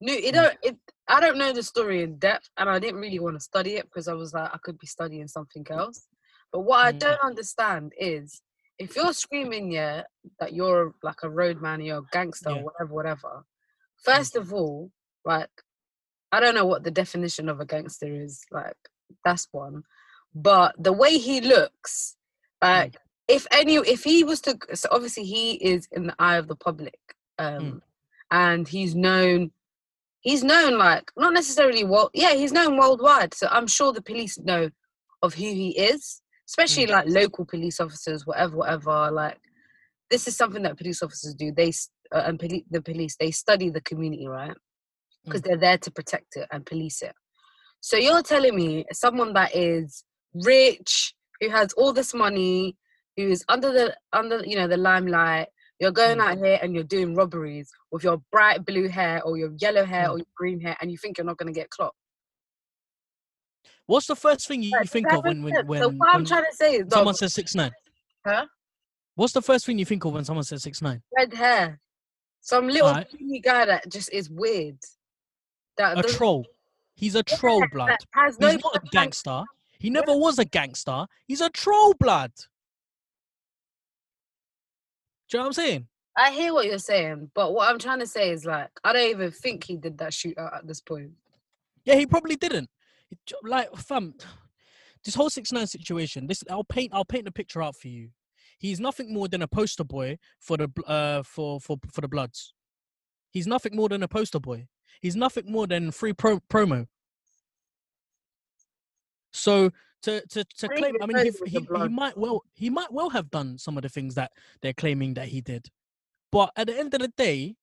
no, 0.00 0.12
it 0.12 0.32
Mm. 0.32 0.32
don't. 0.34 0.58
It. 0.62 0.76
I 1.08 1.20
don't 1.20 1.38
know 1.38 1.52
the 1.52 1.62
story 1.62 2.02
in 2.02 2.18
depth, 2.18 2.48
and 2.58 2.68
I 2.68 2.78
didn't 2.78 3.00
really 3.00 3.18
want 3.18 3.36
to 3.36 3.40
study 3.40 3.76
it 3.76 3.84
because 3.86 4.08
I 4.08 4.14
was 4.14 4.34
like, 4.34 4.50
I 4.54 4.58
could 4.58 4.78
be 4.78 4.86
studying 4.86 5.26
something 5.28 5.66
else. 5.70 6.06
But 6.52 6.60
what 6.60 6.80
I 6.86 6.92
Mm. 6.92 6.98
don't 6.98 7.20
understand 7.24 7.92
is 7.98 8.42
if 8.78 8.94
you're 8.96 9.12
screaming, 9.14 9.70
yeah, 9.72 10.02
that 10.40 10.52
you're 10.52 10.94
like 11.02 11.22
a 11.22 11.30
roadman, 11.30 11.80
you're 11.80 11.98
a 11.98 12.08
gangster, 12.12 12.50
Yeah. 12.50 12.56
Mm. 12.56 12.58
or 12.60 12.64
whatever, 12.64 12.92
whatever. 12.94 13.44
First 14.04 14.36
of 14.36 14.52
all, 14.52 14.92
like, 15.24 15.50
I 16.32 16.40
don't 16.40 16.54
know 16.54 16.66
what 16.66 16.82
the 16.84 16.90
definition 16.90 17.48
of 17.48 17.60
a 17.60 17.64
gangster 17.64 18.12
is. 18.14 18.44
Like, 18.50 18.76
that's 19.24 19.48
one. 19.52 19.84
But 20.34 20.74
the 20.78 20.92
way 20.92 21.16
he 21.18 21.40
looks, 21.40 22.16
Mm. 22.62 22.68
like, 22.68 22.96
if 23.28 23.46
any, 23.50 23.74
if 23.76 24.04
he 24.04 24.24
was 24.24 24.40
to, 24.42 24.58
so 24.74 24.88
obviously 24.92 25.24
he 25.24 25.52
is 25.54 25.88
in 25.92 26.06
the 26.08 26.14
eye 26.18 26.36
of 26.36 26.48
the 26.48 26.56
public, 26.56 26.98
Mm. 27.40 27.58
um, 27.58 27.82
and 28.30 28.68
he's 28.68 28.94
known. 28.94 29.50
He's 30.20 30.42
known 30.42 30.78
like 30.78 31.10
not 31.16 31.34
necessarily 31.34 31.84
well, 31.84 32.10
yeah, 32.14 32.32
he's 32.34 32.52
known 32.52 32.78
worldwide. 32.78 33.34
So 33.34 33.46
I'm 33.50 33.66
sure 33.66 33.92
the 33.92 34.00
police 34.02 34.38
know 34.38 34.70
of 35.20 35.34
who 35.34 35.42
he 35.44 35.70
is, 35.78 36.22
especially 36.48 36.86
like 36.86 37.06
local 37.08 37.44
police 37.44 37.78
officers, 37.80 38.24
whatever, 38.26 38.56
whatever. 38.56 39.10
Like 39.10 39.38
this 40.10 40.26
is 40.26 40.36
something 40.36 40.62
that 40.62 40.78
police 40.78 41.02
officers 41.02 41.34
do. 41.34 41.52
They 41.52 41.68
s- 41.68 41.90
uh, 42.12 42.22
and 42.26 42.38
poli- 42.40 42.64
the 42.70 42.80
police 42.80 43.16
they 43.18 43.30
study 43.32 43.68
the 43.68 43.82
community, 43.82 44.26
right? 44.26 44.56
Because 45.24 45.42
they're 45.42 45.56
there 45.58 45.78
to 45.78 45.90
protect 45.90 46.36
it 46.36 46.46
and 46.50 46.64
police 46.64 47.02
it. 47.02 47.14
So 47.80 47.96
you're 47.98 48.22
telling 48.22 48.56
me 48.56 48.86
someone 48.92 49.34
that 49.34 49.54
is 49.54 50.04
rich, 50.32 51.14
who 51.40 51.50
has 51.50 51.72
all 51.74 51.92
this 51.92 52.14
money, 52.14 52.76
who 53.16 53.28
is 53.28 53.44
under 53.48 53.72
the 53.72 53.96
under 54.12 54.44
you 54.44 54.56
know 54.56 54.66
the 54.68 54.76
limelight. 54.76 55.48
You're 55.80 55.90
going 55.90 56.18
Mm. 56.18 56.26
out 56.30 56.38
here 56.38 56.58
and 56.62 56.72
you're 56.74 56.84
doing 56.84 57.14
robberies 57.16 57.68
with 57.90 58.04
your 58.04 58.18
bright 58.30 58.64
blue 58.64 58.88
hair 58.88 59.20
or 59.24 59.36
your 59.36 59.52
yellow 59.58 59.84
hair 59.84 60.06
Mm. 60.08 60.12
or 60.12 60.18
your 60.18 60.26
green 60.36 60.60
hair, 60.60 60.76
and 60.80 60.90
you 60.90 60.96
think 60.96 61.18
you're 61.18 61.24
not 61.24 61.36
going 61.36 61.52
to 61.52 61.58
get 61.60 61.68
clocked. 61.70 61.96
What's 63.86 64.06
the 64.06 64.16
first 64.16 64.48
thing 64.48 64.62
you 64.62 64.70
Does 64.70 64.90
think 64.90 65.12
of 65.12 65.24
when 65.24 65.42
when, 65.42 65.66
when, 65.66 65.82
so 65.82 65.88
what 65.90 66.08
I'm 66.14 66.24
trying 66.24 66.44
to 66.44 66.56
say 66.56 66.76
is, 66.76 66.86
someone 66.90 67.12
dog, 67.12 67.16
says 67.16 67.34
six 67.34 67.54
nine? 67.54 67.72
huh? 68.26 68.46
What's 69.16 69.32
the 69.32 69.42
first 69.42 69.66
thing 69.66 69.78
you 69.78 69.84
think 69.84 70.04
of 70.04 70.12
when 70.14 70.24
someone 70.24 70.44
says 70.44 70.62
six 70.62 70.80
nine? 70.80 71.02
red 71.16 71.34
hair, 71.34 71.80
some 72.40 72.66
little 72.68 72.94
puny 73.10 73.40
guy 73.40 73.66
that 73.66 73.90
just 73.90 74.12
is 74.12 74.30
weird. 74.30 74.78
That 75.76 75.98
A 75.98 76.02
troll. 76.04 76.46
He's 76.94 77.14
a 77.16 77.22
troll 77.24 77.64
blood. 77.72 77.96
has 78.12 78.38
no 78.38 78.48
He's 78.48 78.62
not 78.62 78.76
a 78.76 78.80
gangster. 78.90 79.42
He 79.78 79.90
never 79.90 80.16
was 80.16 80.38
a 80.38 80.44
gangster. 80.44 81.06
He's 81.26 81.40
a 81.40 81.50
troll 81.50 81.94
blood. 81.98 82.30
Do 85.34 85.38
you 85.38 85.42
know 85.42 85.48
what 85.48 85.58
I'm 85.58 85.64
saying? 85.64 85.86
I 86.16 86.30
hear 86.30 86.54
what 86.54 86.66
you're 86.66 86.78
saying, 86.78 87.32
but 87.34 87.52
what 87.52 87.68
I'm 87.68 87.80
trying 87.80 87.98
to 87.98 88.06
say 88.06 88.30
is 88.30 88.44
like 88.44 88.70
I 88.84 88.92
don't 88.92 89.10
even 89.10 89.32
think 89.32 89.64
he 89.64 89.76
did 89.76 89.98
that 89.98 90.12
shootout 90.12 90.56
at 90.56 90.64
this 90.64 90.80
point. 90.80 91.10
Yeah, 91.84 91.96
he 91.96 92.06
probably 92.06 92.36
didn't. 92.36 92.70
Like, 93.42 93.74
fam, 93.74 94.14
this 95.04 95.16
whole 95.16 95.30
six 95.30 95.50
nine 95.50 95.66
situation. 95.66 96.28
This 96.28 96.44
I'll 96.48 96.62
paint. 96.62 96.92
I'll 96.94 97.04
paint 97.04 97.24
the 97.24 97.32
picture 97.32 97.60
out 97.60 97.74
for 97.74 97.88
you. 97.88 98.10
He's 98.60 98.78
nothing 98.78 99.12
more 99.12 99.26
than 99.26 99.42
a 99.42 99.48
poster 99.48 99.82
boy 99.82 100.18
for 100.38 100.56
the 100.56 100.70
uh 100.86 101.24
for 101.24 101.58
for 101.58 101.78
for 101.90 102.00
the 102.00 102.06
Bloods. 102.06 102.54
He's 103.32 103.48
nothing 103.48 103.74
more 103.74 103.88
than 103.88 104.04
a 104.04 104.08
poster 104.08 104.38
boy. 104.38 104.68
He's 105.00 105.16
nothing 105.16 105.50
more 105.50 105.66
than 105.66 105.90
free 105.90 106.12
pro- 106.12 106.38
promo. 106.48 106.86
So 109.32 109.72
to 110.04 110.26
to 110.28 110.44
to 110.44 110.68
I 110.70 110.76
claim, 110.76 110.94
I 111.02 111.06
mean, 111.06 111.16
he, 111.18 111.30
he 111.44 111.50
he 111.50 111.56
a 111.56 111.60
he 111.60 111.66
Blood. 111.66 111.92
might 111.92 112.16
well 112.16 112.42
he 112.54 112.70
might 112.70 112.92
well 112.92 113.10
have 113.10 113.30
done 113.30 113.58
some 113.58 113.76
of 113.76 113.82
the 113.82 113.88
things 113.88 114.14
that 114.14 114.32
they're 114.62 114.72
claiming 114.72 115.14
that 115.14 115.28
he 115.28 115.40
did, 115.40 115.66
but 116.32 116.50
at 116.56 116.66
the 116.68 116.78
end 116.78 116.94
of 116.94 117.00
the 117.00 117.12
day, 117.16 117.56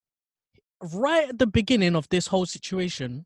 right 0.94 1.30
at 1.30 1.40
the 1.40 1.48
beginning 1.48 1.96
of 1.96 2.08
this 2.10 2.28
whole 2.28 2.46
situation, 2.46 3.26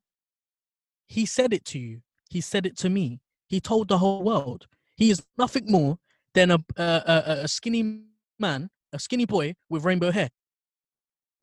he 1.07 1.25
said 1.25 1.53
it 1.53 1.65
to 1.65 1.79
you. 1.79 2.01
He 2.29 2.41
said 2.41 2.65
it 2.65 2.77
to 2.77 2.89
me. 2.89 3.19
He 3.47 3.59
told 3.59 3.87
the 3.87 3.97
whole 3.99 4.23
world. 4.23 4.67
He 4.97 5.09
is 5.11 5.23
nothing 5.37 5.65
more 5.69 5.97
than 6.33 6.51
a, 6.51 6.59
a, 6.77 6.83
a- 6.83 7.43
a 7.43 7.47
skinny 7.47 8.01
man, 8.39 8.69
a 8.91 8.99
skinny 8.99 9.25
boy 9.25 9.55
with 9.69 9.83
rainbow 9.85 10.11
hair. 10.11 10.29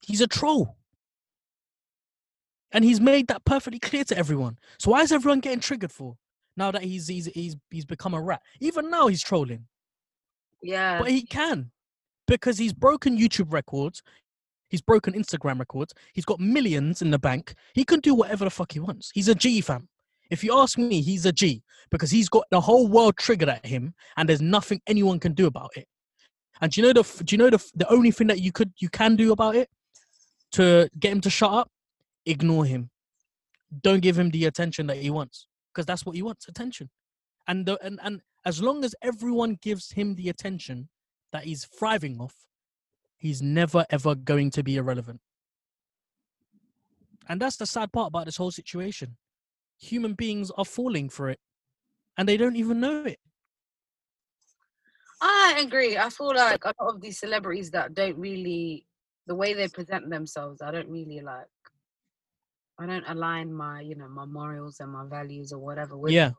He's 0.01 0.21
a 0.21 0.27
troll. 0.27 0.77
And 2.73 2.85
he's 2.85 3.01
made 3.01 3.29
that 3.29 3.45
perfectly 3.45 3.79
clear 3.79 4.03
to 4.05 4.17
everyone. 4.19 4.59
So 4.79 4.91
why 4.91 5.03
is 5.03 5.13
everyone 5.13 5.41
getting 5.41 5.61
triggered 5.61 5.93
for? 5.93 6.17
Now 6.57 6.71
that 6.71 6.83
he's 6.83 7.09
he's 7.09 7.27
he's 7.27 7.57
he's 7.71 7.85
become 7.85 8.15
a 8.15 8.21
rat. 8.21 8.43
Even 8.61 8.91
now 8.91 9.07
he's 9.09 9.23
trolling. 9.23 9.67
Yeah, 10.63 11.01
But 11.01 11.11
he 11.11 11.23
can. 11.23 11.71
Because 12.29 12.57
he's 12.57 12.73
broken 12.73 13.19
YouTube 13.19 13.53
records. 13.53 14.03
He's 14.69 14.81
broken 14.81 15.13
Instagram 15.13 15.59
records. 15.59 15.93
He's 16.15 16.25
got 16.25 16.41
millions 16.41 17.03
in 17.03 17.11
the 17.11 17.19
bank. 17.19 17.55
He 17.75 17.85
can 17.85 18.01
do 18.01 18.15
whatever 18.15 18.45
the 18.45 18.51
fuck 18.51 18.73
he 18.73 18.81
wants. 18.81 19.11
He's 19.13 19.29
a 19.29 19.35
G 19.35 19.61
fam. 19.61 19.89
If 20.31 20.43
you 20.43 20.57
ask 20.57 20.79
me, 20.79 21.03
he's 21.03 21.27
a 21.27 21.33
G 21.33 21.63
because 21.91 22.11
he's 22.11 22.29
got 22.29 22.45
the 22.51 22.61
whole 22.61 22.87
world 22.87 23.17
triggered 23.19 23.51
at 23.51 23.67
him, 23.67 23.93
and 24.17 24.29
there's 24.29 24.41
nothing 24.41 24.81
anyone 24.87 25.19
can 25.19 25.35
do 25.35 25.47
about 25.47 25.71
it. 25.77 25.87
And 26.61 26.71
do 26.71 26.81
you 26.81 26.87
know 26.87 27.03
the 27.03 27.25
do 27.25 27.35
you 27.35 27.39
know 27.39 27.51
the 27.51 27.63
the 27.75 27.91
only 27.91 28.13
thing 28.13 28.29
that 28.29 28.41
you 28.41 28.53
could 28.53 28.73
you 28.79 28.89
can 28.89 29.17
do 29.17 29.33
about 29.33 29.57
it 29.57 29.69
to 30.53 30.89
get 30.99 31.13
him 31.13 31.21
to 31.23 31.31
shut 31.31 31.53
up? 31.53 31.71
Ignore 32.25 32.67
him. 32.67 32.91
Don't 33.83 34.01
give 34.01 34.19
him 34.19 34.31
the 34.31 34.45
attention 34.45 34.87
that 34.87 34.99
he 34.99 35.11
wants 35.11 35.49
because 35.73 35.87
that's 35.87 36.05
what 36.05 36.17
he 36.17 36.23
wants 36.23 36.49
attention. 36.49 36.91
And 37.47 37.67
the, 37.67 37.79
and 37.83 37.99
and 38.03 38.21
as 38.45 38.63
long 38.63 38.85
as 38.85 38.95
everyone 39.03 39.59
gives 39.61 39.93
him 39.93 40.15
the 40.15 40.29
attention 40.29 40.89
that 41.33 41.45
he's 41.45 41.65
thriving 41.65 42.21
off, 42.21 42.35
he's 43.17 43.43
never 43.43 43.85
ever 43.91 44.15
going 44.15 44.51
to 44.51 44.63
be 44.63 44.77
irrelevant. 44.77 45.21
And 47.29 47.41
that's 47.41 47.57
the 47.57 47.67
sad 47.67 47.93
part 47.93 48.09
about 48.09 48.27
this 48.27 48.37
whole 48.37 48.51
situation. 48.51 49.17
Human 49.81 50.15
beings 50.15 50.51
are 50.57 50.65
falling 50.65 51.09
for 51.09 51.29
it 51.29 51.39
and 52.19 52.29
they 52.29 52.37
don't 52.37 52.57
even 52.57 52.81
know 52.81 53.05
it. 53.05 53.19
I 55.21 55.63
agree. 55.65 55.97
I 55.97 56.11
feel 56.11 56.35
like 56.35 56.65
a 56.65 56.75
lot 56.81 56.95
of 56.95 57.01
these 57.01 57.21
celebrities 57.21 57.71
that 57.71 57.95
don't 57.95 58.19
really 58.19 58.87
the 59.27 59.35
way 59.35 59.55
they 59.55 59.69
present 59.69 60.11
themselves, 60.11 60.61
I 60.61 60.73
don't 60.73 60.89
really 60.89 61.21
like 61.21 61.47
I 62.83 62.87
don't 62.87 63.05
align 63.09 63.53
my, 63.53 63.81
you 63.81 63.95
know, 63.95 64.09
my 64.09 64.25
morals 64.25 64.81
and 64.81 64.91
my 64.91 65.05
values 65.09 65.53
or 65.53 65.59
whatever 65.59 65.97
with 65.97 66.13
Yeah. 66.13 66.33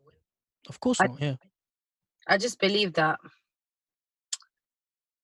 Of 0.67 0.79
course 0.79 0.99
I- 0.99 1.07
not. 1.07 1.21
Yeah. 1.21 1.35
I 2.27 2.37
just 2.37 2.59
believe 2.59 2.93
that 2.93 3.19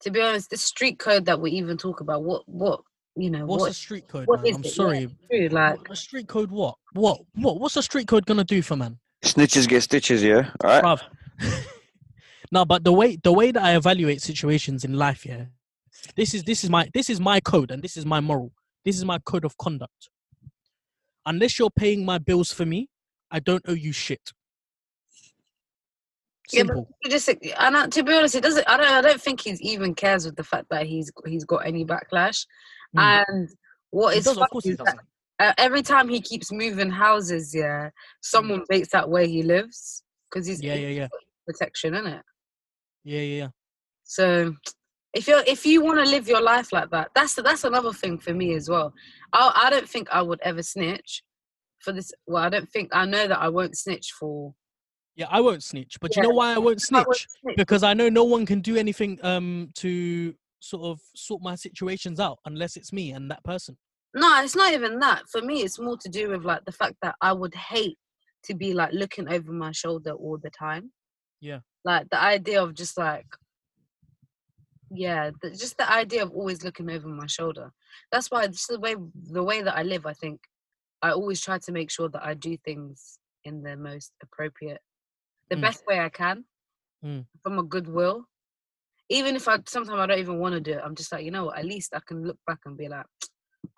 to 0.01 0.11
be 0.11 0.21
honest, 0.21 0.49
the 0.49 0.57
street 0.57 0.97
code 0.97 1.25
that 1.25 1.41
we 1.41 1.51
even 1.51 1.77
talk 1.77 1.99
about, 1.99 2.23
what 2.23 2.47
what 2.47 2.81
you 3.15 3.29
know, 3.29 3.45
What's 3.45 3.61
what 3.61 3.71
a 3.71 3.73
street 3.73 4.07
code, 4.07 4.27
what 4.27 4.41
man? 4.43 4.53
I'm 4.55 4.61
it? 4.61 4.65
Yeah, 4.67 4.71
sorry. 4.71 5.09
true, 5.29 5.47
like 5.49 5.79
What- 5.79 5.91
a 5.91 5.95
street 5.95 6.27
code 6.27 6.51
what? 6.51 6.75
What? 6.93 7.19
What? 7.35 7.59
What's 7.59 7.75
a 7.75 7.83
street 7.83 8.07
code 8.07 8.25
gonna 8.25 8.45
do 8.45 8.61
for 8.61 8.75
man? 8.77 8.97
Snitches 9.23 9.67
get 9.67 9.81
stitches, 9.83 10.23
yeah. 10.23 10.51
All 10.63 10.69
right. 10.69 10.83
Bruv. 10.83 11.01
no, 12.51 12.63
but 12.63 12.83
the 12.85 12.93
way 12.93 13.17
the 13.21 13.33
way 13.33 13.51
that 13.51 13.61
I 13.61 13.75
evaluate 13.75 14.21
situations 14.21 14.85
in 14.85 14.93
life, 14.93 15.25
yeah, 15.25 15.45
this 16.15 16.33
is 16.33 16.43
this 16.43 16.63
is 16.63 16.69
my 16.69 16.89
this 16.93 17.09
is 17.09 17.19
my 17.19 17.41
code 17.41 17.71
and 17.71 17.83
this 17.83 17.97
is 17.97 18.05
my 18.05 18.21
moral. 18.21 18.53
This 18.85 18.95
is 18.97 19.03
my 19.03 19.19
code 19.19 19.43
of 19.43 19.57
conduct. 19.57 20.09
Unless 21.25 21.59
you're 21.59 21.69
paying 21.69 22.05
my 22.05 22.17
bills 22.17 22.51
for 22.51 22.65
me, 22.65 22.89
I 23.31 23.39
don't 23.39 23.63
owe 23.67 23.73
you 23.73 23.91
shit. 23.91 24.31
Yeah, 26.51 26.63
but 26.63 26.75
Simple. 26.75 26.95
you 27.03 27.11
just 27.11 27.29
and 27.29 27.77
I, 27.77 27.87
to 27.87 28.03
be 28.03 28.13
honest, 28.13 28.35
it 28.35 28.41
doesn't. 28.41 28.67
I 28.67 28.77
don't. 28.77 28.87
I 28.87 29.01
don't 29.01 29.21
think 29.21 29.41
he's 29.41 29.61
even 29.61 29.93
cares 29.93 30.25
with 30.25 30.35
the 30.35 30.43
fact 30.43 30.65
that 30.71 30.87
he's 30.87 31.11
he's 31.27 31.45
got 31.45 31.67
any 31.67 31.85
backlash. 31.85 32.45
Mm. 32.97 33.23
And 33.27 33.49
what 33.91 34.13
He 34.13 34.19
is 34.19 34.25
does, 34.25 34.33
of 34.33 34.39
funny 34.39 34.49
course 34.49 34.65
he 34.65 34.71
is 34.71 34.77
that, 34.77 34.97
uh, 35.39 35.53
every 35.59 35.83
time 35.83 36.09
he 36.09 36.21
keeps 36.21 36.51
moving 36.51 36.89
houses, 36.89 37.53
yeah, 37.53 37.91
someone 38.21 38.63
bakes 38.67 38.95
out 38.95 39.09
where 39.11 39.25
he 39.25 39.43
lives 39.43 40.03
because 40.29 40.47
he's 40.47 40.61
Yeah, 40.61 40.73
yeah, 40.75 40.87
yeah, 40.87 41.07
protection, 41.45 41.93
isn't 41.93 42.07
it? 42.07 42.23
yeah, 43.03 43.21
yeah, 43.21 43.37
yeah. 43.43 43.47
So 44.03 44.55
if 45.13 45.27
you 45.27 45.41
if 45.47 45.65
you 45.65 45.83
want 45.83 45.99
to 45.99 46.09
live 46.09 46.27
your 46.27 46.41
life 46.41 46.71
like 46.71 46.89
that, 46.91 47.09
that's 47.15 47.35
that's 47.35 47.63
another 47.63 47.93
thing 47.93 48.19
for 48.19 48.33
me 48.33 48.53
as 48.55 48.69
well. 48.69 48.93
I 49.33 49.51
I 49.65 49.69
don't 49.69 49.89
think 49.89 50.07
I 50.11 50.21
would 50.21 50.39
ever 50.41 50.63
snitch 50.63 51.23
for 51.79 51.91
this. 51.91 52.11
Well, 52.27 52.43
I 52.43 52.49
don't 52.49 52.69
think 52.69 52.89
I 52.93 53.05
know 53.05 53.27
that 53.27 53.39
I 53.39 53.49
won't 53.49 53.77
snitch 53.77 54.11
for. 54.19 54.53
Yeah, 55.15 55.27
I 55.29 55.41
won't 55.41 55.63
snitch. 55.63 55.97
But 55.99 56.15
Yeah, 56.15 56.23
you 56.23 56.29
know 56.29 56.35
why 56.35 56.53
I 56.53 56.57
won't 56.57 56.81
I 56.93 56.97
won't 56.97 57.15
snitch? 57.15 57.27
snitch 57.41 57.57
Because 57.57 57.83
I 57.83 57.93
know 57.93 58.09
no 58.09 58.23
one 58.23 58.45
can 58.45 58.61
do 58.61 58.77
anything 58.77 59.19
um 59.23 59.69
to 59.75 60.33
sort 60.59 60.83
of 60.83 60.99
sort 61.15 61.41
my 61.41 61.55
situations 61.55 62.19
out 62.19 62.39
unless 62.45 62.77
it's 62.77 62.93
me 62.93 63.11
and 63.11 63.29
that 63.31 63.43
person. 63.43 63.77
No, 64.13 64.41
it's 64.43 64.55
not 64.55 64.73
even 64.73 64.99
that. 64.99 65.23
For 65.31 65.41
me, 65.41 65.61
it's 65.61 65.79
more 65.79 65.97
to 65.97 66.09
do 66.09 66.29
with 66.29 66.43
like 66.43 66.65
the 66.65 66.71
fact 66.71 66.95
that 67.01 67.15
I 67.21 67.33
would 67.33 67.53
hate 67.55 67.97
to 68.43 68.55
be 68.55 68.73
like 68.73 68.91
looking 68.93 69.29
over 69.29 69.51
my 69.51 69.71
shoulder 69.71 70.11
all 70.11 70.37
the 70.41 70.49
time. 70.49 70.91
Yeah. 71.41 71.59
Like 71.85 72.09
the 72.09 72.21
idea 72.21 72.61
of 72.61 72.73
just 72.73 72.97
like, 72.97 73.27
yeah, 74.91 75.31
the, 75.41 75.51
just 75.51 75.77
the 75.77 75.91
idea 75.91 76.23
of 76.23 76.31
always 76.31 76.63
looking 76.63 76.89
over 76.89 77.07
my 77.07 77.27
shoulder. 77.27 77.71
That's 78.11 78.29
why 78.31 78.47
just 78.47 78.67
the 78.67 78.79
way 78.79 78.95
the 79.31 79.43
way 79.43 79.61
that 79.61 79.75
I 79.77 79.83
live. 79.83 80.05
I 80.05 80.13
think 80.13 80.39
I 81.01 81.11
always 81.11 81.41
try 81.41 81.57
to 81.59 81.71
make 81.71 81.89
sure 81.91 82.09
that 82.09 82.25
I 82.25 82.33
do 82.33 82.57
things 82.57 83.19
in 83.45 83.63
the 83.63 83.77
most 83.77 84.11
appropriate, 84.21 84.81
the 85.49 85.55
Mm. 85.55 85.61
best 85.61 85.85
way 85.87 85.99
I 85.99 86.09
can, 86.09 86.45
Mm. 87.03 87.25
from 87.43 87.59
a 87.59 87.63
goodwill. 87.63 88.25
Even 89.09 89.35
if 89.35 89.47
I 89.47 89.59
sometimes 89.67 89.99
I 89.99 90.05
don't 90.05 90.19
even 90.19 90.39
want 90.39 90.53
to 90.53 90.61
do 90.61 90.73
it, 90.73 90.81
I'm 90.83 90.95
just 90.95 91.11
like, 91.11 91.23
you 91.25 91.31
know 91.31 91.45
what? 91.45 91.57
At 91.57 91.65
least 91.65 91.95
I 91.95 92.01
can 92.05 92.25
look 92.27 92.37
back 92.45 92.59
and 92.65 92.77
be 92.77 92.87
like, 92.89 93.05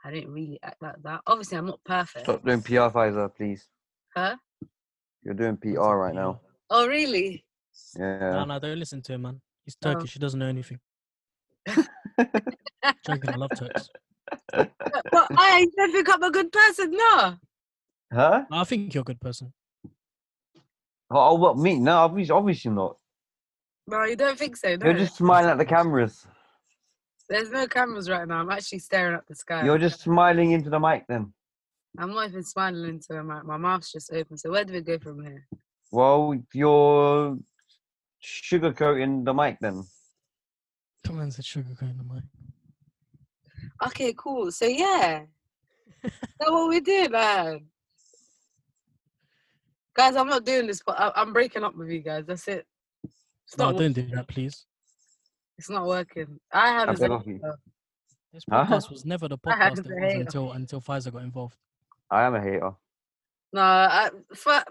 I 0.03 0.11
didn't 0.11 0.31
really 0.31 0.59
act 0.63 0.81
like 0.81 0.95
that. 1.03 1.21
Obviously, 1.27 1.57
I'm 1.57 1.67
not 1.67 1.79
perfect. 1.85 2.25
Stop 2.25 2.43
doing 2.43 2.61
PR, 2.61 2.89
Pfizer, 2.91 3.33
please. 3.35 3.67
Huh? 4.15 4.35
You're 5.23 5.35
doing 5.35 5.57
PR 5.57 5.95
right 5.95 6.13
now. 6.15 6.41
Oh, 6.69 6.87
really? 6.87 7.45
Yeah. 7.97 8.31
No, 8.31 8.45
no, 8.45 8.59
don't 8.59 8.79
listen 8.79 9.01
to 9.03 9.13
him, 9.13 9.21
man. 9.21 9.41
He's 9.63 9.77
Oh. 9.83 9.93
Turkish. 9.93 10.13
He 10.13 10.19
doesn't 10.19 10.39
know 10.39 10.47
anything. 10.47 10.79
Joking. 11.67 13.29
I 13.29 13.35
love 13.35 13.51
Turks. 13.55 13.89
But, 14.51 14.71
but 15.11 15.27
I 15.31 15.67
don't 15.77 15.91
think 15.91 16.09
I'm 16.09 16.23
a 16.23 16.31
good 16.31 16.51
person, 16.51 16.91
no. 16.91 17.35
Huh? 18.13 18.45
No, 18.49 18.57
I 18.57 18.63
think 18.63 18.93
you're 18.93 19.01
a 19.01 19.05
good 19.05 19.21
person. 19.21 19.53
Oh, 21.09 21.31
oh 21.31 21.33
what 21.35 21.57
me? 21.57 21.79
No, 21.79 21.97
obviously, 21.97 22.33
obviously 22.33 22.71
not. 22.71 22.97
No, 23.87 24.03
you 24.05 24.15
don't 24.15 24.37
think 24.37 24.55
so, 24.57 24.75
no. 24.75 24.85
You're 24.85 24.97
just 24.97 25.15
smiling 25.15 25.49
at 25.49 25.57
the 25.57 25.65
cameras. 25.65 26.25
There's 27.29 27.49
no 27.49 27.67
cameras 27.67 28.09
right 28.09 28.27
now. 28.27 28.39
I'm 28.39 28.49
actually 28.49 28.79
staring 28.79 29.15
at 29.15 29.25
the 29.27 29.35
sky. 29.35 29.63
You're 29.63 29.77
just 29.77 30.01
smiling 30.01 30.51
into 30.51 30.69
the 30.69 30.79
mic. 30.79 31.05
Then, 31.07 31.33
I'm 31.97 32.13
not 32.13 32.29
even 32.29 32.43
smiling 32.43 32.87
into 32.87 33.07
the 33.09 33.23
mic. 33.23 33.45
My 33.45 33.57
mouth's 33.57 33.91
just 33.91 34.11
open. 34.11 34.37
So 34.37 34.51
where 34.51 34.65
do 34.65 34.73
we 34.73 34.81
go 34.81 34.99
from 34.99 35.23
here? 35.23 35.47
well, 35.91 36.35
you're 36.53 37.37
sugarcoating 38.23 39.25
the 39.25 39.33
mic. 39.33 39.57
Then, 39.61 39.83
Come 41.05 41.19
on, 41.19 41.31
said 41.31 41.45
sugar 41.45 41.69
going 41.79 41.97
the 41.97 42.03
mic. 42.13 42.23
Okay, 43.87 44.13
cool. 44.17 44.51
So 44.51 44.65
yeah, 44.65 45.23
that's 46.03 46.51
what 46.51 46.69
we 46.69 46.79
do, 46.79 47.09
man. 47.09 47.65
Guys, 49.95 50.15
I'm 50.15 50.27
not 50.27 50.45
doing 50.45 50.67
this, 50.67 50.81
but 50.85 50.99
I- 50.99 51.11
I'm 51.15 51.33
breaking 51.33 51.63
up 51.63 51.75
with 51.75 51.89
you 51.89 51.99
guys. 51.99 52.25
That's 52.25 52.47
it. 52.47 52.65
It's 53.03 53.57
No, 53.57 53.65
not. 53.65 53.71
don't 53.77 53.89
working. 53.89 54.09
do 54.09 54.15
that, 54.15 54.27
please. 54.27 54.65
It's 55.57 55.69
not 55.69 55.85
working. 55.85 56.39
I 56.51 56.69
had 56.69 56.89
I 56.89 56.93
a 56.93 56.95
beg 56.97 57.11
of 57.11 57.27
you. 57.27 57.39
This 58.31 58.43
Huh? 58.49 58.65
podcast 58.65 58.89
was 58.89 59.05
never 59.05 59.27
the 59.27 59.37
I 59.45 59.55
had 59.57 59.73
podcast 59.73 59.83
to 59.83 59.89
it 59.91 59.93
was 60.01 60.13
hate 60.13 60.21
until 60.21 60.51
until 60.53 60.81
Pfizer 60.81 61.11
got 61.11 61.23
involved. 61.23 61.57
I 62.09 62.23
am 62.23 62.35
a 62.35 62.41
hater. 62.41 62.71
No, 63.53 63.61
I, 63.61 64.09
for, 64.33 64.63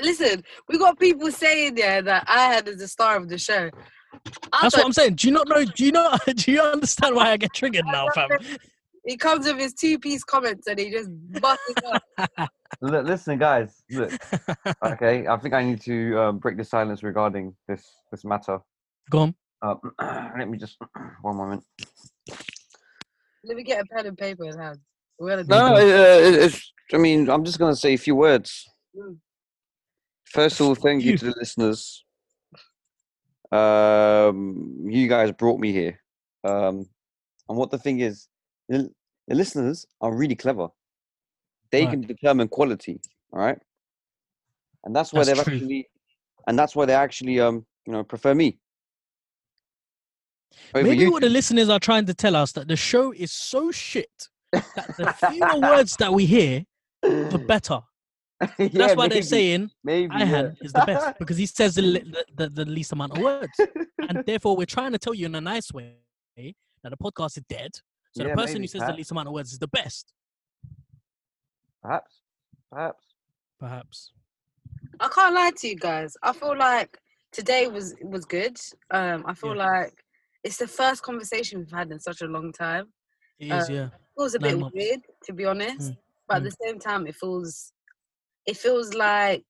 listen, 0.00 0.44
we 0.68 0.78
got 0.78 0.98
people 1.00 1.32
saying 1.32 1.74
there 1.74 2.00
that 2.02 2.24
I 2.28 2.46
had 2.54 2.68
as 2.68 2.76
the 2.76 2.86
star 2.86 3.16
of 3.16 3.28
the 3.28 3.38
show. 3.38 3.70
I 4.52 4.58
That's 4.62 4.74
thought 4.74 4.80
what 4.82 4.86
I'm 4.86 4.92
saying. 4.92 5.14
Do 5.16 5.28
you 5.28 5.32
not 5.34 5.48
know? 5.48 5.64
Do 5.64 5.84
you 5.84 5.92
not? 5.92 6.20
Do 6.36 6.52
you 6.52 6.60
understand 6.60 7.14
why 7.16 7.30
I 7.32 7.36
get 7.36 7.52
triggered 7.54 7.84
now, 7.86 8.08
fam? 8.14 8.28
he 9.06 9.16
comes 9.16 9.46
with 9.46 9.58
his 9.58 9.74
two 9.74 9.98
piece 9.98 10.24
comments 10.24 10.66
and 10.66 10.78
he 10.78 10.90
just 10.90 11.10
busts 11.40 11.62
it 11.68 11.84
up. 11.84 12.50
Look, 12.80 13.06
listen, 13.06 13.38
guys. 13.38 13.82
Look, 13.90 14.12
okay. 14.84 15.26
I 15.26 15.36
think 15.36 15.54
I 15.54 15.62
need 15.64 15.80
to 15.82 16.18
um, 16.20 16.38
break 16.38 16.56
the 16.56 16.64
silence 16.64 17.02
regarding 17.02 17.54
this 17.68 17.84
this 18.10 18.24
matter. 18.24 18.58
Go 19.10 19.18
on. 19.20 19.34
Uh, 19.62 19.74
let 20.38 20.48
me 20.48 20.58
just 20.58 20.76
one 21.22 21.36
moment. 21.36 21.64
Let 23.44 23.56
me 23.56 23.62
get 23.62 23.80
a 23.82 23.84
pen 23.94 24.06
and 24.06 24.16
paper 24.18 24.44
in 24.44 24.58
hand. 24.58 24.78
We're 25.18 25.30
gonna 25.30 25.44
No, 25.44 25.76
this. 25.76 25.94
uh, 25.94 26.28
it- 26.28 26.44
it's, 26.46 26.72
I 26.92 26.96
mean, 26.98 27.28
I'm 27.30 27.44
just 27.44 27.58
gonna 27.58 27.76
say 27.76 27.94
a 27.94 27.98
few 27.98 28.16
words. 28.16 28.66
Mm. 28.96 29.18
First 30.26 30.60
of 30.60 30.66
all, 30.66 30.74
thank 30.74 31.02
you 31.04 31.12
You. 31.12 31.18
to 31.18 31.24
the 31.26 31.34
listeners. 31.38 32.04
Um, 33.54 34.76
you 34.84 35.08
guys 35.08 35.30
brought 35.32 35.60
me 35.60 35.72
here. 35.72 36.00
Um, 36.42 36.88
and 37.48 37.56
what 37.58 37.70
the 37.70 37.78
thing 37.78 38.00
is, 38.00 38.28
the, 38.68 38.90
the 39.28 39.34
listeners 39.34 39.86
are 40.00 40.14
really 40.14 40.34
clever. 40.34 40.68
They 41.70 41.82
Right. 41.82 41.90
can 41.90 42.00
determine 42.02 42.48
quality, 42.48 43.00
all 43.32 43.40
right? 43.40 43.58
And 44.84 44.94
that's 44.94 45.12
why 45.12 45.20
That's 45.24 45.38
they've 45.38 45.44
true. 45.44 45.54
actually, 45.54 45.88
and 46.46 46.58
that's 46.58 46.74
why 46.76 46.84
they 46.84 46.94
actually, 46.94 47.40
um, 47.40 47.64
you 47.86 47.92
know, 47.92 48.04
prefer 48.04 48.34
me. 48.34 48.58
Maybe 50.74 51.08
what 51.08 51.22
the 51.22 51.28
listeners 51.28 51.68
are 51.68 51.80
trying 51.80 52.06
to 52.06 52.14
tell 52.14 52.36
us 52.36 52.52
that 52.52 52.68
the 52.68 52.76
show 52.76 53.12
is 53.12 53.32
so 53.32 53.70
shit 53.70 54.28
that 54.52 54.96
the 54.98 55.12
fewer 55.32 55.60
words 55.60 55.96
that 55.96 56.12
we 56.12 56.26
hear, 56.26 56.64
the 57.02 57.38
better. 57.48 57.80
Yeah, 58.58 58.68
That's 58.72 58.96
why 58.96 59.08
they're 59.08 59.22
saying 59.22 59.70
maybe, 59.82 60.14
yeah. 60.18 60.24
Ihan 60.24 60.56
is 60.60 60.72
the 60.72 60.84
best 60.86 61.18
because 61.20 61.36
he 61.36 61.46
says 61.46 61.74
the, 61.74 61.82
the, 61.82 62.24
the, 62.36 62.48
the 62.50 62.64
least 62.64 62.92
amount 62.92 63.12
of 63.16 63.22
words. 63.22 63.58
And 64.08 64.24
therefore, 64.26 64.56
we're 64.56 64.66
trying 64.66 64.92
to 64.92 64.98
tell 64.98 65.14
you 65.14 65.26
in 65.26 65.34
a 65.34 65.40
nice 65.40 65.72
way 65.72 65.94
that 66.82 66.90
the 66.90 66.96
podcast 66.96 67.36
is 67.38 67.44
dead. 67.48 67.70
So 68.12 68.22
Yeah, 68.22 68.30
the 68.30 68.34
person 68.36 68.54
maybe, 68.54 68.62
who 68.64 68.68
says 68.68 68.82
the 68.86 68.92
least 68.92 69.10
amount 69.10 69.28
of 69.28 69.34
words 69.34 69.52
is 69.52 69.58
the 69.58 69.68
best, 69.68 70.12
Perhaps, 71.82 72.20
perhaps. 72.70 73.04
perhaps. 73.60 74.12
I 75.00 75.08
can't 75.08 75.34
lie 75.34 75.50
to 75.56 75.68
you 75.68 75.76
guys. 75.76 76.16
I 76.22 76.32
feel 76.32 76.56
like 76.56 76.98
today 77.32 77.66
was 77.66 77.94
was 78.02 78.24
good. 78.24 78.56
Um, 78.90 79.24
I 79.26 79.34
feel 79.34 79.56
Yeah. 79.56 79.66
like 79.70 79.94
it's 80.44 80.56
the 80.56 80.68
first 80.68 81.02
conversation 81.02 81.58
we've 81.58 81.70
had 81.70 81.90
in 81.90 82.00
such 82.00 82.22
a 82.22 82.26
long 82.26 82.52
time. 82.52 82.86
It 83.38 83.52
is, 83.52 83.68
Uh, 83.68 83.72
yeah. 83.72 83.84
It 83.86 83.92
feels 84.16 84.34
a 84.34 84.38
Nine 84.38 84.50
bit 84.52 84.60
months. 84.60 84.74
weird, 84.76 85.00
to 85.24 85.32
be 85.32 85.44
honest. 85.44 85.90
Mm, 85.92 85.96
But 86.28 86.36
at 86.36 86.42
mm. 86.42 86.44
the 86.50 86.56
same 86.64 86.78
time, 86.78 87.06
it 87.06 87.16
feels 87.16 87.72
it 88.46 88.56
feels 88.56 88.94
like 88.94 89.44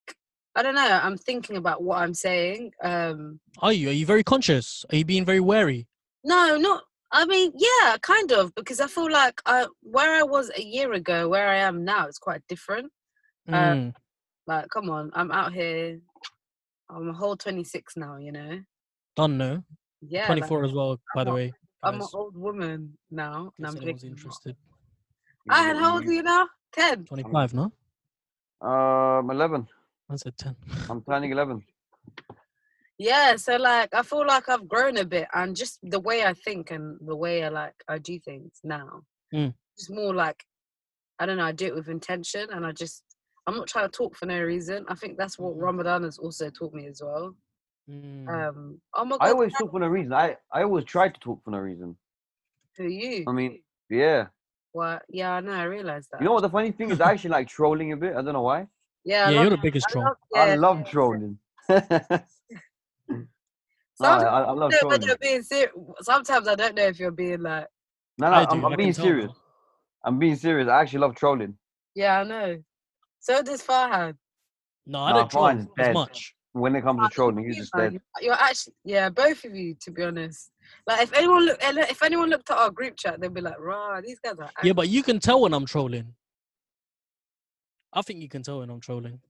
I 0.57 0.63
don't 0.63 0.77
know. 0.77 1.01
I'm 1.03 1.17
thinking 1.19 1.57
about 1.57 1.83
what 1.83 1.99
I'm 1.99 2.15
saying. 2.15 2.71
Um, 2.83 3.41
Are 3.61 3.73
you? 3.73 3.89
Are 3.89 3.93
you 3.93 4.07
very 4.07 4.23
conscious? 4.23 4.85
Are 4.91 4.97
you 4.97 5.05
being 5.05 5.25
very 5.25 5.41
wary? 5.41 5.89
no, 6.25 6.57
not. 6.57 6.85
I 7.13 7.27
mean, 7.27 7.53
yeah, 7.57 7.97
kind 8.03 8.33
of, 8.33 8.53
because 8.57 8.81
I 8.81 8.89
feel 8.89 9.09
like 9.11 9.41
I, 9.47 9.67
where 9.83 10.15
I 10.19 10.25
was 10.25 10.51
a 10.57 10.63
year 10.63 10.93
ago, 10.95 11.29
where 11.29 11.49
I 11.49 11.57
am 11.59 11.85
now, 11.85 12.09
is 12.09 12.19
quite 12.19 12.43
different. 12.49 12.91
Uh, 13.49 13.53
Mm, 13.53 13.93
Like, 14.49 14.69
come 14.71 14.91
on, 14.91 15.11
I'm 15.15 15.31
out 15.31 15.53
here 15.53 16.01
I'm 16.91 17.09
a 17.09 17.13
whole 17.13 17.37
26 17.37 17.97
now, 17.97 18.17
you 18.17 18.33
know. 18.33 18.61
Done 19.17 19.39
no. 19.39 19.63
Yeah, 20.03 20.23
like, 20.29 20.39
24 20.49 20.65
as 20.65 20.73
well, 20.73 21.01
by 21.15 21.25
the 21.25 21.31
not- 21.31 21.37
way. 21.37 21.53
I'm 21.83 22.01
an 22.01 22.07
old 22.15 22.37
woman 22.37 22.97
now, 23.11 23.53
and 23.59 23.67
I'm 23.67 23.77
case 23.77 24.03
interested. 24.05 24.57
I 25.51 25.63
had 25.63 25.77
how 25.77 25.97
old 25.97 26.07
are 26.09 26.13
you 26.13 26.23
now? 26.23 26.49
10. 26.73 27.05
25, 27.05 27.55
no? 27.55 27.73
Um, 28.61 29.31
11. 29.31 29.67
I 30.11 30.17
said 30.17 30.37
10. 30.37 30.57
I'm 30.91 31.03
turning 31.03 31.33
11. 31.33 31.63
Yeah, 32.99 33.35
so 33.37 33.57
like 33.57 33.93
I 33.93 34.03
feel 34.03 34.25
like 34.27 34.49
I've 34.49 34.69
grown 34.69 34.97
a 34.99 35.05
bit, 35.05 35.27
and 35.35 35.57
just 35.57 35.81
the 35.83 35.99
way 35.99 36.25
I 36.25 36.33
think 36.33 36.71
and 36.71 36.97
the 37.05 37.17
way 37.17 37.43
I 37.43 37.49
like 37.49 37.75
I 37.89 37.99
do 37.99 38.19
things 38.21 38.61
now, 38.63 39.03
Mm. 39.35 39.53
it's 39.77 39.91
more 39.91 40.15
like 40.15 40.45
I 41.19 41.27
don't 41.27 41.39
know. 41.39 41.45
I 41.45 41.53
do 41.53 41.67
it 41.67 41.75
with 41.75 41.89
intention, 41.89 42.49
and 42.53 42.65
I 42.65 42.71
just 42.73 43.03
I'm 43.47 43.57
not 43.57 43.67
trying 43.67 43.91
to 43.91 43.97
talk 43.97 44.15
for 44.17 44.27
no 44.27 44.41
reason. 44.41 44.85
I 44.89 44.95
think 44.95 45.19
that's 45.19 45.39
what 45.39 45.57
Mhm. 45.57 45.63
Ramadan 45.63 46.05
has 46.05 46.19
also 46.19 46.51
taught 46.51 46.73
me 46.73 46.87
as 46.87 47.03
well. 47.03 47.35
Mm. 47.91 48.29
Um, 48.29 48.81
oh 48.95 49.05
my 49.05 49.17
I 49.21 49.31
always 49.31 49.53
talk 49.55 49.71
for 49.73 49.81
no 49.81 49.89
reason. 49.89 50.13
I, 50.13 50.37
I 50.53 50.63
always 50.63 50.85
try 50.85 51.09
to 51.09 51.21
talk 51.21 51.43
for 51.45 51.51
no 51.51 51.59
reason. 51.59 51.99
who 52.77 52.85
you? 52.85 53.25
I 53.29 53.33
mean, 53.33 53.63
yeah. 53.91 54.29
What? 54.75 55.03
Yeah, 55.09 55.35
I 55.35 55.41
know. 55.41 55.53
I 55.53 55.63
realized 55.65 56.09
that. 56.11 56.21
You 56.21 56.27
know 56.27 56.33
what 56.33 56.41
the 56.43 56.51
funny 56.51 56.73
thing 56.73 56.91
is? 56.91 57.01
I 57.01 57.13
actually 57.13 57.31
like 57.31 57.47
trolling 57.49 57.93
a 57.93 57.97
bit. 57.97 58.17
I 58.17 58.23
don't 58.23 58.33
know 58.33 58.43
why. 58.43 58.67
Yeah, 59.05 59.27
I 59.27 59.31
yeah, 59.31 59.37
love, 59.37 59.43
you're 59.43 59.51
the 59.51 59.57
biggest 59.63 59.89
I 59.89 59.93
troll. 59.93 60.05
love, 60.05 60.17
I 60.35 60.57
love 60.57 60.79
yeah. 60.79 60.85
trolling. 60.85 61.39
no, 61.69 61.77
I, 61.79 61.85
Sometimes 63.97 64.25
I 64.25 64.41
I 64.43 64.43
I 64.43 64.51
love 64.51 64.71
don't 64.73 64.73
know 64.73 64.79
trolling. 64.81 65.01
you're 65.07 65.17
being 65.19 65.43
serious. 65.43 65.71
Sometimes 66.01 66.49
I 66.49 66.55
don't 66.57 66.75
know 66.75 66.83
if 66.87 66.99
you're 66.99 67.13
being 67.13 67.43
like, 67.43 67.67
No, 68.19 68.31
no, 68.31 68.33
I 68.35 68.41
I'm, 68.43 68.49
I 68.49 68.55
I'm 68.65 68.71
can 68.71 68.77
being 68.77 68.93
serious. 68.93 69.27
man. 69.29 69.35
I'm 70.05 70.19
being 70.19 70.37
serious. 70.37 70.69
I 70.69 70.81
actually 70.83 70.99
love 70.99 71.15
trolling. 71.15 71.57
yeah, 71.95 72.21
I 72.21 72.25
know. 72.25 72.63
So 73.21 73.43
does 73.43 73.63
Farhad. 73.63 74.17
No, 74.87 75.01
I 75.01 75.13
Nah, 75.13 75.19
don't 75.19 75.31
troll 75.31 75.47
as 75.79 75.95
much. 75.95 76.35
When 76.53 76.75
it 76.77 76.83
comes 76.83 77.01
to 77.03 77.09
trolling, 77.15 77.45
he's 77.47 77.57
You, 77.57 77.63
just 77.63 77.73
dead. 77.73 77.97
You're 78.21 78.35
actually, 78.35 78.75
yeah, 78.85 79.09
both 79.11 79.45
of 79.45 79.55
you, 79.55 79.77
to 79.83 79.91
be 79.93 80.03
honest. 80.03 80.51
Like, 80.87 81.03
if 81.03 81.13
anyone 81.15 81.47
look, 81.47 81.59
if 81.63 82.03
anyone 82.03 82.29
looked 82.31 82.51
at 82.51 82.59
our 82.59 82.71
group 82.71 82.97
chat, 82.97 83.21
they'd 83.21 83.33
be 83.33 83.41
like, 83.41 83.59
"Rah, 83.59 84.01
these 84.03 84.19
guys 84.21 84.35
are." 84.39 84.51
Yeah, 84.63 84.75
but 84.75 84.89
you 84.89 85.03
can 85.03 85.19
tell 85.19 85.41
when 85.41 85.55
I'm 85.55 85.65
trolling. 85.67 86.15
I 87.93 88.03
think 88.03 88.21
you 88.21 88.29
can 88.29 88.43
tell 88.43 88.59
when 88.61 88.71
I'm 88.71 88.81
trolling. 88.81 89.21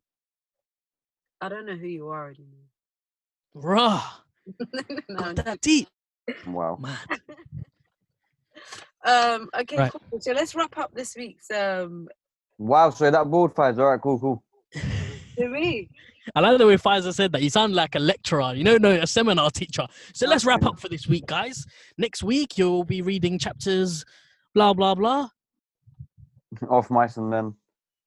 I 1.41 1.49
don't 1.49 1.67
know 1.67 1.77
who 1.77 1.87
you 1.87 2.09
are 2.09 2.29
anymore. 2.31 2.67
Rah, 3.55 4.03
No, 5.09 5.19
got 5.19 5.37
that 5.37 5.61
deep, 5.61 5.89
Wow. 6.47 6.77
man. 6.81 6.97
um. 9.05 9.49
Okay. 9.61 9.77
Right. 9.79 9.93
Cool. 9.93 10.21
So 10.21 10.33
let's 10.33 10.55
wrap 10.55 10.77
up 10.79 10.93
this 10.95 11.15
week's 11.17 11.51
um. 11.53 12.09
Wow. 12.59 12.91
So 12.91 13.11
that 13.11 13.25
board 13.31 13.55
fight 13.55 13.75
is 13.75 13.79
all 13.79 13.91
right. 13.93 14.01
Cool, 14.01 14.19
cool. 14.19 14.45
To 15.39 15.49
me, 15.49 15.89
I 16.35 16.41
like 16.41 16.59
the 16.59 16.67
way 16.67 16.77
Pfizer 16.77 17.13
said 17.13 17.33
that. 17.33 17.43
You 17.43 17.51
sound 17.51 17.75
like 17.75 17.95
a 17.95 17.99
lecturer, 17.99 18.55
you 18.55 18.65
know, 18.65 18.77
no, 18.77 18.91
a 18.91 19.07
seminar 19.07 19.51
teacher. 19.51 19.87
So 20.15 20.27
let's 20.27 20.45
wrap 20.45 20.65
up 20.65 20.79
for 20.81 20.89
this 20.89 21.07
week, 21.07 21.27
guys. 21.27 21.67
Next 21.99 22.23
week, 22.23 22.57
you'll 22.59 22.85
be 22.85 23.03
reading 23.03 23.39
chapters, 23.39 24.05
blah, 24.55 24.73
blah, 24.73 24.95
blah. 24.95 25.29
Off 26.71 26.91
mice 26.91 27.17
and 27.17 27.29
men. 27.31 27.55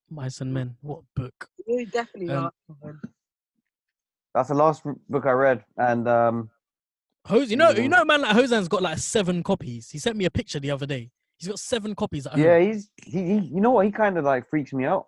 Mice 0.09 0.39
and 0.41 0.53
Men. 0.53 0.75
What 0.81 1.01
book? 1.15 1.49
you 1.67 1.85
definitely 1.85 2.33
Um, 2.33 2.49
are. 2.83 2.99
That's 4.33 4.47
the 4.49 4.55
last 4.55 4.83
book 5.09 5.25
I 5.25 5.31
read, 5.31 5.65
and 5.77 6.07
um, 6.07 6.49
Hose, 7.25 7.51
you 7.51 7.57
know, 7.57 7.71
you 7.71 7.89
know, 7.89 8.03
a 8.03 8.05
man 8.05 8.21
like 8.21 8.31
Hosan's 8.35 8.67
got 8.69 8.81
like 8.81 8.99
seven 8.99 9.43
copies. 9.43 9.89
He 9.89 9.99
sent 9.99 10.15
me 10.15 10.23
a 10.25 10.31
picture 10.31 10.59
the 10.61 10.71
other 10.71 10.85
day. 10.85 11.11
He's 11.37 11.49
got 11.49 11.59
seven 11.59 11.93
copies 11.93 12.25
at 12.25 12.33
home. 12.33 12.41
yeah, 12.43 12.59
he's 12.59 12.89
he, 12.95 13.21
he. 13.23 13.37
You 13.53 13.59
know 13.61 13.71
what? 13.71 13.85
He 13.85 13.91
kind 13.91 14.17
of 14.17 14.23
like 14.23 14.49
freaks 14.49 14.71
me 14.73 14.85
out. 14.85 15.07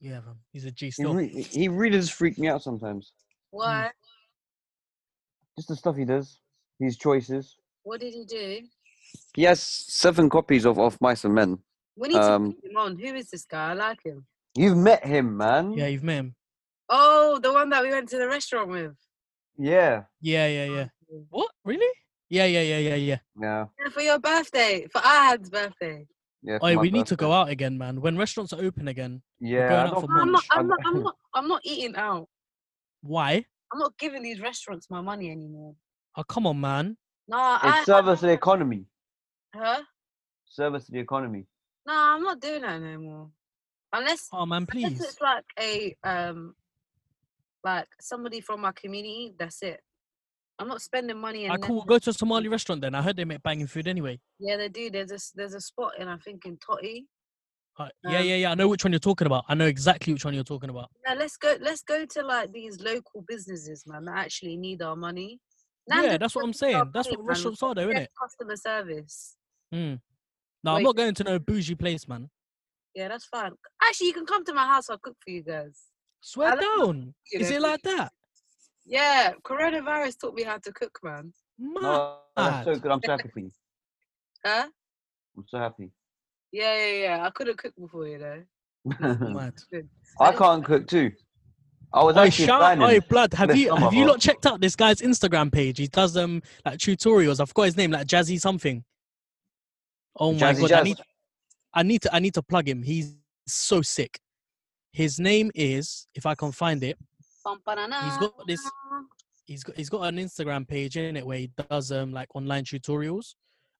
Yeah, 0.00 0.20
man. 0.20 0.36
He's 0.52 0.64
a 0.64 0.70
G 0.70 0.86
He, 0.86 0.90
still. 0.90 1.14
re- 1.14 1.28
he 1.28 1.68
really 1.68 1.96
does 1.96 2.10
freak 2.10 2.38
me 2.38 2.48
out 2.48 2.62
sometimes. 2.62 3.12
Why? 3.50 3.90
Just 5.56 5.68
the 5.68 5.76
stuff 5.76 5.96
he 5.96 6.04
does, 6.04 6.40
his 6.78 6.96
choices. 6.96 7.56
What 7.82 8.00
did 8.00 8.12
he 8.12 8.24
do? 8.24 8.60
He 9.34 9.44
has 9.44 9.62
seven 9.62 10.28
copies 10.28 10.66
of 10.66 10.78
Of 10.78 11.00
Mice 11.00 11.24
and 11.24 11.34
Men. 11.34 11.58
We 11.96 12.08
need 12.08 12.16
Um, 12.16 12.52
to 12.52 12.60
put 12.60 12.70
him 12.70 12.76
on. 12.76 12.98
Who 12.98 13.14
is 13.14 13.30
this 13.30 13.46
guy? 13.46 13.70
I 13.70 13.74
like 13.74 14.02
him. 14.04 14.26
You've 14.54 14.76
met 14.76 15.04
him, 15.04 15.36
man. 15.36 15.72
Yeah, 15.72 15.86
you've 15.86 16.02
met 16.02 16.16
him. 16.16 16.34
Oh, 16.88 17.38
the 17.42 17.52
one 17.52 17.70
that 17.70 17.82
we 17.82 17.90
went 17.90 18.08
to 18.10 18.18
the 18.18 18.28
restaurant 18.28 18.68
with. 18.68 18.96
Yeah. 19.58 20.04
Yeah, 20.20 20.46
yeah, 20.46 20.64
yeah. 20.64 20.86
What? 21.30 21.50
Really? 21.64 21.92
Yeah, 22.28 22.44
yeah, 22.46 22.62
yeah, 22.62 22.78
yeah, 22.78 22.94
yeah. 22.96 23.18
Yeah. 23.40 23.66
Yeah, 23.78 23.88
for 23.90 24.00
your 24.00 24.18
birthday, 24.18 24.86
for 24.92 25.00
Ahad's 25.00 25.48
birthday. 25.48 26.06
Yeah. 26.42 26.58
for 26.58 26.70
Oh, 26.70 26.74
my 26.74 26.80
we 26.80 26.90
need 26.90 27.06
to 27.06 27.16
go 27.16 27.32
out 27.32 27.48
again, 27.48 27.76
man. 27.78 28.00
When 28.00 28.16
restaurants 28.16 28.52
are 28.52 28.60
open 28.62 28.88
again. 28.88 29.22
Yeah. 29.40 29.68
going 29.68 29.86
out 29.88 30.00
for 30.00 30.18
I'm, 30.20 30.32
not, 30.32 30.44
I'm 30.50 30.68
not, 30.68 30.78
I'm 30.86 31.02
not, 31.02 31.16
I'm 31.34 31.48
not 31.48 31.60
eating 31.64 31.96
out. 31.96 32.28
Why? 33.02 33.44
I'm 33.72 33.78
not 33.78 33.96
giving 33.98 34.22
these 34.22 34.40
restaurants 34.40 34.88
my 34.90 35.00
money 35.00 35.30
anymore. 35.30 35.74
Oh, 36.16 36.22
come 36.24 36.46
on, 36.46 36.60
man. 36.60 36.96
Nah, 37.28 37.58
I, 37.60 37.78
It's 37.78 37.86
service 37.86 38.20
to 38.20 38.26
the 38.26 38.32
economy. 38.32 38.84
huh? 39.54 39.82
Service 40.46 40.86
to 40.86 40.92
the 40.92 41.00
economy. 41.00 41.44
Nah, 41.86 42.14
I'm 42.14 42.22
not 42.22 42.40
doing 42.40 42.62
that 42.62 42.80
no 42.80 42.98
more. 42.98 43.30
Unless, 43.92 44.28
Oh, 44.32 44.46
man, 44.46 44.66
please. 44.66 44.84
unless 44.84 44.98
please. 45.00 45.08
it's 45.08 45.20
like 45.20 45.44
a 45.60 45.96
um, 46.04 46.54
like 47.64 47.88
somebody 48.00 48.40
from 48.40 48.60
my 48.60 48.72
community. 48.72 49.34
That's 49.38 49.62
it. 49.62 49.80
I'm 50.58 50.68
not 50.68 50.80
spending 50.80 51.18
money. 51.18 51.50
I 51.50 51.56
cool. 51.58 51.82
Go 51.84 51.98
to 51.98 52.10
a 52.10 52.12
Somali 52.12 52.48
restaurant 52.48 52.80
then. 52.80 52.94
I 52.94 53.02
heard 53.02 53.16
they 53.16 53.24
make 53.24 53.42
banging 53.42 53.66
food 53.66 53.86
anyway. 53.88 54.18
Yeah, 54.38 54.56
they 54.56 54.68
do. 54.68 54.90
There's 54.90 55.12
a 55.12 55.18
there's 55.34 55.54
a 55.54 55.60
spot 55.60 55.92
in 55.98 56.08
I 56.08 56.16
think 56.18 56.46
in 56.46 56.58
Totty. 56.58 57.06
Uh, 57.78 57.88
yeah, 58.04 58.18
Um, 58.20 58.24
yeah, 58.26 58.34
yeah. 58.36 58.50
I 58.52 58.54
know 58.54 58.68
which 58.68 58.84
one 58.84 58.92
you're 58.92 59.00
talking 59.00 59.26
about. 59.26 59.44
I 59.48 59.54
know 59.54 59.66
exactly 59.66 60.12
which 60.14 60.24
one 60.24 60.32
you're 60.32 60.44
talking 60.44 60.70
about. 60.70 60.88
Yeah, 61.06 61.14
let's 61.14 61.36
go. 61.36 61.56
Let's 61.60 61.82
go 61.82 62.06
to 62.06 62.22
like 62.22 62.52
these 62.52 62.80
local 62.80 63.22
businesses, 63.28 63.84
man, 63.86 64.06
that 64.06 64.16
actually 64.16 64.56
need 64.56 64.80
our 64.80 64.96
money. 64.96 65.40
yeah, 65.88 66.16
that's 66.16 66.34
what 66.34 66.44
I'm 66.44 66.52
doesn't 66.52 66.68
need 66.68 66.74
our 66.74 66.84
saying. 66.84 66.90
That's 66.94 67.10
what 67.10 67.18
man. 67.18 67.26
restaurants 67.26 67.62
are, 67.62 67.74
though, 67.74 67.88
Best 67.88 67.98
innit? 67.98 68.06
Customer 68.22 68.56
service. 68.56 69.36
Mm. 69.74 70.00
No, 70.64 70.76
I'm 70.76 70.82
not 70.82 70.96
going 70.96 71.14
to 71.14 71.24
no 71.24 71.38
bougie 71.38 71.74
place, 71.74 72.08
man. 72.08 72.30
Yeah, 72.94 73.08
that's 73.08 73.26
fine. 73.26 73.52
Actually, 73.82 74.06
you 74.06 74.14
can 74.14 74.24
come 74.24 74.42
to 74.46 74.54
my 74.54 74.66
house. 74.66 74.88
I'll 74.88 74.96
cook 74.96 75.16
for 75.22 75.30
you 75.30 75.42
guys. 75.42 75.82
Swear 76.22 76.56
like 76.56 76.60
down. 76.60 77.14
Is 77.30 77.50
it 77.50 77.60
like 77.60 77.82
that? 77.82 78.10
Yeah, 78.86 79.32
coronavirus 79.44 80.20
taught 80.20 80.34
me 80.34 80.44
how 80.44 80.58
to 80.58 80.72
cook, 80.72 80.98
man. 81.02 81.32
Man. 81.58 81.82
No, 81.82 82.16
that's 82.36 82.64
so 82.64 82.76
good. 82.76 82.92
I'm 82.92 83.00
so 83.04 83.10
happy 83.10 83.28
for 83.28 83.40
you. 83.40 83.50
Huh? 84.44 84.68
I'm 85.36 85.44
so 85.48 85.58
happy. 85.58 85.90
Yeah, 86.52 86.76
yeah, 86.76 87.02
yeah. 87.02 87.26
I 87.26 87.30
couldn't 87.30 87.58
cook 87.58 87.74
before, 87.78 88.06
you 88.06 88.18
know. 88.18 88.42
Mad. 89.00 89.54
I 90.20 90.32
can't 90.32 90.64
cook 90.64 90.86
too. 90.86 91.10
I 91.92 92.04
was 92.04 92.16
Oi, 92.16 92.26
actually 92.26 92.46
shout, 92.46 92.60
planning. 92.60 92.84
oi, 92.84 93.00
blood. 93.00 93.34
Have 93.34 93.56
you 93.56 93.74
have 93.74 93.94
you 93.94 94.04
not 94.04 94.20
checked 94.20 94.46
out 94.46 94.60
this 94.60 94.76
guy's 94.76 95.00
Instagram 95.00 95.52
page? 95.52 95.78
He 95.78 95.86
does 95.88 96.16
um 96.16 96.42
like 96.64 96.78
tutorials. 96.78 97.40
I 97.40 97.46
forgot 97.46 97.62
his 97.64 97.76
name, 97.76 97.90
like 97.90 98.06
Jazzy 98.06 98.40
something. 98.40 98.84
Oh 100.16 100.32
my 100.32 100.38
Jazzy 100.38 100.60
god, 100.68 100.72
I 100.72 100.82
need 100.82 100.98
I 101.74 101.82
need 101.82 102.02
to 102.02 102.14
I 102.14 102.18
need 102.18 102.34
to 102.34 102.42
plug 102.42 102.68
him. 102.68 102.82
He's 102.82 103.14
so 103.46 103.82
sick. 103.82 104.18
His 104.92 105.18
name 105.18 105.50
is, 105.54 106.06
if 106.14 106.26
I 106.26 106.34
can 106.34 106.52
find 106.52 106.82
it, 106.82 106.98
He's 108.04 108.16
got 108.18 108.46
this- 108.46 108.70
he's 109.46 109.62
got 109.64 109.76
he's 109.76 109.88
got 109.90 110.02
an 110.02 110.16
Instagram 110.16 110.66
page 110.66 110.96
in 110.96 111.16
it 111.16 111.24
where 111.26 111.38
he 111.38 111.50
does 111.70 111.92
um 111.92 112.12
like 112.12 112.28
online 112.34 112.64
tutorials. 112.64 113.34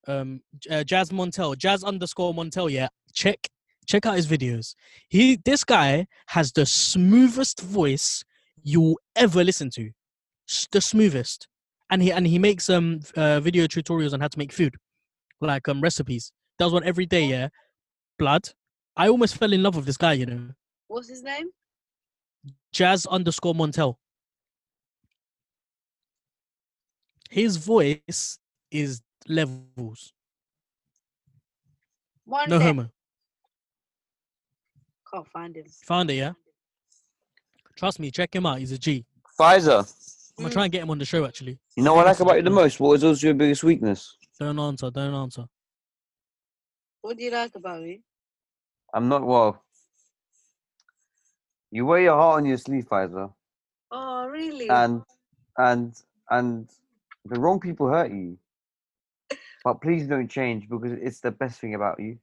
Um, 0.09 0.41
uh, 0.71 0.85
Jazz 0.85 1.11
Montel, 1.11 1.57
Jazz 1.59 1.83
underscore 1.83 2.33
Montel. 2.33 2.71
Yeah, 2.71 2.89
check 3.13 3.49
check 3.87 4.07
out 4.07 4.15
his 4.17 4.27
videos. 4.29 4.75
He 5.09 5.39
this 5.45 5.65
guy 5.65 6.07
has 6.29 6.53
the 6.53 6.65
smoothest 6.67 7.61
voice 7.61 8.23
you'll 8.63 8.99
ever 9.17 9.43
listen 9.43 9.71
to, 9.71 9.91
the 10.71 10.81
smoothest. 10.81 11.49
And 11.91 12.03
he 12.03 12.13
and 12.13 12.27
he 12.27 12.39
makes 12.39 12.71
um 12.71 13.01
uh, 13.17 13.41
video 13.41 13.67
tutorials 13.67 14.13
on 14.13 14.21
how 14.21 14.29
to 14.29 14.39
make 14.39 14.53
food, 14.53 14.77
like 15.41 15.69
um 15.69 15.81
recipes. 15.81 16.33
Does 16.59 16.73
one 16.73 16.85
every 16.85 17.07
day. 17.07 17.25
Yeah, 17.27 17.49
blood. 18.19 18.51
I 18.97 19.09
almost 19.09 19.37
fell 19.37 19.53
in 19.53 19.63
love 19.63 19.77
with 19.77 19.87
this 19.87 19.97
guy. 19.97 20.15
You 20.15 20.27
know, 20.27 20.49
What's 20.89 21.09
his 21.09 21.23
name? 21.23 21.49
Jazz 22.73 23.07
underscore 23.07 23.55
Montel. 23.55 23.97
His 27.31 27.57
voice 27.57 28.39
is 28.71 29.03
levels. 29.29 30.13
One 32.25 32.49
No 32.49 32.59
day. 32.59 32.65
homo. 32.65 32.91
Can't 35.13 35.27
find 35.29 35.57
him. 35.57 35.65
Found 35.85 36.11
it, 36.11 36.15
yeah? 36.15 36.33
Trust 37.77 38.01
me, 38.01 38.11
check 38.11 38.35
him 38.35 38.47
out. 38.47 38.59
He's 38.59 38.73
a 38.73 38.79
G. 38.79 39.05
Pfizer. 39.39 39.81
I'm 40.39 40.45
gonna 40.45 40.53
try 40.53 40.65
and 40.65 40.73
get 40.73 40.83
him 40.83 40.91
on 40.91 40.99
the 40.99 41.05
show 41.05 41.25
actually. 41.25 41.59
You 41.77 41.83
know 41.83 41.95
what 41.95 42.07
I 42.07 42.11
like 42.11 42.21
about 42.21 42.37
you 42.37 42.43
the 42.43 42.51
most? 42.51 42.79
What 42.81 42.95
is 42.95 43.05
also 43.05 43.27
your 43.29 43.35
biggest 43.35 43.65
weakness? 43.65 44.17
Don't 44.39 44.59
answer, 44.59 44.91
don't 44.91 45.15
answer. 45.15 45.47
What 47.01 47.17
do 47.17 47.25
you 47.25 47.31
like 47.31 47.55
about 47.55 47.81
me? 47.83 48.03
I'm 48.93 49.09
not 49.09 49.25
well. 49.25 49.63
You 51.71 51.85
wear 51.87 52.01
your 52.01 52.17
heart 52.17 52.39
on 52.39 52.47
your 52.47 52.59
sleeve, 52.59 52.87
Pfizer, 52.87 53.33
Oh, 53.91 54.27
really? 54.27 54.69
and 54.69 55.03
and 55.59 55.95
and 56.31 56.69
the 57.25 57.39
wrong 57.39 57.61
people 57.61 57.89
hurt 57.89 58.11
you. 58.11 58.39
But 59.65 59.81
please 59.81 60.07
don't 60.07 60.29
change 60.29 60.69
because 60.69 60.93
it's 60.93 61.21
the 61.21 61.33
best 61.33 61.61
thing 61.61 61.75
about 61.75 61.99
you. 61.99 62.19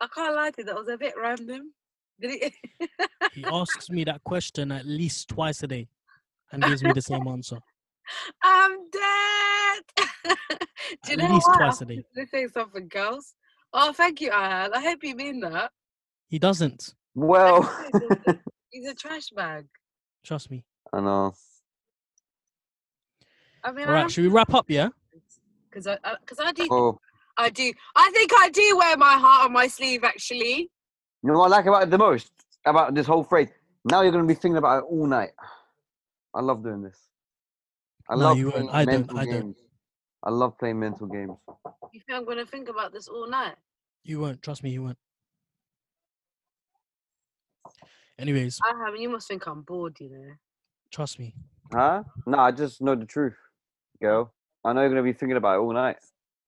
I 0.00 0.06
can't 0.06 0.34
lie 0.34 0.50
to 0.52 0.60
you. 0.62 0.64
That 0.64 0.74
was 0.76 0.88
a 0.88 0.96
bit 0.96 1.14
random. 1.20 1.72
Did 2.20 2.30
he? 2.30 2.86
He 3.34 3.44
asks 3.50 3.90
me 3.90 4.04
that 4.04 4.22
question 4.24 4.70
at 4.72 4.86
least 4.86 5.28
twice 5.28 5.62
a 5.62 5.66
day 5.66 5.88
and 6.52 6.62
gives 6.64 6.82
me 6.82 6.92
the 6.92 7.02
same 7.02 7.26
answer. 7.26 7.58
I'm 8.42 8.78
dead. 8.90 9.82
Do 11.02 11.12
you 11.12 11.16
At 11.16 11.18
know 11.18 11.34
least 11.34 11.46
what? 11.46 11.56
twice 11.58 11.80
a 11.80 11.84
day. 11.84 12.04
Let's 12.16 12.30
say 12.30 12.46
something 12.48 12.90
else. 12.94 13.34
Oh, 13.72 13.92
thank 13.92 14.20
you, 14.20 14.30
Ahan. 14.30 14.72
I 14.74 14.80
hope 14.80 15.02
you 15.02 15.14
mean 15.16 15.40
that. 15.40 15.72
He 16.28 16.38
doesn't. 16.38 16.94
Well, 17.14 17.62
He's 18.70 18.88
a 18.88 18.94
trash 18.94 19.28
bag. 19.30 19.66
Trust 20.24 20.50
me. 20.50 20.64
I 20.92 21.00
know. 21.00 21.32
I 23.62 23.72
mean, 23.72 23.86
All 23.86 23.94
right, 23.94 24.10
should 24.10 24.24
we 24.24 24.28
wrap 24.28 24.52
up? 24.52 24.66
Yeah. 24.68 24.88
Because 25.70 25.86
I, 25.86 25.94
uh, 26.04 26.16
because 26.20 26.38
I, 26.40 26.52
do, 26.52 26.66
Oh, 26.70 26.98
I 27.36 27.50
do, 27.50 27.72
I 27.96 28.10
think 28.12 28.30
I 28.34 28.50
do 28.50 28.76
wear 28.76 28.96
my 28.96 29.14
heart 29.14 29.46
on 29.46 29.52
my 29.52 29.66
sleeve. 29.68 30.04
Actually, 30.04 30.70
you 31.22 31.32
know 31.32 31.38
what 31.38 31.46
I 31.52 31.56
like 31.56 31.66
about 31.66 31.84
it 31.84 31.90
the 31.90 31.98
most 31.98 32.30
about 32.66 32.94
this 32.94 33.06
whole 33.06 33.24
phrase. 33.24 33.48
Now 33.84 34.02
you're 34.02 34.12
gonna 34.12 34.24
be 34.24 34.34
thinking 34.34 34.56
about 34.56 34.78
it 34.78 34.86
all 34.88 35.06
night. 35.06 35.30
I 36.34 36.40
love 36.40 36.62
doing 36.62 36.82
this. 36.82 36.98
I 38.08 38.14
No, 38.16 38.20
love 38.20 38.38
you 38.38 38.50
playing 38.50 38.66
won't. 38.66 38.76
I 38.76 38.84
don't, 38.84 38.94
mental 39.00 39.18
I 39.18 39.24
don't. 39.24 39.56
I 40.24 40.30
love 40.30 40.58
playing 40.58 40.80
mental 40.80 41.06
games. 41.06 41.38
you 41.92 42.00
think 42.06 42.18
I'm 42.18 42.24
gonna 42.24 42.46
think 42.46 42.68
about 42.68 42.92
this 42.92 43.08
all 43.08 43.28
night? 43.28 43.54
You 44.04 44.20
won't. 44.20 44.42
Trust 44.42 44.62
me, 44.62 44.70
you 44.70 44.82
won't. 44.82 44.98
Anyways, 48.18 48.60
I 48.62 48.72
have. 48.84 48.96
You 48.96 49.08
must 49.08 49.28
think 49.28 49.46
I'm 49.46 49.62
bored. 49.62 49.96
You 50.00 50.10
know. 50.10 50.32
trust 50.90 51.18
me. 51.18 51.34
Huh? 51.72 52.04
No, 52.26 52.38
I 52.38 52.50
just 52.52 52.80
know 52.80 52.94
the 52.94 53.06
truth, 53.06 53.36
girl. 54.00 54.32
I 54.64 54.72
know 54.72 54.80
you're 54.82 54.90
gonna 54.90 55.02
be 55.02 55.12
thinking 55.12 55.36
about 55.36 55.56
it 55.56 55.60
all 55.60 55.72
night. 55.72 55.96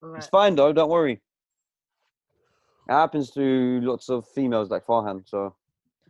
All 0.02 0.14
It's 0.14 0.28
fine 0.28 0.54
though. 0.54 0.72
Don't 0.72 0.90
worry. 0.90 1.20
It 2.88 2.92
happens 2.92 3.30
to 3.32 3.80
lots 3.82 4.08
of 4.08 4.28
females 4.28 4.70
like 4.70 4.86
Farhan. 4.86 5.22
So 5.26 5.56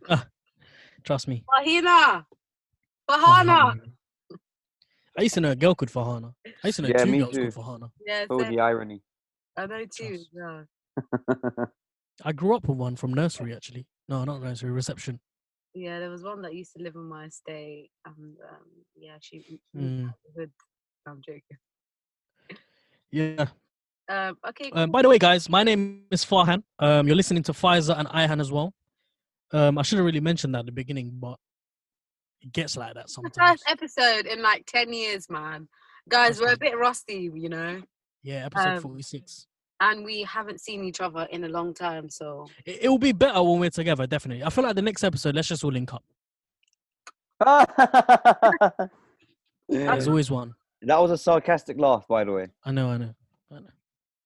Trust 1.03 1.27
me. 1.27 1.43
Fahina, 1.49 2.25
Fahana. 3.09 3.81
I 5.17 5.21
used 5.23 5.33
to 5.35 5.41
know 5.41 5.51
a 5.51 5.55
girl 5.55 5.73
called 5.73 5.89
Fahana. 5.89 6.33
I 6.63 6.67
used 6.67 6.75
to 6.75 6.81
know 6.83 6.89
Yeah, 6.89 7.05
two 7.05 7.11
me 7.11 7.19
girls 7.19 7.33
too. 7.33 7.51
called 7.51 7.81
Fahana. 7.81 7.91
Yeah, 8.05 8.25
oh, 8.29 8.43
the 8.43 8.59
irony. 8.59 9.01
I 9.57 9.65
know 9.65 9.85
too. 9.89 10.19
Yeah. 10.33 10.63
I 12.25 12.31
grew 12.33 12.55
up 12.55 12.67
with 12.67 12.77
one 12.77 12.95
from 12.95 13.13
nursery, 13.13 13.55
actually. 13.55 13.87
No, 14.09 14.23
not 14.25 14.41
nursery, 14.41 14.71
reception. 14.71 15.19
Yeah, 15.79 15.99
there 15.99 16.09
was 16.09 16.23
one 16.23 16.41
that 16.41 16.55
used 16.55 16.73
to 16.75 16.83
live 16.83 16.95
on 16.95 17.05
my 17.05 17.25
estate, 17.25 17.89
and 18.05 18.35
um, 18.49 18.65
yeah, 18.95 19.17
she. 19.21 19.59
Mm. 19.75 20.13
would- 20.35 20.51
I'm 21.07 21.21
joking. 21.25 22.59
Yeah. 23.11 23.45
Um, 24.09 24.37
okay. 24.49 24.69
Um, 24.71 24.91
by 24.91 25.01
the 25.01 25.09
way, 25.09 25.17
guys, 25.17 25.49
my 25.49 25.63
name 25.63 26.03
is 26.11 26.25
Farhan. 26.25 26.63
Um, 26.79 27.07
you're 27.07 27.15
listening 27.15 27.43
to 27.43 27.53
Pfizer 27.53 27.97
and 27.97 28.07
Ihan 28.09 28.41
as 28.41 28.51
well. 28.51 28.73
Um, 29.51 29.77
I 29.77 29.81
should 29.83 29.97
have 29.99 30.05
really 30.05 30.19
mentioned 30.19 30.53
that 30.55 30.59
at 30.59 30.65
the 30.65 30.71
beginning, 30.73 31.11
but 31.13 31.37
it 32.41 32.51
gets 32.51 32.75
like 32.75 32.93
that 32.95 33.05
the 33.05 33.11
sometimes. 33.11 33.61
first 33.61 33.63
episode 33.67 34.25
in 34.25 34.41
like 34.41 34.65
10 34.67 34.91
years, 34.91 35.29
man. 35.29 35.69
Guys, 36.09 36.41
we're 36.41 36.53
a 36.53 36.57
bit 36.57 36.77
rusty, 36.77 37.29
you 37.33 37.47
know, 37.49 37.81
Yeah, 38.23 38.45
episode 38.45 38.77
um, 38.77 38.81
46. 38.81 39.47
And 39.79 40.03
we 40.03 40.23
haven't 40.23 40.59
seen 40.61 40.83
each 40.83 41.01
other 41.01 41.27
in 41.31 41.43
a 41.43 41.47
long 41.49 41.73
time. 41.73 42.09
So, 42.09 42.47
It, 42.65 42.79
it 42.83 42.89
will 42.89 42.97
be 42.97 43.11
better 43.11 43.41
when 43.43 43.59
we're 43.59 43.69
together, 43.69 44.07
definitely. 44.07 44.43
I 44.43 44.49
feel 44.49 44.63
like 44.63 44.75
the 44.75 44.81
next 44.81 45.03
episode, 45.03 45.35
let's 45.35 45.47
just 45.47 45.63
all 45.63 45.71
link 45.71 45.93
up. 45.93 46.03
There's 49.69 50.07
always 50.07 50.31
one. 50.31 50.55
that 50.81 50.99
was 50.99 51.11
a 51.11 51.17
sarcastic 51.17 51.77
laugh, 51.79 52.07
by 52.07 52.23
the 52.23 52.31
way. 52.31 52.47
I 52.63 52.71
know, 52.71 52.89
I 52.89 52.97
know. 52.97 53.13
I 53.51 53.55
know. 53.59 53.67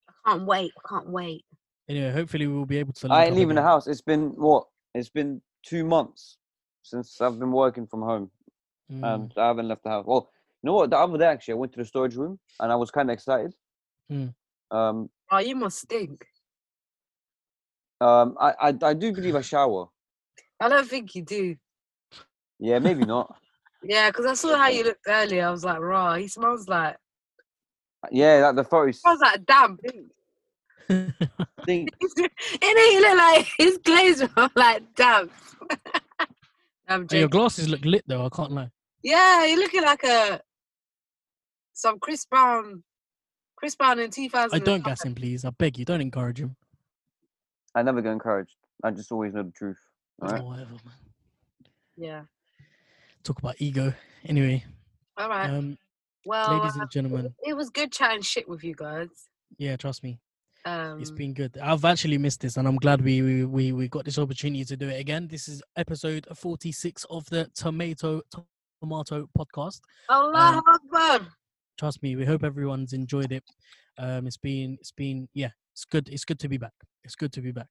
I 0.08 0.30
can't 0.32 0.46
wait. 0.46 0.72
I 0.86 0.90
can't 0.90 1.10
wait. 1.10 1.46
Anyway, 1.90 2.12
hopefully 2.12 2.48
we'll 2.48 2.66
be 2.66 2.78
able 2.78 2.94
to. 2.94 3.08
Link 3.08 3.18
I 3.18 3.24
ain't 3.26 3.34
up 3.34 3.38
leaving 3.40 3.56
the 3.56 3.62
house. 3.62 3.88
It's 3.88 4.02
been 4.02 4.30
what? 4.36 4.66
It's 4.94 5.10
been 5.10 5.42
two 5.66 5.84
months 5.84 6.38
since 6.84 7.20
I've 7.22 7.40
been 7.40 7.52
working 7.52 7.88
from 7.88 8.02
home, 8.02 8.32
Mm, 8.92 9.16
and 9.16 9.34
I 9.38 9.48
haven't 9.48 9.68
left 9.70 9.84
the 9.84 9.90
house. 9.90 10.06
Well, 10.06 10.30
you 10.62 10.68
know 10.68 10.74
what? 10.74 10.90
The 10.90 10.98
other 10.98 11.18
day, 11.18 11.26
actually, 11.26 11.54
I 11.54 11.58
went 11.58 11.72
to 11.74 11.80
the 11.80 11.86
storage 11.86 12.16
room, 12.16 12.40
and 12.60 12.72
I 12.72 12.76
was 12.76 12.92
kind 12.92 13.10
of 13.10 13.14
excited. 13.14 13.54
Mm. 14.12 14.34
Um, 14.70 15.10
Oh, 15.32 15.40
you 15.40 15.56
must 15.56 15.80
stink. 15.80 16.26
um, 18.02 18.36
I, 18.40 18.54
I, 18.62 18.78
I 18.84 18.94
do 18.94 19.14
believe 19.14 19.36
I 19.36 19.42
shower. 19.42 19.88
I 20.60 20.68
don't 20.70 20.88
think 20.88 21.16
you 21.16 21.24
do. 21.24 21.56
Yeah, 22.60 22.80
maybe 22.80 23.06
not. 23.06 23.36
Yeah, 23.84 24.12
because 24.12 24.28
I 24.28 24.36
saw 24.36 24.56
how 24.60 24.68
you 24.68 24.84
looked 24.84 25.08
earlier. 25.08 25.48
I 25.48 25.50
was 25.50 25.66
like, 25.66 25.80
raw. 25.80 26.14
He 26.14 26.28
smells 26.28 26.68
like 26.68 26.98
Yeah, 28.12 28.42
that 28.42 28.56
the 28.56 28.64
photos. 28.64 29.00
smells 29.02 29.20
like 29.22 29.44
damp. 29.44 29.80
Think, 31.66 31.90
and 32.00 32.30
he 32.62 33.00
look 33.00 33.18
like 33.18 33.48
his 33.58 33.80
glaze 33.84 34.22
was 34.22 34.52
like 34.56 34.84
damp. 34.94 35.32
I'm 36.88 37.08
Hey, 37.10 37.22
your 37.22 37.28
glasses 37.30 37.70
look 37.70 37.84
lit 37.84 38.04
though. 38.06 38.24
I 38.24 38.30
can't 38.30 38.52
lie. 38.52 38.70
Yeah, 39.02 39.46
you're 39.46 39.60
looking 39.60 39.82
like 39.82 40.04
a 40.04 40.40
some 41.74 41.98
Chris 42.00 42.24
Brown. 42.26 42.84
Chris 43.62 43.76
Brown 43.76 44.00
in 44.00 44.10
2000. 44.10 44.60
I 44.60 44.64
don't 44.64 44.84
gas 44.84 45.06
him, 45.06 45.14
please. 45.14 45.46
I 45.46 45.52
beg 45.52 45.78
you, 45.78 45.86
don't 45.86 46.02
encourage 46.02 46.40
him. 46.40 46.56
I 47.76 47.84
never 47.84 48.02
get 48.02 48.12
encouraged. 48.12 48.56
I 48.84 48.90
just 48.90 49.12
always 49.12 49.36
know 49.36 49.44
the 49.44 49.52
truth. 49.52 49.78
Oh, 50.20 50.26
Alright. 50.26 50.44
whatever, 50.44 50.72
man. 50.72 50.96
Yeah. 51.96 52.22
Talk 53.24 53.38
about 53.38 53.58
ego. 53.60 53.94
Anyway, 54.26 54.66
All 55.16 55.30
right. 55.30 55.48
um, 55.48 55.78
well, 56.26 56.58
ladies 56.58 56.76
and 56.76 56.90
gentlemen, 56.90 57.36
it 57.44 57.56
was 57.56 57.70
good 57.70 57.92
chatting 57.92 58.24
shit 58.24 58.50
with 58.50 58.64
you 58.64 58.74
guys. 58.74 59.10
yeah, 59.60 59.76
trust 59.76 60.04
me, 60.04 60.20
Um, 60.66 61.00
it's 61.00 61.12
been 61.12 61.36
good. 61.36 61.56
I've 61.60 61.86
actually 61.86 62.18
missed 62.18 62.42
this, 62.42 62.58
and 62.58 62.68
I'm 62.68 62.78
glad 62.78 63.04
we 63.04 63.22
we 63.22 63.46
we, 63.46 63.72
we 63.74 63.88
got 63.90 64.06
this 64.06 64.18
opportunity 64.18 64.66
to 64.66 64.76
do 64.76 64.90
it 64.90 65.00
again. 65.00 65.28
This 65.28 65.48
is 65.48 65.62
episode 65.78 66.26
46 66.36 67.06
of 67.12 67.28
the 67.30 67.48
Tomato 67.54 68.24
Tomato 68.82 69.30
Podcast. 69.38 69.82
Allah 70.10 70.58
um, 70.58 70.64
Akbar. 70.68 71.28
Trust 71.82 72.04
me, 72.04 72.16
we 72.16 72.26
hope 72.26 72.44
everyone's 72.44 72.94
enjoyed 72.94 73.32
it. 73.32 73.44
Um, 73.98 74.28
it's 74.28 74.38
been 74.38 74.78
it's 74.80 74.92
been 74.92 75.28
yeah, 75.34 75.50
it's 75.74 75.84
good. 75.84 76.08
It's 76.10 76.26
good 76.26 76.38
to 76.42 76.48
be 76.48 76.60
back. 76.60 76.74
It's 77.04 77.16
good 77.16 77.34
to 77.34 77.42
be 77.42 77.52
back, 77.52 77.70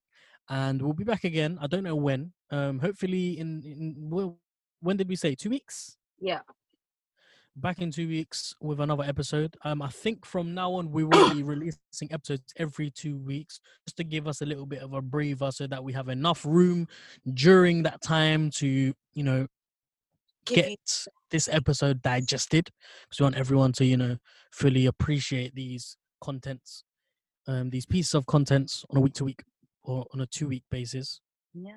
and 0.48 0.82
we'll 0.82 0.94
be 0.94 1.04
back 1.04 1.22
again. 1.22 1.56
I 1.62 1.68
don't 1.68 1.84
know 1.84 1.94
when. 1.94 2.32
Um, 2.50 2.80
hopefully 2.80 3.38
in 3.38 3.62
in 3.64 3.94
well, 4.10 4.40
when 4.80 4.96
did 4.96 5.08
we 5.08 5.14
say 5.14 5.36
two 5.36 5.50
weeks? 5.50 5.96
Yeah. 6.18 6.40
back 7.56 7.80
in 7.80 7.92
two 7.92 8.08
weeks 8.08 8.52
with 8.60 8.80
another 8.80 9.04
episode. 9.04 9.56
Um, 9.64 9.80
I 9.82 9.88
think 9.90 10.24
from 10.26 10.54
now 10.54 10.72
on 10.72 10.90
we 10.90 11.04
will 11.04 11.32
be 11.34 11.42
releasing 11.54 12.10
episodes 12.10 12.52
every 12.56 12.90
two 12.90 13.16
weeks, 13.16 13.60
just 13.86 13.96
to 13.98 14.04
give 14.04 14.26
us 14.26 14.40
a 14.42 14.46
little 14.46 14.66
bit 14.66 14.82
of 14.82 14.92
a 14.92 15.02
breather, 15.02 15.52
so 15.52 15.68
that 15.68 15.84
we 15.84 15.92
have 15.92 16.08
enough 16.08 16.44
room 16.44 16.88
during 17.34 17.84
that 17.84 18.02
time 18.02 18.50
to, 18.56 18.92
you 19.14 19.22
know, 19.22 19.46
get 20.46 20.78
this 21.30 21.48
episode 21.48 22.02
digested. 22.02 22.70
Because 23.02 23.20
we 23.20 23.24
want 23.24 23.36
everyone 23.36 23.72
to, 23.72 23.84
you 23.84 23.96
know, 23.96 24.16
fully 24.52 24.86
appreciate 24.86 25.54
these 25.54 25.96
contents, 26.20 26.84
um, 27.46 27.70
these 27.70 27.86
pieces 27.86 28.14
of 28.14 28.26
contents 28.26 28.84
on 28.90 28.98
a 28.98 29.00
week 29.00 29.14
to 29.14 29.24
week 29.24 29.42
or 29.82 30.06
on 30.12 30.20
a 30.20 30.26
two 30.26 30.48
week 30.48 30.64
basis. 30.70 31.20
yeah. 31.54 31.72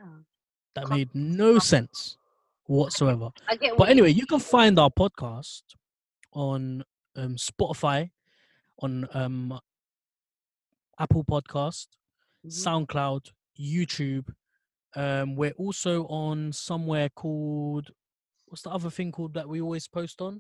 That 0.76 0.90
made 0.90 1.10
no 1.14 1.60
sense 1.60 2.18
whatsoever. 2.66 3.30
But 3.78 3.90
anyway, 3.90 4.12
you 4.12 4.26
can 4.26 4.40
find 4.40 4.80
our 4.80 4.90
podcast 4.90 5.62
on 6.34 6.84
um, 7.16 7.36
Spotify, 7.36 8.10
on 8.80 9.08
um, 9.14 9.60
Apple 11.00 11.24
Podcast, 11.24 11.88
Mhm. 12.46 12.88
SoundCloud, 12.88 13.32
YouTube. 13.60 14.34
Um, 14.96 15.36
we're 15.36 15.52
also 15.60 16.06
on 16.08 16.52
somewhere 16.52 17.10
called 17.10 17.92
what's 18.54 18.62
the 18.62 18.70
other 18.70 18.92
thing 18.92 19.12
called 19.12 19.34
that 19.34 19.50
we 19.50 19.60
always 19.62 19.88
post 19.88 20.22
on? 20.22 20.40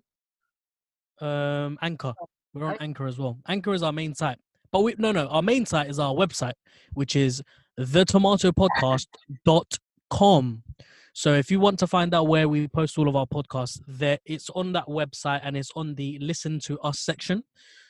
Um, 1.19 1.80
Anchor. 1.81 2.14
We're 2.53 2.68
on 2.68 2.77
Anchor 2.80 3.07
as 3.07 3.18
well. 3.18 3.40
Anchor 3.48 3.73
is 3.73 3.81
our 3.81 3.91
main 3.91 4.14
site, 4.14 4.38
but 4.72 4.81
we 4.81 4.94
no 4.99 5.11
no 5.11 5.26
our 5.30 5.41
main 5.41 5.65
site 5.65 5.90
is 5.90 5.98
our 5.98 6.14
website, 6.14 6.53
which 6.94 7.15
is 7.15 7.41
thetomatopodcast.com. 7.80 10.64
So 11.14 11.34
if 11.34 11.49
you 11.49 11.60
want 11.60 11.80
to 11.80 11.88
find 11.88 12.14
out 12.14 12.27
where 12.27 12.48
we 12.48 12.68
post 12.68 12.99
all 12.99 13.10
of 13.10 13.15
our 13.15 13.26
podcasts, 13.26 13.81
there 13.88 14.19
it's 14.26 14.52
on 14.52 14.73
that 14.73 14.85
website 14.85 15.41
and 15.44 15.57
it's 15.57 15.72
on 15.76 15.95
the 15.95 16.19
listen 16.19 16.60
to 16.65 16.80
us 16.81 16.99
section. 16.99 17.44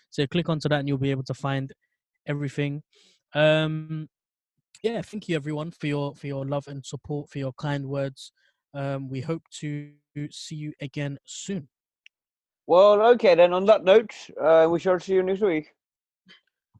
So 0.09 0.25
click 0.25 0.47
onto 0.47 0.69
that 0.69 0.79
and 0.79 0.87
you'll 0.87 0.99
be 0.99 1.11
able 1.11 1.23
to 1.23 1.33
find 1.33 1.73
everything. 2.25 2.81
Um 3.35 4.07
yeah, 4.83 5.01
thank 5.01 5.27
you 5.27 5.35
everyone 5.35 5.71
for 5.71 5.87
your 5.87 6.15
for 6.15 6.27
your 6.27 6.45
love 6.45 6.69
and 6.69 6.85
support, 6.85 7.29
for 7.29 7.39
your 7.39 7.51
kind 7.59 7.87
words. 7.87 8.31
Um 8.73 9.09
we 9.09 9.21
hope 9.21 9.43
to 9.61 9.91
see 9.95 10.15
you 10.15 10.33
again 10.41 10.85
soon. 11.25 11.67
Well, 12.67 13.01
okay 13.13 13.35
then. 13.35 13.53
On 13.53 13.65
that 13.65 13.83
note, 13.83 14.13
uh, 14.41 14.67
we 14.69 14.79
shall 14.79 14.99
see 14.99 15.13
you 15.13 15.23
next 15.23 15.41
week. 15.41 15.73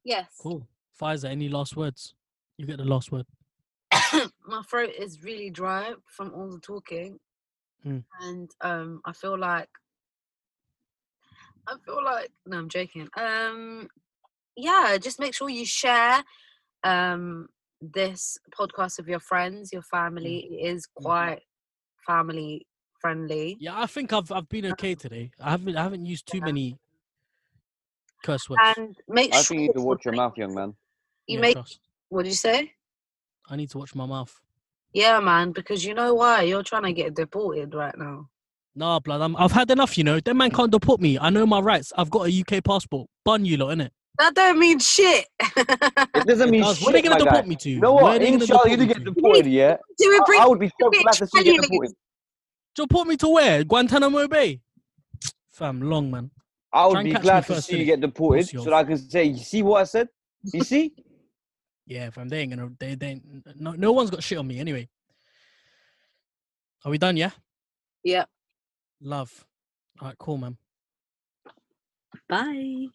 yes. 0.04 0.28
Cool. 0.42 0.68
Pfizer, 1.00 1.30
any 1.30 1.50
last 1.50 1.76
words? 1.76 2.16
You 2.58 2.66
get 2.66 2.78
the 2.78 2.86
last 2.86 3.12
word. 3.12 3.26
my 4.46 4.62
throat 4.70 4.92
is 4.98 5.24
really 5.24 5.50
dry 5.50 5.94
from 6.06 6.34
all 6.34 6.50
the 6.50 6.60
talking 6.60 7.20
Mm. 7.86 8.04
and 8.22 8.50
um 8.62 9.02
i 9.06 9.12
feel 9.12 9.38
like 9.38 9.70
i 11.68 11.76
feel 11.86 12.04
like 12.04 12.30
no 12.46 12.58
i'm 12.60 12.70
joking 12.70 13.08
um 13.18 13.88
yeah 14.56 14.98
just 14.98 15.20
make 15.20 15.34
sure 15.34 15.50
you 15.50 15.66
share 15.66 16.24
um 16.84 17.48
this 17.82 18.38
podcast 18.58 18.98
with 19.00 19.08
your 19.10 19.20
friends, 19.20 19.74
your 19.74 19.82
family. 19.82 20.48
It 20.52 20.68
is 20.74 20.86
Mhm. 21.00 21.04
quite 21.04 21.42
family 22.06 22.66
friendly. 23.00 23.58
Yeah, 23.60 23.80
I 23.80 23.86
think 23.86 24.14
I've 24.14 24.32
I've 24.32 24.50
been 24.50 24.66
okay 24.68 24.92
um, 24.94 24.98
today. 24.98 25.32
I 25.40 25.52
haven't 25.52 25.76
I 25.76 25.84
haven't 25.84 26.06
used 26.06 26.28
too 26.28 26.42
many 26.42 26.78
curse 28.24 28.50
words. 28.50 28.62
And 28.78 28.96
make 29.08 29.34
I 29.34 29.38
sure 29.38 29.44
think 29.44 29.62
you 29.62 29.68
need 29.68 29.74
to 29.74 29.82
watch 29.82 30.06
your 30.06 30.14
mouth, 30.16 30.38
young 30.38 30.54
man. 30.54 30.76
You 31.28 31.36
Yeah, 31.36 31.42
make 31.42 31.56
trust. 31.56 31.80
what 32.10 32.24
did 32.24 32.30
you 32.30 32.36
say? 32.36 32.72
I 33.50 33.56
need 33.56 33.70
to 33.72 33.78
watch 33.78 33.94
my 33.94 34.06
mouth. 34.06 34.34
Yeah, 34.94 35.20
man, 35.20 35.52
because 35.52 35.84
you 35.84 35.94
know 35.94 36.14
why? 36.14 36.44
You're 36.44 36.64
trying 36.64 36.84
to 36.84 36.94
get 36.94 37.16
deported 37.16 37.74
right 37.74 37.98
now. 37.98 38.30
Nah, 38.76 39.00
blood. 39.00 39.22
I'm, 39.22 39.36
I've 39.36 39.52
had 39.52 39.70
enough. 39.70 39.98
You 39.98 40.04
know, 40.04 40.20
that 40.20 40.36
man 40.36 40.52
can't 40.52 40.72
deport 40.72 41.02
me. 41.02 41.20
I 41.20 41.30
know 41.30 41.46
my 41.46 41.60
rights. 41.60 41.92
I've 41.98 42.10
got 42.10 42.28
a 42.28 42.32
UK 42.42 42.64
passport. 42.64 43.08
Bun 43.26 43.46
you 43.46 43.58
lot, 43.58 43.78
innit? 43.78 43.90
That 44.20 44.36
don't 44.36 44.60
mean 44.60 44.78
shit. 44.80 45.26
It 45.58 46.28
doesn't 46.28 46.50
mean 46.52 46.62
Does- 46.62 46.78
shit, 46.78 46.86
Where 46.86 46.94
they 46.94 47.02
gonna 47.02 47.18
deport 47.20 47.44
guy. 47.44 47.48
me 47.50 47.56
to? 47.56 47.70
You 47.70 47.80
know 47.80 47.94
Where 47.96 48.04
what? 48.04 48.22
they 48.22 48.28
Inshallah, 48.34 48.70
you 48.70 48.78
deport 48.78 48.80
do 48.80 48.86
get 48.88 48.98
to? 48.98 49.04
deported, 49.14 49.46
yeah? 49.48 49.78
Do 49.98 50.06
I, 50.28 50.38
I 50.42 50.48
would 50.48 50.60
be 50.60 50.70
so 50.80 50.90
glad 50.92 51.14
to 51.14 51.28
see 51.28 51.38
you 51.40 51.44
get 51.44 51.50
anyways. 51.52 51.70
deported. 51.70 51.96
Deport 52.76 53.08
me 53.08 53.18
to 53.18 53.28
where? 53.28 53.64
Guantanamo 53.64 54.28
Bay. 54.28 54.62
Fam, 55.52 55.82
long 55.82 56.12
man. 56.12 56.30
I 56.72 56.88
would 56.88 57.04
be 57.04 57.14
glad 57.14 57.46
to 57.48 57.62
see 57.62 57.78
you 57.78 57.86
get 57.86 58.02
deported 58.02 58.48
so 58.50 58.64
that 58.66 58.74
I 58.74 58.84
can 58.84 58.98
say, 58.98 59.26
you 59.26 59.38
see 59.38 59.62
what 59.64 59.82
I 59.82 59.84
said? 59.86 60.10
You 60.54 60.64
see? 60.64 60.94
Yeah, 61.86 62.10
fam. 62.12 62.30
They 62.30 62.40
ain't 62.40 62.52
gonna. 62.56 62.70
They 62.80 62.96
they. 62.96 63.20
No, 63.56 63.72
no 63.72 63.92
one's 63.92 64.10
got 64.10 64.24
shit 64.24 64.38
on 64.38 64.48
me 64.48 64.60
anyway. 64.60 64.88
Are 66.86 66.92
we 66.92 66.98
done? 66.98 67.18
Yeah. 67.18 67.32
Yep. 68.04 68.30
Love. 69.02 69.46
All 70.02 70.08
right. 70.08 70.18
Cool, 70.18 70.38
man. 70.38 70.58
Bye. 72.30 72.88